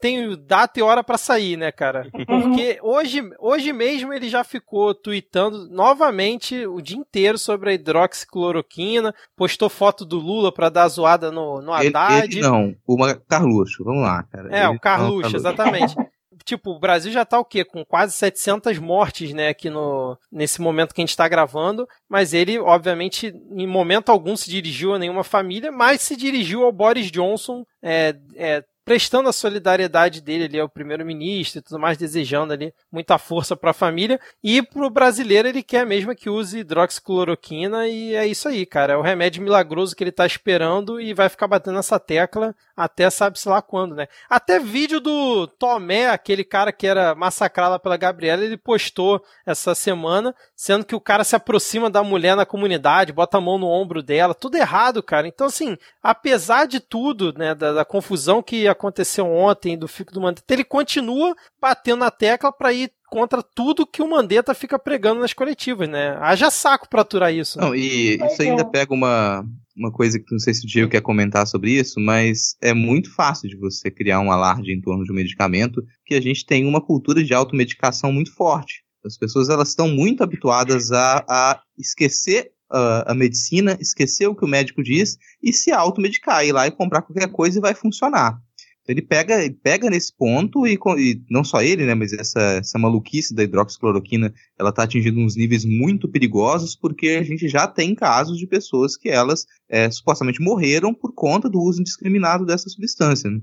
tem 0.00 0.34
data 0.46 0.78
e 0.78 0.82
hora 0.82 1.02
para 1.04 1.18
sair, 1.18 1.56
né, 1.56 1.70
cara? 1.70 2.08
Porque 2.26 2.78
hoje, 2.80 3.28
hoje 3.38 3.72
mesmo 3.72 4.12
ele 4.12 4.28
já 4.28 4.44
ficou 4.44 4.94
tweetando 4.94 5.68
novamente 5.68 6.66
o 6.66 6.80
dia 6.80 6.96
inteiro 6.96 7.36
sobre 7.36 7.70
a 7.70 7.72
hidroxicloroquina, 7.74 9.14
postou 9.36 9.68
foto 9.68 10.04
do 10.04 10.18
Lula 10.18 10.52
para 10.52 10.70
dar 10.76 10.88
zoada 10.88 11.30
no, 11.32 11.62
no 11.62 11.72
Haddad. 11.72 12.24
Ele, 12.24 12.34
ele 12.36 12.40
não, 12.42 12.74
o 12.86 12.96
Carluxo, 13.28 13.82
vamos 13.82 14.02
lá, 14.02 14.22
cara. 14.24 14.54
É, 14.54 14.64
ele, 14.64 14.76
o 14.76 14.80
Carluxo, 14.80 15.34
exatamente. 15.34 15.96
tipo, 16.44 16.70
o 16.70 16.78
Brasil 16.78 17.10
já 17.10 17.24
tá 17.24 17.38
o 17.38 17.44
quê? 17.44 17.64
Com 17.64 17.84
quase 17.84 18.12
700 18.12 18.78
mortes, 18.78 19.32
né, 19.32 19.48
aqui 19.48 19.70
no, 19.70 20.16
nesse 20.30 20.60
momento 20.60 20.94
que 20.94 21.00
a 21.00 21.04
gente 21.04 21.16
tá 21.16 21.26
gravando, 21.26 21.88
mas 22.08 22.34
ele, 22.34 22.58
obviamente, 22.58 23.34
em 23.50 23.66
momento 23.66 24.10
algum 24.10 24.36
se 24.36 24.50
dirigiu 24.50 24.94
a 24.94 24.98
nenhuma 24.98 25.24
família, 25.24 25.72
mas 25.72 26.02
se 26.02 26.14
dirigiu 26.14 26.64
ao 26.64 26.72
Boris 26.72 27.10
Johnson, 27.10 27.64
é, 27.82 28.14
é, 28.36 28.62
prestando 28.86 29.28
a 29.28 29.32
solidariedade 29.32 30.20
dele 30.20 30.44
ali 30.44 30.60
ao 30.60 30.68
primeiro-ministro 30.68 31.58
e 31.58 31.62
tudo 31.62 31.80
mais, 31.80 31.98
desejando 31.98 32.52
ali 32.52 32.72
muita 32.90 33.18
força 33.18 33.56
para 33.56 33.72
a 33.72 33.74
família. 33.74 34.20
E 34.40 34.62
pro 34.62 34.88
brasileiro 34.88 35.48
ele 35.48 35.60
quer 35.60 35.84
mesmo 35.84 36.14
que 36.14 36.30
use 36.30 36.60
hidroxicloroquina 36.60 37.88
e 37.88 38.14
é 38.14 38.24
isso 38.24 38.46
aí, 38.46 38.64
cara. 38.64 38.92
É 38.92 38.96
o 38.96 39.02
remédio 39.02 39.42
milagroso 39.42 39.96
que 39.96 40.04
ele 40.04 40.12
tá 40.12 40.24
esperando 40.24 41.00
e 41.00 41.12
vai 41.12 41.28
ficar 41.28 41.48
batendo 41.48 41.80
essa 41.80 41.98
tecla 41.98 42.54
até 42.76 43.08
sabe-se 43.08 43.48
lá 43.48 43.62
quando, 43.62 43.94
né? 43.94 44.06
Até 44.28 44.60
vídeo 44.60 45.00
do 45.00 45.46
Tomé, 45.46 46.10
aquele 46.10 46.44
cara 46.44 46.70
que 46.70 46.86
era 46.86 47.14
massacrado 47.14 47.80
pela 47.80 47.96
Gabriela, 47.96 48.44
ele 48.44 48.58
postou 48.58 49.24
essa 49.46 49.74
semana, 49.74 50.34
sendo 50.54 50.84
que 50.84 50.94
o 50.94 51.00
cara 51.00 51.24
se 51.24 51.34
aproxima 51.34 51.88
da 51.88 52.02
mulher 52.04 52.36
na 52.36 52.44
comunidade, 52.44 53.14
bota 53.14 53.38
a 53.38 53.40
mão 53.40 53.56
no 53.56 53.66
ombro 53.66 54.02
dela, 54.02 54.34
tudo 54.34 54.56
errado, 54.56 55.02
cara. 55.02 55.26
Então, 55.26 55.46
assim, 55.46 55.78
apesar 56.02 56.66
de 56.66 56.78
tudo, 56.78 57.32
né, 57.32 57.54
da, 57.54 57.72
da 57.72 57.84
confusão 57.84 58.42
que 58.42 58.68
aconteceu 58.76 59.26
ontem 59.26 59.76
do 59.76 59.88
Fico 59.88 60.12
do 60.12 60.20
Mandetta, 60.20 60.52
ele 60.54 60.64
continua 60.64 61.34
batendo 61.60 62.00
na 62.00 62.10
tecla 62.10 62.52
para 62.52 62.72
ir 62.72 62.92
contra 63.08 63.42
tudo 63.42 63.86
que 63.86 64.02
o 64.02 64.08
Mandetta 64.08 64.54
fica 64.54 64.78
pregando 64.78 65.20
nas 65.20 65.32
coletivas, 65.32 65.88
né? 65.88 66.16
Haja 66.20 66.50
saco 66.50 66.88
pra 66.88 67.02
aturar 67.02 67.32
isso. 67.32 67.58
Não, 67.58 67.74
e 67.74 68.16
isso 68.16 68.42
ainda 68.42 68.62
é. 68.62 68.64
pega 68.64 68.92
uma, 68.92 69.44
uma 69.76 69.92
coisa 69.92 70.18
que 70.18 70.32
não 70.32 70.38
sei 70.38 70.54
se 70.54 70.64
o 70.64 70.68
Diego 70.68 70.90
quer 70.90 71.00
comentar 71.00 71.46
sobre 71.46 71.72
isso, 71.72 72.00
mas 72.00 72.56
é 72.62 72.72
muito 72.72 73.14
fácil 73.14 73.48
de 73.48 73.56
você 73.56 73.90
criar 73.90 74.20
um 74.20 74.30
alarde 74.32 74.72
em 74.72 74.80
torno 74.80 75.04
de 75.04 75.12
um 75.12 75.14
medicamento, 75.14 75.82
que 76.04 76.14
a 76.14 76.20
gente 76.20 76.44
tem 76.44 76.66
uma 76.66 76.80
cultura 76.80 77.22
de 77.22 77.34
automedicação 77.34 78.12
muito 78.12 78.34
forte. 78.34 78.84
As 79.04 79.16
pessoas 79.16 79.48
elas 79.48 79.68
estão 79.68 79.88
muito 79.88 80.22
habituadas 80.22 80.90
a, 80.90 81.24
a 81.28 81.60
esquecer 81.78 82.50
uh, 82.70 83.06
a 83.06 83.14
medicina, 83.14 83.76
esquecer 83.80 84.26
o 84.26 84.34
que 84.34 84.44
o 84.44 84.48
médico 84.48 84.82
diz 84.82 85.16
e 85.42 85.52
se 85.52 85.70
automedicar, 85.70 86.44
ir 86.44 86.52
lá 86.52 86.66
e 86.66 86.72
comprar 86.72 87.02
qualquer 87.02 87.30
coisa 87.30 87.58
e 87.58 87.62
vai 87.62 87.74
funcionar. 87.74 88.40
Então 88.86 88.94
ele 88.94 89.02
pega, 89.02 89.44
ele 89.44 89.54
pega 89.54 89.90
nesse 89.90 90.16
ponto 90.16 90.64
e, 90.64 90.74
e, 90.74 91.20
não 91.28 91.42
só 91.42 91.60
ele, 91.60 91.84
né, 91.84 91.94
mas 91.94 92.12
essa, 92.12 92.40
essa 92.60 92.78
maluquice 92.78 93.34
da 93.34 93.42
hidroxicloroquina, 93.42 94.32
ela 94.56 94.70
está 94.70 94.84
atingindo 94.84 95.18
uns 95.18 95.36
níveis 95.36 95.64
muito 95.64 96.08
perigosos 96.08 96.76
porque 96.76 97.08
a 97.20 97.22
gente 97.24 97.48
já 97.48 97.66
tem 97.66 97.96
casos 97.96 98.38
de 98.38 98.46
pessoas 98.46 98.96
que 98.96 99.08
elas 99.08 99.44
é, 99.68 99.90
supostamente 99.90 100.40
morreram 100.40 100.94
por 100.94 101.12
conta 101.12 101.50
do 101.50 101.60
uso 101.60 101.80
indiscriminado 101.80 102.46
dessa 102.46 102.68
substância. 102.68 103.28
Né? 103.28 103.40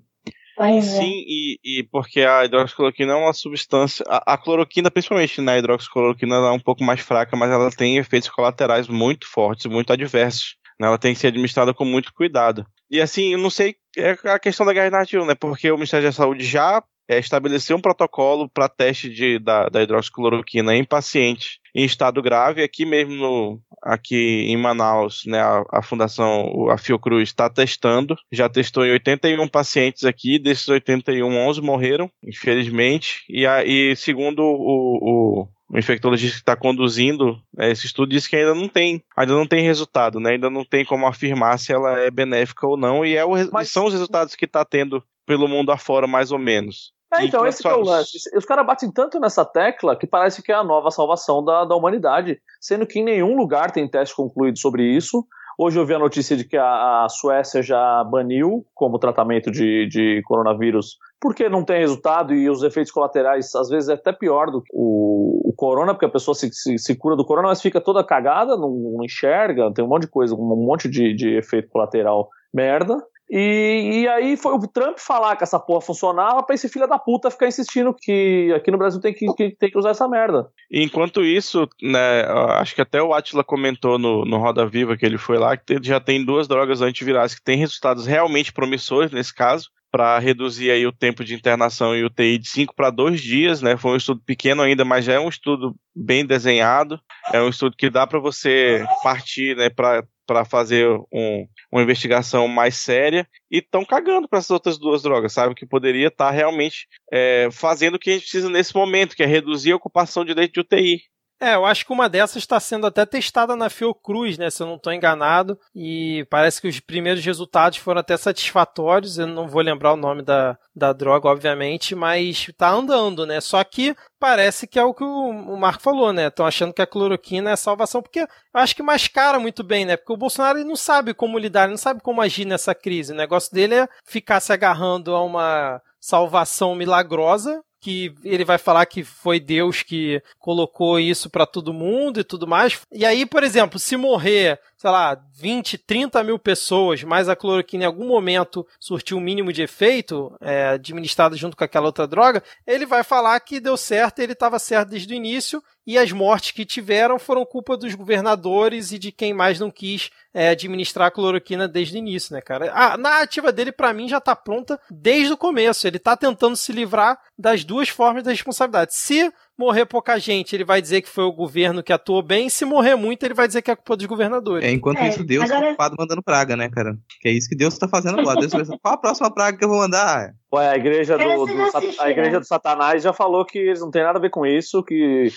É. 0.58 0.82
Sim, 0.82 1.26
e, 1.28 1.60
e, 1.64 1.84
porque 1.92 2.22
a 2.22 2.46
hidroxicloroquina 2.46 3.12
é 3.12 3.16
uma 3.16 3.34
substância. 3.34 4.06
A, 4.08 4.34
a 4.34 4.38
cloroquina, 4.38 4.90
principalmente 4.90 5.42
na 5.42 5.54
né, 5.54 5.60
hidroxicloroquina, 5.60 6.36
ela 6.36 6.50
é 6.50 6.52
um 6.52 6.60
pouco 6.60 6.84
mais 6.84 7.02
fraca, 7.02 7.36
mas 7.36 7.52
ela 7.52 7.70
tem 7.70 7.98
efeitos 7.98 8.30
colaterais 8.30 8.88
muito 8.88 9.28
fortes, 9.28 9.66
muito 9.66 9.92
adversos. 9.92 10.56
Né? 10.80 10.88
Ela 10.88 10.98
tem 10.98 11.14
que 11.14 11.20
ser 11.20 11.28
administrada 11.28 11.74
com 11.74 11.84
muito 11.84 12.14
cuidado. 12.14 12.66
E 12.90 13.02
assim, 13.02 13.34
eu 13.34 13.40
não 13.40 13.50
sei 13.50 13.76
é 13.98 14.18
a 14.30 14.40
questão 14.40 14.66
da 14.66 14.74
guerra 14.74 14.90
narrativa, 14.90 15.26
né? 15.26 15.36
Porque 15.36 15.72
o 15.72 15.76
Ministério 15.76 16.08
da 16.08 16.12
Saúde 16.12 16.44
já 16.44 16.84
é, 17.08 17.20
estabeleceu 17.20 17.78
um 17.78 17.82
protocolo 17.82 18.50
para 18.50 18.70
teste 18.70 19.10
de, 19.10 19.40
da, 19.40 19.68
da 19.70 19.84
hidroxicloroquina 19.84 20.76
em 20.76 20.84
pacientes 20.84 21.60
em 21.76 21.84
estado 21.84 22.22
grave. 22.22 22.64
Aqui 22.64 22.86
mesmo, 22.86 23.16
no, 23.16 23.62
aqui 23.82 24.46
em 24.48 24.58
Manaus, 24.58 25.24
né, 25.26 25.40
a, 25.40 25.64
a 25.72 25.82
Fundação, 25.82 26.70
a 26.70 26.78
Fiocruz 26.78 27.30
está 27.30 27.50
testando. 27.50 28.16
Já 28.32 28.48
testou 28.48 28.86
em 28.86 28.92
81 28.92 29.48
pacientes 29.48 30.06
aqui. 30.06 30.40
Desses 30.40 30.68
81, 30.68 31.26
11 31.26 31.62
morreram, 31.62 32.10
infelizmente. 32.24 33.24
E, 33.30 33.46
a, 33.46 33.64
e 33.64 33.96
segundo 33.96 34.42
o, 34.42 35.42
o 35.42 35.48
o 35.74 35.80
infectologista 35.80 36.36
que 36.36 36.42
está 36.42 36.56
conduzindo 36.56 37.42
né, 37.52 37.72
esse 37.72 37.88
estudo 37.88 38.12
disse 38.12 38.30
que 38.30 38.36
ainda 38.36 38.54
não 38.54 38.68
tem, 38.68 39.04
ainda 39.18 39.34
não 39.34 39.48
tem 39.48 39.64
resultado, 39.64 40.20
né? 40.20 40.34
Ainda 40.34 40.48
não 40.48 40.64
tem 40.64 40.86
como 40.86 41.08
afirmar 41.08 41.58
se 41.58 41.74
ela 41.74 42.00
é 42.00 42.12
benéfica 42.12 42.68
ou 42.68 42.78
não, 42.78 43.04
e, 43.04 43.16
é 43.16 43.26
o, 43.26 43.32
Mas... 43.52 43.72
são 43.72 43.88
os 43.88 43.94
resultados 43.94 44.36
que 44.36 44.46
está 44.46 44.64
tendo 44.64 45.04
pelo 45.26 45.48
mundo 45.48 45.72
afora, 45.72 46.08
mais 46.08 46.32
ou 46.32 46.40
menos. 46.40 46.94
É, 47.14 47.26
então, 47.26 47.46
esse 47.46 47.66
é 47.68 47.74
o 47.74 47.82
lance. 47.82 48.18
Os 48.36 48.46
caras 48.46 48.66
batem 48.66 48.92
tanto 48.92 49.20
nessa 49.20 49.46
tecla 49.46 49.96
que 49.96 50.08
parece 50.08 50.42
que 50.42 50.52
é 50.52 50.56
a 50.56 50.64
nova 50.64 50.90
salvação 50.90 51.44
da, 51.44 51.64
da 51.64 51.76
humanidade, 51.76 52.40
sendo 52.60 52.88
que 52.88 53.00
em 53.00 53.04
nenhum 53.04 53.36
lugar 53.36 53.72
tem 53.72 53.88
teste 53.88 54.16
concluído 54.16 54.58
sobre 54.58 54.84
isso. 54.84 55.24
Hoje 55.58 55.80
eu 55.80 55.86
vi 55.86 55.94
a 55.94 56.00
notícia 56.00 56.36
de 56.36 56.44
que 56.44 56.58
a, 56.58 57.06
a 57.06 57.10
Suécia 57.10 57.62
já 57.62 58.04
baniu 58.04 58.66
como 58.74 58.98
tratamento 58.98 59.52
de, 59.52 59.88
de 59.88 60.22
coronavírus 60.26 60.98
porque 61.22 61.48
não 61.48 61.64
tem 61.64 61.80
resultado 61.80 62.34
e 62.34 62.50
os 62.50 62.64
efeitos 62.64 62.92
colaterais 62.92 63.56
às 63.56 63.70
vezes 63.70 63.88
é 63.88 63.94
até 63.94 64.12
pior 64.12 64.52
do 64.52 64.62
que 64.62 64.70
o, 64.74 65.50
o 65.50 65.54
corona, 65.56 65.94
porque 65.94 66.06
a 66.06 66.10
pessoa 66.10 66.36
se, 66.36 66.52
se, 66.52 66.78
se, 66.78 66.96
cura 66.98 67.16
do 67.16 67.24
corona, 67.24 67.48
mas 67.48 67.62
fica 67.62 67.80
toda 67.80 68.04
cagada, 68.04 68.58
não, 68.58 68.70
não 68.72 69.06
enxerga, 69.06 69.72
tem 69.74 69.86
um 69.86 69.88
monte 69.88 70.02
de 70.02 70.10
coisa, 70.10 70.36
um 70.36 70.66
monte 70.66 70.90
de, 70.90 71.14
de 71.14 71.38
efeito 71.38 71.70
colateral 71.70 72.28
merda. 72.54 72.98
E, 73.30 74.02
e, 74.02 74.08
aí 74.08 74.38
foi 74.38 74.54
o 74.54 74.68
Trump 74.68 74.98
falar 75.00 75.36
que 75.36 75.44
essa 75.44 75.60
porra 75.60 75.82
funcionava 75.82 76.44
pra 76.44 76.54
esse 76.54 76.68
filho 76.70 76.88
da 76.88 77.00
puta 77.00 77.32
ficar 77.32 77.48
insistindo 77.48 77.94
que 77.94 78.54
aqui 78.56 78.70
no 78.70 78.78
Brasil 78.78 79.00
tem 79.00 79.14
que, 79.14 79.26
que 79.34 79.56
tem 79.56 79.72
que 79.72 79.78
usar 79.78 79.92
essa 79.92 80.08
merda. 80.08 80.48
Enquanto 80.70 81.24
isso, 81.24 81.68
né, 81.82 82.26
acho 82.60 82.76
que 82.76 82.82
até 82.82 83.02
o 83.02 83.14
Atila 83.14 83.44
comentou 83.44 83.98
no, 83.98 84.26
no 84.26 84.38
Roda 84.38 84.68
Viva 84.68 84.98
que 84.98 85.06
ele 85.06 85.18
foi 85.18 85.38
lá, 85.38 85.56
que 85.56 85.80
já 85.82 86.00
tem 86.00 86.24
duas 86.24 86.48
drogas 86.48 86.82
antivirais 86.82 87.34
que 87.34 87.44
têm 87.44 87.58
resultados 87.58 88.06
realmente 88.06 88.54
promissores 88.54 89.12
nesse 89.12 89.34
caso 89.34 89.70
para 89.94 90.18
reduzir 90.18 90.72
aí 90.72 90.88
o 90.88 90.92
tempo 90.92 91.24
de 91.24 91.36
internação 91.36 91.96
e 91.96 92.04
UTI 92.04 92.40
de 92.40 92.50
5 92.50 92.74
para 92.74 92.90
2 92.90 93.22
dias, 93.22 93.62
né? 93.62 93.78
Foi 93.78 93.92
um 93.92 93.96
estudo 93.96 94.20
pequeno 94.26 94.64
ainda, 94.64 94.84
mas 94.84 95.06
já 95.06 95.14
é 95.14 95.20
um 95.20 95.30
estudo 95.30 95.76
bem 95.96 96.26
desenhado. 96.26 97.00
É 97.32 97.40
um 97.40 97.48
estudo 97.48 97.78
que 97.78 97.92
dá 97.92 98.08
para 98.08 98.18
você 98.18 98.84
partir, 99.04 99.56
né, 99.56 99.70
para 99.70 100.46
fazer 100.46 100.90
um, 101.14 101.48
uma 101.72 101.84
investigação 101.84 102.48
mais 102.48 102.78
séria 102.78 103.28
e 103.52 103.60
estão 103.60 103.86
cagando 103.86 104.28
para 104.28 104.40
essas 104.40 104.50
outras 104.50 104.80
duas 104.80 105.04
drogas, 105.04 105.32
sabe? 105.32 105.54
Que 105.54 105.64
poderia 105.64 106.08
estar 106.08 106.26
tá 106.26 106.32
realmente 106.32 106.88
é, 107.12 107.50
fazendo 107.52 107.94
o 107.94 108.00
que 108.00 108.10
a 108.10 108.14
gente 108.14 108.24
precisa 108.24 108.50
nesse 108.50 108.74
momento, 108.74 109.16
que 109.16 109.22
é 109.22 109.28
reduzir 109.28 109.74
a 109.74 109.76
ocupação 109.76 110.26
de 110.26 110.34
leite 110.34 110.54
de 110.54 110.60
UTI. 110.62 111.02
É, 111.44 111.56
eu 111.56 111.66
acho 111.66 111.86
que 111.86 111.92
uma 111.92 112.08
dessas 112.08 112.38
está 112.38 112.58
sendo 112.58 112.88
até 112.88 113.06
testada 113.06 113.54
na 113.54 113.70
Fiocruz, 113.70 114.38
né? 114.38 114.50
Se 114.50 114.64
eu 114.64 114.68
não 114.68 114.78
estou 114.78 114.94
enganado. 114.94 115.60
E 115.76 116.26
parece 116.30 116.62
que 116.62 116.70
os 116.70 116.80
primeiros 116.80 117.24
resultados 117.26 117.80
foram 117.80 118.00
até 118.00 118.16
satisfatórios. 118.16 119.18
Eu 119.18 119.28
não 119.28 119.46
vou 119.46 119.62
lembrar 119.62 119.92
o 119.92 119.98
nome 119.98 120.22
da, 120.22 120.58
da 120.74 120.94
droga, 120.94 121.28
obviamente, 121.28 121.96
mas 121.96 122.50
tá 122.58 122.70
andando, 122.70 123.26
né? 123.26 123.42
Só 123.42 123.62
que 123.62 123.94
parece 124.18 124.66
que 124.66 124.80
é 124.80 124.84
o 124.86 124.94
que 124.94 125.04
o, 125.04 125.58
Marco 125.58 125.84
falou, 125.84 126.14
né? 126.14 126.28
Estão 126.28 126.46
achando 126.46 126.74
que 126.74 126.82
a 126.82 126.88
cloroquina 126.88 127.52
é 127.52 127.58
salvação, 127.58 128.02
porque 128.02 128.22
eu 128.22 128.28
acho 128.54 128.74
que 128.74 128.82
mascara 128.82 129.38
muito 129.38 129.66
bem, 129.66 129.84
né? 129.84 129.98
Porque 129.98 130.14
o 130.14 130.18
Bolsonaro 130.18 130.60
ele 130.60 130.70
não 130.70 130.78
sabe 130.78 131.14
como 131.14 131.38
lidar, 131.38 131.64
ele 131.64 131.72
não 131.72 131.78
sabe 131.78 132.00
como 132.02 132.22
agir 132.22 132.46
nessa 132.46 132.74
crise. 132.74 133.12
O 133.12 133.18
negócio 133.18 133.54
dele 133.54 133.76
é 133.76 133.88
ficar 134.06 134.40
se 134.40 134.54
agarrando 134.54 135.14
a 135.14 135.22
uma 135.22 135.82
salvação 136.00 136.74
milagrosa 136.74 137.62
que 137.84 138.16
ele 138.24 138.46
vai 138.46 138.58
falar 138.58 138.86
que 138.86 139.04
foi 139.04 139.42
Deus 139.42 139.84
que 139.84 140.24
colocou 140.40 140.98
isso 140.98 141.30
para 141.30 141.46
todo 141.46 141.74
mundo 141.74 142.22
e 142.22 142.24
tudo 142.24 142.48
mais. 142.48 142.80
E 142.90 143.06
aí, 143.06 143.26
por 143.26 143.44
exemplo, 143.44 143.78
se 143.78 143.98
morrer, 143.98 144.58
sei 144.84 144.92
lá, 144.92 145.18
20, 145.36 145.78
30 145.78 146.22
mil 146.26 146.38
pessoas, 146.38 147.04
mas 147.04 147.30
a 147.30 147.38
cloroquina 147.38 147.86
em 147.86 147.88
algum 147.88 148.06
momento 148.06 148.68
surtiu 148.78 149.16
o 149.16 149.20
um 149.22 149.24
mínimo 149.24 149.54
de 149.54 149.62
efeito, 149.62 150.36
é, 150.42 150.72
administrada 150.72 151.38
junto 151.38 151.56
com 151.56 151.64
aquela 151.64 151.86
outra 151.86 152.06
droga, 152.06 152.44
ele 152.68 152.86
vai 152.86 153.02
falar 153.02 153.40
que 153.40 153.62
deu 153.62 153.78
certo, 153.78 154.20
ele 154.20 154.34
estava 154.34 154.60
certo 154.60 154.90
desde 154.90 155.14
o 155.14 155.16
início, 155.16 155.64
e 155.88 155.98
as 155.98 156.12
mortes 156.12 156.52
que 156.52 156.66
tiveram 156.66 157.18
foram 157.18 157.46
culpa 157.46 157.78
dos 157.78 157.94
governadores 157.94 158.92
e 158.92 159.00
de 159.00 159.12
quem 159.12 159.34
mais 159.34 159.60
não 159.60 159.72
quis 159.72 160.10
é, 160.34 160.50
administrar 160.50 161.08
a 161.08 161.12
cloroquina 161.12 161.68
desde 161.68 161.96
o 161.96 162.00
início, 162.00 162.34
né, 162.34 162.42
cara? 162.42 162.72
A 162.74 162.98
narrativa 162.98 163.52
dele, 163.52 163.72
para 163.72 163.94
mim, 163.94 164.08
já 164.08 164.20
tá 164.20 164.36
pronta 164.36 164.80
desde 164.90 165.34
o 165.34 165.38
começo. 165.38 165.86
Ele 165.86 166.00
tá 166.00 166.16
tentando 166.16 166.56
se 166.56 166.72
livrar 166.72 167.20
das 167.38 167.66
duas 167.66 167.90
formas 167.90 168.24
da 168.24 168.32
responsabilidade. 168.32 168.96
Se 168.96 169.32
morrer 169.58 169.86
pouca 169.86 170.18
gente, 170.20 170.56
ele 170.56 170.64
vai 170.66 170.82
dizer 170.82 171.02
que 171.02 171.10
foi 171.10 171.24
o 171.24 171.32
governo 171.32 171.84
que 171.84 171.94
atuou 171.94 172.22
bem. 172.22 172.50
Se 172.50 172.66
morrer 172.66 172.96
muito, 172.96 173.24
ele 173.24 173.34
vai 173.34 173.48
dizer 173.48 173.62
que 173.62 173.70
é 173.72 173.76
culpa 173.76 173.96
dos 173.96 174.06
governadores. 174.06 174.66
É, 174.68 174.72
enquanto 174.72 174.98
É, 175.00 175.10
isso, 175.10 175.24
Deus 175.24 175.44
agora- 175.46 175.62
tá 175.62 175.68
ocupado 175.70 175.96
mandando 175.98 176.24
praga, 176.24 176.56
né, 176.58 176.70
cara? 176.70 176.96
Que 177.22 177.30
é 177.30 177.32
isso 177.32 177.48
que 177.50 177.56
Deus 177.56 177.78
tá 177.78 177.88
fazendo 177.88 178.20
agora. 178.20 178.40
Deus 178.40 178.52
pensa, 178.54 178.78
qual 178.82 178.94
a 178.96 178.98
próxima 178.98 179.34
praga 179.34 179.58
que 179.58 179.64
eu 179.64 179.70
vou 179.70 179.78
mandar? 179.78 180.32
Ué, 180.54 180.70
a 180.70 180.76
igreja 180.76 181.18
do, 181.18 181.46
do 181.46 181.54
a 182.00 182.10
igreja 182.12 182.32
né? 182.34 182.40
do 182.40 182.46
Satanás 182.46 183.02
já 183.02 183.12
falou 183.12 183.44
que 183.46 183.58
eles 183.58 183.80
não 183.82 183.90
tem 183.90 184.04
nada 184.04 184.20
a 184.20 184.22
ver 184.22 184.30
com 184.30 184.46
isso, 184.46 184.84
que, 184.84 185.28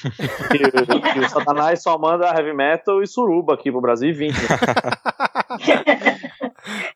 que, 0.50 1.12
que 1.12 1.18
o 1.20 1.28
Satanás 1.28 1.82
só 1.82 1.96
manda 1.98 2.26
heavy 2.26 2.52
metal 2.54 3.02
e 3.02 3.06
suruba 3.06 3.54
aqui 3.54 3.70
pro 3.72 3.80
Brasil 3.80 4.10
e 4.10 4.12
20. 4.12 4.34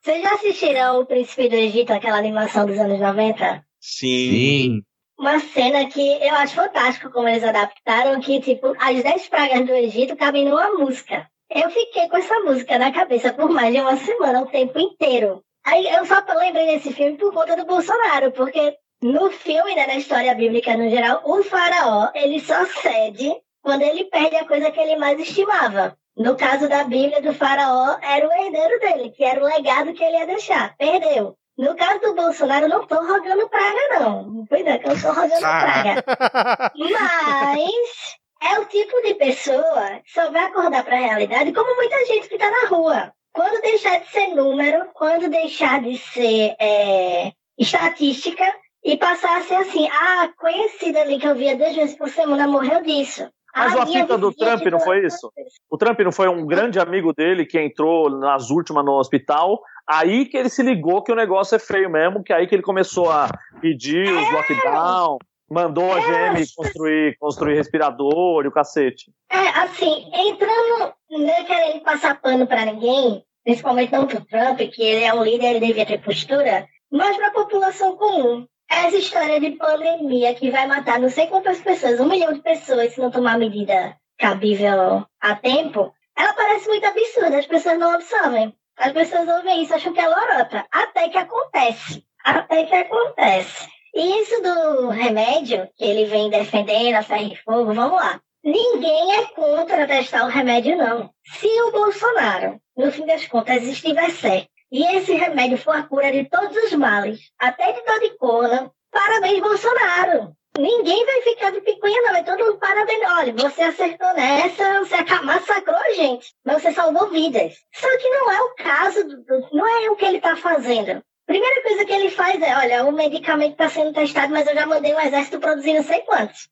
Vocês 0.03 0.23
já 0.23 0.35
assistiram 0.35 1.01
O 1.01 1.07
Príncipe 1.07 1.49
do 1.49 1.55
Egito, 1.55 1.93
aquela 1.93 2.19
animação 2.19 2.67
dos 2.67 2.79
anos 2.79 3.01
90? 3.01 3.65
Sim. 3.81 4.31
Sim. 4.31 4.83
Uma 5.21 5.39
cena 5.39 5.85
que 5.85 6.01
eu 6.01 6.35
acho 6.37 6.55
fantástico 6.55 7.11
como 7.11 7.29
eles 7.29 7.45
adaptaram, 7.45 8.19
que, 8.21 8.41
tipo, 8.41 8.75
as 8.81 9.03
10 9.03 9.29
pragas 9.29 9.67
do 9.67 9.75
Egito 9.75 10.17
cabem 10.17 10.47
numa 10.47 10.71
música. 10.71 11.29
Eu 11.51 11.69
fiquei 11.69 12.09
com 12.09 12.17
essa 12.17 12.41
música 12.41 12.79
na 12.79 12.91
cabeça 12.91 13.31
por 13.31 13.51
mais 13.51 13.71
de 13.71 13.83
uma 13.83 13.99
semana, 13.99 14.41
o 14.41 14.47
tempo 14.47 14.81
inteiro. 14.81 15.45
Aí 15.67 15.87
eu 15.87 16.07
só 16.07 16.25
lembrei 16.39 16.65
desse 16.69 16.95
filme 16.95 17.19
por 17.19 17.35
conta 17.35 17.55
do 17.55 17.67
Bolsonaro, 17.67 18.33
porque 18.33 18.79
no 19.03 19.31
filme, 19.31 19.75
né, 19.75 19.89
na 19.89 19.97
história 19.97 20.35
bíblica 20.35 20.75
no 20.75 20.89
geral, 20.89 21.21
o 21.27 21.43
faraó, 21.43 22.09
ele 22.15 22.41
só 22.41 22.65
cede 22.65 23.31
quando 23.61 23.83
ele 23.83 24.07
perde 24.07 24.37
a 24.37 24.47
coisa 24.47 24.71
que 24.71 24.81
ele 24.81 24.97
mais 24.97 25.21
estimava. 25.21 25.99
No 26.17 26.35
caso 26.35 26.67
da 26.67 26.83
Bíblia, 26.85 27.21
do 27.21 27.35
faraó, 27.35 27.99
era 28.01 28.27
o 28.27 28.33
herdeiro 28.33 28.81
dele, 28.81 29.11
que 29.11 29.23
era 29.23 29.39
o 29.39 29.47
legado 29.47 29.93
que 29.93 30.03
ele 30.03 30.17
ia 30.17 30.27
deixar. 30.27 30.75
Perdeu. 30.79 31.37
No 31.61 31.77
caso 31.77 32.01
do 32.01 32.15
Bolsonaro, 32.15 32.65
eu 32.65 32.71
não 32.71 32.87
tô 32.87 32.95
rogando 32.95 33.47
praga, 33.51 34.01
não. 34.01 34.47
Cuidado, 34.47 34.81
que 34.81 34.89
eu 34.89 34.95
não 34.95 35.03
tô 35.03 35.09
rogando 35.09 35.41
praga. 35.41 36.05
Mas 36.75 38.19
é 38.43 38.59
o 38.59 38.65
tipo 38.65 39.03
de 39.03 39.13
pessoa 39.13 40.01
que 40.03 40.11
só 40.11 40.31
vai 40.31 40.47
acordar 40.47 40.83
para 40.83 40.97
a 40.97 41.01
realidade 41.01 41.53
como 41.53 41.77
muita 41.77 42.03
gente 42.07 42.29
que 42.29 42.37
está 42.37 42.51
na 42.51 42.67
rua. 42.67 43.13
Quando 43.35 43.61
deixar 43.61 44.01
de 44.01 44.09
ser 44.09 44.29
número, 44.29 44.87
quando 44.95 45.29
deixar 45.29 45.83
de 45.83 45.99
ser 45.99 46.57
é, 46.59 47.31
estatística 47.59 48.45
e 48.83 48.97
passar 48.97 49.37
a 49.37 49.43
ser 49.43 49.57
assim, 49.57 49.87
ah, 49.89 50.31
conhecida 50.39 51.03
ali 51.03 51.19
que 51.19 51.29
eu 51.29 51.35
via 51.35 51.59
duas 51.59 51.77
vezes 51.77 51.95
por 51.95 52.09
semana 52.09 52.49
morreu 52.49 52.83
disso. 52.83 53.29
Mas 53.55 53.77
Ah, 53.77 53.83
a 53.83 53.87
fita 53.87 54.17
do 54.17 54.33
Trump 54.33 54.65
não 54.67 54.81
foi 54.81 55.05
isso? 55.05 55.31
O 55.69 55.77
Trump 55.77 55.99
não 56.01 56.13
foi 56.13 56.29
um 56.29 56.47
grande 56.47 56.79
amigo 56.79 57.13
dele 57.13 57.45
que 57.45 57.61
entrou 57.61 58.09
nas 58.09 58.49
últimas 58.49 58.85
no 58.85 58.93
hospital. 58.93 59.61
Aí 59.93 60.25
que 60.27 60.37
ele 60.37 60.49
se 60.49 60.63
ligou 60.63 61.03
que 61.03 61.11
o 61.11 61.17
negócio 61.17 61.57
é 61.57 61.59
feio 61.59 61.91
mesmo, 61.91 62.23
que 62.23 62.33
aí 62.33 62.47
que 62.47 62.55
ele 62.55 62.63
começou 62.63 63.11
a 63.11 63.29
pedir 63.61 64.05
os 64.05 64.33
lockdown, 64.33 65.19
mandou 65.51 65.93
a 65.93 65.99
GM 65.99 66.45
construir, 66.57 67.17
construir 67.19 67.57
respirador 67.57 68.45
e 68.45 68.49
o 68.49 68.53
cacete. 68.53 69.11
É, 69.29 69.49
assim, 69.49 70.09
entrando, 70.15 70.95
não 71.11 71.45
querendo 71.45 71.83
passar 71.83 72.21
pano 72.21 72.47
pra 72.47 72.67
ninguém, 72.67 73.25
principalmente 73.43 73.93
não 73.93 74.07
pro 74.07 74.25
Trump, 74.25 74.61
que 74.61 74.81
ele 74.81 75.05
é 75.05 75.13
um 75.13 75.25
líder, 75.25 75.57
ele 75.57 75.67
devia 75.67 75.85
ter 75.85 76.01
postura, 76.01 76.69
mas 76.89 77.17
pra 77.17 77.33
população 77.33 77.97
comum. 77.97 78.47
Essa 78.71 78.97
história 78.97 79.41
de 79.41 79.51
pandemia 79.57 80.33
que 80.37 80.53
vai 80.53 80.69
matar 80.69 81.01
não 81.01 81.11
sei 81.11 81.27
quantas 81.27 81.61
pessoas, 81.61 81.99
um 81.99 82.09
milhão 82.09 82.33
de 82.33 82.41
pessoas, 82.41 82.95
se 82.95 83.01
não 83.01 83.11
tomar 83.11 83.37
medida 83.37 83.97
cabível 84.17 85.05
a 85.21 85.35
tempo, 85.35 85.93
ela 86.17 86.33
parece 86.35 86.69
muito 86.69 86.87
absurda, 86.87 87.39
as 87.39 87.47
pessoas 87.47 87.77
não 87.77 87.91
absorvem. 87.91 88.55
As 88.77 88.93
pessoas 88.93 89.29
ouvem 89.29 89.63
isso, 89.63 89.75
acham 89.75 89.93
que 89.93 90.01
é 90.01 90.09
lorota. 90.09 90.67
Até 90.71 91.09
que 91.09 91.19
acontece. 91.19 92.05
Até 92.25 92.65
que 92.65 92.75
acontece. 92.75 93.69
E 93.95 94.21
isso 94.21 94.41
do 94.43 94.89
remédio, 94.89 95.69
que 95.77 95.85
ele 95.85 96.05
vem 96.05 96.31
defendendo 96.31 96.95
a 96.95 97.03
ferro 97.03 97.33
e 97.33 97.37
fogo, 97.37 97.75
vamos 97.75 98.01
lá. 98.01 98.21
Ninguém 98.43 99.17
é 99.17 99.27
contra 99.27 99.87
testar 99.87 100.25
o 100.25 100.29
remédio, 100.29 100.77
não. 100.77 101.11
Se 101.25 101.47
o 101.63 101.73
Bolsonaro, 101.73 102.61
no 102.77 102.91
fim 102.91 103.05
das 103.05 103.27
contas, 103.27 103.65
estiver 103.65 104.11
certo, 104.11 104.49
e 104.73 104.85
esse 104.97 105.13
remédio 105.13 105.59
for 105.59 105.77
a 105.77 105.83
cura 105.83 106.13
de 106.13 106.25
todos 106.25 106.57
os 106.57 106.73
males, 106.73 107.21
até 107.39 107.73
de 107.73 107.85
dor 107.85 108.01
de 108.01 108.17
corno, 108.17 108.73
parabéns, 108.91 109.41
Bolsonaro. 109.41 110.35
Ninguém 110.59 111.07
vai 111.07 111.23
ficar 111.23 111.51
de 111.53 111.61
picuinha, 111.61 112.03
não. 112.03 112.17
É 112.17 112.23
todo 112.23 112.45
mundo 112.45 112.59
parabéns. 112.59 113.01
Olha, 113.09 113.33
você 113.33 113.63
acertou 113.63 114.13
nessa, 114.15 114.81
você 114.81 114.97
massacrou 115.23 115.77
a 115.79 115.93
gente, 115.95 116.35
mas 116.45 116.61
você 116.63 116.73
salvou 116.73 117.09
vidas. 117.09 117.55
Só 117.75 117.89
que 117.99 118.09
não 118.11 118.31
é 118.31 118.43
o 118.43 118.55
caso, 118.55 119.05
do- 119.05 119.23
do- 119.23 119.49
não 119.53 119.67
é 119.67 119.91
o 119.91 119.97
que 119.97 120.05
ele 120.05 120.17
está 120.19 120.37
fazendo. 120.37 121.03
Primeira 121.27 121.63
coisa 121.63 121.85
que 121.85 121.93
ele 121.93 122.11
faz 122.11 122.43
é, 122.43 122.57
olha, 122.57 122.85
o 122.85 122.93
medicamento 122.93 123.53
está 123.53 123.69
sendo 123.69 123.93
testado, 123.93 124.33
mas 124.33 124.47
eu 124.49 124.55
já 124.55 124.67
mandei 124.67 124.93
um 124.93 125.01
exército 125.01 125.39
produzir 125.39 125.75
não 125.75 125.85
sei 125.85 126.01
quantos. 126.01 126.49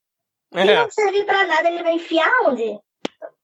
É. 0.55 0.65
não 0.65 0.91
servir 0.91 1.25
pra 1.27 1.45
nada, 1.47 1.69
ele 1.69 1.83
vai 1.83 1.95
enfiar 1.95 2.31
onde? 2.47 2.79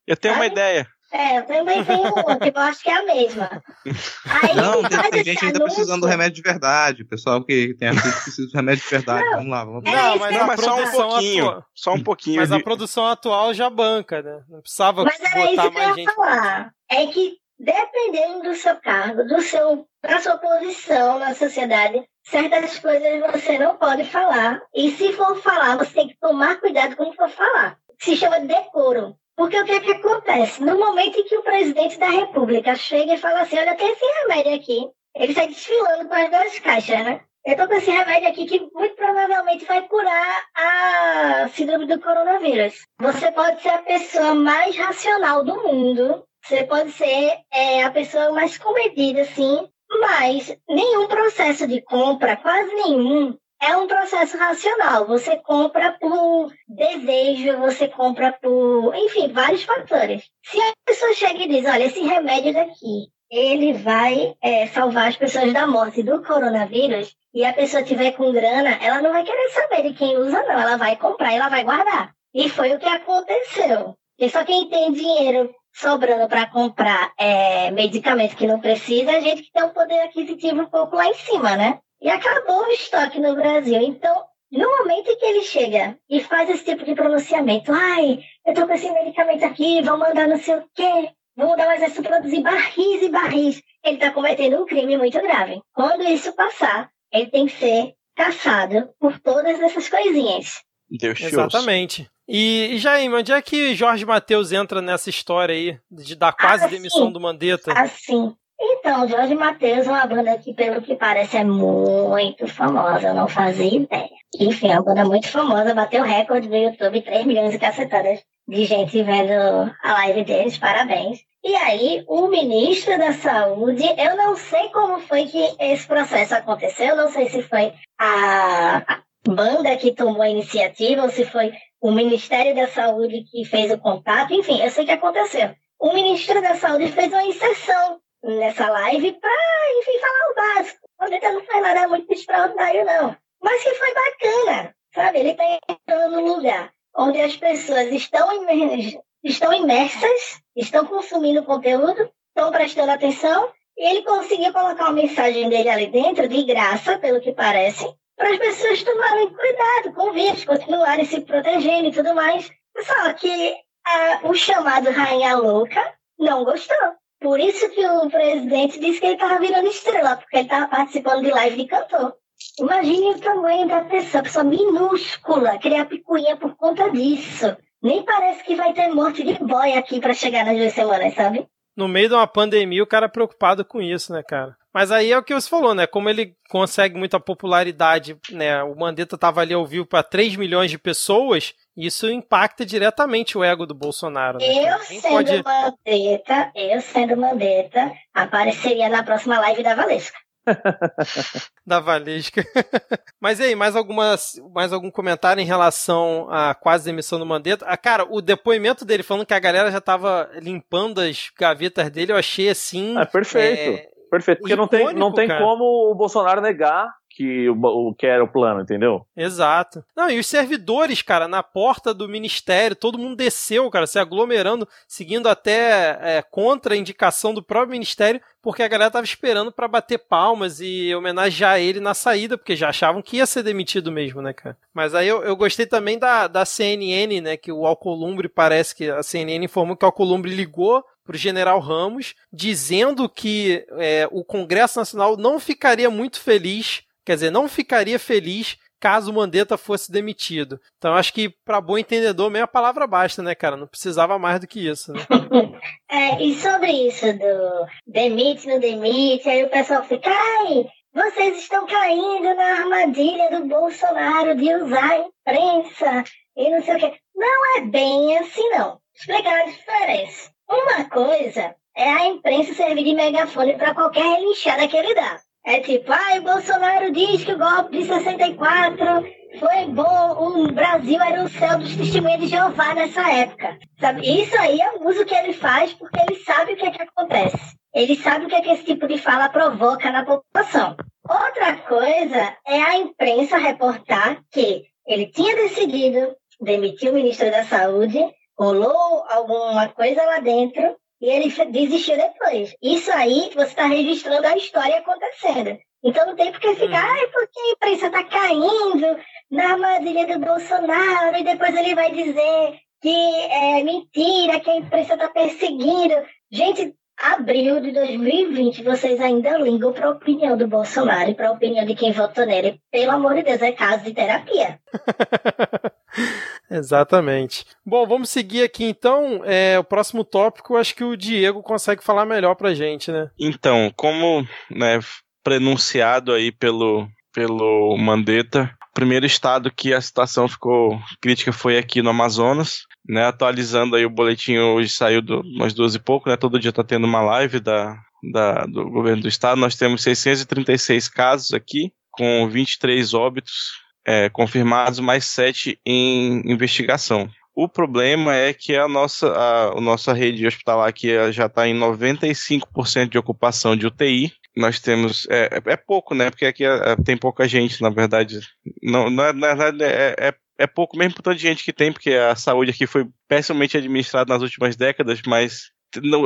Eu 0.07 0.16
tenho 0.16 0.34
uma 0.34 0.46
ideia. 0.46 0.86
É, 1.17 1.39
eu 1.39 1.47
também 1.47 1.85
tenho 1.85 2.03
uma, 2.12 2.37
que 2.39 2.49
eu 2.49 2.61
acho 2.61 2.83
que 2.83 2.91
é 2.91 2.95
a 2.97 3.05
mesma. 3.05 3.62
Aí 3.87 4.55
Não, 4.57 4.83
tem, 4.83 5.23
gente 5.25 5.45
ainda 5.45 5.59
anúncio. 5.59 5.77
precisando 5.77 6.01
do 6.01 6.07
remédio 6.09 6.35
de 6.35 6.43
verdade. 6.43 7.03
O 7.03 7.07
pessoal 7.09 7.45
que 7.45 7.73
tem 7.79 7.89
artista 7.89 8.09
que 8.19 8.23
precisa 8.25 8.49
do 8.49 8.55
remédio 8.57 8.83
de 8.85 8.91
verdade. 8.91 9.25
Não. 9.25 9.33
Vamos 9.37 9.51
lá, 9.51 9.65
vamos 9.65 9.85
É 9.85 9.91
Não, 9.93 10.11
isso 10.11 10.19
mas 10.19 10.29
que 10.31 10.37
a 10.37 10.41
eu 10.41 10.47
mas 10.47 10.61
só 10.61 10.75
um 10.75 11.09
pouquinho. 11.11 11.49
atua- 11.49 11.67
Só 11.75 11.93
um 11.95 12.03
pouquinho. 12.03 12.41
Mas 12.41 12.51
a 12.51 12.57
Ele- 12.57 12.65
produção 12.65 13.07
atual 13.07 13.55
já 13.55 13.71
banca, 13.71 14.23
né? 14.23 14.41
Não 14.49 14.61
precisava 14.61 15.05
Mas 15.05 15.21
era 15.21 15.29
botar 15.31 15.45
isso 15.53 15.61
que 15.61 15.67
eu 15.69 15.73
mais 15.73 15.89
ia 15.89 15.95
gente. 15.95 16.15
falar. 16.17 16.71
É 16.91 17.07
que, 17.07 17.37
dependendo 17.59 18.43
do 18.43 18.55
seu 18.57 18.77
cargo, 18.77 19.24
do 19.24 19.41
seu, 19.41 19.86
da 20.03 20.19
sua 20.20 20.36
posição 20.39 21.19
na 21.20 21.32
sociedade, 21.35 22.03
certas 22.24 22.78
coisas 22.81 23.20
você 23.32 23.57
não 23.59 23.77
pode 23.77 24.05
falar. 24.05 24.61
E 24.74 24.91
se 24.91 25.12
for 25.12 25.36
falar, 25.41 25.77
você 25.78 25.93
tem 25.95 26.09
que 26.09 26.16
tomar 26.20 26.57
cuidado 26.61 26.97
quando 26.97 27.15
for 27.15 27.28
falar. 27.28 27.77
Se 28.01 28.16
chama 28.16 28.41
de 28.41 28.49
decoro. 28.49 29.15
Porque 29.36 29.61
o 29.61 29.65
que 29.65 29.73
é 29.73 29.81
que 29.81 29.93
acontece? 29.93 30.62
No 30.62 30.78
momento 30.78 31.19
em 31.19 31.24
que 31.24 31.36
o 31.36 31.43
presidente 31.43 31.98
da 31.98 32.09
República 32.09 32.74
chega 32.77 33.15
e 33.15 33.19
fala 33.19 33.40
assim: 33.40 33.59
olha, 33.59 33.74
tem 33.74 33.90
esse 33.90 34.05
remédio 34.23 34.55
aqui. 34.55 34.90
Ele 35.16 35.35
sai 35.35 35.48
desfilando 35.48 36.09
com 36.09 36.15
as 36.15 36.31
duas 36.31 36.59
caixas, 36.59 37.05
né? 37.05 37.20
Eu 37.44 37.56
tô 37.56 37.69
com 37.69 37.74
esse 37.74 37.90
remédio 37.90 38.28
aqui 38.28 38.47
que 38.47 38.59
muito 38.73 38.97
provavelmente 38.97 39.66
vai 39.66 39.86
curar 39.86 40.44
a 40.56 41.48
síndrome 41.48 41.86
do 41.86 42.01
coronavírus. 42.01 42.86
Você 42.98 43.31
pode 43.32 43.61
ser 43.61 43.69
a 43.69 43.82
pessoa 43.82 44.35
mais 44.35 44.74
racional 44.77 45.44
do 45.44 45.62
mundo. 45.62 46.24
Você 46.43 46.65
pode 46.65 46.93
ser 46.93 47.39
é, 47.52 47.82
a 47.82 47.90
pessoa 47.90 48.31
mais 48.32 48.56
comedida, 48.56 49.23
assim. 49.23 49.69
Mas 50.01 50.56
nenhum 50.69 51.06
processo 51.06 51.66
de 51.66 51.82
compra, 51.82 52.36
quase 52.36 52.74
nenhum, 52.74 53.36
é 53.65 53.77
um 53.77 53.86
processo 53.86 54.36
racional. 54.36 55.07
Você 55.07 55.36
compra 55.36 55.97
por 55.99 56.53
desejo, 56.69 57.59
você 57.59 57.89
compra 57.89 58.32
por, 58.32 58.95
enfim, 58.95 59.32
vários 59.32 59.65
fatores. 59.65 60.24
Se 60.45 60.61
a 60.61 60.73
pessoa 60.85 61.15
chega 61.15 61.43
e 61.43 61.49
diz, 61.49 61.65
olha, 61.65 61.85
esse 61.85 62.01
remédio 62.01 62.53
daqui, 62.53 63.09
ele 63.31 63.73
vai 63.73 64.35
é, 64.43 64.66
salvar 64.66 65.09
as 65.09 65.16
pessoas 65.16 65.53
da 65.53 65.66
morte 65.66 66.03
do 66.03 66.23
coronavírus, 66.23 67.16
e 67.32 67.45
a 67.45 67.53
pessoa 67.53 67.82
tiver 67.82 68.12
com 68.12 68.32
grana, 68.32 68.78
ela 68.81 69.03
não 69.03 69.12
vai 69.12 69.24
querer 69.24 69.49
saber 69.49 69.82
de 69.82 69.95
quem 69.95 70.16
usa, 70.16 70.43
não. 70.43 70.61
Ela 70.61 70.77
vai 70.77 70.97
comprar 70.97 71.32
ela 71.32 71.49
vai 71.49 71.65
guardar. 71.65 72.15
E 72.32 72.49
foi 72.49 72.73
o 72.73 72.78
que 72.78 72.86
aconteceu. 72.86 73.97
E 74.19 74.28
só 74.31 74.45
quem 74.45 74.69
tem 74.69 74.93
dinheiro 74.93 75.53
sobrando 75.73 76.28
para 76.28 76.47
comprar 76.47 77.12
é, 77.19 77.70
medicamento 77.73 78.36
que 78.36 78.47
não 78.47 78.61
precisa, 78.61 79.11
é 79.11 79.20
gente 79.20 79.43
que 79.43 79.53
tem 79.53 79.65
um 79.65 79.70
poder 79.70 80.01
aquisitivo 80.03 80.62
um 80.62 80.66
pouco 80.66 80.95
lá 80.95 81.07
em 81.09 81.15
cima, 81.15 81.57
né? 81.57 81.81
E 82.01 82.09
acabou 82.11 82.65
o 82.66 82.71
estoque 82.73 83.19
no 83.21 83.35
Brasil. 83.35 83.81
Então, 83.81 84.25
No 84.53 84.71
momento 84.79 85.11
em 85.11 85.16
que 85.19 85.25
ele 85.25 85.43
chega 85.43 85.99
e 86.09 86.23
faz 86.23 86.49
esse 86.49 86.65
tipo 86.65 86.85
de 86.85 86.95
pronunciamento, 86.95 87.73
ai, 87.73 88.21
eu 88.47 88.55
tô 88.55 88.66
com 88.69 88.73
esse 88.75 88.89
medicamento 88.89 89.45
aqui, 89.45 89.83
vão 89.83 89.99
mandar 89.99 90.29
não 90.29 90.39
sei 90.39 90.55
o 90.57 90.65
quê, 90.73 91.11
vão 91.37 91.49
mandar 91.49 91.66
o 91.69 91.73
exército 91.73 92.05
produzir 92.05 92.41
barris 92.41 93.03
e 93.03 93.09
barris, 93.09 93.62
ele 93.85 93.97
tá 93.97 94.12
cometendo 94.12 94.62
um 94.62 94.66
crime 94.66 94.97
muito 94.97 95.21
grave. 95.21 95.61
Quando 95.73 96.05
isso 96.05 96.33
passar, 96.37 96.89
ele 97.12 97.27
tem 97.31 97.47
que 97.47 97.57
ser 97.59 97.95
caçado 98.15 98.91
por 99.01 99.19
todas 99.19 99.59
essas 99.61 99.89
coisinhas. 99.89 100.62
Deus. 100.89 101.21
Exatamente. 101.21 102.09
E, 102.29 102.75
e 102.75 102.79
Jaime, 102.79 103.12
onde 103.12 103.33
é 103.33 103.43
que 103.43 103.75
Jorge 103.75 104.07
Matheus 104.07 104.53
entra 104.53 104.81
nessa 104.81 105.11
história 105.11 105.55
aí 105.55 105.79
de 105.91 106.15
dar 106.15 106.33
quase 106.33 106.65
Ah, 106.65 106.69
demissão 106.69 107.11
do 107.11 107.21
Mandetta? 107.21 107.73
Assim. 107.73 108.33
Então, 108.60 109.09
Jorge 109.09 109.35
Matheus 109.35 109.86
é 109.86 109.90
uma 109.90 110.06
banda 110.06 110.39
que, 110.39 110.55
pelo 110.55 110.81
que 110.81 110.94
parece, 110.94 111.36
é 111.36 111.44
muito 111.44 112.47
famosa. 112.47 113.09
Eu 113.09 113.14
não 113.14 113.28
fazia 113.28 113.74
ideia. 113.74 114.09
Enfim, 114.39 114.68
é 114.68 114.74
uma 114.74 114.85
banda 114.85 115.05
muito 115.05 115.28
famosa. 115.28 115.74
Bateu 115.74 116.02
recorde 116.02 116.48
no 116.48 116.56
YouTube, 116.56 117.02
3 117.02 117.26
milhões 117.26 117.52
de 117.52 117.59
cacetadas 117.59 118.20
de 118.47 118.64
gente 118.64 119.02
vendo 119.02 119.72
a 119.82 119.93
live 119.93 120.24
deles. 120.24 120.59
Parabéns. 120.59 121.20
E 121.43 121.55
aí, 121.56 122.05
o 122.06 122.28
ministro 122.28 122.97
da 122.97 123.12
Saúde, 123.12 123.85
eu 123.98 124.16
não 124.16 124.36
sei 124.36 124.68
como 124.68 125.01
foi 125.01 125.26
que 125.26 125.55
esse 125.60 125.86
processo 125.86 126.35
aconteceu. 126.35 126.89
Eu 126.89 126.97
não 126.97 127.10
sei 127.10 127.28
se 127.28 127.43
foi 127.43 127.72
a, 127.98 128.82
a 128.86 129.02
banda 129.26 129.76
que 129.76 129.93
tomou 129.93 130.22
a 130.22 130.31
iniciativa 130.31 131.02
ou 131.02 131.10
se 131.10 131.24
foi 131.24 131.52
o 131.81 131.90
Ministério 131.90 132.55
da 132.55 132.68
Saúde 132.68 133.24
que 133.31 133.44
fez 133.44 133.70
o 133.72 133.78
contato. 133.78 134.32
Enfim, 134.32 134.62
eu 134.62 134.70
sei 134.70 134.85
que 134.86 134.93
aconteceu. 134.93 135.55
O 135.78 135.93
ministro 135.93 136.40
da 136.40 136.55
Saúde 136.55 136.90
fez 136.93 137.12
uma 137.12 137.24
inserção 137.24 137.98
nessa 138.24 138.68
live 138.70 139.12
para, 139.12 139.78
enfim, 139.80 139.98
falar 140.01 140.30
o 140.30 140.34
básico. 140.34 140.78
O 140.98 141.05
Mandetta 141.05 141.32
não 141.32 141.44
faz 141.44 141.62
nada 141.62 141.88
muito 141.88 142.12
extraordinário, 142.12 142.84
não. 142.84 143.16
Mas 143.42 143.62
que 143.62 143.74
foi 143.74 143.94
bacana, 143.94 144.74
sabe? 144.94 145.18
Ele 145.18 145.30
está 145.30 145.44
entrando 145.68 146.20
num 146.20 146.36
lugar 146.36 146.72
onde 146.96 147.20
as 147.20 147.36
pessoas 147.36 147.88
estão, 147.92 148.32
imer- 148.32 149.01
estão 149.22 149.52
imersas, 149.52 150.40
estão 150.56 150.86
consumindo 150.86 151.44
conteúdo, 151.44 152.10
estão 152.28 152.51
prestando 152.51 152.92
atenção, 152.92 153.52
e 153.76 153.88
ele 153.90 154.02
conseguiu 154.02 154.52
colocar 154.52 154.84
uma 154.84 154.92
mensagem 154.92 155.48
dele 155.48 155.68
ali 155.68 155.86
dentro, 155.88 156.28
de 156.28 156.44
graça, 156.44 156.98
pelo 156.98 157.20
que 157.20 157.32
parece, 157.32 157.84
para 158.16 158.30
as 158.30 158.38
pessoas 158.38 158.82
tomarem 158.84 159.28
cuidado 159.34 159.92
com 159.92 160.10
o 160.10 160.12
vírus, 160.12 160.44
continuarem 160.44 161.05
se 161.05 161.20
protegendo 161.20 161.88
e 161.88 161.92
tudo 161.92 162.14
mais. 162.14 162.48
Só 162.80 163.12
que 163.14 163.56
ah, 163.86 164.20
o 164.24 164.34
chamado 164.34 164.90
Rainha 164.90 165.36
Louca 165.36 165.94
não 166.18 166.44
gostou. 166.44 166.94
Por 167.24 167.40
isso 167.40 167.70
que 167.70 167.86
o 167.86 168.10
presidente 168.10 168.78
disse 168.78 169.01
que 169.01 169.06
ele 169.06 169.14
estava 169.14 169.40
virando 169.40 169.66
estrela, 169.66 170.14
porque 170.14 170.36
ele 170.36 170.44
estava 170.44 170.68
participando 170.68 171.22
de 171.22 171.30
live 171.30 171.56
de 171.56 171.66
cantor. 171.66 172.12
Imagine 172.60 173.14
o 173.14 173.18
tamanho 173.18 173.66
da 173.66 173.80
pessoa, 173.80 174.22
pessoa 174.22 174.44
minúscula, 174.44 175.59
criar 175.59 175.86
picuinha 175.86 176.36
por 176.36 176.55
conta 176.55 176.90
disso. 176.90 177.56
Nem 177.82 178.05
parece 178.05 178.44
que 178.44 178.55
vai 178.55 178.74
ter 178.74 178.88
morte 178.88 179.24
de 179.24 179.42
boy 179.42 179.72
aqui 179.72 180.01
para 180.01 180.12
chegar 180.12 180.44
nas 180.44 180.59
duas 180.59 180.74
semanas, 180.74 181.14
sabe? 181.14 181.48
No 181.74 181.88
meio 181.88 182.10
de 182.10 182.14
uma 182.14 182.26
pandemia, 182.26 182.82
o 182.82 182.86
cara 182.86 183.06
é 183.06 183.09
preocupado 183.09 183.64
com 183.64 183.80
isso, 183.80 184.12
né, 184.12 184.22
cara? 184.22 184.55
Mas 184.74 184.90
aí 184.90 185.10
é 185.10 185.16
o 185.16 185.22
que 185.22 185.32
você 185.32 185.48
falou, 185.48 185.74
né? 185.74 185.86
Como 185.86 186.10
ele 186.10 186.36
consegue 186.51 186.98
muita 186.98 187.18
popularidade, 187.18 188.18
né? 188.32 188.62
O 188.64 188.76
Mandetta 188.76 189.16
tava 189.16 189.40
ali 189.40 189.55
ao 189.55 189.64
vivo 189.64 189.86
para 189.86 190.02
3 190.02 190.36
milhões 190.36 190.70
de 190.70 190.76
pessoas, 190.76 191.55
isso 191.76 192.10
impacta 192.10 192.64
diretamente 192.64 193.36
o 193.36 193.44
ego 193.44 193.66
do 193.66 193.74
Bolsonaro. 193.74 194.38
Né, 194.38 194.46
Eu? 194.46 194.78
Quem 194.80 195.01
sendo 195.01 195.12
pode... 195.12 195.42
Mandetta, 195.42 196.52
eu 196.55 196.80
sendo 196.80 197.16
Mandetta, 197.16 197.92
apareceria 198.12 198.88
na 198.88 199.02
próxima 199.02 199.38
live 199.40 199.62
da 199.62 199.74
Valesca. 199.74 200.18
da 201.66 201.80
Valesca. 201.80 202.44
Mas 203.20 203.40
e 203.40 203.44
aí, 203.44 203.55
mais, 203.55 203.74
algumas, 203.74 204.40
mais 204.52 204.72
algum 204.72 204.90
comentário 204.90 205.40
em 205.40 205.46
relação 205.46 206.28
à 206.30 206.55
quase 206.55 206.84
demissão 206.84 207.18
do 207.18 207.26
Mandetta? 207.26 207.64
Ah, 207.66 207.76
cara, 207.76 208.06
o 208.09 208.20
depoimento 208.20 208.84
dele 208.84 209.02
falando 209.02 209.26
que 209.26 209.34
a 209.34 209.38
galera 209.38 209.70
já 209.70 209.80
tava 209.80 210.30
limpando 210.34 211.01
as 211.01 211.30
gavetas 211.38 211.90
dele, 211.90 212.12
eu 212.12 212.16
achei 212.16 212.48
assim. 212.48 212.98
É 212.98 213.05
perfeito. 213.05 213.80
é, 213.80 213.94
Perfeito, 214.10 214.40
porque 214.40 214.55
não 214.55 214.68
tem, 214.68 214.84
não 214.84 214.90
icônico, 214.92 215.14
tem 215.16 215.26
cara. 215.28 215.40
como 215.40 215.90
o 215.90 215.94
Bolsonaro 215.94 216.40
negar 216.40 216.88
que 217.15 217.49
o, 217.49 217.95
que 217.95 218.07
era 218.07 218.24
o 218.24 218.28
plano, 218.28 218.61
entendeu? 218.61 219.07
Exato. 219.16 219.85
Não, 219.97 220.11
e 220.11 220.19
os 220.19 220.27
servidores, 220.27 221.01
cara, 221.01 221.28
na 221.28 221.45
porta 221.45 221.95
do 221.95 222.09
ministério, 222.09 222.74
todo 222.74 222.99
mundo 222.99 223.15
desceu, 223.16 223.70
cara, 223.70 223.86
se 223.86 224.01
aglomerando, 224.01 224.69
seguindo 224.89 225.28
até 225.28 225.99
é, 226.03 226.23
contra 226.23 226.74
a 226.74 226.77
indicação 226.77 227.32
do 227.32 227.43
próprio 227.43 227.70
ministério, 227.70 228.20
porque 228.43 228.65
a 228.65 228.69
galera 228.69 228.91
tava 228.91 229.05
esperando 229.05 229.53
pra 229.53 229.69
bater 229.69 229.99
palmas 229.99 230.61
e 230.61 230.93
homenagear 230.93 231.61
ele 231.61 231.78
na 231.78 231.95
saída, 231.95 232.36
porque 232.36 232.57
já 232.57 232.69
achavam 232.69 233.01
que 233.01 233.19
ia 233.19 233.27
ser 233.27 233.45
demitido 233.45 233.93
mesmo, 233.93 234.20
né, 234.20 234.32
cara? 234.32 234.57
Mas 234.74 234.93
aí 234.93 235.07
eu, 235.07 235.23
eu 235.23 235.36
gostei 235.36 235.66
também 235.66 235.99
da, 235.99 236.27
da 236.27 236.45
CNN, 236.45 237.20
né, 237.20 237.36
que 237.36 237.53
o 237.53 237.65
Alcolumbre 237.65 238.28
parece 238.28 238.74
que 238.74 238.91
a 238.91 239.05
CNN 239.05 239.45
informou 239.45 239.77
que 239.77 239.85
o 239.85 239.86
Alcolumbre 239.86 240.35
ligou 240.35 240.85
para 241.05 241.15
o 241.15 241.19
general 241.19 241.61
Ramos, 241.61 242.15
dizendo 242.32 243.09
que 243.09 243.65
é, 243.73 244.09
o 244.11 244.24
Congresso 244.24 244.78
Nacional 244.78 245.16
não 245.16 245.39
ficaria 245.39 245.91
muito 245.91 246.19
feliz, 246.19 246.82
quer 247.05 247.14
dizer, 247.14 247.31
não 247.31 247.48
ficaria 247.48 247.98
feliz 247.98 248.56
caso 248.81 249.10
o 249.10 249.14
Mandetta 249.14 249.56
fosse 249.56 249.90
demitido. 249.90 250.60
Então 250.76 250.94
acho 250.94 251.12
que 251.12 251.31
para 251.44 251.60
bom 251.60 251.78
entendedor 251.78 252.31
meia 252.31 252.47
palavra 252.47 252.86
basta, 252.86 253.22
né, 253.22 253.35
cara? 253.35 253.56
Não 253.56 253.66
precisava 253.66 254.18
mais 254.18 254.39
do 254.40 254.47
que 254.47 254.68
isso, 254.68 254.93
né? 254.93 255.01
É, 255.90 256.20
e 256.20 256.35
sobre 256.35 256.70
isso 256.89 257.06
do 257.12 257.66
demite, 257.86 258.48
não 258.48 258.59
demite, 258.59 259.28
aí 259.28 259.44
o 259.44 259.48
pessoal 259.48 259.85
fica, 259.85 260.10
ai, 260.10 260.66
vocês 260.93 261.39
estão 261.39 261.66
caindo 261.66 262.35
na 262.35 262.44
armadilha 262.44 263.31
do 263.31 263.47
Bolsonaro 263.47 264.36
de 264.36 264.55
usar 264.55 264.93
a 264.93 264.98
imprensa 264.98 266.05
e 266.36 266.51
não 266.51 266.62
sei 266.62 266.76
o 266.76 266.78
quê. 266.78 266.94
Não 267.14 267.56
é 267.56 267.60
bem 267.62 268.18
assim, 268.18 268.48
não. 268.51 268.81
Explicar 268.94 269.40
a 269.40 269.47
diferença. 269.47 270.31
Uma 270.48 270.85
coisa 270.90 271.55
é 271.76 271.89
a 271.89 272.06
imprensa 272.06 272.55
servir 272.55 272.85
de 272.85 272.94
megafone 272.94 273.56
para 273.56 273.74
qualquer 273.74 274.05
relinchada 274.05 274.68
que 274.68 274.76
ele 274.76 274.94
dá. 274.94 275.20
É 275.47 275.61
tipo, 275.61 275.93
ai, 275.93 276.21
o 276.21 276.23
Bolsonaro 276.23 276.91
diz 276.91 277.23
que 277.23 277.33
o 277.33 277.39
golpe 277.39 277.77
de 277.77 277.85
64 277.85 279.05
foi 279.39 279.66
bom, 279.66 280.43
o 280.43 280.53
Brasil 280.53 280.99
era 281.03 281.23
o 281.23 281.29
céu 281.29 281.59
dos 281.59 281.77
testemunhos 281.77 282.21
de 282.21 282.29
Jeová 282.29 282.73
nessa 282.75 283.12
época. 283.12 283.59
Sabe? 283.79 284.23
Isso 284.23 284.35
aí 284.39 284.59
é 284.59 284.73
um 284.73 284.89
uso 284.89 285.05
que 285.05 285.15
ele 285.15 285.35
faz 285.35 285.75
porque 285.75 286.01
ele 286.01 286.19
sabe 286.21 286.55
o 286.55 286.57
que 286.57 286.65
é 286.65 286.71
que 286.71 286.83
acontece. 286.83 287.57
Ele 287.75 287.95
sabe 287.95 288.25
o 288.25 288.29
que 288.29 288.37
é 288.37 288.41
que 288.41 288.51
esse 288.53 288.65
tipo 288.65 288.89
de 288.89 288.97
fala 288.97 289.29
provoca 289.29 289.91
na 289.91 290.03
população. 290.05 290.77
Outra 291.07 291.57
coisa 291.59 292.37
é 292.47 292.62
a 292.62 292.79
imprensa 292.79 293.37
reportar 293.37 294.23
que 294.31 294.65
ele 294.87 295.09
tinha 295.09 295.37
decidido 295.37 296.16
demitir 296.41 296.91
o 296.91 296.95
ministro 296.95 297.31
da 297.31 297.45
Saúde, 297.45 297.99
rolou 298.39 299.05
alguma 299.11 299.69
coisa 299.69 300.03
lá 300.05 300.21
dentro 300.21 300.75
e 301.05 301.10
ele 301.10 301.28
desistiu 301.52 301.98
depois. 301.98 302.56
Isso 302.62 302.90
aí 302.90 303.31
você 303.35 303.43
está 303.43 303.66
registrando 303.66 304.26
a 304.26 304.39
história 304.39 304.78
acontecendo. 304.78 305.59
Então 305.85 306.06
não 306.06 306.16
tem 306.16 306.32
por 306.32 306.40
que 306.40 306.55
ficar, 306.55 306.82
ai, 306.82 307.06
porque 307.09 307.39
a 307.39 307.52
imprensa 307.52 307.86
está 307.89 308.05
caindo 308.05 308.97
na 309.31 309.52
armadilha 309.52 310.06
do 310.06 310.24
Bolsonaro 310.24 311.18
e 311.18 311.22
depois 311.22 311.55
ele 311.55 311.74
vai 311.74 311.93
dizer 311.93 312.59
que 312.81 312.89
é 312.89 313.62
mentira, 313.62 314.40
que 314.40 314.48
a 314.48 314.56
imprensa 314.56 314.94
está 314.94 315.10
perseguindo. 315.10 315.94
Gente, 316.32 316.74
abril 316.98 317.60
de 317.60 317.72
2020, 317.72 318.62
vocês 318.62 318.98
ainda 318.98 319.36
ligam 319.36 319.74
para 319.74 319.89
a 319.89 319.90
opinião 319.90 320.39
do 320.39 320.48
Bolsonaro 320.48 321.10
e 321.10 321.14
para 321.14 321.28
a 321.28 321.32
opinião 321.32 321.66
de 321.66 321.74
quem 321.74 321.93
votou 321.93 322.24
nele. 322.24 322.59
Pelo 322.72 322.93
amor 322.93 323.14
de 323.14 323.24
Deus, 323.24 323.43
é 323.43 323.52
caso 323.52 323.85
de 323.85 323.93
terapia. 323.93 324.59
Exatamente. 326.51 327.45
Bom, 327.65 327.87
vamos 327.87 328.11
seguir 328.11 328.43
aqui 328.43 328.65
então. 328.65 329.23
É, 329.25 329.59
o 329.59 329.65
próximo 329.65 330.05
tópico, 330.05 330.57
acho 330.57 330.75
que 330.75 330.85
o 330.85 330.97
Diego 330.97 331.43
consegue 331.43 331.83
falar 331.83 332.05
melhor 332.05 332.35
pra 332.35 332.55
gente, 332.55 332.93
né? 332.93 333.11
Então, 333.19 333.73
como 333.77 334.27
né, 334.51 334.79
prenunciado 335.23 336.12
aí 336.12 336.31
pelo, 336.31 336.87
pelo 337.12 337.77
Mandetta, 337.79 338.55
o 338.71 338.75
primeiro 338.75 339.07
estado 339.07 339.51
que 339.51 339.73
a 339.73 339.81
situação 339.81 340.29
ficou 340.29 340.79
crítica 341.01 341.33
foi 341.33 341.57
aqui 341.57 341.83
no 341.83 341.91
Amazonas. 341.91 342.62
Né, 342.87 343.03
atualizando 343.07 343.77
aí 343.77 343.87
o 343.87 343.91
boletim 343.91 344.37
hoje 344.37 344.69
saiu 344.69 345.01
do, 345.01 345.23
umas 345.23 345.55
duas 345.55 345.75
e 345.75 345.79
pouco, 345.79 346.11
né? 346.11 346.19
Todo 346.19 346.39
dia 346.39 346.53
tá 346.53 346.62
tendo 346.62 346.87
uma 346.87 347.01
live 347.01 347.41
da, 347.41 347.75
da, 348.12 348.45
do 348.45 348.69
governo 348.69 349.01
do 349.01 349.09
estado. 349.09 349.41
Nós 349.41 349.57
temos 349.57 349.83
636 349.83 350.87
casos 350.91 351.33
aqui, 351.33 351.73
com 351.91 352.29
23 352.29 352.93
óbitos 352.93 353.64
é, 353.86 354.09
confirmados, 354.09 354.81
mais 354.81 355.05
7 355.06 355.59
em 355.65 356.23
investigação. 356.31 357.09
O 357.35 357.48
problema 357.48 358.15
é 358.15 358.32
que 358.32 358.55
a 358.55 358.69
nossa, 358.69 359.09
a, 359.11 359.59
a 359.59 359.61
nossa 359.61 359.93
rede 359.93 360.27
hospitalar 360.27 360.69
aqui 360.69 360.89
já 361.12 361.27
está 361.27 361.48
em 361.48 361.59
95% 361.59 362.89
de 362.89 362.98
ocupação 362.98 363.56
de 363.56 363.66
UTI. 363.66 364.12
Nós 364.36 364.61
temos. 364.61 365.06
É, 365.11 365.28
é- 365.32 365.52
é 365.52 365.56
pouco, 365.56 365.94
né? 365.94 366.11
Porque 366.11 366.27
aqui 366.27 366.44
é, 366.44 366.77
tem 366.85 366.97
pouca 366.97 367.27
gente, 367.27 367.61
na 367.61 367.70
verdade. 367.70 368.20
Não, 368.62 368.89
na, 368.89 369.12
na 369.12 369.35
verdade, 369.35 369.65
é, 369.65 369.94
é, 369.98 370.15
é 370.39 370.47
pouco 370.47 370.77
mesmo 370.77 370.94
por 370.94 371.02
tanta 371.02 371.19
gente 371.19 371.44
que 371.44 371.52
tem, 371.52 371.73
porque 371.73 371.90
a 371.90 372.15
saúde 372.15 372.52
aqui 372.52 372.66
foi 372.66 372.86
pessimamente 373.09 373.56
administrada 373.56 374.12
nas 374.12 374.23
últimas 374.23 374.55
décadas, 374.55 375.01
mas 375.06 375.51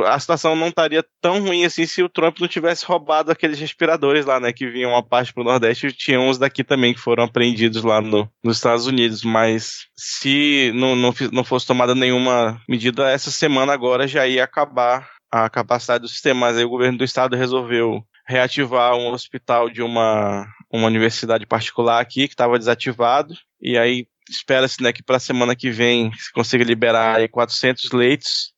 a 0.05 0.19
situação 0.19 0.55
não 0.55 0.67
estaria 0.67 1.03
tão 1.21 1.41
ruim 1.41 1.65
assim 1.65 1.85
se 1.85 2.01
o 2.01 2.09
Trump 2.09 2.39
não 2.39 2.47
tivesse 2.47 2.85
roubado 2.85 3.31
aqueles 3.31 3.59
respiradores 3.59 4.25
lá, 4.25 4.39
né, 4.39 4.51
que 4.53 4.69
vinham 4.69 4.91
uma 4.91 5.03
parte 5.03 5.33
pro 5.33 5.43
Nordeste 5.43 5.87
e 5.87 5.91
tinha 5.91 6.19
uns 6.19 6.37
daqui 6.37 6.63
também 6.63 6.93
que 6.93 6.99
foram 6.99 7.23
apreendidos 7.23 7.83
lá 7.83 8.01
no, 8.01 8.29
nos 8.43 8.57
Estados 8.57 8.87
Unidos, 8.87 9.23
mas 9.23 9.87
se 9.97 10.71
não, 10.75 10.95
não, 10.95 11.13
não 11.31 11.43
fosse 11.43 11.67
tomada 11.67 11.93
nenhuma 11.93 12.61
medida 12.67 13.09
essa 13.09 13.31
semana 13.31 13.73
agora 13.73 14.07
já 14.07 14.27
ia 14.27 14.43
acabar 14.43 15.09
a 15.31 15.49
capacidade 15.49 16.01
do 16.01 16.07
sistema, 16.07 16.47
mas 16.47 16.57
aí 16.57 16.65
o 16.65 16.69
governo 16.69 16.97
do 16.97 17.03
estado 17.03 17.35
resolveu 17.35 18.03
reativar 18.27 18.95
um 18.95 19.11
hospital 19.11 19.69
de 19.69 19.81
uma, 19.81 20.47
uma 20.71 20.87
universidade 20.87 21.45
particular 21.45 21.99
aqui 21.99 22.27
que 22.27 22.33
estava 22.33 22.57
desativado. 22.57 23.33
E 23.61 23.77
aí 23.77 24.07
espera-se 24.29 24.81
né, 24.81 24.93
que 24.93 25.03
para 25.03 25.17
a 25.17 25.19
semana 25.19 25.55
que 25.55 25.71
vem 25.71 26.11
se 26.13 26.31
consiga 26.31 26.63
liberar 26.63 27.17
aí 27.17 27.27
400 27.27 27.91
leitos 27.91 28.53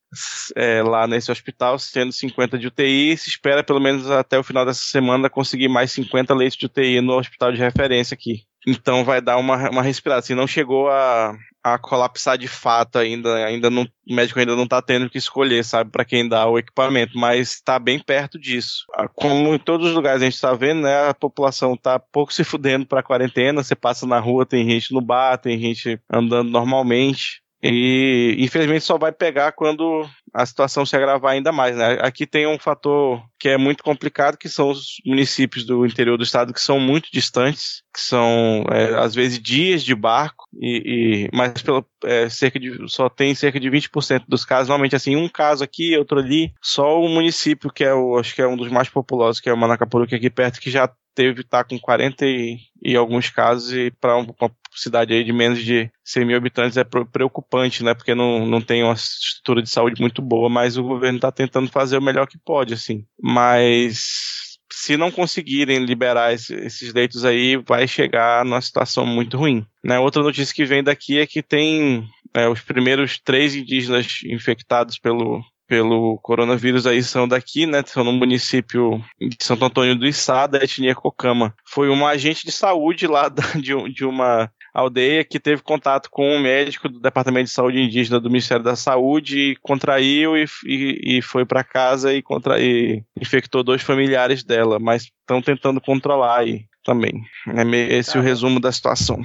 é, 0.55 0.81
lá 0.83 1.07
nesse 1.07 1.31
hospital, 1.31 1.79
sendo 1.79 2.11
50 2.11 2.57
de 2.57 2.67
UTI, 2.67 3.17
se 3.17 3.29
espera 3.29 3.63
pelo 3.63 3.79
menos 3.79 4.09
até 4.09 4.37
o 4.37 4.43
final 4.43 4.65
dessa 4.65 4.83
semana 4.83 5.29
conseguir 5.29 5.67
mais 5.67 5.91
50 5.91 6.33
leitos 6.33 6.57
de 6.57 6.65
UTI 6.65 7.01
no 7.01 7.17
hospital 7.17 7.51
de 7.51 7.59
referência 7.59 8.13
aqui. 8.13 8.43
Então 8.67 9.03
vai 9.03 9.21
dar 9.21 9.37
uma, 9.37 9.69
uma 9.69 9.81
respirada. 9.81 10.19
Assim, 10.19 10.35
não 10.35 10.45
chegou 10.45 10.89
a, 10.89 11.35
a 11.63 11.77
colapsar 11.77 12.37
de 12.37 12.47
fato 12.47 12.97
ainda, 12.97 13.45
ainda 13.45 13.69
não, 13.69 13.83
o 14.07 14.13
médico 14.13 14.39
ainda 14.39 14.55
não 14.55 14.65
está 14.65 14.81
tendo 14.81 15.09
que 15.09 15.17
escolher, 15.17 15.63
sabe, 15.63 15.89
para 15.89 16.05
quem 16.05 16.27
dá 16.27 16.47
o 16.47 16.59
equipamento, 16.59 17.17
mas 17.17 17.53
está 17.53 17.79
bem 17.79 17.99
perto 17.99 18.39
disso. 18.39 18.85
Ah, 18.95 19.07
como 19.07 19.53
em 19.53 19.59
todos 19.59 19.89
os 19.89 19.95
lugares 19.95 20.21
a 20.21 20.25
gente 20.25 20.35
está 20.35 20.53
vendo, 20.53 20.81
né, 20.81 21.09
a 21.09 21.13
população 21.13 21.73
está 21.73 21.99
pouco 21.99 22.33
se 22.33 22.43
fudendo 22.43 22.85
para 22.85 22.99
a 22.99 23.03
quarentena, 23.03 23.63
você 23.63 23.75
passa 23.75 24.05
na 24.05 24.19
rua, 24.19 24.45
tem 24.45 24.67
gente 24.69 24.93
no 24.93 25.01
bar, 25.01 25.37
tem 25.37 25.59
gente 25.59 25.99
andando 26.11 26.49
normalmente. 26.49 27.41
E 27.63 28.35
infelizmente 28.39 28.83
só 28.83 28.97
vai 28.97 29.11
pegar 29.11 29.51
quando 29.51 30.07
a 30.33 30.45
situação 30.45 30.85
se 30.85 30.95
agravar 30.95 31.33
ainda 31.33 31.51
mais. 31.51 31.75
Né? 31.75 31.97
Aqui 32.01 32.25
tem 32.25 32.47
um 32.47 32.57
fator 32.57 33.21
que 33.39 33.49
é 33.49 33.57
muito 33.57 33.83
complicado, 33.83 34.37
que 34.37 34.49
são 34.49 34.69
os 34.69 34.95
municípios 35.05 35.65
do 35.65 35.85
interior 35.85 36.17
do 36.17 36.23
estado 36.23 36.53
que 36.53 36.61
são 36.61 36.79
muito 36.79 37.09
distantes, 37.11 37.83
que 37.93 37.99
são 37.99 38.65
é, 38.71 38.95
às 38.95 39.13
vezes 39.13 39.39
dias 39.39 39.83
de 39.83 39.93
barco, 39.93 40.45
e, 40.59 41.27
e 41.27 41.29
mas 41.35 41.61
pelo, 41.61 41.85
é, 42.03 42.29
cerca 42.29 42.59
de, 42.59 42.87
só 42.87 43.09
tem 43.09 43.35
cerca 43.35 43.59
de 43.59 43.69
20% 43.69 44.23
dos 44.27 44.45
casos. 44.45 44.69
Normalmente 44.69 44.95
assim, 44.95 45.15
um 45.15 45.27
caso 45.27 45.63
aqui, 45.63 45.97
outro 45.97 46.19
ali. 46.19 46.53
Só 46.61 46.99
o 46.99 47.09
município 47.09 47.71
que 47.71 47.83
é 47.83 47.93
o, 47.93 48.17
acho 48.17 48.33
que 48.33 48.41
é 48.41 48.47
um 48.47 48.57
dos 48.57 48.69
mais 48.69 48.89
populosos, 48.89 49.41
que 49.41 49.49
é 49.49 49.53
o 49.53 49.57
Manacapuru, 49.57 50.07
que 50.07 50.15
é 50.15 50.17
aqui 50.17 50.29
perto, 50.29 50.59
que 50.59 50.71
já 50.71 50.89
teve 51.13 51.43
tá 51.43 51.63
com 51.63 51.79
40 51.79 52.25
e, 52.25 52.57
e 52.83 52.95
alguns 52.95 53.29
casos 53.29 53.73
e 53.73 53.91
para 53.91 54.17
uma 54.17 54.51
cidade 54.73 55.13
aí 55.13 55.23
de 55.23 55.33
menos 55.33 55.63
de 55.63 55.91
100 56.03 56.25
mil 56.25 56.37
habitantes 56.37 56.77
é 56.77 56.83
preocupante, 56.83 57.83
né? 57.83 57.93
Porque 57.93 58.15
não, 58.15 58.45
não 58.45 58.61
tem 58.61 58.83
uma 58.83 58.93
estrutura 58.93 59.61
de 59.61 59.69
saúde 59.69 60.01
muito 60.01 60.21
boa, 60.21 60.49
mas 60.49 60.77
o 60.77 60.83
governo 60.83 61.17
está 61.17 61.31
tentando 61.31 61.69
fazer 61.69 61.97
o 61.97 62.01
melhor 62.01 62.27
que 62.27 62.37
pode, 62.37 62.73
assim. 62.73 63.05
Mas 63.21 64.51
se 64.71 64.97
não 64.97 65.11
conseguirem 65.11 65.85
liberar 65.85 66.33
esses 66.33 66.93
leitos 66.93 67.25
aí, 67.25 67.57
vai 67.57 67.87
chegar 67.87 68.45
numa 68.45 68.61
situação 68.61 69.05
muito 69.05 69.37
ruim. 69.37 69.65
Né? 69.83 69.99
Outra 69.99 70.23
notícia 70.23 70.55
que 70.55 70.65
vem 70.65 70.83
daqui 70.83 71.19
é 71.19 71.27
que 71.27 71.43
tem 71.43 72.07
é, 72.33 72.47
os 72.47 72.61
primeiros 72.61 73.19
três 73.19 73.53
indígenas 73.53 74.21
infectados 74.25 74.97
pelo, 74.97 75.43
pelo 75.71 76.17
coronavírus 76.17 76.85
aí 76.85 77.01
são 77.01 77.25
daqui, 77.25 77.65
né? 77.65 77.81
São 77.85 78.03
no 78.03 78.11
município 78.11 79.01
de 79.17 79.37
Santo 79.39 79.63
Antônio 79.63 79.95
do 79.95 80.05
Içá, 80.05 80.45
da 80.45 80.57
etnia 80.61 80.93
Cocama. 80.93 81.55
Foi 81.65 81.87
uma 81.87 82.09
agente 82.09 82.45
de 82.45 82.51
saúde 82.51 83.07
lá 83.07 83.29
de, 83.55 83.73
de 83.93 84.03
uma 84.03 84.51
aldeia 84.73 85.23
que 85.23 85.39
teve 85.39 85.61
contato 85.61 86.09
com 86.11 86.27
um 86.27 86.41
médico 86.41 86.89
do 86.89 86.99
Departamento 86.99 87.45
de 87.45 87.53
Saúde 87.53 87.79
Indígena 87.79 88.19
do 88.19 88.29
Ministério 88.29 88.65
da 88.65 88.75
Saúde, 88.75 89.55
contraiu 89.61 90.35
e, 90.35 90.43
e, 90.65 91.19
e 91.19 91.21
foi 91.21 91.45
para 91.45 91.63
casa 91.63 92.13
e, 92.13 92.21
contra, 92.21 92.59
e 92.59 93.01
infectou 93.15 93.63
dois 93.63 93.81
familiares 93.81 94.43
dela, 94.43 94.77
mas 94.77 95.03
estão 95.03 95.41
tentando 95.41 95.79
controlar 95.79 96.39
aí 96.39 96.65
também. 96.83 97.13
É 97.47 97.95
esse 97.95 98.17
é 98.17 98.19
o 98.19 98.23
resumo 98.23 98.59
da 98.59 98.73
situação. 98.73 99.21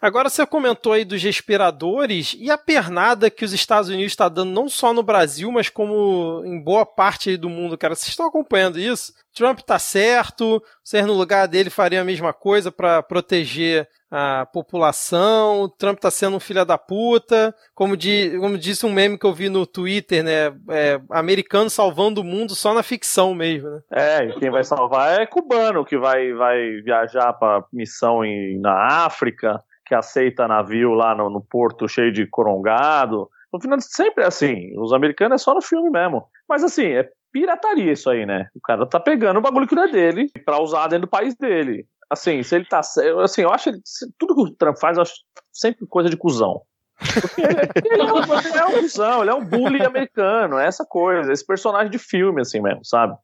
Agora 0.00 0.30
você 0.30 0.46
comentou 0.46 0.92
aí 0.92 1.04
dos 1.04 1.22
respiradores 1.22 2.34
e 2.38 2.50
a 2.50 2.56
pernada 2.56 3.30
que 3.30 3.44
os 3.44 3.52
Estados 3.52 3.90
Unidos 3.90 4.12
está 4.12 4.28
dando 4.28 4.50
não 4.50 4.68
só 4.68 4.94
no 4.94 5.02
Brasil, 5.02 5.52
mas 5.52 5.68
como 5.68 6.42
em 6.44 6.58
boa 6.58 6.86
parte 6.86 7.36
do 7.36 7.50
mundo, 7.50 7.76
cara. 7.76 7.94
Vocês 7.94 8.08
estão 8.08 8.26
acompanhando 8.26 8.78
isso? 8.78 9.12
Trump 9.34 9.60
tá 9.60 9.78
certo, 9.78 10.62
você 10.82 11.02
no 11.02 11.12
lugar 11.12 11.46
dele 11.46 11.70
faria 11.70 12.00
a 12.00 12.04
mesma 12.04 12.32
coisa 12.32 12.72
para 12.72 13.02
proteger 13.02 13.88
a 14.10 14.44
população, 14.44 15.62
o 15.62 15.68
Trump 15.68 15.98
tá 16.00 16.10
sendo 16.10 16.36
um 16.36 16.40
filho 16.40 16.64
da 16.64 16.76
puta, 16.76 17.54
como, 17.74 17.96
como 18.40 18.58
disse 18.58 18.84
um 18.84 18.92
meme 18.92 19.16
que 19.16 19.24
eu 19.24 19.32
vi 19.32 19.48
no 19.48 19.64
Twitter, 19.64 20.24
né, 20.24 20.52
é, 20.68 21.00
americano 21.10 21.70
salvando 21.70 22.20
o 22.20 22.24
mundo 22.24 22.56
só 22.56 22.74
na 22.74 22.82
ficção 22.82 23.32
mesmo, 23.34 23.70
né? 23.70 23.80
É, 23.92 24.24
e 24.24 24.32
quem 24.40 24.50
vai 24.50 24.64
salvar 24.64 25.20
é 25.20 25.26
cubano, 25.26 25.84
que 25.84 25.96
vai, 25.96 26.32
vai 26.32 26.80
viajar 26.82 27.32
pra 27.34 27.64
missão 27.72 28.24
em, 28.24 28.58
na 28.58 29.04
África, 29.04 29.62
que 29.90 29.94
aceita 29.96 30.46
navio 30.46 30.94
lá 30.94 31.16
no, 31.16 31.28
no 31.28 31.40
porto 31.40 31.88
cheio 31.88 32.12
de 32.12 32.24
corongado, 32.24 33.28
no 33.52 33.60
final 33.60 33.80
sempre 33.80 34.22
é 34.22 34.28
assim, 34.28 34.72
os 34.78 34.92
americanos 34.92 35.42
é 35.42 35.44
só 35.44 35.52
no 35.52 35.60
filme 35.60 35.90
mesmo, 35.90 36.28
mas 36.48 36.62
assim, 36.62 36.86
é 36.86 37.10
pirataria 37.32 37.92
isso 37.92 38.08
aí, 38.08 38.24
né? 38.24 38.46
O 38.54 38.60
cara 38.60 38.86
tá 38.86 39.00
pegando 39.00 39.38
o 39.38 39.42
bagulho 39.42 39.66
que 39.66 39.74
não 39.74 39.82
é 39.82 39.90
dele 39.90 40.30
pra 40.44 40.62
usar 40.62 40.86
dentro 40.86 41.06
do 41.06 41.10
país 41.10 41.34
dele 41.34 41.84
assim, 42.08 42.42
se 42.42 42.56
ele 42.56 42.64
tá. 42.64 42.80
Assim, 42.80 43.42
eu 43.42 43.52
acho 43.52 43.70
ele, 43.70 43.80
tudo 44.16 44.34
que 44.34 44.42
o 44.42 44.50
Trump 44.50 44.76
faz, 44.78 44.96
eu 44.96 45.02
acho 45.02 45.14
sempre 45.52 45.86
coisa 45.86 46.08
de 46.08 46.16
cuzão. 46.16 46.62
Ele, 47.38 47.94
ele, 47.94 48.02
é 48.02 48.12
um, 48.12 48.18
ele 48.18 48.58
é 48.58 48.66
um 48.66 48.80
cuzão, 48.82 49.22
ele 49.22 49.30
é 49.30 49.34
um 49.34 49.44
bully 49.44 49.82
americano, 49.82 50.58
é 50.58 50.66
essa 50.66 50.84
coisa, 50.84 51.32
esse 51.32 51.46
personagem 51.46 51.90
de 51.90 51.98
filme, 51.98 52.42
assim 52.42 52.60
mesmo, 52.60 52.84
sabe? 52.84 53.16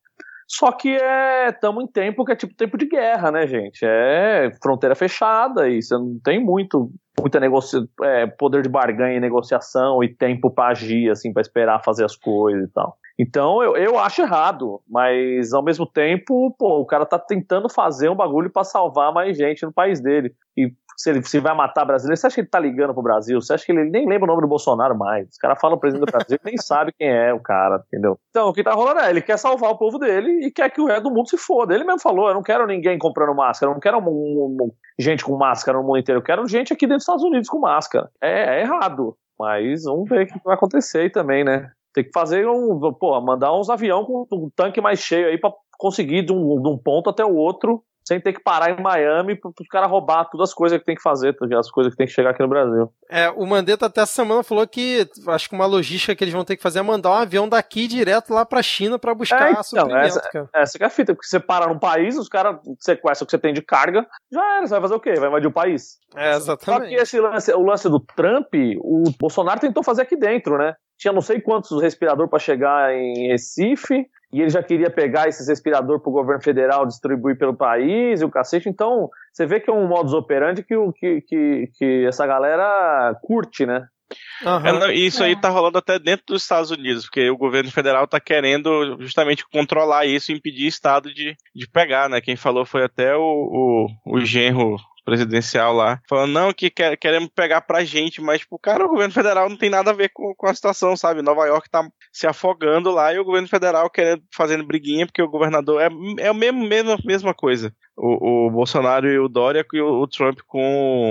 Só 0.49 0.71
que 0.71 0.91
é, 0.91 1.49
estamos 1.49 1.85
em 1.85 1.87
tempo 1.89 2.25
que 2.25 2.33
é 2.33 2.37
tipo 2.37 2.55
tempo 2.55 2.79
de 2.79 2.87
guerra, 2.87 3.33
né, 3.33 3.47
gente? 3.47 3.85
É 3.85 4.51
fronteira 4.63 4.95
fechada 4.95 5.69
e 5.69 5.83
você 5.83 5.95
não 5.95 6.19
tem 6.23 6.43
muito 6.43 6.91
muita 7.19 7.41
negocia 7.41 7.81
é, 8.03 8.27
poder 8.27 8.63
de 8.63 8.69
barganha 8.69 9.17
e 9.17 9.21
negociação 9.21 10.05
e 10.05 10.15
tempo 10.15 10.51
para 10.51 10.69
agir, 10.69 11.11
assim, 11.11 11.33
para 11.33 11.41
esperar 11.41 11.83
fazer 11.83 12.05
as 12.05 12.15
coisas 12.15 12.69
e 12.69 12.73
tal. 12.73 12.97
Então 13.19 13.63
eu, 13.63 13.77
eu 13.77 13.99
acho 13.99 14.21
errado, 14.21 14.83
mas 14.89 15.53
ao 15.53 15.65
mesmo 15.65 15.87
tempo, 15.87 16.55
pô, 16.59 16.81
o 16.81 16.87
cara 16.87 17.07
tá 17.07 17.19
tentando 17.19 17.69
fazer 17.69 18.11
um 18.11 18.15
bagulho 18.15 18.51
para 18.51 18.65
salvar 18.65 19.13
mais 19.13 19.37
gente 19.37 19.65
no 19.65 19.73
país 19.73 20.01
dele. 20.01 20.35
E 20.57 20.71
se 20.97 21.11
ele 21.11 21.23
se 21.23 21.39
vai 21.41 21.55
matar 21.55 21.85
brasileiro, 21.85 22.19
você 22.19 22.27
acha 22.27 22.35
que 22.35 22.41
ele 22.41 22.49
tá 22.49 22.59
ligando 22.59 22.95
pro 22.95 23.03
Brasil? 23.03 23.41
Você 23.41 23.53
acha 23.53 23.65
que 23.65 23.73
ele 23.73 23.85
nem 23.91 24.09
lembra 24.09 24.25
o 24.25 24.27
nome 24.29 24.43
do 24.43 24.49
Bolsonaro 24.49 24.97
mais? 24.97 25.29
Os 25.29 25.37
caras 25.37 25.59
falam 25.61 25.79
presidente 25.79 26.07
do 26.07 26.11
Brasil 26.11 26.39
nem 26.45 26.57
sabe 26.57 26.93
quem 26.99 27.09
é 27.09 27.33
o 27.33 27.41
cara, 27.41 27.83
entendeu? 27.87 28.19
Então, 28.31 28.49
o 28.49 28.53
que 28.53 28.65
tá 28.65 28.73
rolando 28.73 29.01
é, 29.01 29.11
ele 29.11 29.21
quer 29.21 29.37
salvar 29.37 29.71
o 29.71 29.79
povo 29.79 29.99
dele 29.99 30.47
e 30.47 30.51
quer 30.51 30.71
que 30.71 30.81
o 30.81 30.87
resto 30.87 31.05
do 31.05 31.11
mundo 31.11 31.29
se 31.29 31.37
foda. 31.37 31.75
Ele 31.75 31.85
mesmo 31.85 32.01
falou, 32.01 32.29
eu 32.29 32.35
não 32.35 32.43
quero 32.43 32.67
ninguém 32.67 32.99
comprando 32.99 33.35
máscara, 33.35 33.71
eu 33.71 33.75
não 33.75 33.81
quero 33.81 33.99
um, 33.99 34.03
um, 34.03 34.57
um, 34.63 34.71
gente 34.99 35.25
com 35.25 35.37
máscara 35.37 35.79
no 35.79 35.85
mundo 35.85 35.99
inteiro, 35.99 36.21
eu 36.21 36.25
quero 36.25 36.47
gente 36.47 36.73
aqui 36.73 36.87
dentro 36.87 36.97
dos 36.97 37.03
Estados 37.03 37.25
Unidos 37.25 37.49
com 37.49 37.59
máscara. 37.59 38.09
É, 38.23 38.59
é 38.59 38.61
errado. 38.63 39.17
Mas 39.39 39.85
vamos 39.85 40.09
ver 40.09 40.25
o 40.25 40.27
que 40.27 40.41
vai 40.43 40.55
acontecer 40.55 41.01
aí 41.01 41.11
também, 41.11 41.45
né? 41.45 41.71
Tem 41.93 42.05
que 42.05 42.11
fazer 42.13 42.49
um. 42.49 42.93
Pô, 42.99 43.21
mandar 43.21 43.55
uns 43.55 43.69
avião 43.69 44.05
com 44.05 44.27
um 44.33 44.51
tanque 44.55 44.81
mais 44.81 44.99
cheio 44.99 45.29
aí 45.29 45.39
pra 45.39 45.53
conseguir 45.79 46.23
de 46.23 46.33
um, 46.33 46.63
de 46.63 46.69
um 46.69 46.79
ponto 46.79 47.11
até 47.11 47.25
o 47.25 47.35
outro 47.35 47.83
sem 48.07 48.21
ter 48.21 48.33
que 48.33 48.41
parar 48.41 48.71
em 48.71 48.81
Miami 48.81 49.35
para 49.35 49.51
os 49.51 49.69
caras 49.69 49.91
roubar 49.91 50.25
todas 50.31 50.51
as 50.51 50.55
coisas 50.55 50.79
que 50.79 50.85
tem 50.85 50.95
que 50.95 51.03
fazer, 51.03 51.37
as 51.59 51.71
coisas 51.71 51.93
que 51.93 51.97
tem 51.97 52.07
que 52.07 52.13
chegar 52.13 52.31
aqui 52.31 52.43
no 52.43 52.49
Brasil. 52.49 52.93
É, 53.11 53.29
o 53.31 53.45
Mandetta 53.45 53.87
até 53.87 54.01
essa 54.01 54.13
semana 54.13 54.45
falou 54.45 54.67
que 54.67 55.09
acho 55.27 55.49
que 55.49 55.55
uma 55.55 55.67
logística 55.67 56.15
que 56.15 56.23
eles 56.23 56.33
vão 56.33 56.45
ter 56.45 56.57
que 56.57 56.63
fazer 56.63 56.79
é 56.79 56.83
mandar 56.83 57.11
um 57.11 57.15
avião 57.15 57.49
daqui 57.49 57.89
direto 57.89 58.33
lá 58.33 58.47
para 58.47 58.61
a 58.61 58.63
China 58.63 58.97
para 58.97 59.13
buscar 59.13 59.49
é, 59.49 59.51
então, 59.51 59.63
suprimento, 59.65 60.07
essa, 60.07 60.21
cara. 60.21 60.49
Essa 60.55 60.79
que 60.79 60.85
é 60.85 60.87
a 60.87 60.91
fita, 60.91 61.15
porque 61.15 61.27
você 61.27 61.41
para 61.41 61.67
num 61.67 61.79
país, 61.79 62.17
os 62.17 62.29
caras 62.29 62.59
sequestram 62.79 63.25
o 63.25 63.27
que 63.27 63.33
você 63.33 63.39
tem 63.39 63.53
de 63.53 63.63
carga, 63.63 64.07
já 64.31 64.57
era, 64.57 64.67
você 64.67 64.75
vai 64.75 64.81
fazer 64.83 64.95
o 64.95 65.01
quê? 65.01 65.15
Vai 65.15 65.29
invadir 65.29 65.49
o 65.49 65.53
país. 65.53 65.99
É, 66.15 66.37
exatamente. 66.37 66.83
Só 66.85 66.89
que 66.89 66.95
esse 66.95 67.21
lance, 67.21 67.53
o 67.53 67.63
lance 67.63 67.89
do 67.89 67.99
Trump, 67.99 68.55
o 68.79 69.11
Bolsonaro 69.19 69.59
tentou 69.59 69.83
fazer 69.83 70.03
aqui 70.03 70.17
dentro, 70.17 70.57
né? 70.57 70.75
Tinha 70.97 71.13
não 71.13 71.21
sei 71.21 71.41
quantos 71.41 71.83
respiradores 71.83 72.31
para 72.31 72.39
chegar 72.39 72.95
em 72.95 73.29
Recife, 73.29 74.07
e 74.33 74.41
ele 74.41 74.51
já 74.51 74.63
queria 74.63 74.91
pegar 74.91 75.29
esses 75.29 75.49
respiradores 75.49 76.03
para 76.03 76.11
o 76.11 76.13
governo 76.13 76.43
federal 76.43 76.87
distribuir 76.87 77.39
pelo 77.39 77.57
país 77.57 78.21
e 78.21 78.25
o 78.25 78.31
cacete. 78.31 78.69
Então, 78.69 79.09
você 79.33 79.47
vê 79.47 79.61
que 79.61 79.71
é 79.71 79.73
um 79.73 79.87
modus 79.87 80.13
operandi 80.13 80.63
que, 80.63 80.75
que, 80.99 81.21
que, 81.23 81.71
que 81.79 82.07
essa 82.07 82.27
galera 82.27 83.15
curte, 83.23 83.65
né? 83.65 83.87
Uhum. 84.45 84.67
É, 84.67 84.73
não, 84.73 84.91
isso 84.91 85.23
aí 85.23 85.35
tá 85.35 85.49
rolando 85.49 85.79
até 85.79 85.99
dentro 85.99 86.27
dos 86.29 86.43
Estados 86.43 86.71
Unidos, 86.71 87.05
porque 87.05 87.29
o 87.31 87.37
governo 87.37 87.71
federal 87.71 88.07
tá 88.07 88.21
querendo 88.21 88.97
justamente 89.01 89.45
controlar 89.49 90.07
isso 90.07 90.31
e 90.31 90.35
impedir 90.35 90.67
o 90.67 90.69
Estado 90.69 91.13
de, 91.13 91.37
de 91.55 91.69
pegar, 91.69 92.09
né? 92.09 92.21
Quem 92.21 92.37
falou 92.37 92.65
foi 92.65 92.85
até 92.85 93.17
o, 93.17 93.21
o, 93.21 94.15
o 94.15 94.21
genro 94.21 94.77
presidencial 95.07 95.73
lá, 95.73 96.01
falando, 96.09 96.33
não, 96.33 96.53
que 96.53 96.69
quer, 96.69 96.97
queremos 96.97 97.31
pegar 97.33 97.61
pra 97.61 97.85
gente, 97.85 98.21
mas, 98.21 98.41
tipo, 98.41 98.59
cara, 98.59 98.85
o 98.85 98.89
governo 98.89 99.15
federal 99.15 99.49
não 99.49 99.57
tem 99.57 99.71
nada 99.71 99.93
a 99.93 99.95
ver 99.95 100.11
com, 100.13 100.35
com 100.35 100.49
a 100.49 100.55
situação, 100.55 100.97
sabe? 100.97 101.23
Nova 101.23 101.47
York 101.47 101.71
tá 101.71 101.89
se 102.13 102.27
afogando 102.27 102.91
lá 102.91 103.15
e 103.15 103.19
o 103.19 103.25
governo 103.25 103.47
federal 103.47 103.89
querendo, 103.89 104.23
fazendo 104.35 104.67
briguinha, 104.67 105.07
porque 105.07 105.23
o 105.23 105.31
governador 105.31 105.81
é, 105.81 105.89
é 106.19 106.29
a 106.29 106.35
mesma, 106.35 106.67
mesma, 106.67 106.99
mesma 107.05 107.33
coisa. 107.33 107.73
O, 107.97 108.49
o 108.49 108.51
Bolsonaro 108.51 109.09
e 109.09 109.19
o 109.19 109.29
Dória 109.29 109.65
e 109.73 109.81
o, 109.81 110.03
o 110.03 110.09
Trump 110.09 110.41
com 110.45 110.61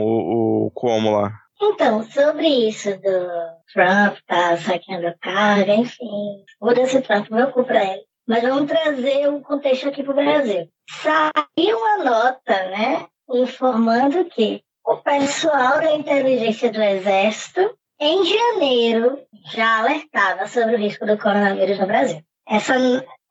o, 0.04 0.66
o 0.68 0.72
Como 0.72 1.12
lá. 1.12 1.32
Então, 1.62 2.04
sobre 2.04 2.48
isso 2.68 2.90
do 3.00 3.30
Trump 3.74 4.18
tá 4.28 4.58
saqueando 4.58 5.16
carga, 5.22 5.74
enfim, 5.74 6.44
muda-se 6.62 7.02
Trump, 7.02 7.30
meu 7.32 7.50
cu 7.52 7.64
pra 7.64 7.82
ele. 7.82 8.04
Mas 8.28 8.42
vamos 8.44 8.70
trazer 8.70 9.30
o 9.30 9.40
contexto 9.40 9.88
aqui 9.88 10.04
pro 10.04 10.14
Brasil. 10.14 10.68
Saiu 10.90 11.78
uma 11.78 12.04
nota, 12.04 12.70
né, 12.70 13.08
informando 13.30 14.26
que 14.26 14.62
o 14.86 14.98
pessoal 14.98 15.80
da 15.80 15.94
inteligência 15.94 16.72
do 16.72 16.82
Exército, 16.82 17.76
em 18.00 18.24
janeiro, 18.26 19.20
já 19.52 19.80
alertava 19.80 20.48
sobre 20.48 20.76
o 20.76 20.78
risco 20.78 21.06
do 21.06 21.18
coronavírus 21.18 21.80
no 21.80 21.88
Brasil. 21.88 22.22
Essa, 22.48 22.76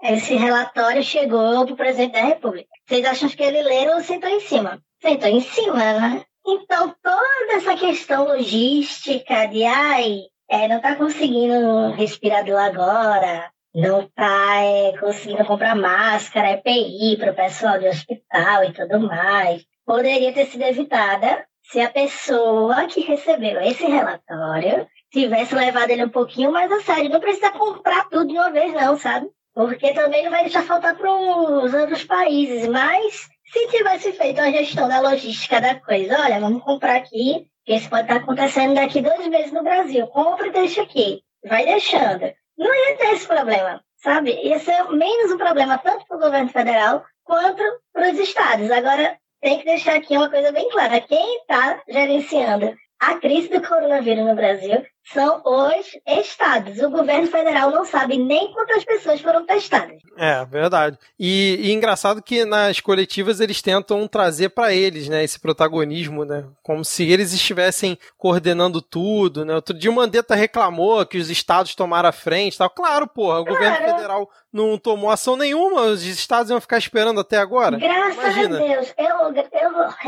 esse 0.02 0.34
relatório 0.34 1.02
chegou 1.02 1.64
para 1.64 1.74
o 1.74 1.76
presidente 1.76 2.12
da 2.12 2.24
República. 2.24 2.68
Vocês 2.86 3.04
acham 3.04 3.28
que 3.28 3.42
ele 3.42 3.62
leu 3.62 3.94
ou 3.94 4.00
sentou 4.00 4.30
em 4.30 4.40
cima? 4.40 4.80
Sentou 5.00 5.28
em 5.28 5.40
cima, 5.40 5.76
né? 5.76 6.24
Então, 6.46 6.94
toda 7.02 7.52
essa 7.54 7.76
questão 7.76 8.24
logística 8.24 9.46
de, 9.46 9.64
ai, 9.64 10.22
é, 10.50 10.68
não 10.68 10.76
está 10.76 10.94
conseguindo 10.96 11.54
um 11.54 11.92
respirador 11.92 12.58
agora, 12.58 13.50
não 13.74 14.02
está 14.02 14.62
é, 14.62 14.96
conseguindo 14.98 15.44
comprar 15.44 15.74
máscara, 15.74 16.52
EPI 16.52 17.16
para 17.18 17.32
o 17.32 17.34
pessoal 17.34 17.78
de 17.78 17.88
hospital 17.88 18.64
e 18.64 18.72
tudo 18.72 19.00
mais, 19.00 19.64
poderia 19.86 20.32
ter 20.32 20.46
sido 20.46 20.62
evitada 20.62 21.46
se 21.70 21.80
a 21.80 21.90
pessoa 21.90 22.86
que 22.86 23.00
recebeu 23.00 23.60
esse 23.60 23.84
relatório 23.84 24.86
tivesse 25.10 25.54
levado 25.54 25.90
ele 25.90 26.04
um 26.04 26.10
pouquinho 26.10 26.52
mais 26.52 26.70
a 26.70 26.80
sério. 26.80 27.10
Não 27.10 27.20
precisa 27.20 27.50
comprar 27.52 28.08
tudo 28.08 28.26
de 28.26 28.34
uma 28.34 28.50
vez, 28.50 28.72
não, 28.74 28.98
sabe? 28.98 29.28
Porque 29.54 29.92
também 29.92 30.24
não 30.24 30.30
vai 30.30 30.42
deixar 30.42 30.62
faltar 30.64 30.96
para 30.96 31.10
os 31.10 31.72
outros 31.72 32.04
países, 32.04 32.66
mas 32.66 33.28
se 33.46 33.68
tivesse 33.68 34.12
feito 34.12 34.40
a 34.40 34.50
gestão 34.50 34.88
da 34.88 35.00
logística 35.00 35.60
da 35.60 35.76
coisa, 35.76 36.20
olha, 36.20 36.40
vamos 36.40 36.62
comprar 36.62 36.96
aqui, 36.96 37.46
que 37.64 37.74
isso 37.74 37.88
pode 37.88 38.02
estar 38.02 38.16
acontecendo 38.16 38.74
daqui 38.74 39.00
dois 39.00 39.26
meses 39.28 39.52
no 39.52 39.62
Brasil. 39.62 40.06
Compra 40.08 40.48
e 40.48 40.52
deixa 40.52 40.82
aqui. 40.82 41.22
Vai 41.46 41.64
deixando. 41.64 42.32
Não 42.58 42.74
ia 42.74 42.96
ter 42.96 43.14
esse 43.14 43.26
problema, 43.26 43.80
sabe? 44.02 44.32
Ia 44.42 44.58
ser 44.58 44.90
menos 44.90 45.30
um 45.30 45.38
problema 45.38 45.78
tanto 45.78 46.06
para 46.06 46.16
o 46.16 46.20
governo 46.20 46.48
federal 46.48 47.04
quanto 47.22 47.62
para 47.92 48.10
os 48.10 48.18
estados. 48.18 48.70
Agora, 48.70 49.16
tem 49.44 49.58
que 49.58 49.66
deixar 49.66 49.96
aqui 49.96 50.16
uma 50.16 50.30
coisa 50.30 50.50
bem 50.52 50.70
clara. 50.70 50.98
Quem 51.02 51.36
está 51.36 51.82
gerenciando 51.86 52.74
a 52.98 53.18
crise 53.18 53.48
do 53.48 53.60
coronavírus 53.60 54.24
no 54.24 54.34
Brasil 54.34 54.82
são 55.04 55.42
os 55.44 55.86
estados. 56.06 56.78
O 56.78 56.90
governo 56.90 57.26
federal 57.26 57.70
não 57.70 57.84
sabe 57.84 58.16
nem 58.16 58.52
quantas 58.52 58.84
pessoas 58.84 59.20
foram 59.20 59.44
testadas. 59.44 59.98
É, 60.16 60.44
verdade. 60.46 60.98
E, 61.18 61.58
e 61.60 61.72
engraçado 61.72 62.22
que 62.22 62.44
nas 62.44 62.80
coletivas 62.80 63.40
eles 63.40 63.60
tentam 63.60 64.08
trazer 64.08 64.50
para 64.50 64.72
eles, 64.72 65.08
né, 65.08 65.22
esse 65.22 65.38
protagonismo, 65.38 66.24
né, 66.24 66.44
como 66.62 66.84
se 66.84 67.04
eles 67.04 67.32
estivessem 67.32 67.98
coordenando 68.16 68.80
tudo, 68.80 69.44
né. 69.44 69.54
Outro 69.54 69.76
dia 69.76 69.90
o 69.90 69.94
Mandetta 69.94 70.34
reclamou 70.34 71.04
que 71.04 71.18
os 71.18 71.28
estados 71.28 71.74
tomaram 71.74 72.08
a 72.08 72.12
frente, 72.12 72.56
tal. 72.56 72.70
Claro, 72.70 73.06
porra, 73.06 73.40
o 73.40 73.44
claro. 73.44 73.58
governo 73.58 73.88
federal 73.88 74.30
não 74.52 74.78
tomou 74.78 75.10
ação 75.10 75.36
nenhuma, 75.36 75.82
os 75.82 76.04
estados 76.04 76.50
iam 76.50 76.60
ficar 76.60 76.78
esperando 76.78 77.20
até 77.20 77.36
agora. 77.36 77.76
Graças 77.76 78.14
Imagina. 78.14 78.56
a 78.56 78.66
Deus. 78.66 78.94
Eu, 78.96 79.34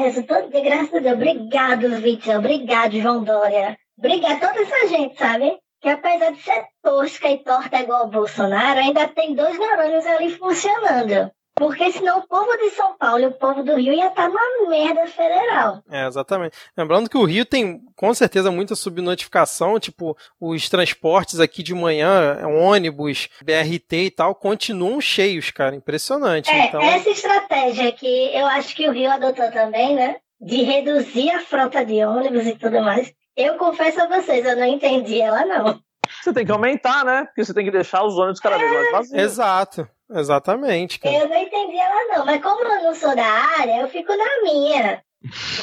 eu 0.05 0.23
todo 0.27 0.51
dia, 0.51 0.60
graças 0.62 0.94
a 0.94 0.98
Deus. 1.01 1.14
Obrigado, 1.14 1.89
Vitor. 2.01 2.36
Obrigado, 2.36 3.01
João 3.01 3.23
Dória. 3.23 3.77
Obrigado 3.98 4.43
a 4.43 4.48
toda 4.48 4.62
essa 4.62 4.89
gente, 4.89 5.18
sabe? 5.18 5.59
Que 5.81 5.89
apesar 5.89 6.32
de 6.32 6.43
ser 6.43 6.64
tosca 6.82 7.31
e 7.31 7.39
torta 7.39 7.81
igual 7.81 8.06
o 8.06 8.10
Bolsonaro, 8.10 8.81
ainda 8.81 9.09
tem 9.09 9.35
dois 9.35 9.59
neurônios 9.59 10.06
ali 10.06 10.31
funcionando. 10.36 11.31
Porque 11.59 11.90
senão 11.90 12.18
o 12.18 12.28
povo 12.28 12.55
de 12.59 12.68
São 12.70 12.98
Paulo 12.98 13.23
e 13.23 13.27
o 13.27 13.32
povo 13.32 13.62
do 13.62 13.77
Rio 13.77 13.94
ia 13.94 14.09
estar 14.09 14.24
tá 14.24 14.28
numa 14.28 14.68
merda 14.68 15.06
federal. 15.06 15.82
É, 15.90 16.06
exatamente. 16.06 16.55
Lembrando 16.77 17.09
que 17.09 17.16
o 17.16 17.24
Rio 17.24 17.47
tem 17.47 17.81
com 17.97 18.12
certeza 18.12 18.51
muita 18.51 18.74
subnotificação, 18.74 19.81
tipo, 19.81 20.14
os 20.39 20.68
transportes 20.68 21.40
aqui 21.40 21.62
de 21.62 21.74
manhã, 21.74 22.47
ônibus, 22.47 23.31
BRT 23.43 23.97
e 23.97 24.10
tal, 24.10 24.35
continuam 24.35 25.01
cheios, 25.01 25.51
cara. 25.51 25.74
Impressionante. 25.74 26.51
É, 26.51 26.66
então... 26.66 26.82
essa 26.82 27.09
estratégia 27.09 27.90
que 27.90 28.06
eu 28.36 28.44
acho 28.44 28.77
que 28.77 28.86
o 28.86 28.93
Rio 28.93 29.10
adotou 29.10 29.51
também, 29.51 29.94
né? 29.94 30.16
De 30.39 30.62
reduzir 30.62 31.31
a 31.31 31.40
frota 31.40 31.82
de 31.82 32.05
ônibus 32.05 32.47
e 32.47 32.55
tudo 32.55 32.82
mais, 32.82 33.10
eu 33.36 33.56
confesso 33.56 34.00
a 34.02 34.06
vocês, 34.06 34.44
eu 34.44 34.56
não 34.56 34.64
entendi 34.64 35.20
ela, 35.20 35.44
não. 35.44 35.80
Você 36.22 36.32
tem 36.32 36.46
que 36.46 36.52
aumentar, 36.52 37.04
né? 37.04 37.24
Porque 37.24 37.44
você 37.44 37.52
tem 37.52 37.64
que 37.64 37.70
deixar 37.70 38.04
os 38.04 38.16
ônibus 38.16 38.40
cada 38.40 38.56
vez 38.58 38.72
mais 38.72 38.90
vazios. 38.92 39.22
Exato, 39.22 39.88
exatamente. 40.10 40.98
Cara. 40.98 41.14
Eu 41.14 41.28
não 41.28 41.36
entendi 41.36 41.76
ela, 41.76 42.16
não. 42.16 42.24
Mas 42.24 42.42
como 42.42 42.64
eu 42.64 42.82
não 42.82 42.94
sou 42.94 43.14
da 43.14 43.26
área, 43.26 43.80
eu 43.82 43.88
fico 43.88 44.12
na 44.16 44.42
minha. 44.42 45.02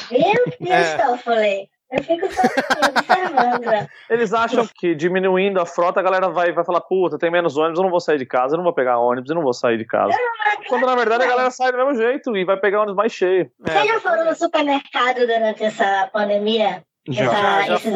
Viu, 0.10 0.70
é. 0.72 0.98
Toffoli? 0.98 1.70
Eu 1.92 2.04
fico 2.04 2.28
só 2.34 2.42
observando. 2.90 3.88
Eles 4.10 4.34
acham 4.34 4.68
que 4.80 4.96
diminuindo 4.96 5.62
a 5.62 5.66
frota, 5.66 6.00
a 6.00 6.04
galera 6.04 6.28
vai, 6.28 6.52
vai 6.52 6.66
falar, 6.66 6.82
puta, 6.82 7.20
tem 7.20 7.30
menos 7.30 7.56
ônibus, 7.56 7.78
eu 7.78 7.84
não 7.84 7.92
vou 7.92 8.00
sair 8.00 8.18
de 8.18 8.26
casa, 8.26 8.56
eu 8.56 8.58
não 8.58 8.64
vou 8.64 8.74
pegar 8.74 8.98
ônibus, 8.98 9.30
eu 9.30 9.36
não 9.36 9.44
vou 9.44 9.54
sair 9.54 9.78
de 9.78 9.86
casa. 9.86 10.18
Quando 10.68 10.88
na 10.88 10.96
verdade 10.96 11.24
a 11.24 11.28
galera 11.28 11.52
sai 11.52 11.72
do 11.72 11.78
mesmo 11.78 11.96
jeito 11.96 12.36
e 12.36 12.44
vai 12.46 12.58
pegar 12.58 12.80
ônibus 12.80 12.96
mais 12.96 13.12
cheio. 13.12 13.52
Vocês 13.60 13.86
é. 13.86 13.94
já 13.94 14.00
foram 14.00 14.26
no 14.26 14.36
supermercado 14.36 15.20
durante 15.20 15.64
essa 15.64 16.10
pandemia? 16.12 16.84
Já, 17.08 17.24
essa, 17.24 17.64
já 17.68 17.80
fui. 17.80 17.92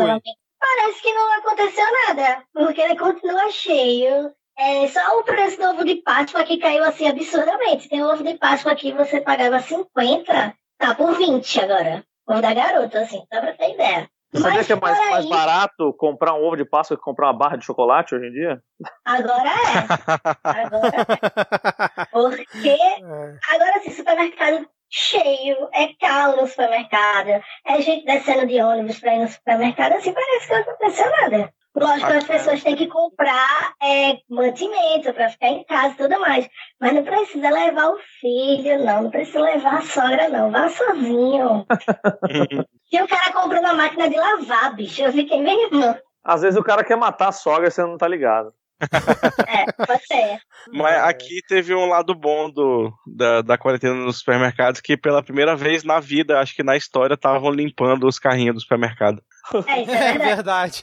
Parece 0.59 1.01
que 1.01 1.13
não 1.13 1.33
aconteceu 1.37 1.85
nada, 2.07 2.43
porque 2.53 2.81
ele 2.81 2.97
continua 2.97 3.49
cheio. 3.51 4.31
É 4.57 4.87
só 4.87 5.19
o 5.19 5.23
preço 5.23 5.57
do 5.57 5.69
ovo 5.69 5.85
de 5.85 6.01
Páscoa 6.01 6.43
que 6.43 6.57
caiu 6.57 6.83
assim 6.83 7.07
absurdamente. 7.07 7.87
Tem 7.87 8.03
um 8.03 8.11
ovo 8.11 8.23
de 8.23 8.33
Páscoa 8.35 8.71
aqui 8.71 8.91
você 8.91 9.21
pagava 9.21 9.59
50, 9.59 10.55
tá 10.79 10.95
por 10.95 11.15
20 11.15 11.61
agora. 11.61 12.03
Ovo 12.27 12.41
da 12.41 12.53
garota, 12.53 12.99
assim, 13.01 13.23
só 13.31 13.39
pra 13.39 13.53
ter 13.53 13.73
ideia. 13.73 14.09
Você 14.33 14.43
sabia 14.43 14.65
que 14.65 14.73
é 14.73 14.75
mais, 14.75 14.99
aí... 14.99 15.09
mais 15.11 15.29
barato 15.29 15.93
comprar 15.93 16.33
um 16.33 16.43
ovo 16.43 16.57
de 16.57 16.65
Páscoa 16.65 16.97
que 16.97 17.03
comprar 17.03 17.27
uma 17.27 17.37
barra 17.37 17.55
de 17.55 17.65
chocolate 17.65 18.13
hoje 18.13 18.27
em 18.27 18.31
dia? 18.31 18.61
Agora 19.05 19.49
é. 19.49 19.87
Agora 20.43 20.91
é. 20.97 22.05
Porque 22.11 22.69
é. 22.69 23.53
agora 23.53 23.79
sim, 23.83 23.91
supermercado 23.91 24.67
cheio, 24.89 25.69
é 25.73 25.89
calo 25.99 26.41
no 26.41 26.47
supermercado, 26.47 27.41
é 27.65 27.81
gente 27.81 28.05
descendo 28.05 28.47
de 28.47 28.61
ônibus 28.61 28.99
para 28.99 29.15
ir 29.15 29.19
no 29.19 29.27
supermercado, 29.27 29.93
assim 29.93 30.13
parece 30.13 30.47
que 30.47 30.53
não 30.53 30.61
aconteceu 30.61 31.11
nada. 31.11 31.53
Lógico 31.79 32.09
que 32.09 32.17
as 32.17 32.23
pessoas 32.23 32.63
têm 32.63 32.75
que 32.75 32.87
comprar 32.87 33.73
é, 33.83 34.17
mantimento 34.27 35.13
para 35.13 35.29
ficar 35.29 35.49
em 35.49 35.63
casa 35.63 35.93
e 35.93 35.97
tudo 35.97 36.19
mais. 36.19 36.49
Mas 36.81 36.93
não 36.93 37.03
precisa 37.03 37.51
levar 37.51 37.89
o 37.89 37.99
filho, 38.19 38.83
não. 38.83 39.03
Não 39.03 39.11
precisa 39.11 39.41
levar 39.41 39.75
a 39.77 39.81
sogra, 39.81 40.27
não. 40.27 40.49
Vá 40.49 40.69
sozinho. 40.69 41.67
e 42.91 42.99
o 42.99 43.07
cara 43.07 43.31
comprou 43.31 43.59
uma 43.59 43.75
máquina 43.75 44.09
de 44.09 44.15
lavar, 44.15 44.75
bicho. 44.75 45.03
Eu 45.03 45.11
fiquei 45.11 45.39
mesmo. 45.39 45.95
Às 46.23 46.41
vezes 46.41 46.59
o 46.59 46.63
cara 46.63 46.83
quer 46.83 46.97
matar 46.97 47.27
a 47.27 47.31
sogra 47.31 47.67
e 47.67 47.71
você 47.71 47.83
não 47.83 47.95
tá 47.95 48.07
ligado. 48.07 48.51
É, 49.47 49.85
pode 49.85 50.05
ser. 50.05 50.39
Mas 50.71 51.03
aqui 51.03 51.41
teve 51.47 51.73
um 51.73 51.87
lado 51.87 52.13
bom 52.13 52.49
do, 52.49 52.91
da, 53.05 53.41
da 53.41 53.57
quarentena 53.57 53.95
nos 53.95 54.19
supermercados 54.19 54.81
que 54.81 54.95
pela 54.95 55.23
primeira 55.23 55.55
vez 55.55 55.83
na 55.83 55.99
vida, 55.99 56.39
acho 56.39 56.55
que 56.55 56.63
na 56.63 56.77
história, 56.77 57.15
estavam 57.15 57.49
limpando 57.49 58.07
os 58.07 58.19
carrinhos 58.19 58.55
do 58.55 58.61
supermercado. 58.61 59.21
É, 59.67 59.81
isso 59.81 59.91
é, 59.91 60.09
é 60.15 60.17
verdade. 60.17 60.81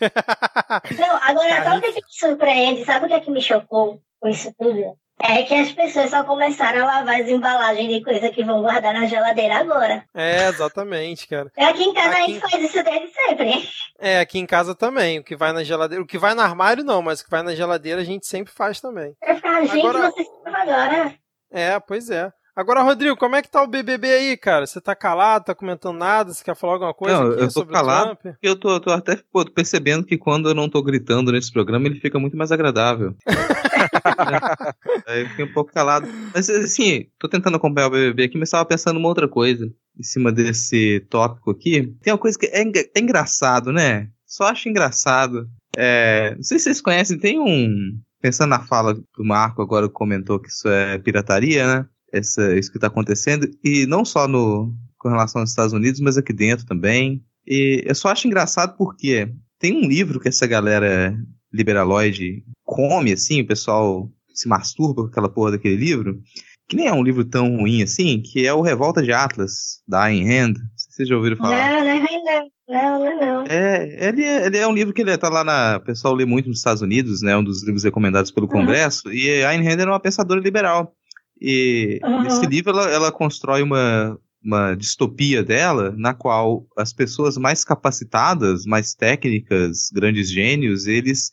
Não, 0.98 1.16
agora, 1.22 1.64
sabe 1.64 1.78
o 1.78 1.82
que, 1.82 1.92
que 1.92 2.00
me 2.00 2.02
surpreende? 2.08 2.84
Sabe 2.84 3.04
o 3.04 3.08
que, 3.08 3.14
é 3.14 3.20
que 3.20 3.30
me 3.30 3.42
chocou 3.42 4.00
com 4.20 4.28
isso 4.28 4.52
tudo? 4.58 4.96
É 5.26 5.42
que 5.42 5.54
as 5.54 5.72
pessoas 5.72 6.10
só 6.10 6.22
começaram 6.22 6.82
a 6.82 6.96
lavar 6.96 7.18
as 7.18 7.28
embalagens 7.28 7.88
de 7.88 8.04
coisa 8.04 8.28
que 8.28 8.44
vão 8.44 8.60
guardar 8.60 8.92
na 8.92 9.06
geladeira 9.06 9.56
agora. 9.56 10.04
É, 10.14 10.48
exatamente, 10.48 11.26
cara. 11.26 11.50
Aqui 11.56 11.82
em 11.82 11.94
casa 11.94 12.10
aqui... 12.10 12.20
a 12.20 12.26
gente 12.26 12.40
faz 12.40 12.62
isso 12.62 12.84
desde 12.84 13.08
sempre. 13.08 13.68
É, 13.98 14.20
aqui 14.20 14.38
em 14.38 14.44
casa 14.44 14.74
também. 14.74 15.18
O 15.18 15.24
que 15.24 15.34
vai 15.34 15.52
na 15.54 15.64
geladeira. 15.64 16.04
O 16.04 16.06
que 16.06 16.18
vai 16.18 16.34
no 16.34 16.42
armário 16.42 16.84
não, 16.84 17.00
mas 17.00 17.20
o 17.20 17.24
que 17.24 17.30
vai 17.30 17.42
na 17.42 17.54
geladeira 17.54 18.02
a 18.02 18.04
gente 18.04 18.26
sempre 18.26 18.52
faz 18.52 18.82
também. 18.82 19.16
Eu 19.26 19.36
falo, 19.38 19.66
gente, 19.66 19.86
agora... 19.86 20.10
vocês 20.10 20.28
agora. 20.44 21.14
É, 21.50 21.80
pois 21.80 22.10
é. 22.10 22.30
Agora, 22.56 22.82
Rodrigo, 22.82 23.16
como 23.16 23.34
é 23.34 23.42
que 23.42 23.50
tá 23.50 23.64
o 23.64 23.66
BBB 23.66 24.06
aí, 24.06 24.36
cara? 24.36 24.64
Você 24.64 24.80
tá 24.80 24.94
calado, 24.94 25.46
tá 25.46 25.54
comentando 25.56 25.98
nada? 25.98 26.32
Você 26.32 26.44
quer 26.44 26.54
falar 26.54 26.74
alguma 26.74 26.94
coisa 26.94 27.18
não, 27.18 27.30
aqui 27.32 27.40
eu 27.40 27.46
tô 27.46 27.50
sobre 27.50 27.74
calado? 27.74 28.16
Eu 28.40 28.54
tô, 28.54 28.78
tô 28.78 28.90
até 28.90 29.20
pô, 29.32 29.44
percebendo 29.44 30.06
que 30.06 30.16
quando 30.16 30.48
eu 30.48 30.54
não 30.54 30.68
tô 30.68 30.80
gritando 30.80 31.32
nesse 31.32 31.52
programa, 31.52 31.88
ele 31.88 31.98
fica 31.98 32.16
muito 32.16 32.36
mais 32.36 32.52
agradável. 32.52 33.16
aí 35.08 35.22
eu 35.22 35.28
fiquei 35.30 35.44
um 35.46 35.52
pouco 35.52 35.72
calado. 35.72 36.06
Mas, 36.32 36.48
assim, 36.48 37.06
tô 37.18 37.28
tentando 37.28 37.56
acompanhar 37.56 37.88
o 37.88 37.90
BBB 37.90 38.22
aqui, 38.22 38.38
mas 38.38 38.50
tava 38.50 38.64
pensando 38.64 38.98
uma 38.98 39.08
outra 39.08 39.26
coisa 39.26 39.68
em 39.98 40.02
cima 40.04 40.30
desse 40.30 41.00
tópico 41.10 41.50
aqui. 41.50 41.92
Tem 42.02 42.12
uma 42.12 42.18
coisa 42.18 42.38
que 42.38 42.46
é, 42.46 42.62
é 42.62 43.00
engraçado, 43.00 43.72
né? 43.72 44.08
Só 44.24 44.44
acho 44.44 44.68
engraçado. 44.68 45.48
É, 45.76 46.36
não 46.36 46.42
sei 46.44 46.58
se 46.58 46.64
vocês 46.64 46.80
conhecem, 46.80 47.18
tem 47.18 47.40
um... 47.40 47.98
Pensando 48.22 48.50
na 48.50 48.60
fala 48.60 48.94
do 48.94 49.24
Marco 49.24 49.60
agora 49.60 49.88
que 49.88 49.92
comentou 49.92 50.38
que 50.38 50.48
isso 50.48 50.66
é 50.68 50.96
pirataria, 50.98 51.66
né? 51.66 51.86
Essa, 52.14 52.56
isso 52.56 52.70
que 52.70 52.78
está 52.78 52.86
acontecendo, 52.86 53.48
e 53.62 53.86
não 53.86 54.04
só 54.04 54.28
no, 54.28 54.72
com 54.98 55.08
relação 55.08 55.40
aos 55.40 55.50
Estados 55.50 55.72
Unidos, 55.72 56.00
mas 56.00 56.16
aqui 56.16 56.32
dentro 56.32 56.64
também. 56.64 57.22
E 57.46 57.82
eu 57.84 57.94
só 57.94 58.08
acho 58.08 58.26
engraçado 58.26 58.76
porque 58.76 59.28
tem 59.58 59.76
um 59.76 59.88
livro 59.88 60.20
que 60.20 60.28
essa 60.28 60.46
galera 60.46 61.16
liberaloide 61.52 62.42
come, 62.64 63.12
assim, 63.12 63.42
o 63.42 63.46
pessoal 63.46 64.10
se 64.32 64.48
masturba 64.48 65.02
com 65.02 65.08
aquela 65.08 65.28
porra 65.28 65.52
daquele 65.52 65.76
livro, 65.76 66.20
que 66.68 66.76
nem 66.76 66.86
é 66.86 66.92
um 66.92 67.02
livro 67.02 67.24
tão 67.24 67.56
ruim 67.56 67.82
assim, 67.82 68.20
que 68.20 68.46
é 68.46 68.52
o 68.52 68.62
Revolta 68.62 69.02
de 69.02 69.12
Atlas, 69.12 69.82
da 69.86 70.04
Ayn 70.04 70.24
Rand. 70.26 70.54
Vocês 70.76 71.08
já 71.08 71.16
ouviram 71.16 71.36
falar? 71.36 71.70
Não, 71.70 71.84
não 71.84 71.90
é 71.90 72.00
não. 72.00 72.54
Não, 72.66 72.98
não, 72.98 73.20
não. 73.20 73.44
É, 73.46 74.08
ele 74.08 74.24
é, 74.24 74.46
ele 74.46 74.56
é 74.56 74.66
um 74.66 74.72
livro 74.72 74.94
que 74.94 75.02
ele 75.02 75.16
tá 75.18 75.28
lá 75.28 75.44
na. 75.44 75.76
O 75.76 75.84
pessoal 75.84 76.14
lê 76.14 76.24
muito 76.24 76.48
nos 76.48 76.58
Estados 76.58 76.80
Unidos, 76.80 77.20
né? 77.20 77.36
Um 77.36 77.44
dos 77.44 77.62
livros 77.62 77.84
recomendados 77.84 78.30
pelo 78.30 78.48
Congresso. 78.48 79.12
E 79.12 79.42
a 79.42 79.50
Ayn 79.50 79.62
Rand 79.62 79.80
era 79.80 79.90
uma 79.90 80.00
pensadora 80.00 80.40
liberal. 80.40 80.94
E 81.40 82.00
Uhum. 82.02 82.22
nesse 82.22 82.46
livro 82.46 82.70
ela, 82.70 82.90
ela 82.90 83.12
constrói 83.12 83.62
uma, 83.62 84.18
uma 84.42 84.74
distopia 84.74 85.42
dela, 85.42 85.94
na 85.96 86.14
qual 86.14 86.66
as 86.76 86.92
pessoas 86.92 87.36
mais 87.36 87.64
capacitadas, 87.64 88.64
mais 88.64 88.94
técnicas, 88.94 89.90
grandes 89.92 90.30
gênios, 90.30 90.86
eles 90.86 91.30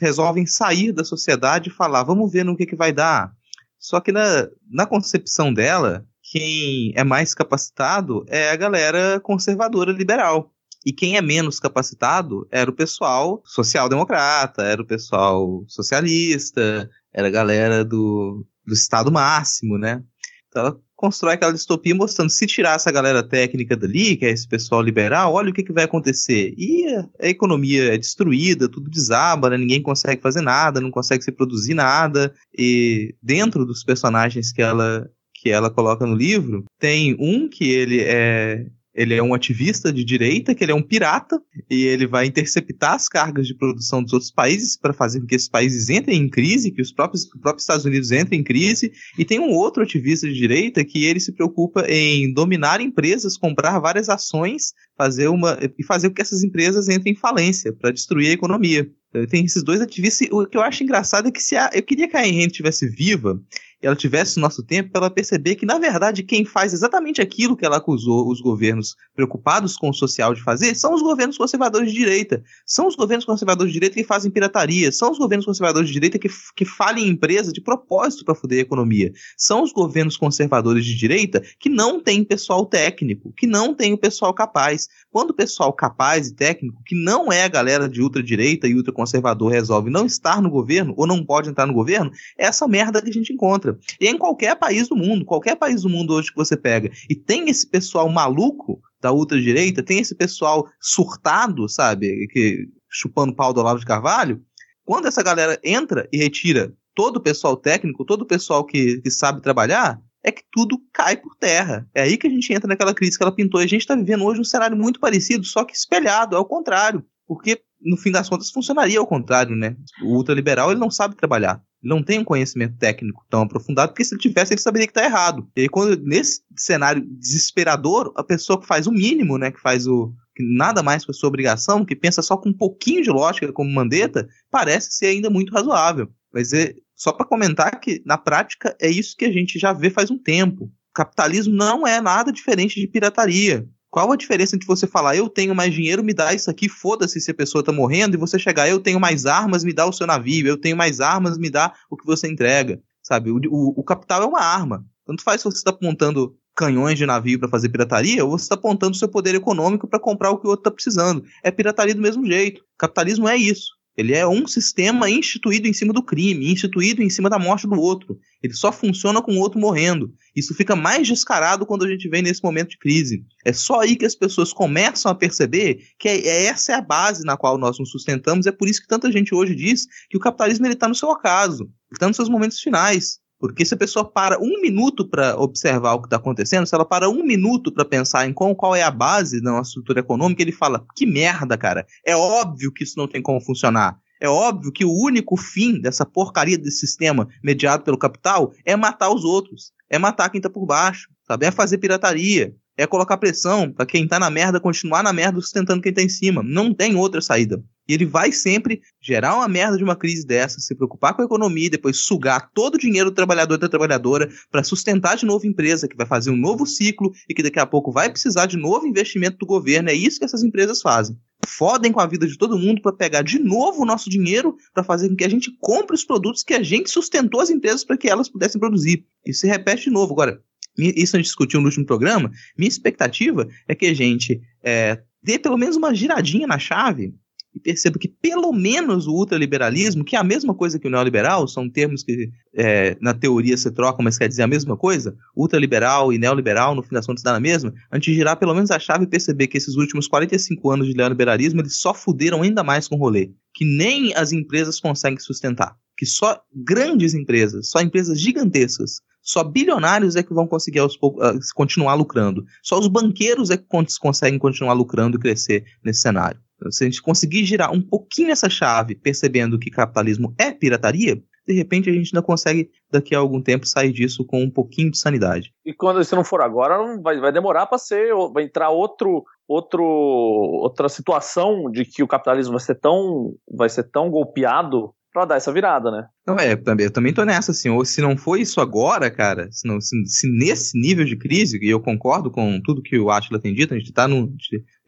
resolvem 0.00 0.46
sair 0.46 0.92
da 0.92 1.04
sociedade 1.04 1.70
e 1.70 1.72
falar: 1.72 2.04
vamos 2.04 2.30
ver 2.30 2.44
no 2.44 2.56
que, 2.56 2.66
que 2.66 2.76
vai 2.76 2.92
dar. 2.92 3.32
Só 3.78 4.00
que 4.00 4.12
na, 4.12 4.48
na 4.70 4.86
concepção 4.86 5.52
dela, 5.52 6.06
quem 6.22 6.92
é 6.94 7.02
mais 7.02 7.34
capacitado 7.34 8.24
é 8.28 8.50
a 8.50 8.56
galera 8.56 9.18
conservadora 9.20 9.90
liberal. 9.92 10.52
E 10.84 10.92
quem 10.92 11.16
é 11.16 11.22
menos 11.22 11.60
capacitado 11.60 12.46
era 12.50 12.70
o 12.70 12.74
pessoal 12.74 13.40
social-democrata, 13.44 14.62
era 14.62 14.82
o 14.82 14.86
pessoal 14.86 15.64
socialista, 15.68 16.90
era 17.12 17.28
a 17.28 17.30
galera 17.30 17.84
do, 17.84 18.44
do 18.66 18.74
Estado 18.74 19.10
máximo, 19.10 19.78
né? 19.78 20.02
Então 20.48 20.66
ela 20.66 20.80
constrói 20.94 21.34
aquela 21.34 21.52
distopia 21.52 21.94
mostrando 21.94 22.30
se 22.30 22.46
tirar 22.46 22.76
essa 22.76 22.92
galera 22.92 23.22
técnica 23.22 23.76
dali, 23.76 24.16
que 24.16 24.24
é 24.24 24.30
esse 24.30 24.46
pessoal 24.46 24.80
liberal, 24.80 25.32
olha 25.32 25.50
o 25.50 25.52
que, 25.52 25.62
que 25.62 25.72
vai 25.72 25.84
acontecer. 25.84 26.54
E 26.56 26.86
a, 27.20 27.28
economia 27.28 27.94
é 27.94 27.98
destruída, 27.98 28.68
tudo 28.68 28.90
desaba, 28.90 29.50
né? 29.50 29.56
ninguém 29.56 29.82
consegue 29.82 30.22
fazer 30.22 30.42
nada, 30.42 30.80
não 30.80 30.90
consegue 30.90 31.24
se 31.24 31.32
produzir 31.32 31.74
nada. 31.74 32.32
E 32.56 33.14
dentro 33.20 33.64
dos 33.64 33.82
personagens 33.82 34.52
que 34.52 34.62
ela 34.62 35.08
que 35.34 35.50
ela 35.50 35.70
coloca 35.70 36.06
no 36.06 36.14
livro, 36.14 36.64
tem 36.78 37.16
um 37.18 37.48
que 37.48 37.68
ele 37.68 38.00
é 38.00 38.64
ele 38.94 39.14
é 39.14 39.22
um 39.22 39.32
ativista 39.32 39.92
de 39.92 40.04
direita, 40.04 40.54
que 40.54 40.62
ele 40.62 40.72
é 40.72 40.74
um 40.74 40.82
pirata, 40.82 41.40
e 41.70 41.84
ele 41.84 42.06
vai 42.06 42.26
interceptar 42.26 42.94
as 42.94 43.08
cargas 43.08 43.46
de 43.46 43.54
produção 43.54 44.02
dos 44.02 44.12
outros 44.12 44.30
países 44.30 44.76
para 44.76 44.92
fazer 44.92 45.20
com 45.20 45.26
que 45.26 45.34
esses 45.34 45.48
países 45.48 45.88
entrem 45.88 46.20
em 46.20 46.28
crise, 46.28 46.70
que 46.70 46.82
os 46.82 46.92
próprios, 46.92 47.24
que 47.24 47.36
os 47.36 47.40
próprios 47.40 47.62
Estados 47.62 47.84
Unidos 47.84 48.10
entrem 48.10 48.40
em 48.40 48.44
crise. 48.44 48.92
E 49.18 49.24
tem 49.24 49.40
um 49.40 49.50
outro 49.50 49.82
ativista 49.82 50.26
de 50.28 50.34
direita 50.34 50.84
que 50.84 51.04
ele 51.04 51.20
se 51.20 51.32
preocupa 51.32 51.86
em 51.88 52.32
dominar 52.32 52.80
empresas, 52.80 53.38
comprar 53.38 53.78
várias 53.78 54.08
ações, 54.08 54.74
fazer 54.96 55.28
uma 55.28 55.58
e 55.78 55.84
fazer 55.84 56.08
com 56.08 56.14
que 56.14 56.22
essas 56.22 56.44
empresas 56.44 56.88
entrem 56.88 57.14
em 57.14 57.16
falência 57.16 57.72
para 57.72 57.90
destruir 57.90 58.28
a 58.28 58.32
economia. 58.32 58.90
Então, 59.08 59.26
Tem 59.26 59.44
esses 59.44 59.62
dois 59.62 59.80
ativistas. 59.80 60.28
O 60.30 60.46
que 60.46 60.56
eu 60.56 60.62
acho 60.62 60.82
engraçado 60.82 61.28
é 61.28 61.30
que 61.30 61.42
se 61.42 61.54
a, 61.54 61.70
eu 61.74 61.82
queria 61.82 62.08
que 62.08 62.16
a 62.16 62.20
Ayn 62.20 62.40
Rand 62.40 62.46
estivesse 62.46 62.88
viva 62.88 63.40
ela 63.82 63.96
tivesse 63.96 64.38
nosso 64.38 64.62
tempo, 64.62 64.90
para 64.90 65.02
ela 65.02 65.10
perceber 65.10 65.56
que, 65.56 65.66
na 65.66 65.78
verdade, 65.78 66.22
quem 66.22 66.44
faz 66.44 66.72
exatamente 66.72 67.20
aquilo 67.20 67.56
que 67.56 67.66
ela 67.66 67.78
acusou 67.78 68.30
os 68.30 68.40
governos 68.40 68.94
preocupados 69.14 69.76
com 69.76 69.90
o 69.90 69.94
social 69.94 70.32
de 70.34 70.42
fazer 70.42 70.74
são 70.76 70.94
os 70.94 71.02
governos 71.02 71.36
conservadores 71.36 71.90
de 71.90 71.98
direita. 71.98 72.42
São 72.64 72.86
os 72.86 72.94
governos 72.94 73.24
conservadores 73.24 73.72
de 73.72 73.78
direita 73.78 73.96
que 73.96 74.04
fazem 74.04 74.30
pirataria. 74.30 74.92
São 74.92 75.10
os 75.10 75.18
governos 75.18 75.44
conservadores 75.44 75.88
de 75.88 75.94
direita 75.94 76.18
que, 76.18 76.28
que 76.54 76.64
falem 76.64 77.08
empresa 77.08 77.52
de 77.52 77.60
propósito 77.60 78.24
para 78.24 78.34
foder 78.34 78.60
a 78.60 78.62
economia. 78.62 79.12
São 79.36 79.62
os 79.62 79.72
governos 79.72 80.16
conservadores 80.16 80.84
de 80.84 80.94
direita 80.94 81.42
que 81.58 81.68
não 81.68 82.00
têm 82.00 82.22
pessoal 82.24 82.64
técnico, 82.64 83.32
que 83.36 83.46
não 83.46 83.74
têm 83.74 83.92
o 83.92 83.98
pessoal 83.98 84.32
capaz. 84.32 84.88
Quando 85.10 85.30
o 85.30 85.34
pessoal 85.34 85.72
capaz 85.72 86.28
e 86.28 86.34
técnico, 86.34 86.82
que 86.86 86.94
não 86.94 87.32
é 87.32 87.42
a 87.44 87.48
galera 87.48 87.88
de 87.88 88.00
ultradireita 88.00 88.68
e 88.68 88.74
ultraconservador, 88.74 89.50
resolve 89.50 89.90
não 89.90 90.06
estar 90.06 90.40
no 90.40 90.50
governo 90.50 90.94
ou 90.96 91.06
não 91.06 91.24
pode 91.24 91.50
entrar 91.50 91.66
no 91.66 91.74
governo, 91.74 92.12
é 92.38 92.46
essa 92.46 92.68
merda 92.68 93.02
que 93.02 93.10
a 93.10 93.12
gente 93.12 93.32
encontra. 93.32 93.71
E 94.00 94.08
em 94.08 94.16
qualquer 94.18 94.56
país 94.56 94.88
do 94.88 94.96
mundo, 94.96 95.24
qualquer 95.24 95.56
país 95.56 95.82
do 95.82 95.88
mundo 95.88 96.14
hoje 96.14 96.30
que 96.30 96.36
você 96.36 96.56
pega, 96.56 96.90
e 97.08 97.14
tem 97.14 97.48
esse 97.48 97.68
pessoal 97.68 98.08
maluco 98.08 98.80
da 99.00 99.12
ultradireita, 99.12 99.82
tem 99.82 99.98
esse 99.98 100.14
pessoal 100.14 100.66
surtado, 100.80 101.68
sabe, 101.68 102.26
que 102.28 102.68
chupando 102.90 103.34
pau 103.34 103.52
do 103.52 103.60
Olavo 103.60 103.80
de 103.80 103.86
Carvalho, 103.86 104.40
quando 104.84 105.06
essa 105.06 105.22
galera 105.22 105.58
entra 105.64 106.08
e 106.12 106.18
retira 106.18 106.72
todo 106.94 107.16
o 107.16 107.22
pessoal 107.22 107.56
técnico, 107.56 108.04
todo 108.04 108.22
o 108.22 108.26
pessoal 108.26 108.64
que, 108.64 109.00
que 109.00 109.10
sabe 109.10 109.40
trabalhar, 109.40 110.00
é 110.24 110.30
que 110.30 110.42
tudo 110.52 110.80
cai 110.92 111.16
por 111.16 111.34
terra. 111.36 111.88
É 111.94 112.02
aí 112.02 112.16
que 112.16 112.26
a 112.26 112.30
gente 112.30 112.52
entra 112.52 112.68
naquela 112.68 112.94
crise 112.94 113.16
que 113.16 113.22
ela 113.22 113.34
pintou. 113.34 113.60
E 113.60 113.64
a 113.64 113.68
gente 113.68 113.80
está 113.80 113.96
vivendo 113.96 114.24
hoje 114.24 114.40
um 114.40 114.44
cenário 114.44 114.76
muito 114.76 115.00
parecido, 115.00 115.44
só 115.44 115.64
que 115.64 115.74
espelhado, 115.74 116.36
ao 116.36 116.44
contrário. 116.44 117.04
Porque, 117.26 117.60
no 117.80 117.96
fim 117.96 118.12
das 118.12 118.28
contas, 118.28 118.50
funcionaria 118.50 118.98
ao 118.98 119.06
contrário, 119.06 119.56
né? 119.56 119.76
O 120.04 120.16
ultraliberal, 120.16 120.70
ele 120.70 120.80
não 120.80 120.90
sabe 120.90 121.16
trabalhar. 121.16 121.60
Ele 121.82 121.94
não 121.94 122.02
tem 122.02 122.18
um 122.18 122.24
conhecimento 122.24 122.76
técnico 122.78 123.24
tão 123.28 123.42
aprofundado, 123.42 123.92
porque 123.92 124.04
se 124.04 124.14
ele 124.14 124.22
tivesse, 124.22 124.54
ele 124.54 124.60
saberia 124.60 124.86
que 124.86 124.92
está 124.92 125.04
errado. 125.04 125.48
E 125.56 125.68
quando, 125.68 126.00
nesse 126.02 126.42
cenário 126.56 127.04
desesperador, 127.18 128.12
a 128.16 128.22
pessoa 128.22 128.60
que 128.60 128.66
faz 128.66 128.86
o 128.86 128.92
mínimo, 128.92 129.36
né? 129.36 129.50
Que 129.50 129.60
faz 129.60 129.86
o, 129.86 130.14
que 130.34 130.42
nada 130.42 130.82
mais 130.82 131.04
a 131.08 131.12
sua 131.12 131.28
obrigação, 131.28 131.84
que 131.84 131.96
pensa 131.96 132.22
só 132.22 132.36
com 132.36 132.50
um 132.50 132.56
pouquinho 132.56 133.02
de 133.02 133.10
lógica, 133.10 133.52
como 133.52 133.70
Mandetta, 133.70 134.28
parece 134.50 134.92
ser 134.92 135.06
ainda 135.06 135.28
muito 135.28 135.52
razoável. 135.52 136.08
Mas 136.32 136.52
é 136.52 136.74
só 136.94 137.12
para 137.12 137.26
comentar 137.26 137.80
que, 137.80 138.02
na 138.06 138.16
prática, 138.16 138.76
é 138.80 138.88
isso 138.88 139.16
que 139.16 139.24
a 139.24 139.32
gente 139.32 139.58
já 139.58 139.72
vê 139.72 139.90
faz 139.90 140.10
um 140.10 140.18
tempo. 140.18 140.64
O 140.64 140.94
capitalismo 140.94 141.54
não 141.54 141.86
é 141.86 142.00
nada 142.00 142.32
diferente 142.32 142.80
de 142.80 142.86
pirataria. 142.86 143.66
Qual 143.92 144.10
a 144.10 144.16
diferença 144.16 144.56
entre 144.56 144.66
você 144.66 144.86
falar, 144.86 145.16
eu 145.16 145.28
tenho 145.28 145.54
mais 145.54 145.74
dinheiro, 145.74 146.02
me 146.02 146.14
dá 146.14 146.32
isso 146.32 146.50
aqui, 146.50 146.66
foda-se 146.66 147.20
se 147.20 147.30
a 147.30 147.34
pessoa 147.34 147.62
tá 147.62 147.72
morrendo, 147.72 148.16
e 148.16 148.18
você 148.18 148.38
chegar, 148.38 148.66
eu 148.66 148.80
tenho 148.80 148.98
mais 148.98 149.26
armas, 149.26 149.62
me 149.62 149.70
dá 149.70 149.84
o 149.84 149.92
seu 149.92 150.06
navio, 150.06 150.46
eu 150.46 150.56
tenho 150.56 150.74
mais 150.74 150.98
armas, 150.98 151.36
me 151.36 151.50
dá 151.50 151.74
o 151.90 151.96
que 151.96 152.06
você 152.06 152.26
entrega. 152.26 152.80
Sabe? 153.02 153.30
O, 153.30 153.38
o, 153.50 153.80
o 153.80 153.84
capital 153.84 154.22
é 154.22 154.24
uma 154.24 154.40
arma. 154.40 154.82
Tanto 155.04 155.22
faz 155.22 155.42
se 155.42 155.44
você 155.44 155.58
está 155.58 155.72
apontando 155.72 156.34
canhões 156.56 156.96
de 156.96 157.04
navio 157.04 157.38
para 157.38 157.50
fazer 157.50 157.68
pirataria, 157.68 158.24
ou 158.24 158.30
você 158.30 158.44
está 158.44 158.54
apontando 158.54 158.96
seu 158.96 159.08
poder 159.08 159.34
econômico 159.34 159.86
para 159.86 160.00
comprar 160.00 160.30
o 160.30 160.38
que 160.38 160.46
o 160.46 160.50
outro 160.50 160.62
está 160.62 160.70
precisando. 160.70 161.22
É 161.42 161.50
pirataria 161.50 161.94
do 161.94 162.00
mesmo 162.00 162.24
jeito. 162.24 162.64
Capitalismo 162.78 163.28
é 163.28 163.36
isso. 163.36 163.72
Ele 163.96 164.14
é 164.14 164.26
um 164.26 164.46
sistema 164.46 165.10
instituído 165.10 165.68
em 165.68 165.72
cima 165.72 165.92
do 165.92 166.02
crime, 166.02 166.50
instituído 166.50 167.02
em 167.02 167.10
cima 167.10 167.28
da 167.28 167.38
morte 167.38 167.66
do 167.66 167.78
outro. 167.78 168.18
Ele 168.42 168.54
só 168.54 168.72
funciona 168.72 169.20
com 169.20 169.32
o 169.32 169.38
outro 169.38 169.60
morrendo. 169.60 170.14
Isso 170.34 170.54
fica 170.54 170.74
mais 170.74 171.06
descarado 171.06 171.66
quando 171.66 171.84
a 171.84 171.88
gente 171.88 172.08
vem 172.08 172.22
nesse 172.22 172.42
momento 172.42 172.70
de 172.70 172.78
crise. 172.78 173.24
É 173.44 173.52
só 173.52 173.80
aí 173.80 173.94
que 173.94 174.06
as 174.06 174.14
pessoas 174.14 174.52
começam 174.52 175.12
a 175.12 175.14
perceber 175.14 175.86
que 175.98 176.08
é, 176.08 176.26
é, 176.26 176.44
essa 176.46 176.72
é 176.72 176.74
a 176.74 176.80
base 176.80 177.24
na 177.24 177.36
qual 177.36 177.58
nós 177.58 177.78
nos 177.78 177.90
sustentamos. 177.90 178.46
É 178.46 178.52
por 178.52 178.68
isso 178.68 178.80
que 178.80 178.88
tanta 178.88 179.12
gente 179.12 179.34
hoje 179.34 179.54
diz 179.54 179.86
que 180.08 180.16
o 180.16 180.20
capitalismo 180.20 180.66
está 180.66 180.88
no 180.88 180.94
seu 180.94 181.10
acaso, 181.10 181.70
está 181.92 182.06
nos 182.06 182.16
seus 182.16 182.28
momentos 182.28 182.60
finais. 182.60 183.21
Porque 183.42 183.64
se 183.64 183.74
a 183.74 183.76
pessoa 183.76 184.04
para 184.04 184.38
um 184.38 184.60
minuto 184.60 185.04
para 185.04 185.36
observar 185.36 185.94
o 185.94 186.00
que 186.00 186.06
está 186.06 186.16
acontecendo, 186.16 186.64
se 186.64 186.72
ela 186.76 186.84
para 186.84 187.10
um 187.10 187.24
minuto 187.24 187.72
para 187.72 187.84
pensar 187.84 188.24
em 188.24 188.32
qual, 188.32 188.54
qual 188.54 188.72
é 188.72 188.84
a 188.84 188.90
base 188.90 189.42
da 189.42 189.50
nossa 189.50 189.70
estrutura 189.70 189.98
econômica, 189.98 190.40
ele 190.40 190.52
fala: 190.52 190.86
que 190.94 191.04
merda, 191.04 191.58
cara. 191.58 191.84
É 192.06 192.14
óbvio 192.14 192.72
que 192.72 192.84
isso 192.84 192.96
não 192.96 193.08
tem 193.08 193.20
como 193.20 193.40
funcionar. 193.40 193.98
É 194.20 194.28
óbvio 194.28 194.70
que 194.70 194.84
o 194.84 194.92
único 194.92 195.36
fim 195.36 195.80
dessa 195.80 196.06
porcaria 196.06 196.56
desse 196.56 196.86
sistema 196.86 197.26
mediado 197.42 197.82
pelo 197.82 197.98
capital 197.98 198.52
é 198.64 198.76
matar 198.76 199.12
os 199.12 199.24
outros. 199.24 199.72
É 199.90 199.98
matar 199.98 200.30
quem 200.30 200.38
está 200.38 200.48
por 200.48 200.64
baixo, 200.64 201.08
sabe? 201.26 201.44
É 201.44 201.50
fazer 201.50 201.78
pirataria. 201.78 202.54
É 202.76 202.86
colocar 202.86 203.16
pressão 203.16 203.72
para 203.72 203.84
quem 203.84 204.06
tá 204.06 204.20
na 204.20 204.30
merda 204.30 204.60
continuar 204.60 205.02
na 205.02 205.12
merda 205.12 205.40
sustentando 205.40 205.82
quem 205.82 205.92
tá 205.92 206.00
em 206.00 206.08
cima. 206.08 206.44
Não 206.44 206.72
tem 206.72 206.94
outra 206.94 207.20
saída. 207.20 207.60
Ele 207.92 208.06
vai 208.06 208.32
sempre 208.32 208.80
gerar 209.00 209.36
uma 209.36 209.48
merda 209.48 209.76
de 209.76 209.84
uma 209.84 209.96
crise 209.96 210.26
dessa, 210.26 210.60
se 210.60 210.74
preocupar 210.74 211.14
com 211.14 211.22
a 211.22 211.24
economia, 211.24 211.70
depois 211.70 211.98
sugar 211.98 212.50
todo 212.54 212.74
o 212.74 212.78
dinheiro 212.78 213.10
do 213.10 213.14
trabalhador 213.14 213.54
e 213.54 213.58
da 213.58 213.68
trabalhadora 213.68 214.28
para 214.50 214.62
sustentar 214.62 215.16
de 215.16 215.26
novo 215.26 215.44
a 215.44 215.48
empresa, 215.48 215.88
que 215.88 215.96
vai 215.96 216.06
fazer 216.06 216.30
um 216.30 216.36
novo 216.36 216.66
ciclo 216.66 217.12
e 217.28 217.34
que 217.34 217.42
daqui 217.42 217.58
a 217.58 217.66
pouco 217.66 217.92
vai 217.92 218.10
precisar 218.10 218.46
de 218.46 218.56
novo 218.56 218.86
investimento 218.86 219.38
do 219.38 219.46
governo. 219.46 219.90
É 219.90 219.94
isso 219.94 220.18
que 220.18 220.24
essas 220.24 220.42
empresas 220.42 220.80
fazem. 220.80 221.16
Fodem 221.46 221.90
com 221.90 222.00
a 222.00 222.06
vida 222.06 222.26
de 222.26 222.38
todo 222.38 222.58
mundo 222.58 222.80
para 222.80 222.92
pegar 222.92 223.22
de 223.22 223.38
novo 223.38 223.82
o 223.82 223.86
nosso 223.86 224.08
dinheiro 224.08 224.56
para 224.72 224.84
fazer 224.84 225.08
com 225.08 225.16
que 225.16 225.24
a 225.24 225.28
gente 225.28 225.50
compre 225.60 225.94
os 225.94 226.04
produtos 226.04 226.42
que 226.42 226.54
a 226.54 226.62
gente 226.62 226.90
sustentou 226.90 227.40
as 227.40 227.50
empresas 227.50 227.84
para 227.84 227.96
que 227.96 228.08
elas 228.08 228.28
pudessem 228.28 228.60
produzir. 228.60 229.04
Isso 229.26 229.40
se 229.40 229.46
repete 229.48 229.84
de 229.84 229.90
novo. 229.90 230.12
Agora, 230.12 230.40
isso 230.78 231.16
a 231.16 231.18
gente 231.18 231.26
discutiu 231.26 231.60
no 231.60 231.66
último 231.66 231.84
programa. 231.84 232.30
Minha 232.56 232.68
expectativa 232.68 233.48
é 233.68 233.74
que 233.74 233.86
a 233.86 233.94
gente 233.94 234.40
é, 234.62 235.02
dê 235.22 235.38
pelo 235.38 235.58
menos 235.58 235.76
uma 235.76 235.94
giradinha 235.94 236.46
na 236.46 236.58
chave 236.58 237.14
e 237.54 237.60
perceba 237.60 237.98
que 237.98 238.08
pelo 238.08 238.52
menos 238.52 239.06
o 239.06 239.12
ultraliberalismo, 239.12 240.04
que 240.04 240.16
é 240.16 240.18
a 240.18 240.24
mesma 240.24 240.54
coisa 240.54 240.78
que 240.78 240.86
o 240.86 240.90
neoliberal, 240.90 241.46
são 241.46 241.68
termos 241.68 242.02
que 242.02 242.30
é, 242.54 242.96
na 243.00 243.12
teoria 243.12 243.56
se 243.56 243.70
trocam, 243.70 244.04
mas 244.04 244.16
quer 244.16 244.28
dizer 244.28 244.42
a 244.42 244.46
mesma 244.46 244.76
coisa, 244.76 245.16
ultraliberal 245.36 246.12
e 246.12 246.18
neoliberal, 246.18 246.74
no 246.74 246.82
fim 246.82 246.94
das 246.94 247.06
contas 247.06 247.22
dá 247.22 247.32
na 247.32 247.40
mesma, 247.40 247.72
antes 247.92 248.12
de 248.12 248.14
girar 248.14 248.38
pelo 248.38 248.54
menos 248.54 248.70
a 248.70 248.78
chave 248.78 249.04
e 249.04 249.08
perceber 249.08 249.48
que 249.48 249.58
esses 249.58 249.76
últimos 249.76 250.08
45 250.08 250.70
anos 250.70 250.86
de 250.88 250.94
neoliberalismo, 250.94 251.60
eles 251.60 251.76
só 251.76 251.92
fuderam 251.92 252.42
ainda 252.42 252.64
mais 252.64 252.88
com 252.88 252.96
o 252.96 252.98
rolê, 252.98 253.30
que 253.54 253.64
nem 253.64 254.14
as 254.14 254.32
empresas 254.32 254.80
conseguem 254.80 255.18
sustentar, 255.18 255.76
que 255.96 256.06
só 256.06 256.40
grandes 256.54 257.14
empresas, 257.14 257.68
só 257.68 257.80
empresas 257.80 258.18
gigantescas, 258.20 259.02
só 259.22 259.44
bilionários 259.44 260.16
é 260.16 260.22
que 260.22 260.34
vão 260.34 260.48
conseguir 260.48 260.80
poucos, 261.00 261.24
uh, 261.24 261.54
continuar 261.54 261.94
lucrando. 261.94 262.44
Só 262.60 262.78
os 262.78 262.88
banqueiros 262.88 263.50
é 263.50 263.56
que 263.56 263.64
conseguem 264.00 264.38
continuar 264.38 264.72
lucrando 264.72 265.16
e 265.16 265.20
crescer 265.20 265.64
nesse 265.84 266.00
cenário. 266.00 266.40
Se 266.70 266.84
a 266.84 266.86
gente 266.86 267.02
conseguir 267.02 267.44
girar 267.44 267.72
um 267.72 267.80
pouquinho 267.80 268.30
essa 268.30 268.48
chave, 268.48 268.94
percebendo 268.94 269.58
que 269.58 269.70
capitalismo 269.70 270.34
é 270.38 270.52
pirataria, 270.52 271.22
de 271.46 271.54
repente 271.54 271.90
a 271.90 271.92
gente 271.92 272.14
ainda 272.14 272.24
consegue, 272.24 272.70
daqui 272.90 273.14
a 273.14 273.18
algum 273.18 273.42
tempo, 273.42 273.66
sair 273.66 273.92
disso 273.92 274.24
com 274.24 274.42
um 274.42 274.50
pouquinho 274.50 274.90
de 274.90 274.98
sanidade. 274.98 275.52
E 275.64 275.74
quando 275.74 276.02
se 276.04 276.14
não 276.14 276.24
for 276.24 276.40
agora, 276.40 276.78
não 276.78 277.02
vai, 277.02 277.18
vai 277.18 277.32
demorar 277.32 277.66
para 277.66 277.78
ser, 277.78 278.12
vai 278.32 278.44
entrar 278.44 278.70
outro, 278.70 279.24
outro, 279.48 279.82
outra 279.82 280.88
situação 280.88 281.70
de 281.70 281.84
que 281.84 282.02
o 282.02 282.08
capitalismo 282.08 282.52
vai 282.52 282.60
ser 282.60 282.76
tão, 282.76 283.34
vai 283.50 283.68
ser 283.68 283.84
tão 283.84 284.10
golpeado 284.10 284.94
para 285.12 285.26
dar 285.26 285.36
essa 285.36 285.52
virada, 285.52 285.90
né? 285.90 286.06
Não, 286.26 286.36
é, 286.36 286.56
também, 286.56 286.86
eu 286.86 286.90
também 286.90 287.12
tô 287.12 287.24
nessa, 287.24 287.52
assim, 287.52 287.68
ou 287.68 287.84
se 287.84 288.00
não 288.00 288.16
foi 288.16 288.40
isso 288.40 288.60
agora, 288.60 289.10
cara, 289.10 289.48
se, 289.52 289.68
não, 289.68 289.80
se, 289.80 289.94
se 290.06 290.28
nesse 290.30 290.78
nível 290.78 291.04
de 291.04 291.16
crise, 291.16 291.58
e 291.60 291.68
eu 291.68 291.80
concordo 291.80 292.30
com 292.30 292.60
tudo 292.62 292.82
que 292.82 292.98
o 292.98 293.10
Atila 293.10 293.38
tem 293.38 293.54
dito, 293.54 293.74
a 293.74 293.78
gente 293.78 293.92
tá 293.92 294.08
no, 294.08 294.34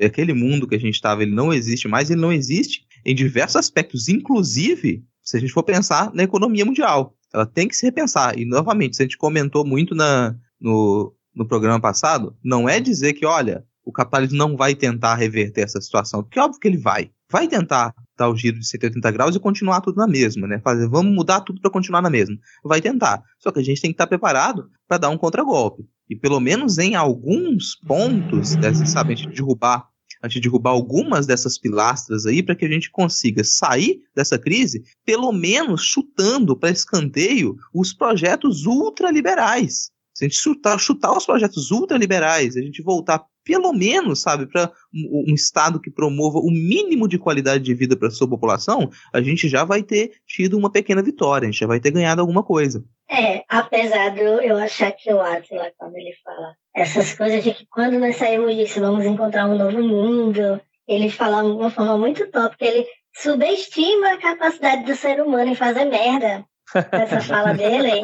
aquele 0.01 0.33
mundo 0.33 0.67
que 0.67 0.75
a 0.75 0.81
gente 0.81 0.95
estava, 0.95 1.23
ele 1.23 1.35
não 1.35 1.53
existe 1.53 1.87
mais, 1.87 2.11
ele 2.11 2.21
não 2.21 2.33
existe 2.33 2.87
em 3.05 3.15
diversos 3.15 3.57
aspectos, 3.57 4.09
inclusive, 4.09 5.05
se 5.23 5.37
a 5.37 5.41
gente 5.41 5.53
for 5.53 5.63
pensar 5.63 6.11
na 6.15 6.23
economia 6.23 6.65
mundial, 6.65 7.15
ela 7.33 7.45
tem 7.45 7.69
que 7.69 7.77
se 7.77 7.85
repensar, 7.85 8.39
e 8.39 8.47
novamente, 8.47 8.97
se 8.97 9.03
a 9.03 9.05
gente 9.05 9.19
comentou 9.19 9.67
muito 9.67 9.95
na, 9.95 10.35
no, 10.59 11.15
no 11.35 11.47
programa 11.47 11.81
passado, 11.81 12.35
não 12.43 12.67
é 12.67 12.81
dizer 12.81 13.13
que, 13.13 13.27
olha, 13.27 13.65
o 13.85 13.93
capitalismo 13.93 14.39
não 14.39 14.57
vai 14.57 14.75
tentar 14.75 15.17
reverter 15.17 15.63
essa 15.63 15.81
situação, 15.81 16.23
porque 16.23 16.41
óbvio 16.41 16.59
que 16.59 16.69
ele 16.69 16.79
vai, 16.79 17.11
vai 17.31 17.47
tentar 17.47 17.93
dar 18.17 18.29
o 18.29 18.37
giro 18.37 18.59
de 18.59 18.67
180 18.67 19.11
graus 19.11 19.37
e 19.37 19.41
continuar 19.41 19.81
tudo 19.81 19.97
na 19.97 20.07
mesma, 20.07 20.47
né? 20.47 20.61
Fazer, 20.61 20.89
vamos 20.89 21.15
mudar 21.15 21.41
tudo 21.41 21.61
para 21.61 21.71
continuar 21.71 22.03
na 22.03 22.11
mesma. 22.11 22.37
Vai 22.65 22.81
tentar. 22.81 23.23
Só 23.39 23.51
que 23.51 23.61
a 23.61 23.63
gente 23.63 23.81
tem 23.81 23.91
que 23.91 23.95
estar 23.95 24.07
preparado 24.07 24.71
para 24.87 24.99
dar 24.99 25.11
um 25.11 25.19
contragolpe. 25.19 25.85
E 26.09 26.15
pelo 26.15 26.41
menos 26.41 26.79
em 26.79 26.95
alguns 26.95 27.77
pontos, 27.87 28.51
sabe, 28.87 29.15
a 29.15 29.17
gente 29.17 29.35
derrubar, 29.35 29.89
a 30.23 30.29
gente 30.29 30.43
derrubar 30.43 30.71
algumas 30.71 31.27
dessas 31.27 31.59
pilastras 31.59 32.27
aí 32.27 32.43
para 32.43 32.55
que 32.55 32.65
a 32.65 32.71
gente 32.71 32.91
consiga 32.91 33.43
sair 33.43 34.01
dessa 34.15 34.39
crise, 34.39 34.85
pelo 35.05 35.33
menos 35.33 35.83
chutando 35.83 36.57
para 36.57 36.71
escanteio 36.71 37.57
os 37.73 37.93
projetos 37.93 38.67
ultraliberais. 38.67 39.91
Se 40.15 40.25
a 40.25 40.29
gente 40.29 40.39
chutar, 40.39 40.79
chutar 40.79 41.17
os 41.17 41.27
projetos 41.27 41.71
ultraliberais, 41.71 42.57
a 42.57 42.61
gente 42.61 42.83
voltar 42.83 43.25
pelo 43.45 43.73
menos, 43.73 44.23
sabe, 44.23 44.47
para 44.47 44.73
um, 44.93 45.35
Estado 45.35 45.81
que 45.81 45.91
promova 45.91 46.39
o 46.39 46.51
mínimo 46.51 47.07
de 47.07 47.19
qualidade 47.19 47.63
de 47.63 47.75
vida 47.75 47.97
para 47.97 48.11
sua 48.11 48.29
população, 48.29 48.91
a 49.13 49.21
gente 49.21 49.49
já 49.49 49.65
vai 49.65 49.83
ter 49.83 50.13
tido 50.27 50.57
uma 50.57 50.71
pequena 50.71 51.03
vitória, 51.03 51.47
a 51.47 51.51
gente 51.51 51.61
já 51.61 51.67
vai 51.67 51.79
ter 51.79 51.91
ganhado 51.91 52.21
alguma 52.21 52.43
coisa. 52.43 52.85
É, 53.11 53.45
apesar 53.49 54.11
de 54.11 54.21
eu 54.21 54.57
achar 54.57 54.91
que 54.93 55.13
o 55.13 55.21
Atila, 55.21 55.71
quando 55.77 55.97
ele 55.97 56.15
fala 56.25 56.55
essas 56.75 57.15
coisas 57.15 57.45
de 57.45 57.53
que 57.53 57.67
quando 57.67 57.99
nós 57.99 58.17
saímos 58.17 58.55
disso 58.57 58.81
vamos 58.81 59.05
encontrar 59.05 59.47
um 59.47 59.59
novo 59.59 59.83
mundo, 59.83 60.61
ele 60.89 61.11
fala 61.11 61.43
de 61.43 61.51
uma 61.51 61.71
forma 61.71 61.99
muito 61.99 62.27
top, 62.31 62.57
que 62.57 62.65
ele 62.65 62.87
subestima 63.15 64.13
a 64.13 64.19
capacidade 64.19 64.85
do 64.85 64.97
ser 64.97 65.21
humano 65.21 65.51
em 65.51 65.55
fazer 65.55 65.85
merda 65.85 66.45
essa 66.93 67.21
fala 67.21 67.55
dele. 67.55 68.03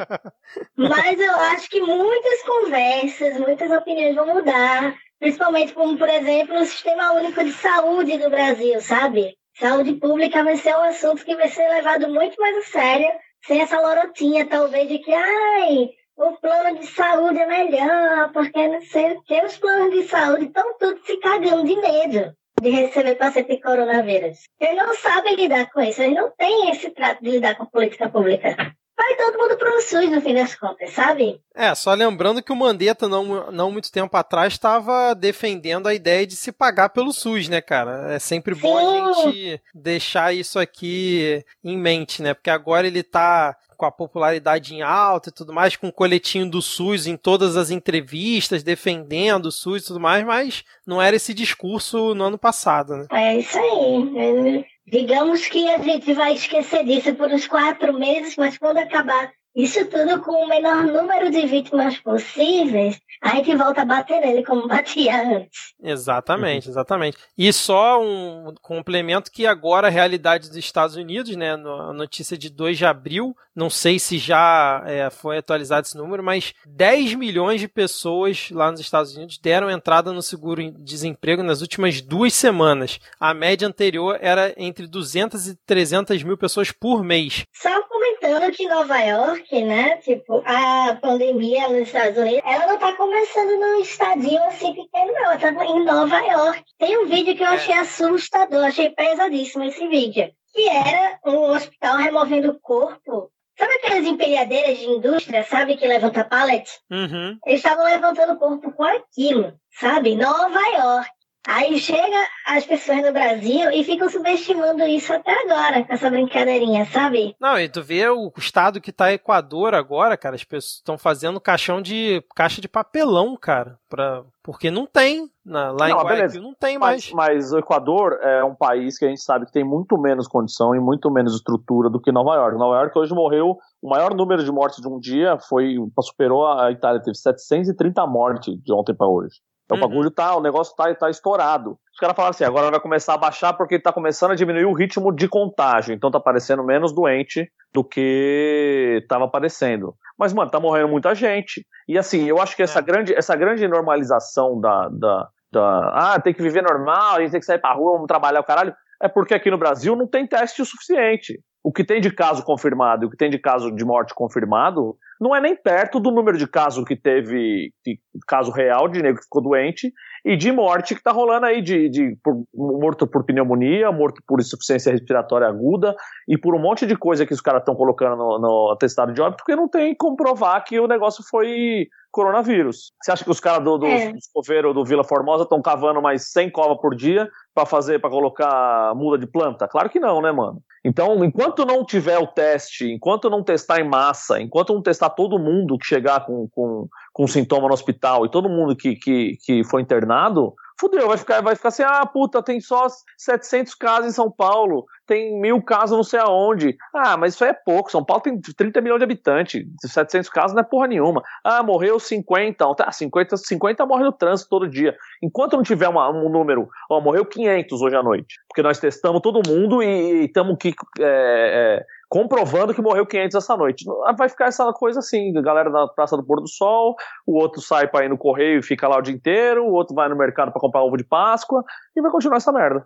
Mas 0.77 1.19
eu 1.19 1.35
acho 1.35 1.69
que 1.69 1.81
muitas 1.81 2.43
conversas, 2.43 3.39
muitas 3.39 3.70
opiniões 3.70 4.15
vão 4.15 4.27
mudar. 4.27 4.95
Principalmente 5.19 5.73
como, 5.74 5.99
por 5.99 6.09
exemplo, 6.09 6.59
o 6.59 6.65
Sistema 6.65 7.12
Único 7.12 7.45
de 7.45 7.53
Saúde 7.53 8.16
do 8.19 8.31
Brasil, 8.31 8.81
sabe? 8.81 9.37
Saúde 9.59 9.95
pública 9.95 10.43
vai 10.43 10.57
ser 10.57 10.74
um 10.74 10.82
assunto 10.82 11.24
que 11.24 11.37
vai 11.37 11.49
ser 11.49 11.69
levado 11.69 12.09
muito 12.09 12.41
mais 12.41 12.57
a 12.57 12.62
sério, 12.62 13.09
sem 13.47 13.61
essa 13.61 13.78
lorotinha, 13.81 14.47
talvez, 14.47 14.89
de 14.89 14.99
que, 14.99 15.12
ai, 15.12 15.91
o 16.16 16.32
plano 16.39 16.78
de 16.78 16.87
saúde 16.87 17.39
é 17.39 17.47
melhor, 17.47 18.32
porque 18.32 18.69
não 18.69 18.81
sei 18.82 19.12
o 19.12 19.23
que, 19.23 19.45
os 19.45 19.59
planos 19.59 19.93
de 19.93 20.09
saúde 20.09 20.47
estão 20.47 20.78
todos 20.78 21.05
se 21.05 21.19
cagando 21.19 21.65
de 21.65 21.77
medo 21.77 22.35
de 22.61 22.70
receber 22.70 23.15
paciente 23.16 23.61
coronavírus. 23.61 24.45
Eles 24.61 24.77
não 24.77 24.95
sabem 24.95 25.35
lidar 25.35 25.70
com 25.70 25.81
isso, 25.81 26.03
eles 26.03 26.16
não 26.16 26.31
têm 26.31 26.70
esse 26.70 26.91
trato 26.91 27.23
de 27.23 27.31
lidar 27.31 27.57
com 27.57 27.66
política 27.66 28.09
pública 28.09 28.74
vai 29.01 29.17
todo 29.17 29.39
mundo 29.39 29.57
pro 29.57 29.81
SUS 29.81 30.11
no 30.11 30.21
fim 30.21 30.35
das 30.35 30.55
contas, 30.55 30.91
sabe? 30.93 31.41
É, 31.55 31.75
só 31.75 31.95
lembrando 31.95 32.43
que 32.43 32.53
o 32.53 32.57
Mandetta, 32.57 33.09
não, 33.09 33.51
não 33.51 33.73
muito 33.73 33.91
tempo 33.91 34.15
atrás, 34.17 34.53
estava 34.53 35.15
defendendo 35.15 35.87
a 35.87 35.95
ideia 35.95 36.27
de 36.27 36.37
se 36.37 36.53
pagar 36.53 36.91
pelo 36.91 37.13
SUS, 37.13 37.49
né, 37.49 37.61
cara? 37.61 38.13
É 38.13 38.19
sempre 38.19 38.55
Sim. 38.55 38.61
bom 38.61 38.79
a 38.79 39.13
gente 39.13 39.61
deixar 39.75 40.35
isso 40.35 40.59
aqui 40.59 41.43
em 41.65 41.79
mente, 41.79 42.23
né? 42.23 42.35
Porque 42.35 42.51
agora 42.51 42.87
ele 42.87 43.03
tá 43.03 43.57
com 43.77 43.87
a 43.87 43.91
popularidade 43.91 44.75
em 44.75 44.83
alta 44.83 45.31
e 45.31 45.33
tudo 45.33 45.55
mais, 45.55 45.75
com 45.75 45.89
o 45.89 45.93
coletinho 45.93 46.51
do 46.51 46.61
SUS 46.61 47.07
em 47.07 47.17
todas 47.17 47.57
as 47.57 47.71
entrevistas, 47.71 48.63
defendendo 48.63 49.47
o 49.47 49.53
SUS 49.53 49.83
e 49.83 49.87
tudo 49.87 49.99
mais, 49.99 50.23
mas 50.23 50.65
não 50.87 51.01
era 51.01 51.17
esse 51.17 51.33
discurso 51.33 52.15
no 52.15 52.25
ano 52.25 52.37
passado, 52.37 52.95
né? 52.95 53.07
É 53.11 53.39
isso 53.39 53.59
aí. 53.59 54.67
Digamos 54.91 55.47
que 55.47 55.71
a 55.71 55.79
gente 55.79 56.12
vai 56.15 56.35
esquecer 56.35 56.85
disso 56.85 57.15
por 57.15 57.31
uns 57.31 57.47
quatro 57.47 57.93
meses, 57.97 58.35
mas 58.37 58.59
quando 58.59 58.79
acabar 58.79 59.33
isso 59.55 59.85
tudo 59.87 60.21
com 60.21 60.33
o 60.33 60.49
menor 60.49 60.85
número 60.85 61.31
de 61.31 61.47
vítimas 61.47 61.99
possíveis, 61.99 63.01
a 63.23 63.37
gente 63.37 63.55
volta 63.57 63.83
a 63.83 63.85
bater 63.85 64.21
nele 64.21 64.45
como 64.45 64.69
batia 64.69 65.23
antes. 65.23 65.75
Exatamente, 65.83 66.69
exatamente. 66.69 67.19
E 67.37 67.53
só 67.53 68.01
um 68.01 68.55
complemento 68.63 69.31
que 69.31 69.47
agora 69.47 69.89
a 69.89 69.91
realidade 69.91 70.49
dos 70.49 70.57
Estados 70.57 70.97
Unidos, 70.97 71.35
né, 71.37 71.53
a 71.53 71.93
notícia 71.93 72.39
de 72.39 72.49
2 72.49 72.79
de 72.79 72.87
abril, 72.87 73.37
não 73.55 73.69
sei 73.69 73.99
se 73.99 74.19
já 74.19 74.83
é, 74.87 75.11
foi 75.11 75.39
atualizado 75.39 75.87
esse 75.87 75.97
número, 75.97 76.23
mas 76.23 76.55
10 76.67 77.15
milhões 77.15 77.61
de 77.61 77.69
pessoas 77.69 78.49
lá 78.51 78.71
nos 78.71 78.81
Estados 78.81 79.17
Unidos 79.17 79.39
deram 79.39 79.71
entrada 79.71 80.13
no 80.13 80.23
seguro-desemprego 80.23 81.43
nas 81.43 81.61
últimas 81.61 82.01
duas 82.01 82.33
semanas. 82.33 82.99
A 83.19 83.35
média 83.35 83.67
anterior 83.67 84.17
era 84.21 84.55
entre 84.57 84.87
200 84.87 85.49
e 85.49 85.57
300 85.67 86.23
mil 86.23 86.39
pessoas 86.39 86.71
por 86.71 87.03
mês. 87.03 87.45
Só 87.53 87.83
comentando 87.83 88.51
que 88.53 88.69
Nova 88.69 88.99
York, 88.99 89.40
né? 89.65 89.97
Tipo, 89.99 90.43
a 90.45 90.97
pandemia 91.01 91.69
nos 91.69 91.89
Estados 91.89 92.19
Unidos, 92.19 92.43
ela 92.45 92.67
não 92.67 92.79
tá 92.79 92.93
começando 92.95 93.59
num 93.59 93.81
estadinho 93.81 94.43
assim 94.45 94.75
pequeno, 94.75 95.12
não. 95.12 95.33
Ela 95.33 95.39
tá 95.39 95.65
em 95.65 95.85
Nova 95.85 96.19
York. 96.19 96.65
Tem 96.79 96.99
um 96.99 97.07
vídeo 97.07 97.37
que 97.37 97.43
eu 97.43 97.49
achei 97.49 97.75
assustador, 97.75 98.65
achei 98.65 98.91
pesadíssimo 98.91 99.65
esse 99.65 99.87
vídeo. 99.89 100.31
Que 100.53 100.69
era 100.69 101.19
um 101.27 101.53
hospital 101.53 101.97
removendo 101.97 102.51
o 102.51 102.61
corpo 102.61 103.31
Sabe 103.61 103.75
aquelas 103.75 104.07
empilhadeiras 104.07 104.79
de 104.79 104.87
indústria, 104.87 105.45
sabe, 105.45 105.77
que 105.77 105.87
levanta 105.87 106.25
pallet? 106.25 106.67
Uhum. 106.91 107.39
Eles 107.45 107.61
estavam 107.61 107.85
levantando 107.85 108.33
o 108.33 108.39
corpo 108.39 108.73
com 108.73 108.85
aquilo, 108.85 109.53
sabe? 109.79 110.17
Nova 110.17 110.59
York. 110.79 111.11
Aí 111.49 111.79
chega 111.79 112.17
as 112.47 112.67
pessoas 112.67 113.03
no 113.03 113.12
Brasil 113.12 113.71
e 113.71 113.83
ficam 113.83 114.09
subestimando 114.11 114.83
isso 114.85 115.12
até 115.12 115.33
agora, 115.43 115.85
com 115.85 115.93
essa 115.93 116.11
brincadeirinha, 116.11 116.85
sabe? 116.87 117.35
Não, 117.41 117.59
e 117.59 117.69
tu 117.69 117.83
vê 117.83 118.07
o 118.09 118.31
estado 118.37 118.81
que 118.81 118.93
tá 118.93 119.12
Equador 119.12 119.75
agora, 119.75 120.17
cara, 120.17 120.37
as 120.37 120.45
pessoas 120.45 120.75
estão 120.75 120.99
fazendo 120.99 121.41
caixão 121.41 121.81
de 121.81 122.23
caixa 122.37 122.61
de 122.61 122.69
papelão, 122.69 123.37
cara, 123.37 123.79
pra, 123.89 124.23
porque 124.43 124.71
não 124.71 124.87
tem 124.87 125.31
na, 125.45 125.71
lá 125.71 125.89
não, 125.89 126.01
em 126.01 126.05
Guayaquil, 126.05 126.43
não 126.43 126.55
tem 126.55 126.79
mais. 126.79 127.11
Mas, 127.11 127.41
mas 127.41 127.53
o 127.53 127.59
Equador 127.59 128.19
é 128.23 128.45
um 128.45 128.55
país 128.55 128.99
que 128.99 129.07
a 129.07 129.09
gente 129.09 129.23
sabe 129.23 129.47
que 129.47 129.53
tem 129.53 129.65
muito 129.65 129.97
menos 129.97 130.29
condição 130.29 130.75
e 130.75 130.79
muito 130.79 131.11
menos 131.11 131.35
estrutura 131.35 131.89
do 131.89 132.01
que 132.01 132.12
Nova 132.12 132.35
York. 132.35 132.59
Nova 132.59 132.77
York 132.77 132.99
hoje 132.99 133.15
morreu, 133.15 133.57
o 133.81 133.89
maior 133.89 134.15
número 134.15 134.45
de 134.45 134.53
mortes 134.53 134.81
de 134.81 134.89
um 134.89 134.99
dia 135.01 135.39
foi, 135.49 135.77
superou 136.03 136.47
a 136.47 136.71
Itália, 136.71 137.03
teve 137.03 137.17
730 137.17 138.07
mortes 138.07 138.55
de 138.62 138.73
ontem 138.75 138.95
para 138.95 139.09
hoje. 139.09 139.41
Então 139.71 139.79
uhum. 139.79 139.85
o 139.85 139.89
bagulho 139.89 140.11
tá, 140.11 140.35
o 140.35 140.43
negócio 140.43 140.75
tá, 140.75 140.93
tá 140.95 141.09
estourado. 141.09 141.79
Os 141.93 141.99
caras 142.01 142.17
falaram 142.17 142.31
assim, 142.31 142.43
agora 142.43 142.71
vai 142.73 142.81
começar 142.81 143.15
a 143.15 143.19
baixar 143.19 143.53
porque 143.53 143.79
tá 143.79 143.93
começando 143.93 144.33
a 144.33 144.35
diminuir 144.35 144.65
o 144.65 144.73
ritmo 144.73 145.15
de 145.15 145.29
contágio. 145.29 145.95
Então 145.95 146.11
tá 146.11 146.19
aparecendo 146.19 146.65
menos 146.65 146.93
doente 146.93 147.49
do 147.73 147.85
que 147.85 149.05
tava 149.09 149.27
aparecendo. 149.27 149.95
Mas, 150.19 150.33
mano, 150.33 150.51
tá 150.51 150.59
morrendo 150.59 150.89
muita 150.89 151.15
gente. 151.15 151.65
E 151.87 151.97
assim, 151.97 152.25
eu 152.25 152.41
acho 152.41 152.57
que 152.57 152.65
essa, 152.65 152.81
é. 152.81 152.83
grande, 152.83 153.15
essa 153.15 153.37
grande 153.37 153.69
normalização 153.69 154.61
da, 154.61 154.89
da, 154.89 155.29
da. 155.53 155.93
Ah, 155.95 156.21
tem 156.21 156.35
que 156.35 156.43
viver 156.43 156.63
normal, 156.63 157.17
a 157.17 157.21
gente 157.21 157.31
tem 157.31 157.41
que 157.41 157.47
sair 157.47 157.61
pra 157.61 157.73
rua, 157.73 157.93
vamos 157.93 158.09
trabalhar 158.09 158.41
o 158.41 158.45
caralho. 158.45 158.75
É 159.01 159.09
porque 159.09 159.35
aqui 159.35 159.51
no 159.51 159.59
Brasil 159.59 159.95
não 159.95 160.07
tem 160.07 160.27
teste 160.27 160.61
o 160.61 160.67
suficiente. 160.67 161.41
O 161.62 161.73
que 161.73 161.85
tem 161.85 162.01
de 162.01 162.11
caso 162.11 162.43
confirmado 162.43 163.05
e 163.05 163.07
o 163.07 163.11
que 163.11 163.16
tem 163.16 163.31
de 163.31 163.39
caso 163.39 163.70
de 163.70 163.85
morte 163.85 164.15
confirmado 164.15 164.97
não 165.20 165.37
é 165.37 165.41
nem 165.41 165.55
perto 165.55 166.01
do 166.01 166.11
número 166.11 166.39
de 166.39 166.47
casos 166.47 166.82
que 166.85 166.97
teve, 166.97 167.70
de 167.85 168.01
caso 168.27 168.51
real 168.51 168.89
de 168.89 169.03
nego 169.03 169.19
que 169.19 169.24
ficou 169.24 169.43
doente 169.43 169.93
e 170.24 170.35
de 170.35 170.51
morte 170.51 170.95
que 170.95 171.01
está 171.01 171.12
rolando 171.12 171.45
aí, 171.45 171.61
de, 171.61 171.91
de 171.91 172.16
por, 172.24 172.43
morto 172.55 173.07
por 173.07 173.24
pneumonia, 173.24 173.93
morto 173.93 174.23
por 174.27 174.41
insuficiência 174.41 174.91
respiratória 174.91 175.47
aguda 175.47 175.95
e 176.27 176.39
por 176.39 176.55
um 176.55 176.59
monte 176.59 176.87
de 176.87 176.97
coisa 176.97 177.27
que 177.27 177.35
os 177.35 177.41
caras 177.43 177.61
estão 177.61 177.74
colocando 177.74 178.16
no, 178.16 178.39
no 178.39 178.70
atestado 178.70 179.12
de 179.12 179.20
óbito, 179.20 179.43
porque 179.45 179.55
não 179.55 179.69
tem 179.69 179.95
como 179.95 180.16
provar 180.16 180.62
que 180.62 180.81
o 180.81 180.89
negócio 180.89 181.23
foi 181.28 181.87
coronavírus. 182.11 182.93
Você 183.03 183.12
acha 183.12 183.24
que 183.24 183.31
os 183.31 183.41
caras 183.41 183.62
do, 183.62 183.77
do, 183.77 183.87
é. 183.87 184.12
do 184.12 184.74
do 184.74 184.85
Vila 184.85 185.05
Formosa 185.05 185.45
estão 185.45 185.61
cavando 185.61 186.01
mais 186.01 186.32
100 186.32 186.51
covas 186.51 186.81
por 186.81 186.95
dia 186.95 187.28
para 187.55 187.66
fazer, 187.66 188.01
para 188.01 188.11
colocar 188.11 188.95
muda 188.95 189.19
de 189.19 189.27
planta? 189.27 189.69
Claro 189.69 189.91
que 189.91 190.01
não, 190.01 190.23
né, 190.23 190.32
mano? 190.32 190.62
Então, 190.82 191.23
enquanto 191.24 191.66
não 191.66 191.85
tiver 191.85 192.19
o 192.19 192.27
teste, 192.27 192.90
enquanto 192.90 193.28
não 193.28 193.44
testar 193.44 193.81
em 193.81 193.89
massa, 193.89 194.40
enquanto 194.40 194.73
não 194.73 194.81
testar 194.81 195.11
todo 195.11 195.39
mundo 195.39 195.77
que 195.77 195.86
chegar 195.86 196.24
com, 196.24 196.48
com, 196.48 196.89
com 197.12 197.27
sintoma 197.27 197.69
no 197.69 197.74
hospital 197.74 198.24
e 198.24 198.31
todo 198.31 198.49
mundo 198.49 198.77
que, 198.77 198.95
que, 198.97 199.37
que 199.45 199.65
foi 199.65 199.82
internado, 199.82 200.55
fudeu, 200.81 201.07
vai 201.07 201.19
ficar, 201.19 201.43
vai 201.43 201.55
ficar 201.55 201.69
assim, 201.69 201.82
ah, 201.82 202.07
puta, 202.07 202.43
tem 202.43 202.59
só 202.59 202.87
700 203.19 203.74
casos 203.74 204.11
em 204.11 204.15
São 204.15 204.31
Paulo, 204.31 204.87
tem 205.07 205.39
mil 205.39 205.61
casos 205.62 205.95
não 205.95 206.03
sei 206.03 206.19
aonde. 206.19 206.74
Ah, 206.95 207.16
mas 207.19 207.35
isso 207.35 207.45
aí 207.45 207.51
é 207.51 207.55
pouco, 207.55 207.91
São 207.91 208.03
Paulo 208.03 208.23
tem 208.23 208.41
30 208.41 208.81
milhões 208.81 208.99
de 208.99 209.05
habitantes, 209.05 209.62
700 209.82 210.31
casos 210.31 210.55
não 210.55 210.62
é 210.62 210.65
porra 210.65 210.87
nenhuma. 210.87 211.23
Ah, 211.45 211.62
morreu 211.62 212.01
50, 212.01 212.74
tá, 212.74 212.91
50, 212.91 213.37
50 213.37 213.85
morre 213.85 214.05
no 214.05 214.12
trânsito 214.12 214.49
todo 214.49 214.69
dia. 214.69 214.97
Enquanto 215.23 215.57
não 215.57 215.62
tiver 215.62 215.89
uma, 215.89 216.09
um 216.11 216.31
número, 216.31 216.69
ó, 216.89 217.01
morreu 217.01 217.27
500 217.27 217.82
hoje 217.82 217.97
à 217.97 218.03
noite, 218.03 218.37
porque 218.49 218.62
nós 218.62 218.78
testamos 218.78 219.20
todo 219.20 219.47
mundo 219.47 219.82
e 219.82 220.24
estamos 220.24 220.57
que... 220.59 220.74
É, 220.99 221.85
é, 221.85 222.00
comprovando 222.11 222.74
que 222.74 222.82
morreu 222.82 223.07
500 223.07 223.37
essa 223.37 223.57
noite. 223.57 223.85
Vai 224.19 224.28
ficar 224.28 224.47
essa 224.47 224.70
coisa 224.73 224.99
assim, 224.99 225.35
a 225.39 225.41
galera 225.41 225.70
na 225.70 225.87
Praça 225.87 226.16
do 226.16 226.27
Pôr 226.27 226.41
do 226.41 226.49
Sol, 226.49 226.97
o 227.24 227.39
outro 227.39 227.62
sai 227.62 227.87
para 227.87 228.05
ir 228.05 228.09
no 228.09 228.19
correio 228.19 228.59
e 228.59 228.62
fica 228.65 228.89
lá 228.89 228.99
o 228.99 229.03
dia 229.03 229.15
inteiro, 229.15 229.65
o 229.65 229.73
outro 229.73 229.95
vai 229.95 230.09
no 230.09 230.16
mercado 230.16 230.51
para 230.51 230.61
comprar 230.61 230.82
ovo 230.82 230.97
de 230.97 231.05
Páscoa, 231.05 231.65
e 231.97 232.03
vai 232.03 232.11
continuar 232.11 232.39
essa 232.39 232.53
merda. 232.53 232.85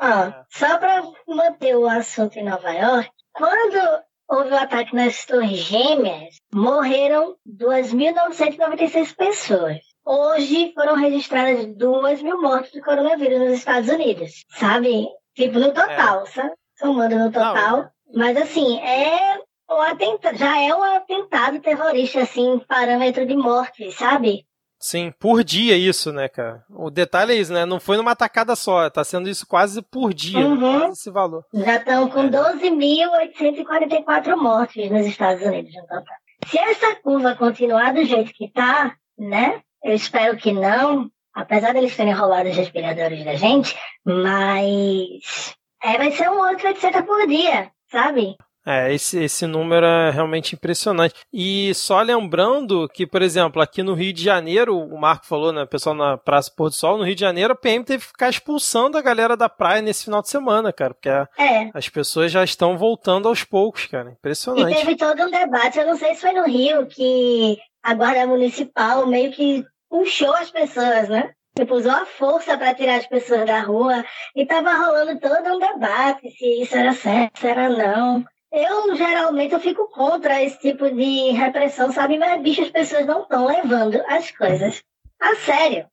Ah, 0.00 0.44
só 0.48 0.78
para 0.78 1.02
manter 1.28 1.76
o 1.76 1.86
assunto 1.86 2.38
em 2.38 2.44
Nova 2.44 2.70
York, 2.70 3.10
quando 3.34 4.02
houve 4.26 4.50
o 4.50 4.56
ataque 4.56 4.96
nas 4.96 5.26
Torres 5.26 5.58
Gêmeas, 5.58 6.36
morreram 6.54 7.36
2.996 7.46 9.14
pessoas. 9.14 9.76
Hoje 10.04 10.72
foram 10.74 10.96
registradas 10.96 11.66
2 11.76 12.22
mil 12.22 12.40
mortes 12.40 12.72
do 12.72 12.80
coronavírus 12.80 13.38
nos 13.38 13.52
Estados 13.52 13.90
Unidos, 13.90 14.44
sabe? 14.48 15.08
Tipo, 15.36 15.58
no 15.58 15.74
total, 15.74 16.22
é. 16.22 16.26
sabe? 16.26 16.52
Somando 16.78 17.18
no 17.18 17.30
total. 17.30 17.76
Não. 17.76 17.91
Mas 18.14 18.36
assim, 18.36 18.78
é 18.80 19.38
um 19.70 19.80
atentado, 19.80 20.36
já 20.36 20.60
é 20.60 20.74
um 20.74 20.82
atentado 20.82 21.60
terrorista, 21.60 22.20
assim, 22.20 22.60
parâmetro 22.68 23.26
de 23.26 23.36
morte, 23.36 23.90
sabe? 23.92 24.46
Sim, 24.78 25.12
por 25.18 25.44
dia 25.44 25.76
isso, 25.76 26.12
né, 26.12 26.28
cara? 26.28 26.64
O 26.68 26.90
detalhe 26.90 27.32
é 27.32 27.36
isso, 27.36 27.52
né? 27.52 27.64
Não 27.64 27.78
foi 27.78 27.96
numa 27.96 28.16
tacada 28.16 28.56
só, 28.56 28.90
tá 28.90 29.04
sendo 29.04 29.28
isso 29.28 29.46
quase 29.46 29.80
por 29.80 30.12
dia, 30.12 30.40
uhum. 30.40 30.80
quase 30.80 30.92
esse 30.94 31.08
valor. 31.10 31.44
Já 31.54 31.76
estão 31.76 32.08
com 32.10 32.28
12.844 32.28 34.26
é. 34.26 34.34
mortes 34.34 34.90
nos 34.90 35.06
Estados 35.06 35.40
Unidos 35.46 35.72
no 35.74 35.82
total. 35.82 36.16
Se 36.46 36.58
essa 36.58 36.96
curva 36.96 37.36
continuar 37.36 37.94
do 37.94 38.04
jeito 38.04 38.32
que 38.34 38.50
tá, 38.50 38.96
né? 39.16 39.62
Eu 39.84 39.94
espero 39.94 40.36
que 40.36 40.52
não, 40.52 41.08
apesar 41.32 41.72
deles 41.72 41.96
terem 41.96 42.12
roubado 42.12 42.48
os 42.48 42.56
respiradores 42.56 43.24
da 43.24 43.36
gente, 43.36 43.76
mas 44.04 45.54
é, 45.80 45.96
vai 45.96 46.10
ser 46.10 46.28
um 46.28 46.38
outro 46.38 46.66
800 46.66 47.02
por 47.02 47.24
dia 47.28 47.70
sabe? 47.92 48.36
É, 48.64 48.94
esse, 48.94 49.24
esse 49.24 49.44
número 49.44 49.84
é 49.84 50.10
realmente 50.10 50.54
impressionante. 50.54 51.14
E 51.32 51.74
só 51.74 52.00
lembrando 52.00 52.88
que, 52.88 53.06
por 53.06 53.20
exemplo, 53.20 53.60
aqui 53.60 53.82
no 53.82 53.94
Rio 53.94 54.12
de 54.12 54.22
Janeiro, 54.22 54.78
o 54.78 54.98
Marco 54.98 55.26
falou, 55.26 55.52
né, 55.52 55.66
pessoal 55.66 55.96
na 55.96 56.16
Praça 56.16 56.52
Pôr 56.56 56.68
do 56.68 56.74
Sol, 56.76 56.96
no 56.96 57.04
Rio 57.04 57.14
de 57.14 57.20
Janeiro, 57.20 57.52
a 57.52 57.56
PM 57.56 57.84
teve 57.84 58.04
que 58.04 58.08
ficar 58.08 58.30
expulsando 58.30 58.96
a 58.96 59.02
galera 59.02 59.36
da 59.36 59.48
praia 59.48 59.82
nesse 59.82 60.04
final 60.04 60.22
de 60.22 60.28
semana, 60.28 60.72
cara, 60.72 60.94
porque 60.94 61.08
é. 61.08 61.70
as 61.74 61.88
pessoas 61.88 62.30
já 62.30 62.44
estão 62.44 62.78
voltando 62.78 63.28
aos 63.28 63.42
poucos, 63.42 63.86
cara. 63.86 64.10
Impressionante. 64.10 64.72
E 64.72 64.76
teve 64.76 64.96
todo 64.96 65.22
um 65.22 65.30
debate, 65.30 65.78
eu 65.78 65.86
não 65.86 65.96
sei 65.96 66.14
se 66.14 66.20
foi 66.20 66.32
no 66.32 66.46
Rio, 66.46 66.86
que 66.86 67.58
a 67.82 67.94
Guarda 67.94 68.26
Municipal 68.28 69.06
meio 69.06 69.32
que 69.32 69.64
puxou 69.90 70.32
as 70.34 70.50
pessoas, 70.50 71.08
né? 71.08 71.32
Tipo, 71.54 71.74
usou 71.74 71.92
a 71.92 72.06
força 72.06 72.56
para 72.56 72.74
tirar 72.74 72.96
as 72.96 73.06
pessoas 73.06 73.44
da 73.44 73.60
rua 73.60 74.04
e 74.34 74.46
tava 74.46 74.72
rolando 74.72 75.20
todo 75.20 75.54
um 75.54 75.58
debate 75.58 76.30
se 76.30 76.62
isso 76.62 76.76
era 76.76 76.92
certo, 76.94 77.38
se 77.38 77.46
era 77.46 77.68
não. 77.68 78.24
Eu, 78.50 78.94
geralmente, 78.94 79.52
eu 79.52 79.60
fico 79.60 79.88
contra 79.88 80.42
esse 80.42 80.58
tipo 80.58 80.90
de 80.90 81.30
repressão, 81.32 81.92
sabe? 81.92 82.18
Mas, 82.18 82.40
bicho, 82.40 82.62
as 82.62 82.70
pessoas 82.70 83.06
não 83.06 83.22
estão 83.22 83.46
levando 83.46 84.02
as 84.06 84.30
coisas 84.30 84.82
a 85.20 85.34
sério. 85.36 85.86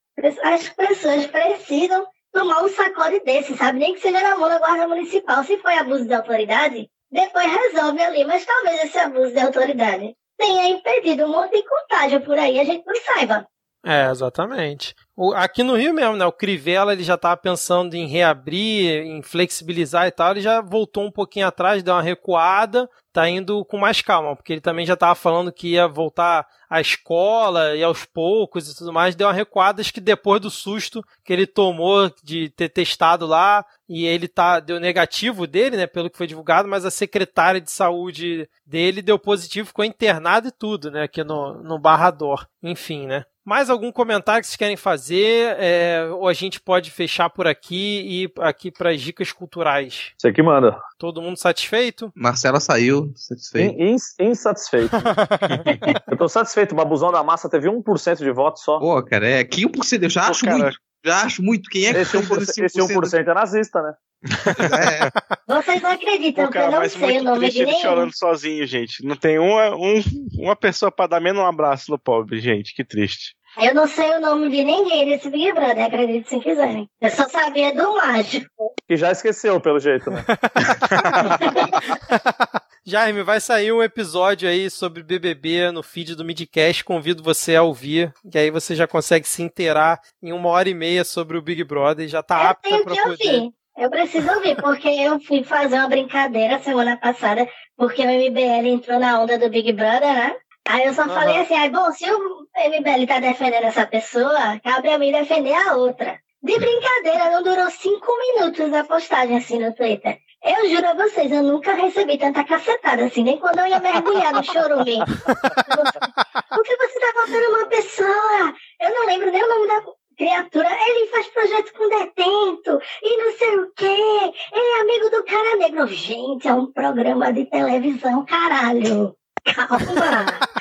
As 0.43 0.67
pessoas 0.69 1.27
precisam 1.27 2.05
tomar 2.31 2.63
um 2.63 2.69
sacode 2.69 3.21
desse, 3.21 3.55
sabe? 3.57 3.79
Nem 3.79 3.93
que 3.93 4.01
seja 4.01 4.21
na 4.21 4.37
mão 4.37 4.49
da 4.49 4.59
guarda 4.59 4.87
municipal. 4.87 5.43
Se 5.43 5.57
foi 5.57 5.77
abuso 5.77 6.05
de 6.05 6.13
autoridade, 6.13 6.89
depois 7.11 7.45
resolve 7.51 8.01
ali. 8.01 8.25
Mas 8.25 8.45
talvez 8.45 8.83
esse 8.83 8.97
abuso 8.97 9.33
de 9.33 9.39
autoridade 9.39 10.15
tenha 10.37 10.69
impedido 10.69 11.25
um 11.25 11.31
monte 11.31 11.51
de 11.51 11.67
contágio 11.67 12.21
por 12.21 12.37
aí, 12.37 12.59
a 12.59 12.63
gente 12.63 12.85
não 12.85 12.95
saiba. 12.95 13.47
É, 13.85 14.09
exatamente. 14.09 14.93
O, 15.15 15.33
aqui 15.33 15.63
no 15.63 15.75
Rio 15.75 15.93
mesmo, 15.93 16.17
né? 16.17 16.25
O 16.25 16.33
Crivella 16.33 16.91
ele 16.91 17.03
já 17.03 17.15
estava 17.15 17.37
pensando 17.37 17.95
em 17.95 18.07
reabrir, 18.07 19.03
em 19.05 19.21
flexibilizar 19.21 20.05
e 20.07 20.11
tal. 20.11 20.31
Ele 20.31 20.41
já 20.41 20.61
voltou 20.61 21.05
um 21.05 21.11
pouquinho 21.11 21.47
atrás, 21.47 21.81
deu 21.81 21.93
uma 21.93 22.01
recuada, 22.01 22.89
tá 23.13 23.29
indo 23.29 23.63
com 23.65 23.77
mais 23.77 24.01
calma, 24.01 24.35
porque 24.35 24.51
ele 24.51 24.61
também 24.61 24.85
já 24.85 24.95
estava 24.95 25.15
falando 25.15 25.51
que 25.51 25.69
ia 25.69 25.87
voltar 25.87 26.45
à 26.69 26.79
escola 26.79 27.75
e 27.75 27.83
aos 27.83 28.05
poucos 28.05 28.69
e 28.69 28.75
tudo 28.77 28.93
mais. 28.93 29.15
Deu 29.15 29.27
uma 29.27 29.33
recuada, 29.33 29.81
acho 29.81 29.93
que 29.93 29.99
depois 29.99 30.39
do 30.39 30.51
susto 30.51 31.03
que 31.23 31.33
ele 31.33 31.47
tomou 31.47 32.11
de 32.23 32.49
ter 32.49 32.69
testado 32.69 33.25
lá 33.25 33.65
e 33.87 34.05
ele 34.05 34.27
tá 34.27 34.59
deu 34.59 34.79
negativo 34.79 35.47
dele, 35.47 35.75
né? 35.75 35.87
Pelo 35.87 36.09
que 36.09 36.17
foi 36.17 36.27
divulgado, 36.27 36.67
mas 36.67 36.85
a 36.85 36.91
secretária 36.91 37.59
de 37.59 37.71
saúde 37.71 38.47
dele 38.65 39.01
deu 39.01 39.17
positivo, 39.17 39.67
ficou 39.67 39.83
internado 39.83 40.49
e 40.49 40.51
tudo, 40.51 40.91
né? 40.91 41.03
Aqui 41.03 41.23
no, 41.23 41.55
no 41.63 41.79
Barrador. 41.79 42.45
Enfim, 42.61 43.07
né? 43.07 43.25
Mais 43.49 43.67
algum 43.67 43.91
comentário 43.91 44.41
que 44.41 44.47
vocês 44.47 44.55
querem 44.55 44.77
fazer? 44.77 45.55
É, 45.57 46.07
ou 46.11 46.27
a 46.27 46.33
gente 46.33 46.61
pode 46.61 46.91
fechar 46.91 47.31
por 47.31 47.47
aqui 47.47 48.01
e 48.05 48.23
ir 48.25 48.31
aqui 48.41 48.69
para 48.69 48.91
as 48.91 49.01
dicas 49.01 49.31
culturais? 49.31 50.11
Você 50.19 50.31
que 50.31 50.43
manda. 50.43 50.79
Todo 50.99 51.19
mundo 51.19 51.35
satisfeito? 51.35 52.11
Marcela 52.13 52.59
saiu 52.59 53.11
satisfeito. 53.15 53.81
Ins 53.81 54.13
insatisfeito. 54.19 54.95
eu 56.07 56.15
tô 56.15 56.29
satisfeito. 56.29 56.58
O 56.71 56.75
Babuzão 56.75 57.11
da 57.11 57.23
Massa 57.23 57.49
teve 57.49 57.69
1% 57.69 58.17
de 58.17 58.31
voto 58.31 58.59
só. 58.59 58.79
Pô, 58.79 59.01
cara, 59.03 59.27
é 59.27 59.43
que 59.43 59.65
1%. 59.65 60.03
Eu 60.03 60.09
já 60.09 60.23
Pô, 60.23 60.31
acho 60.31 60.45
cara, 60.45 60.57
muito. 60.57 60.77
Já 61.05 61.21
acho 61.21 61.41
muito. 61.41 61.69
Quem 61.69 61.85
é 61.85 61.93
que 61.93 61.99
esse 61.99 62.17
1%, 62.17 62.65
esse 62.65 62.79
1% 62.79 63.27
é 63.27 63.33
nazista, 63.33 63.81
né? 63.81 63.93
É. 64.21 65.09
Vocês 65.47 65.81
não 65.81 65.91
acreditam 65.91 66.45
Pô, 66.45 66.51
cara, 66.51 66.67
que 66.67 66.75
eu 66.75 66.81
não 66.81 66.89
sei 66.89 67.19
o 67.19 67.23
nome 67.23 67.49
de 67.49 67.65
nenhum. 67.65 67.79
chorando 67.79 68.15
sozinho, 68.15 68.67
gente. 68.67 69.05
Não 69.05 69.15
tem 69.15 69.39
uma, 69.39 69.75
um, 69.75 70.03
uma 70.37 70.55
pessoa 70.55 70.91
para 70.91 71.07
dar 71.07 71.21
menos 71.21 71.41
um 71.41 71.45
abraço 71.45 71.89
no 71.89 71.97
pobre, 71.97 72.39
gente. 72.39 72.75
Que 72.75 72.83
triste. 72.83 73.35
Eu 73.57 73.73
não 73.73 73.87
sei 73.87 74.11
o 74.11 74.21
nome 74.21 74.49
de 74.49 74.63
ninguém 74.63 75.07
desse 75.07 75.29
Big 75.29 75.51
Brother, 75.53 75.85
acredite 75.85 76.29
se 76.29 76.39
quiserem. 76.39 76.87
Eu 77.01 77.09
só 77.09 77.27
sabia 77.27 77.73
do 77.73 77.95
mágico. 77.95 78.47
Que 78.87 78.95
já 78.95 79.11
esqueceu, 79.11 79.59
pelo 79.59 79.79
jeito, 79.79 80.11
né? 80.11 80.23
Jaime, 82.89 83.21
vai 83.21 83.39
sair 83.39 83.71
um 83.71 83.83
episódio 83.83 84.49
aí 84.49 84.67
sobre 84.67 85.03
BBB 85.03 85.69
no 85.71 85.83
feed 85.83 86.15
do 86.15 86.25
Midcast. 86.25 86.83
Convido 86.83 87.21
você 87.21 87.55
a 87.55 87.61
ouvir, 87.61 88.11
que 88.31 88.35
aí 88.35 88.49
você 88.49 88.75
já 88.75 88.87
consegue 88.87 89.27
se 89.27 89.43
inteirar 89.43 90.01
em 90.23 90.33
uma 90.33 90.49
hora 90.49 90.67
e 90.67 90.73
meia 90.73 91.03
sobre 91.03 91.37
o 91.37 91.41
Big 91.41 91.63
Brother 91.63 92.05
e 92.05 92.09
já 92.09 92.23
tá 92.23 92.41
eu 92.41 92.47
apta 92.47 92.83
para 92.83 92.95
poder. 92.95 93.09
Ouvir. 93.09 93.53
Eu 93.77 93.91
preciso 93.91 94.31
ouvir, 94.33 94.55
porque 94.55 94.87
eu 94.87 95.19
fui 95.19 95.43
fazer 95.43 95.75
uma 95.75 95.87
brincadeira 95.87 96.57
semana 96.57 96.97
passada, 96.97 97.47
porque 97.77 98.01
o 98.01 98.09
MBL 98.09 98.67
entrou 98.67 98.99
na 98.99 99.21
onda 99.21 99.37
do 99.37 99.51
Big 99.51 99.71
Brother, 99.71 100.11
né? 100.11 100.35
Aí 100.67 100.87
eu 100.87 100.93
só 100.95 101.03
uhum. 101.03 101.09
falei 101.09 101.37
assim, 101.37 101.53
ah, 101.53 101.69
bom, 101.69 101.91
se 101.91 102.09
o 102.11 102.47
MBL 102.57 103.05
tá 103.07 103.19
defendendo 103.19 103.65
essa 103.65 103.85
pessoa, 103.85 104.59
cabe 104.63 104.89
a 104.89 104.97
mim 104.97 105.11
defender 105.11 105.53
a 105.53 105.75
outra. 105.75 106.19
De 106.41 106.57
brincadeira, 106.57 107.29
não 107.29 107.43
durou 107.43 107.69
cinco 107.69 108.11
minutos 108.17 108.73
a 108.73 108.83
postagem 108.83 109.37
assim 109.37 109.59
no 109.59 109.75
Twitter. 109.75 110.17
Eu 110.43 110.69
juro 110.69 110.87
a 110.87 110.93
vocês, 110.93 111.31
eu 111.31 111.43
nunca 111.43 111.73
recebi 111.73 112.17
tanta 112.17 112.43
cacetada 112.45 113.03
assim, 113.05 113.23
nem 113.23 113.37
quando 113.37 113.59
eu 113.59 113.67
ia 113.67 113.79
mergulhar 113.79 114.33
no 114.33 114.43
chorume. 114.43 114.99
Porque 116.49 116.77
você 116.77 116.99
tá 116.99 117.11
faltando 117.13 117.49
uma 117.49 117.65
pessoa. 117.67 118.53
Eu 118.79 118.89
não 118.93 119.05
lembro 119.05 119.31
nem 119.31 119.43
o 119.43 119.49
nome 119.49 119.67
da 119.67 119.83
criatura. 120.17 120.69
Ele 120.87 121.07
faz 121.07 121.27
projeto 121.27 121.73
com 121.73 121.89
detento 121.89 122.81
e 123.03 123.17
não 123.17 123.37
sei 123.37 123.59
o 123.59 123.71
quê. 123.75 124.33
Ele 124.53 124.77
é 124.77 124.81
amigo 124.81 125.09
do 125.09 125.23
cara 125.25 125.57
negro. 125.57 125.87
Gente, 125.87 126.47
é 126.47 126.53
um 126.53 126.71
programa 126.71 127.33
de 127.33 127.45
televisão, 127.45 128.25
caralho. 128.25 129.15
Calma. 129.43 129.79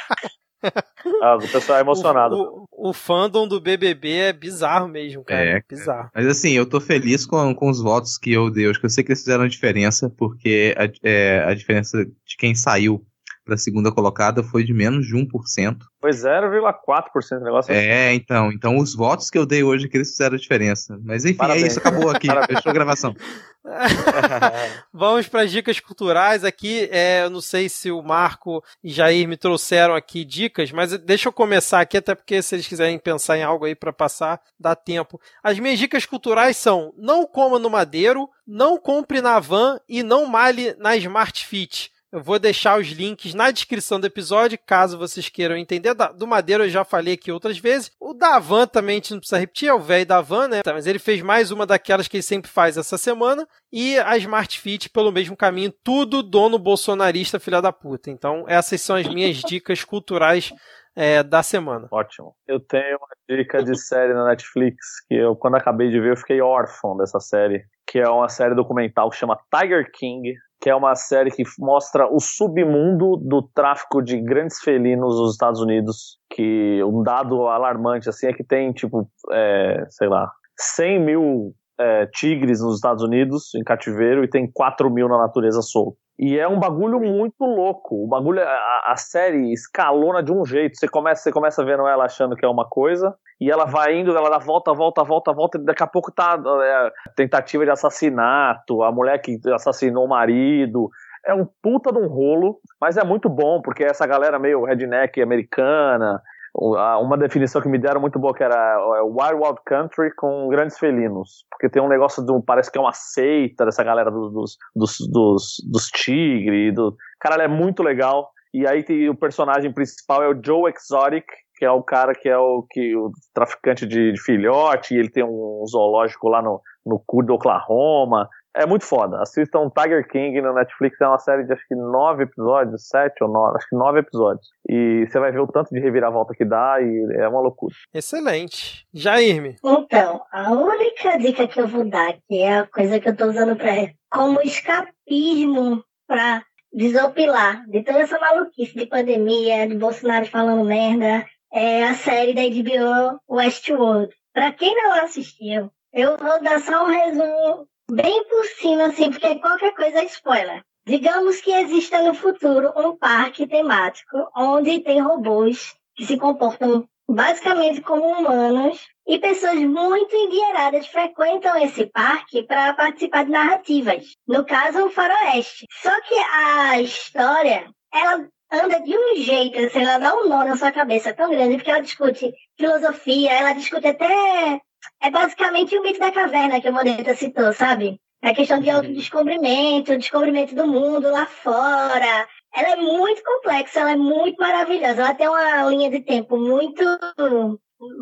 Ah, 1.22 1.36
o 1.36 1.48
pessoal 1.48 1.78
é 1.78 1.80
emocionado. 1.80 2.34
O, 2.36 2.66
o, 2.70 2.90
o, 2.90 2.92
fandom 2.92 3.46
do 3.46 3.60
BBB 3.60 4.12
é 4.12 4.32
bizarro 4.32 4.88
mesmo, 4.88 5.24
cara. 5.24 5.58
É, 5.58 5.62
bizarro. 5.68 6.10
Mas 6.14 6.26
assim, 6.26 6.50
eu 6.50 6.66
tô 6.66 6.80
feliz 6.80 7.24
com, 7.24 7.54
com 7.54 7.70
os 7.70 7.80
votos 7.80 8.18
que 8.18 8.32
eu 8.32 8.50
dei. 8.50 8.68
Acho 8.68 8.78
que 8.78 8.86
eu 8.86 8.90
sei 8.90 9.02
que 9.02 9.10
eles 9.10 9.20
fizeram 9.20 9.44
a 9.44 9.48
diferença, 9.48 10.10
porque 10.10 10.74
a, 10.76 10.88
é, 11.02 11.44
a 11.44 11.54
diferença 11.54 12.04
de 12.04 12.36
quem 12.36 12.54
saiu 12.54 13.04
para 13.48 13.54
a 13.54 13.58
segunda 13.58 13.90
colocada 13.90 14.42
foi 14.42 14.62
de 14.62 14.74
menos 14.74 15.06
de 15.06 15.14
1%. 15.14 15.78
Foi 15.98 16.10
0,4% 16.10 17.40
negócio 17.40 17.72
assim. 17.72 17.80
É, 17.80 18.12
então. 18.12 18.52
Então 18.52 18.76
os 18.76 18.94
votos 18.94 19.30
que 19.30 19.38
eu 19.38 19.46
dei 19.46 19.62
hoje 19.62 19.88
que 19.88 19.96
eles 19.96 20.10
fizeram 20.10 20.36
a 20.36 20.38
diferença. 20.38 21.00
Mas 21.02 21.24
enfim, 21.24 21.36
é 21.36 21.38
Parabéns. 21.38 21.64
é 21.64 21.66
isso, 21.68 21.78
acabou 21.78 22.10
aqui. 22.10 22.28
Fechou 22.46 22.68
a 22.68 22.72
gravação. 22.74 23.16
Vamos 24.92 25.28
para 25.28 25.42
as 25.42 25.50
dicas 25.50 25.80
culturais 25.80 26.44
aqui. 26.44 26.90
É, 26.92 27.24
eu 27.24 27.30
não 27.30 27.40
sei 27.40 27.70
se 27.70 27.90
o 27.90 28.02
Marco 28.02 28.62
e 28.84 28.90
Jair 28.90 29.26
me 29.26 29.36
trouxeram 29.36 29.94
aqui 29.94 30.26
dicas, 30.26 30.70
mas 30.70 30.96
deixa 30.98 31.28
eu 31.28 31.32
começar 31.32 31.80
aqui, 31.80 31.96
até 31.96 32.14
porque 32.14 32.42
se 32.42 32.54
eles 32.54 32.66
quiserem 32.66 32.98
pensar 32.98 33.38
em 33.38 33.42
algo 33.42 33.64
aí 33.64 33.74
para 33.74 33.92
passar, 33.94 34.40
dá 34.60 34.76
tempo. 34.76 35.18
As 35.42 35.58
minhas 35.58 35.78
dicas 35.78 36.04
culturais 36.04 36.58
são: 36.58 36.92
não 36.98 37.26
coma 37.26 37.58
no 37.58 37.70
madeiro, 37.70 38.28
não 38.46 38.78
compre 38.78 39.22
na 39.22 39.40
van 39.40 39.78
e 39.88 40.02
não 40.02 40.26
male 40.26 40.74
na 40.78 40.96
Smart 40.96 41.46
Fit. 41.46 41.90
Eu 42.10 42.22
vou 42.22 42.38
deixar 42.38 42.80
os 42.80 42.88
links 42.88 43.34
na 43.34 43.50
descrição 43.50 44.00
do 44.00 44.06
episódio, 44.06 44.58
caso 44.64 44.96
vocês 44.96 45.28
queiram 45.28 45.56
entender. 45.56 45.94
Do 45.94 46.26
Madeira 46.26 46.64
eu 46.64 46.70
já 46.70 46.82
falei 46.82 47.14
aqui 47.14 47.30
outras 47.30 47.58
vezes. 47.58 47.92
O 48.00 48.14
Davan 48.14 48.66
também 48.66 48.94
a 48.94 48.96
gente 48.96 49.10
não 49.12 49.18
precisa 49.18 49.38
repetir, 49.38 49.68
é 49.68 49.74
o 49.74 49.78
velho 49.78 50.06
Davan, 50.06 50.48
né? 50.48 50.60
Mas 50.64 50.86
ele 50.86 50.98
fez 50.98 51.20
mais 51.20 51.50
uma 51.50 51.66
daquelas 51.66 52.08
que 52.08 52.16
ele 52.16 52.22
sempre 52.22 52.50
faz 52.50 52.78
essa 52.78 52.96
semana. 52.96 53.46
E 53.70 53.98
a 53.98 54.16
Smart 54.16 54.58
Fit 54.58 54.88
pelo 54.88 55.12
mesmo 55.12 55.36
caminho, 55.36 55.70
tudo 55.84 56.22
dono 56.22 56.58
bolsonarista, 56.58 57.38
filha 57.38 57.60
da 57.60 57.72
puta. 57.72 58.10
Então, 58.10 58.46
essas 58.48 58.80
são 58.80 58.96
as 58.96 59.06
minhas 59.06 59.36
dicas 59.44 59.84
culturais 59.84 60.50
é, 60.96 61.22
da 61.22 61.42
semana. 61.42 61.88
Ótimo. 61.90 62.34
Eu 62.46 62.58
tenho 62.58 62.96
uma 62.96 63.36
dica 63.36 63.62
de 63.62 63.78
série 63.78 64.14
na 64.14 64.24
Netflix 64.24 65.04
que 65.06 65.14
eu, 65.14 65.36
quando 65.36 65.56
acabei 65.56 65.90
de 65.90 66.00
ver, 66.00 66.12
eu 66.12 66.16
fiquei 66.16 66.40
órfão 66.40 66.96
dessa 66.96 67.20
série, 67.20 67.62
que 67.86 67.98
é 67.98 68.08
uma 68.08 68.30
série 68.30 68.54
documental 68.54 69.10
que 69.10 69.16
chama 69.16 69.38
Tiger 69.54 69.90
King, 69.92 70.34
que 70.60 70.68
é 70.68 70.74
uma 70.74 70.94
série 70.94 71.30
que 71.30 71.44
mostra 71.58 72.06
o 72.12 72.18
submundo 72.18 73.16
do 73.16 73.42
tráfico 73.42 74.02
de 74.02 74.20
grandes 74.20 74.58
felinos 74.60 75.18
nos 75.18 75.32
Estados 75.32 75.60
Unidos, 75.60 76.18
que 76.30 76.82
um 76.84 77.02
dado 77.02 77.46
alarmante 77.46 78.08
assim 78.08 78.26
é 78.26 78.32
que 78.32 78.42
tem 78.42 78.72
tipo, 78.72 79.08
é, 79.30 79.86
sei 79.90 80.08
lá, 80.08 80.30
100 80.56 81.04
mil 81.04 81.54
é, 81.78 82.06
tigres 82.06 82.60
nos 82.60 82.76
Estados 82.76 83.04
Unidos 83.04 83.54
em 83.54 83.62
cativeiro 83.62 84.24
e 84.24 84.28
tem 84.28 84.50
4 84.50 84.90
mil 84.90 85.08
na 85.08 85.18
natureza 85.18 85.62
solto. 85.62 85.96
E 86.18 86.36
é 86.36 86.48
um 86.48 86.58
bagulho 86.58 86.98
muito 86.98 87.44
louco. 87.44 88.04
O 88.04 88.08
bagulho, 88.08 88.42
a, 88.42 88.82
a, 88.92 88.96
série 88.96 89.52
escalona 89.52 90.20
de 90.20 90.32
um 90.32 90.44
jeito. 90.44 90.76
Você 90.76 90.88
começa, 90.88 91.22
você 91.22 91.30
começa 91.30 91.64
vendo 91.64 91.86
ela 91.86 92.06
achando 92.06 92.34
que 92.34 92.44
é 92.44 92.48
uma 92.48 92.68
coisa, 92.68 93.14
e 93.40 93.48
ela 93.48 93.66
vai 93.66 93.96
indo, 93.96 94.16
ela 94.16 94.28
dá 94.28 94.38
volta, 94.38 94.74
volta, 94.74 95.04
volta, 95.04 95.32
volta, 95.32 95.58
e 95.58 95.64
daqui 95.64 95.82
a 95.82 95.86
pouco 95.86 96.10
tá 96.10 96.36
é, 96.62 96.92
tentativa 97.14 97.64
de 97.64 97.70
assassinato, 97.70 98.82
a 98.82 98.90
mulher 98.90 99.18
que 99.20 99.38
assassinou 99.54 100.06
o 100.06 100.08
marido. 100.08 100.90
É 101.24 101.32
um 101.32 101.46
puta 101.62 101.92
de 101.92 101.98
um 101.98 102.08
rolo, 102.08 102.58
mas 102.80 102.96
é 102.96 103.04
muito 103.04 103.28
bom, 103.28 103.62
porque 103.62 103.84
essa 103.84 104.06
galera 104.06 104.40
meio 104.40 104.64
redneck 104.64 105.22
americana, 105.22 106.20
uma 106.54 107.16
definição 107.16 107.60
que 107.60 107.68
me 107.68 107.78
deram 107.78 108.00
muito 108.00 108.18
boa 108.18 108.34
que 108.34 108.42
era 108.42 108.54
é, 108.54 109.02
Wild 109.02 109.34
Wild 109.34 109.60
Country 109.64 110.14
com 110.16 110.48
grandes 110.48 110.78
felinos, 110.78 111.44
porque 111.50 111.68
tem 111.68 111.82
um 111.82 111.88
negócio 111.88 112.24
parece 112.42 112.70
que 112.70 112.78
é 112.78 112.80
uma 112.80 112.92
seita 112.92 113.64
dessa 113.64 113.84
galera 113.84 114.10
dos 114.10 114.32
dos, 114.32 114.56
dos, 114.74 114.96
dos, 115.10 115.56
dos 115.70 115.86
tigres, 115.88 116.74
do 116.74 116.96
é 117.40 117.48
muito 117.48 117.82
legal. 117.82 118.30
E 118.52 118.66
aí 118.66 118.82
tem, 118.82 119.08
o 119.08 119.14
personagem 119.14 119.72
principal 119.72 120.22
é 120.22 120.28
o 120.28 120.40
Joe 120.42 120.72
Exotic, 120.72 121.26
que 121.56 121.64
é 121.64 121.70
o 121.70 121.82
cara 121.82 122.14
que 122.14 122.28
é 122.28 122.38
o 122.38 122.64
que 122.70 122.96
o 122.96 123.10
traficante 123.34 123.86
de, 123.86 124.12
de 124.12 124.22
filhote, 124.22 124.94
e 124.94 124.98
ele 124.98 125.10
tem 125.10 125.24
um 125.24 125.64
zoológico 125.70 126.28
lá 126.28 126.40
no, 126.40 126.60
no 126.86 127.02
cu 127.06 127.22
do 127.22 127.34
Oklahoma. 127.34 128.28
É 128.58 128.66
muito 128.66 128.84
foda. 128.84 129.22
Assistam 129.22 129.70
Tiger 129.70 130.08
King 130.08 130.40
no 130.40 130.52
Netflix, 130.52 131.00
é 131.00 131.06
uma 131.06 131.18
série 131.18 131.44
de 131.44 131.52
acho 131.52 131.62
que 131.68 131.76
nove 131.76 132.24
episódios, 132.24 132.88
sete 132.88 133.22
ou 133.22 133.30
nove, 133.30 133.56
acho 133.56 133.68
que 133.68 133.76
nove 133.76 134.00
episódios. 134.00 134.48
E 134.68 135.06
você 135.06 135.20
vai 135.20 135.30
ver 135.30 135.38
o 135.38 135.46
tanto 135.46 135.72
de 135.72 135.78
reviravolta 135.78 136.34
que 136.34 136.44
dá 136.44 136.80
e 136.80 137.20
é 137.20 137.28
uma 137.28 137.40
loucura. 137.40 137.72
Excelente. 137.94 138.84
Jairme. 138.92 139.54
Então, 139.64 140.24
a 140.32 140.50
única 140.50 141.16
dica 141.18 141.46
que 141.46 141.60
eu 141.60 141.68
vou 141.68 141.84
dar, 141.84 142.14
que 142.26 142.42
é 142.42 142.58
a 142.58 142.66
coisa 142.66 142.98
que 142.98 143.08
eu 143.08 143.16
tô 143.16 143.26
usando 143.26 143.54
pra 143.54 143.72
como 144.10 144.42
escapismo 144.42 145.84
pra 146.08 146.42
desopilar 146.72 147.64
de 147.68 147.84
toda 147.84 148.00
essa 148.00 148.18
maluquice 148.18 148.76
de 148.76 148.86
pandemia, 148.86 149.68
de 149.68 149.76
Bolsonaro 149.76 150.26
falando 150.26 150.64
merda, 150.64 151.24
é 151.52 151.84
a 151.84 151.94
série 151.94 152.34
da 152.34 152.42
HBO 152.42 153.20
Westworld. 153.28 154.12
Pra 154.34 154.50
quem 154.50 154.74
não 154.74 155.04
assistiu, 155.04 155.70
eu 155.92 156.16
vou 156.16 156.42
dar 156.42 156.58
só 156.60 156.84
um 156.84 156.88
resumo 156.88 157.68
bem 157.90 158.24
por 158.28 158.44
cima, 158.44 158.86
assim, 158.86 159.10
porque 159.10 159.38
qualquer 159.38 159.74
coisa 159.74 160.00
é 160.00 160.04
spoiler. 160.04 160.62
Digamos 160.86 161.40
que 161.40 161.52
exista 161.52 162.02
no 162.02 162.14
futuro 162.14 162.72
um 162.76 162.96
parque 162.96 163.46
temático 163.46 164.30
onde 164.34 164.80
tem 164.80 165.00
robôs 165.00 165.74
que 165.94 166.06
se 166.06 166.16
comportam 166.16 166.88
basicamente 167.08 167.80
como 167.80 168.04
humanos 168.04 168.86
e 169.06 169.18
pessoas 169.18 169.58
muito 169.60 170.14
endinheiradas 170.14 170.86
frequentam 170.86 171.56
esse 171.56 171.86
parque 171.86 172.42
para 172.42 172.74
participar 172.74 173.24
de 173.24 173.30
narrativas. 173.30 174.16
No 174.26 174.44
caso, 174.44 174.84
o 174.84 174.90
faroeste. 174.90 175.66
Só 175.82 176.00
que 176.02 176.14
a 176.14 176.80
história, 176.80 177.70
ela 177.92 178.28
anda 178.50 178.80
de 178.80 178.96
um 178.96 179.16
jeito, 179.16 179.58
assim, 179.58 179.80
ela 179.80 179.98
dá 179.98 180.14
um 180.14 180.28
nó 180.28 180.44
na 180.44 180.56
sua 180.56 180.72
cabeça 180.72 181.14
tão 181.14 181.30
grande, 181.30 181.56
porque 181.56 181.70
ela 181.70 181.82
discute 181.82 182.32
filosofia, 182.58 183.32
ela 183.32 183.52
discute 183.52 183.88
até 183.88 184.60
é 185.00 185.10
basicamente 185.10 185.76
o 185.76 185.82
mito 185.82 186.00
da 186.00 186.10
caverna 186.10 186.60
que 186.60 186.68
o 186.68 186.72
Moneta 186.72 187.14
citou, 187.14 187.52
sabe? 187.52 188.00
A 188.22 188.34
questão 188.34 188.60
de 188.60 188.68
autodescobrimento, 188.68 189.96
descobrimento 189.96 190.54
do 190.54 190.66
mundo 190.66 191.10
lá 191.10 191.26
fora. 191.26 192.28
Ela 192.54 192.70
é 192.72 192.76
muito 192.76 193.22
complexa, 193.22 193.80
ela 193.80 193.92
é 193.92 193.96
muito 193.96 194.36
maravilhosa. 194.38 195.02
Ela 195.02 195.14
tem 195.14 195.28
uma 195.28 195.64
linha 195.64 195.90
de 195.90 196.00
tempo 196.00 196.36
muito 196.36 196.82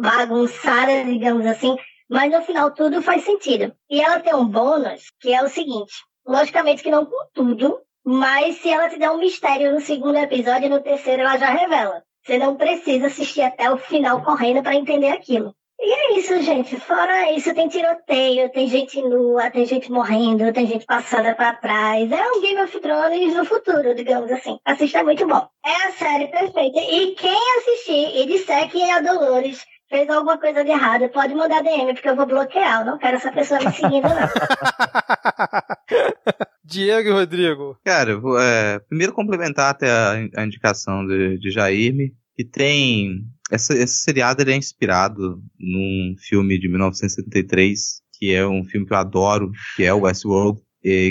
bagunçada, 0.00 1.04
digamos 1.04 1.44
assim, 1.44 1.76
mas 2.08 2.32
no 2.32 2.40
final 2.42 2.70
tudo 2.70 3.02
faz 3.02 3.24
sentido. 3.24 3.74
E 3.90 4.00
ela 4.00 4.20
tem 4.20 4.34
um 4.34 4.46
bônus 4.46 5.10
que 5.20 5.34
é 5.34 5.42
o 5.42 5.48
seguinte: 5.48 5.92
logicamente 6.26 6.82
que 6.82 6.90
não 6.90 7.04
com 7.04 7.26
tudo, 7.34 7.80
mas 8.04 8.56
se 8.56 8.70
ela 8.70 8.88
te 8.88 8.98
der 8.98 9.10
um 9.10 9.18
mistério 9.18 9.72
no 9.72 9.80
segundo 9.80 10.16
episódio, 10.16 10.70
no 10.70 10.80
terceiro 10.80 11.22
ela 11.22 11.36
já 11.36 11.50
revela. 11.50 12.02
Você 12.24 12.38
não 12.38 12.56
precisa 12.56 13.06
assistir 13.06 13.42
até 13.42 13.70
o 13.70 13.76
final 13.76 14.22
correndo 14.22 14.62
para 14.62 14.74
entender 14.74 15.10
aquilo. 15.10 15.54
E 15.78 15.92
é 15.92 16.18
isso, 16.18 16.40
gente. 16.42 16.80
Fora 16.80 17.30
isso, 17.32 17.54
tem 17.54 17.68
tiroteio, 17.68 18.50
tem 18.50 18.66
gente 18.66 19.00
nua, 19.02 19.50
tem 19.50 19.66
gente 19.66 19.92
morrendo, 19.92 20.50
tem 20.52 20.66
gente 20.66 20.86
passada 20.86 21.34
para 21.34 21.54
trás. 21.54 22.10
É 22.10 22.32
um 22.32 22.40
Game 22.40 22.62
of 22.62 22.80
Thrones 22.80 23.34
no 23.34 23.44
futuro, 23.44 23.94
digamos 23.94 24.32
assim. 24.32 24.58
Assista, 24.64 25.00
é 25.00 25.02
muito 25.02 25.26
bom. 25.26 25.46
É 25.64 25.88
a 25.88 25.92
série 25.92 26.28
perfeita. 26.28 26.80
E 26.80 27.14
quem 27.14 27.58
assistir 27.58 28.16
e 28.16 28.26
disser 28.26 28.70
que 28.70 28.80
é 28.80 28.94
a 28.94 29.00
Dolores 29.00 29.66
fez 29.88 30.08
alguma 30.08 30.38
coisa 30.38 30.64
de 30.64 30.70
errado, 30.70 31.08
pode 31.10 31.34
mandar 31.34 31.62
DM, 31.62 31.92
porque 31.92 32.08
eu 32.08 32.16
vou 32.16 32.26
bloquear. 32.26 32.80
Eu 32.80 32.86
não 32.86 32.98
quero 32.98 33.16
essa 33.16 33.30
pessoa 33.30 33.60
me 33.60 33.72
seguindo, 33.72 34.08
não. 34.08 34.16
Diego 36.64 37.08
e 37.08 37.12
Rodrigo. 37.12 37.78
Cara, 37.84 38.18
vou, 38.18 38.40
é, 38.40 38.80
primeiro 38.80 39.12
complementar 39.12 39.70
até 39.70 39.90
a, 39.90 40.14
a 40.36 40.44
indicação 40.44 41.06
de, 41.06 41.38
de 41.38 41.50
Jaime, 41.50 42.12
que 42.34 42.44
tem 42.44 43.22
essa, 43.50 43.74
esse 43.74 43.98
seriado 43.98 44.42
é 44.48 44.56
inspirado 44.56 45.42
num 45.58 46.14
filme 46.18 46.58
de 46.58 46.68
1973, 46.68 48.00
que 48.18 48.32
é 48.32 48.46
um 48.46 48.64
filme 48.64 48.86
que 48.86 48.92
eu 48.92 48.98
adoro, 48.98 49.50
que 49.76 49.84
é 49.84 49.92
o 49.92 50.00
Westworld, 50.00 50.60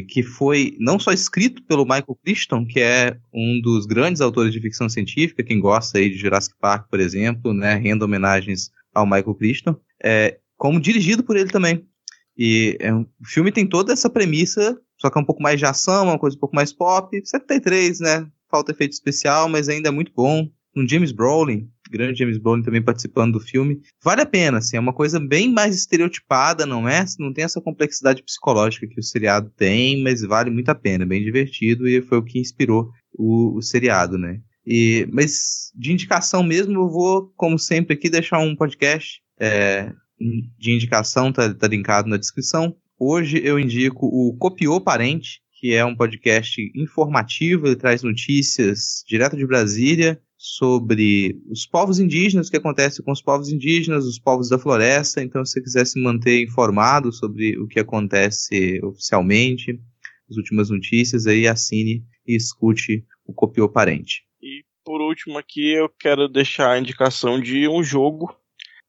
que 0.08 0.24
foi 0.24 0.76
não 0.80 0.98
só 0.98 1.12
escrito 1.12 1.62
pelo 1.64 1.84
Michael 1.84 2.18
Crichton, 2.24 2.66
que 2.66 2.80
é 2.80 3.18
um 3.34 3.60
dos 3.62 3.86
grandes 3.86 4.22
autores 4.22 4.54
de 4.54 4.62
ficção 4.62 4.88
científica, 4.88 5.44
quem 5.44 5.60
gosta 5.60 5.98
aí 5.98 6.10
de 6.10 6.18
Jurassic 6.18 6.56
Park, 6.60 6.90
por 6.90 7.00
exemplo, 7.00 7.54
né, 7.54 7.76
renda 7.76 8.06
homenagens 8.06 8.72
ao 8.94 9.06
Michael 9.06 9.36
Crichton, 9.36 9.76
é, 10.02 10.40
como 10.58 10.80
dirigido 10.80 11.24
por 11.24 11.36
ele 11.36 11.50
também. 11.50 11.86
E 12.38 12.78
é, 12.80 12.94
o 12.94 13.06
filme 13.26 13.52
tem 13.52 13.68
toda 13.68 13.92
essa 13.92 14.10
premissa, 14.10 14.80
só 14.98 15.10
que 15.10 15.18
é 15.18 15.22
um 15.22 15.26
pouco 15.26 15.44
mais 15.44 15.60
de 15.60 15.66
ação, 15.66 16.06
uma 16.06 16.20
coisa 16.20 16.38
um 16.38 16.40
pouco 16.40 16.56
mais 16.56 16.72
pop. 16.72 17.10
73, 17.24 18.00
né? 18.00 18.28
Falta 18.50 18.72
efeito 18.72 18.94
especial, 18.94 19.50
mas 19.50 19.68
ainda 19.68 19.90
é 19.90 19.92
muito 19.92 20.12
bom 20.14 20.50
um 20.76 20.88
James 20.88 21.12
Brolin, 21.12 21.70
grande 21.96 22.20
James 22.20 22.38
Brolin 22.38 22.62
também 22.62 22.82
participando 22.82 23.34
do 23.34 23.40
filme. 23.40 23.82
Vale 24.04 24.22
a 24.22 24.26
pena, 24.26 24.58
assim, 24.58 24.78
é 24.78 24.80
uma 24.80 24.94
coisa 24.94 25.20
bem 25.20 25.52
mais 25.52 25.76
estereotipada, 25.76 26.66
não 26.66 26.88
é? 26.88 27.06
Não 27.18 27.32
tem 27.32 27.44
essa 27.44 27.62
complexidade 27.62 28.22
psicológica 28.24 28.88
que 28.88 29.00
o 29.00 29.04
seriado 29.04 29.50
tem, 29.56 30.04
mas 30.04 30.22
vale 30.22 30.50
muito 30.50 30.70
a 30.70 30.76
pena, 30.76 31.06
bem 31.06 31.24
divertido 31.24 31.88
e 31.88 32.02
foi 32.02 32.18
o 32.18 32.24
que 32.24 32.40
inspirou 32.40 32.90
o, 33.14 33.58
o 33.58 33.62
seriado, 33.62 34.18
né? 34.18 34.40
E, 34.66 35.08
mas 35.12 35.72
de 35.76 35.94
indicação 35.94 36.44
mesmo, 36.44 36.74
eu 36.74 36.90
vou, 36.90 37.32
como 37.36 37.58
sempre, 37.58 37.94
aqui 37.94 38.10
deixar 38.10 38.40
um 38.40 38.56
podcast 38.56 39.22
é, 39.40 39.92
de 40.58 40.72
indicação, 40.72 41.32
tá, 41.32 41.54
tá 41.54 41.68
linkado 41.68 42.10
na 42.10 42.18
descrição. 42.18 42.76
Hoje 43.00 43.42
eu 43.44 43.60
indico 43.60 44.06
o 44.06 44.36
Copiou 44.38 44.82
Parente, 44.82 45.42
que 45.60 45.74
é 45.74 45.86
um 45.86 45.96
podcast 45.96 46.62
informativo, 46.76 47.68
ele 47.68 47.76
traz 47.76 48.02
notícias 48.04 49.04
direto 49.08 49.38
de 49.38 49.46
Brasília 49.46 50.20
sobre 50.46 51.42
os 51.50 51.66
povos 51.66 52.00
indígenas, 52.00 52.48
o 52.48 52.52
que 52.52 52.58
acontece 52.58 53.02
com 53.02 53.12
os 53.12 53.22
povos 53.22 53.50
indígenas, 53.50 54.06
os 54.06 54.20
povos 54.20 54.50
da 54.50 54.60
floresta. 54.60 55.22
Então, 55.22 55.44
se 55.44 55.54
você 55.54 55.62
quiser 55.62 55.86
se 55.86 56.00
manter 56.02 56.44
informado 56.44 57.12
sobre 57.12 57.58
o 57.58 57.68
que 57.68 57.80
acontece 57.80 58.80
oficialmente, 58.84 59.80
as 60.30 60.38
últimas 60.38 60.70
notícias, 60.70 61.26
aí 61.26 61.48
assine 61.48 62.04
e 62.28 62.36
escute 62.36 63.04
o 63.26 63.34
Copiou 63.34 63.68
Parente. 63.68 64.24
E 64.42 64.64
por 64.84 65.02
último 65.02 65.38
aqui 65.38 65.74
eu 65.74 65.90
quero 66.00 66.28
deixar 66.28 66.72
a 66.72 66.80
indicação 66.80 67.40
de 67.40 67.68
um 67.68 67.84
jogo 67.84 68.36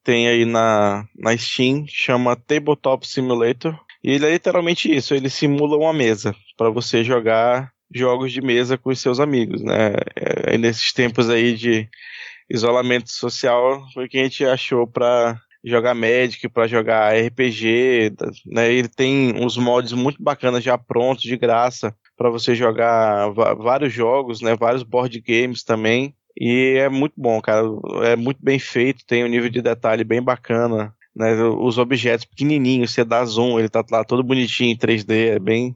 tem 0.06 0.28
aí 0.28 0.44
na, 0.44 1.04
na 1.18 1.36
Steam, 1.36 1.84
chama 1.88 2.36
Tabletop 2.36 3.04
Simulator. 3.04 3.76
E 4.04 4.12
ele 4.12 4.24
é 4.24 4.30
literalmente 4.30 4.94
isso, 4.94 5.12
ele 5.12 5.28
simula 5.28 5.76
uma 5.76 5.92
mesa 5.92 6.32
para 6.56 6.70
você 6.70 7.02
jogar 7.02 7.72
jogos 7.94 8.32
de 8.32 8.40
mesa 8.40 8.76
com 8.76 8.90
os 8.90 9.00
seus 9.00 9.20
amigos, 9.20 9.62
né? 9.62 9.94
É, 10.14 10.58
nesses 10.58 10.92
tempos 10.92 11.30
aí 11.30 11.54
de 11.54 11.88
isolamento 12.50 13.10
social, 13.10 13.82
foi 13.92 14.08
que 14.08 14.18
a 14.18 14.22
gente 14.22 14.44
achou 14.44 14.86
para 14.86 15.40
jogar 15.64 15.94
Magic, 15.94 16.48
para 16.48 16.68
jogar 16.68 17.14
RPG, 17.14 18.12
né? 18.46 18.72
Ele 18.72 18.88
tem 18.88 19.34
uns 19.42 19.56
mods 19.56 19.92
muito 19.92 20.22
bacanas 20.22 20.62
já 20.62 20.78
prontos, 20.78 21.24
de 21.24 21.36
graça, 21.36 21.94
para 22.16 22.30
você 22.30 22.54
jogar 22.54 23.30
vários 23.30 23.92
jogos, 23.92 24.40
né? 24.40 24.54
Vários 24.56 24.82
board 24.82 25.20
games 25.20 25.64
também. 25.64 26.14
E 26.38 26.76
é 26.78 26.88
muito 26.88 27.14
bom, 27.16 27.40
cara. 27.40 27.62
É 28.04 28.14
muito 28.14 28.38
bem 28.42 28.58
feito, 28.58 29.04
tem 29.06 29.24
um 29.24 29.28
nível 29.28 29.48
de 29.48 29.60
detalhe 29.60 30.04
bem 30.04 30.22
bacana. 30.22 30.94
Né? 31.14 31.34
Os 31.42 31.78
objetos 31.78 32.26
pequenininhos, 32.26 32.92
você 32.92 33.02
dá 33.02 33.24
zoom, 33.24 33.58
ele 33.58 33.70
tá 33.70 33.82
lá 33.90 34.04
todo 34.04 34.22
bonitinho 34.22 34.70
em 34.70 34.76
3D, 34.76 35.36
é 35.36 35.38
bem, 35.38 35.74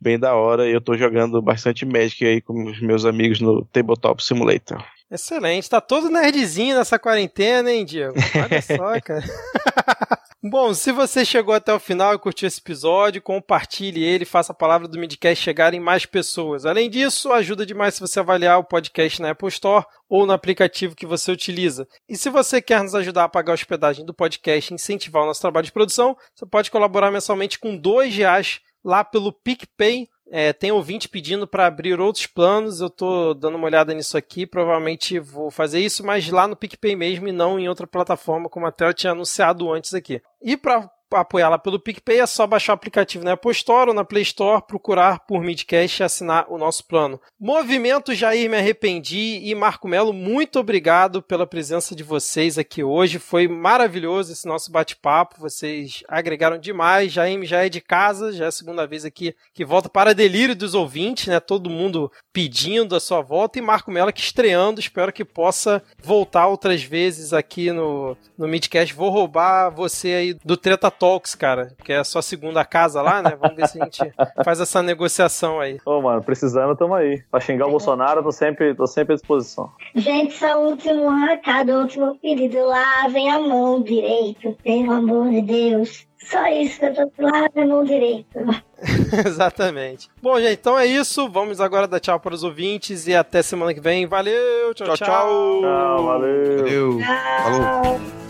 bem 0.00 0.18
da 0.18 0.34
hora. 0.34 0.68
E 0.68 0.72
eu 0.72 0.80
tô 0.80 0.96
jogando 0.96 1.40
bastante 1.42 1.84
Magic 1.84 2.24
aí 2.24 2.40
com 2.40 2.64
os 2.64 2.80
meus 2.80 3.04
amigos 3.04 3.40
no 3.40 3.64
Tabletop 3.66 4.22
Simulator. 4.24 4.82
Excelente, 5.10 5.68
tá 5.68 5.80
todo 5.80 6.08
nerdzinho 6.08 6.76
nessa 6.76 6.96
quarentena, 6.96 7.72
hein, 7.72 7.84
Diego? 7.84 8.14
Olha 8.16 8.62
só, 8.62 9.00
cara. 9.00 9.24
Bom, 10.42 10.72
se 10.72 10.90
você 10.90 11.22
chegou 11.22 11.52
até 11.52 11.70
o 11.74 11.78
final 11.78 12.14
e 12.14 12.18
curtiu 12.18 12.46
esse 12.46 12.60
episódio, 12.60 13.20
compartilhe 13.20 14.02
ele, 14.02 14.24
faça 14.24 14.52
a 14.52 14.54
palavra 14.54 14.88
do 14.88 14.98
Midcast 14.98 15.44
chegar 15.44 15.74
em 15.74 15.80
mais 15.80 16.06
pessoas. 16.06 16.64
Além 16.64 16.88
disso, 16.88 17.30
ajuda 17.30 17.66
demais 17.66 17.94
se 17.94 18.00
você 18.00 18.20
avaliar 18.20 18.58
o 18.58 18.64
podcast 18.64 19.20
na 19.20 19.32
Apple 19.32 19.48
Store 19.48 19.84
ou 20.08 20.24
no 20.24 20.32
aplicativo 20.32 20.96
que 20.96 21.04
você 21.04 21.30
utiliza. 21.30 21.86
E 22.08 22.16
se 22.16 22.30
você 22.30 22.62
quer 22.62 22.82
nos 22.82 22.94
ajudar 22.94 23.24
a 23.24 23.28
pagar 23.28 23.52
a 23.52 23.54
hospedagem 23.54 24.06
do 24.06 24.14
podcast 24.14 24.72
e 24.72 24.76
incentivar 24.76 25.24
o 25.24 25.26
nosso 25.26 25.42
trabalho 25.42 25.66
de 25.66 25.72
produção, 25.72 26.16
você 26.34 26.46
pode 26.46 26.70
colaborar 26.70 27.10
mensalmente 27.10 27.58
com 27.58 27.76
dois 27.76 28.14
reais 28.14 28.60
lá 28.84 29.04
pelo 29.04 29.32
PicPay 29.32 30.08
é, 30.32 30.52
tem 30.52 30.70
ouvinte 30.70 31.08
pedindo 31.08 31.46
para 31.46 31.66
abrir 31.66 32.00
outros 32.00 32.26
planos. 32.26 32.80
Eu 32.80 32.86
estou 32.86 33.34
dando 33.34 33.56
uma 33.56 33.66
olhada 33.66 33.92
nisso 33.92 34.16
aqui. 34.16 34.46
Provavelmente 34.46 35.18
vou 35.18 35.50
fazer 35.50 35.80
isso, 35.80 36.06
mas 36.06 36.28
lá 36.28 36.46
no 36.46 36.54
PicPay 36.54 36.94
mesmo 36.94 37.26
e 37.26 37.32
não 37.32 37.58
em 37.58 37.68
outra 37.68 37.86
plataforma, 37.86 38.48
como 38.48 38.66
até 38.66 38.86
eu 38.86 38.94
tinha 38.94 39.12
anunciado 39.12 39.72
antes 39.72 39.92
aqui. 39.92 40.22
E 40.40 40.56
para 40.56 40.88
apoiá-la 41.12 41.58
pelo 41.58 41.80
PicPay, 41.80 42.20
é 42.20 42.26
só 42.26 42.46
baixar 42.46 42.72
o 42.72 42.74
aplicativo 42.74 43.24
na 43.24 43.32
Apple 43.32 43.50
Store 43.52 43.90
ou 43.90 43.94
na 43.94 44.04
Play 44.04 44.22
Store, 44.22 44.62
procurar 44.66 45.20
por 45.20 45.42
Midcast 45.42 46.02
e 46.02 46.04
assinar 46.04 46.46
o 46.48 46.58
nosso 46.58 46.84
plano. 46.84 47.20
Movimento 47.38 48.14
Jair 48.14 48.48
Me 48.50 48.56
Arrependi 48.56 49.40
e 49.42 49.54
Marco 49.54 49.88
Melo, 49.88 50.12
muito 50.12 50.58
obrigado 50.58 51.22
pela 51.22 51.46
presença 51.46 51.94
de 51.94 52.02
vocês 52.02 52.58
aqui 52.58 52.82
hoje. 52.82 53.18
Foi 53.18 53.48
maravilhoso 53.48 54.32
esse 54.32 54.46
nosso 54.46 54.70
bate-papo. 54.70 55.40
Vocês 55.40 56.02
agregaram 56.08 56.58
demais. 56.58 57.12
Jair 57.12 57.44
já 57.44 57.64
é 57.64 57.68
de 57.68 57.80
casa, 57.80 58.32
já 58.32 58.46
é 58.46 58.48
a 58.48 58.52
segunda 58.52 58.86
vez 58.86 59.04
aqui 59.04 59.34
que 59.54 59.64
volta 59.64 59.88
para 59.88 60.14
delírio 60.14 60.54
dos 60.54 60.74
ouvintes, 60.74 61.26
né? 61.26 61.40
Todo 61.40 61.70
mundo 61.70 62.10
pedindo 62.32 62.94
a 62.94 63.00
sua 63.00 63.20
volta. 63.20 63.58
E 63.58 63.62
Marco 63.62 63.90
Melo 63.90 64.12
que 64.12 64.20
estreando, 64.20 64.80
espero 64.80 65.12
que 65.12 65.24
possa 65.24 65.82
voltar 66.02 66.46
outras 66.46 66.82
vezes 66.82 67.32
aqui 67.32 67.70
no, 67.72 68.16
no 68.36 68.48
Midcast. 68.48 68.94
Vou 68.94 69.10
roubar 69.10 69.70
você 69.70 70.08
aí 70.08 70.34
do 70.44 70.56
Treta 70.56 70.90
Talks, 71.00 71.34
cara, 71.34 71.72
que 71.82 71.94
é 71.94 71.96
a 71.96 72.04
sua 72.04 72.20
segunda 72.20 72.62
casa 72.62 73.00
lá, 73.00 73.22
né? 73.22 73.34
Vamos 73.40 73.56
ver 73.56 73.66
se 73.66 73.80
a 73.80 73.84
gente 73.86 74.12
faz 74.44 74.60
essa 74.60 74.82
negociação 74.82 75.58
aí. 75.58 75.78
Ô, 75.86 76.02
mano, 76.02 76.22
precisando, 76.22 76.76
tamo 76.76 76.94
aí. 76.94 77.22
Pra 77.30 77.40
xingar 77.40 77.66
o 77.66 77.70
Bolsonaro, 77.70 78.22
tô 78.22 78.30
sempre, 78.30 78.74
tô 78.74 78.86
sempre 78.86 79.14
à 79.14 79.16
disposição. 79.16 79.70
Gente, 79.94 80.34
só 80.34 80.60
o 80.60 80.68
último 80.68 81.08
recado, 81.24 81.72
o 81.72 81.80
último 81.80 82.18
pedido. 82.20 82.66
Lavem 82.66 83.30
a 83.32 83.40
mão 83.40 83.82
direito, 83.82 84.54
pelo 84.62 84.92
amor 84.92 85.30
de 85.30 85.40
Deus. 85.40 86.06
Só 86.18 86.46
isso 86.48 86.78
que 86.78 86.84
eu 86.84 86.94
tô 86.94 87.22
lavem 87.22 87.64
a 87.64 87.66
mão 87.66 87.82
direito. 87.82 88.38
Exatamente. 89.26 90.10
Bom, 90.20 90.38
gente, 90.38 90.60
então 90.60 90.78
é 90.78 90.84
isso. 90.84 91.30
Vamos 91.30 91.62
agora 91.62 91.88
dar 91.88 91.98
tchau 91.98 92.20
para 92.20 92.34
os 92.34 92.44
ouvintes 92.44 93.06
e 93.06 93.14
até 93.14 93.40
semana 93.40 93.72
que 93.72 93.80
vem. 93.80 94.06
Valeu, 94.06 94.74
tchau, 94.74 94.88
tchau. 94.88 94.96
Tchau, 94.96 95.06
tchau. 95.06 95.60
Tchau, 95.62 96.04
valeu. 96.04 96.58
Valeu. 96.58 96.98
Tchau. 96.98 97.62
Falou. 97.82 98.29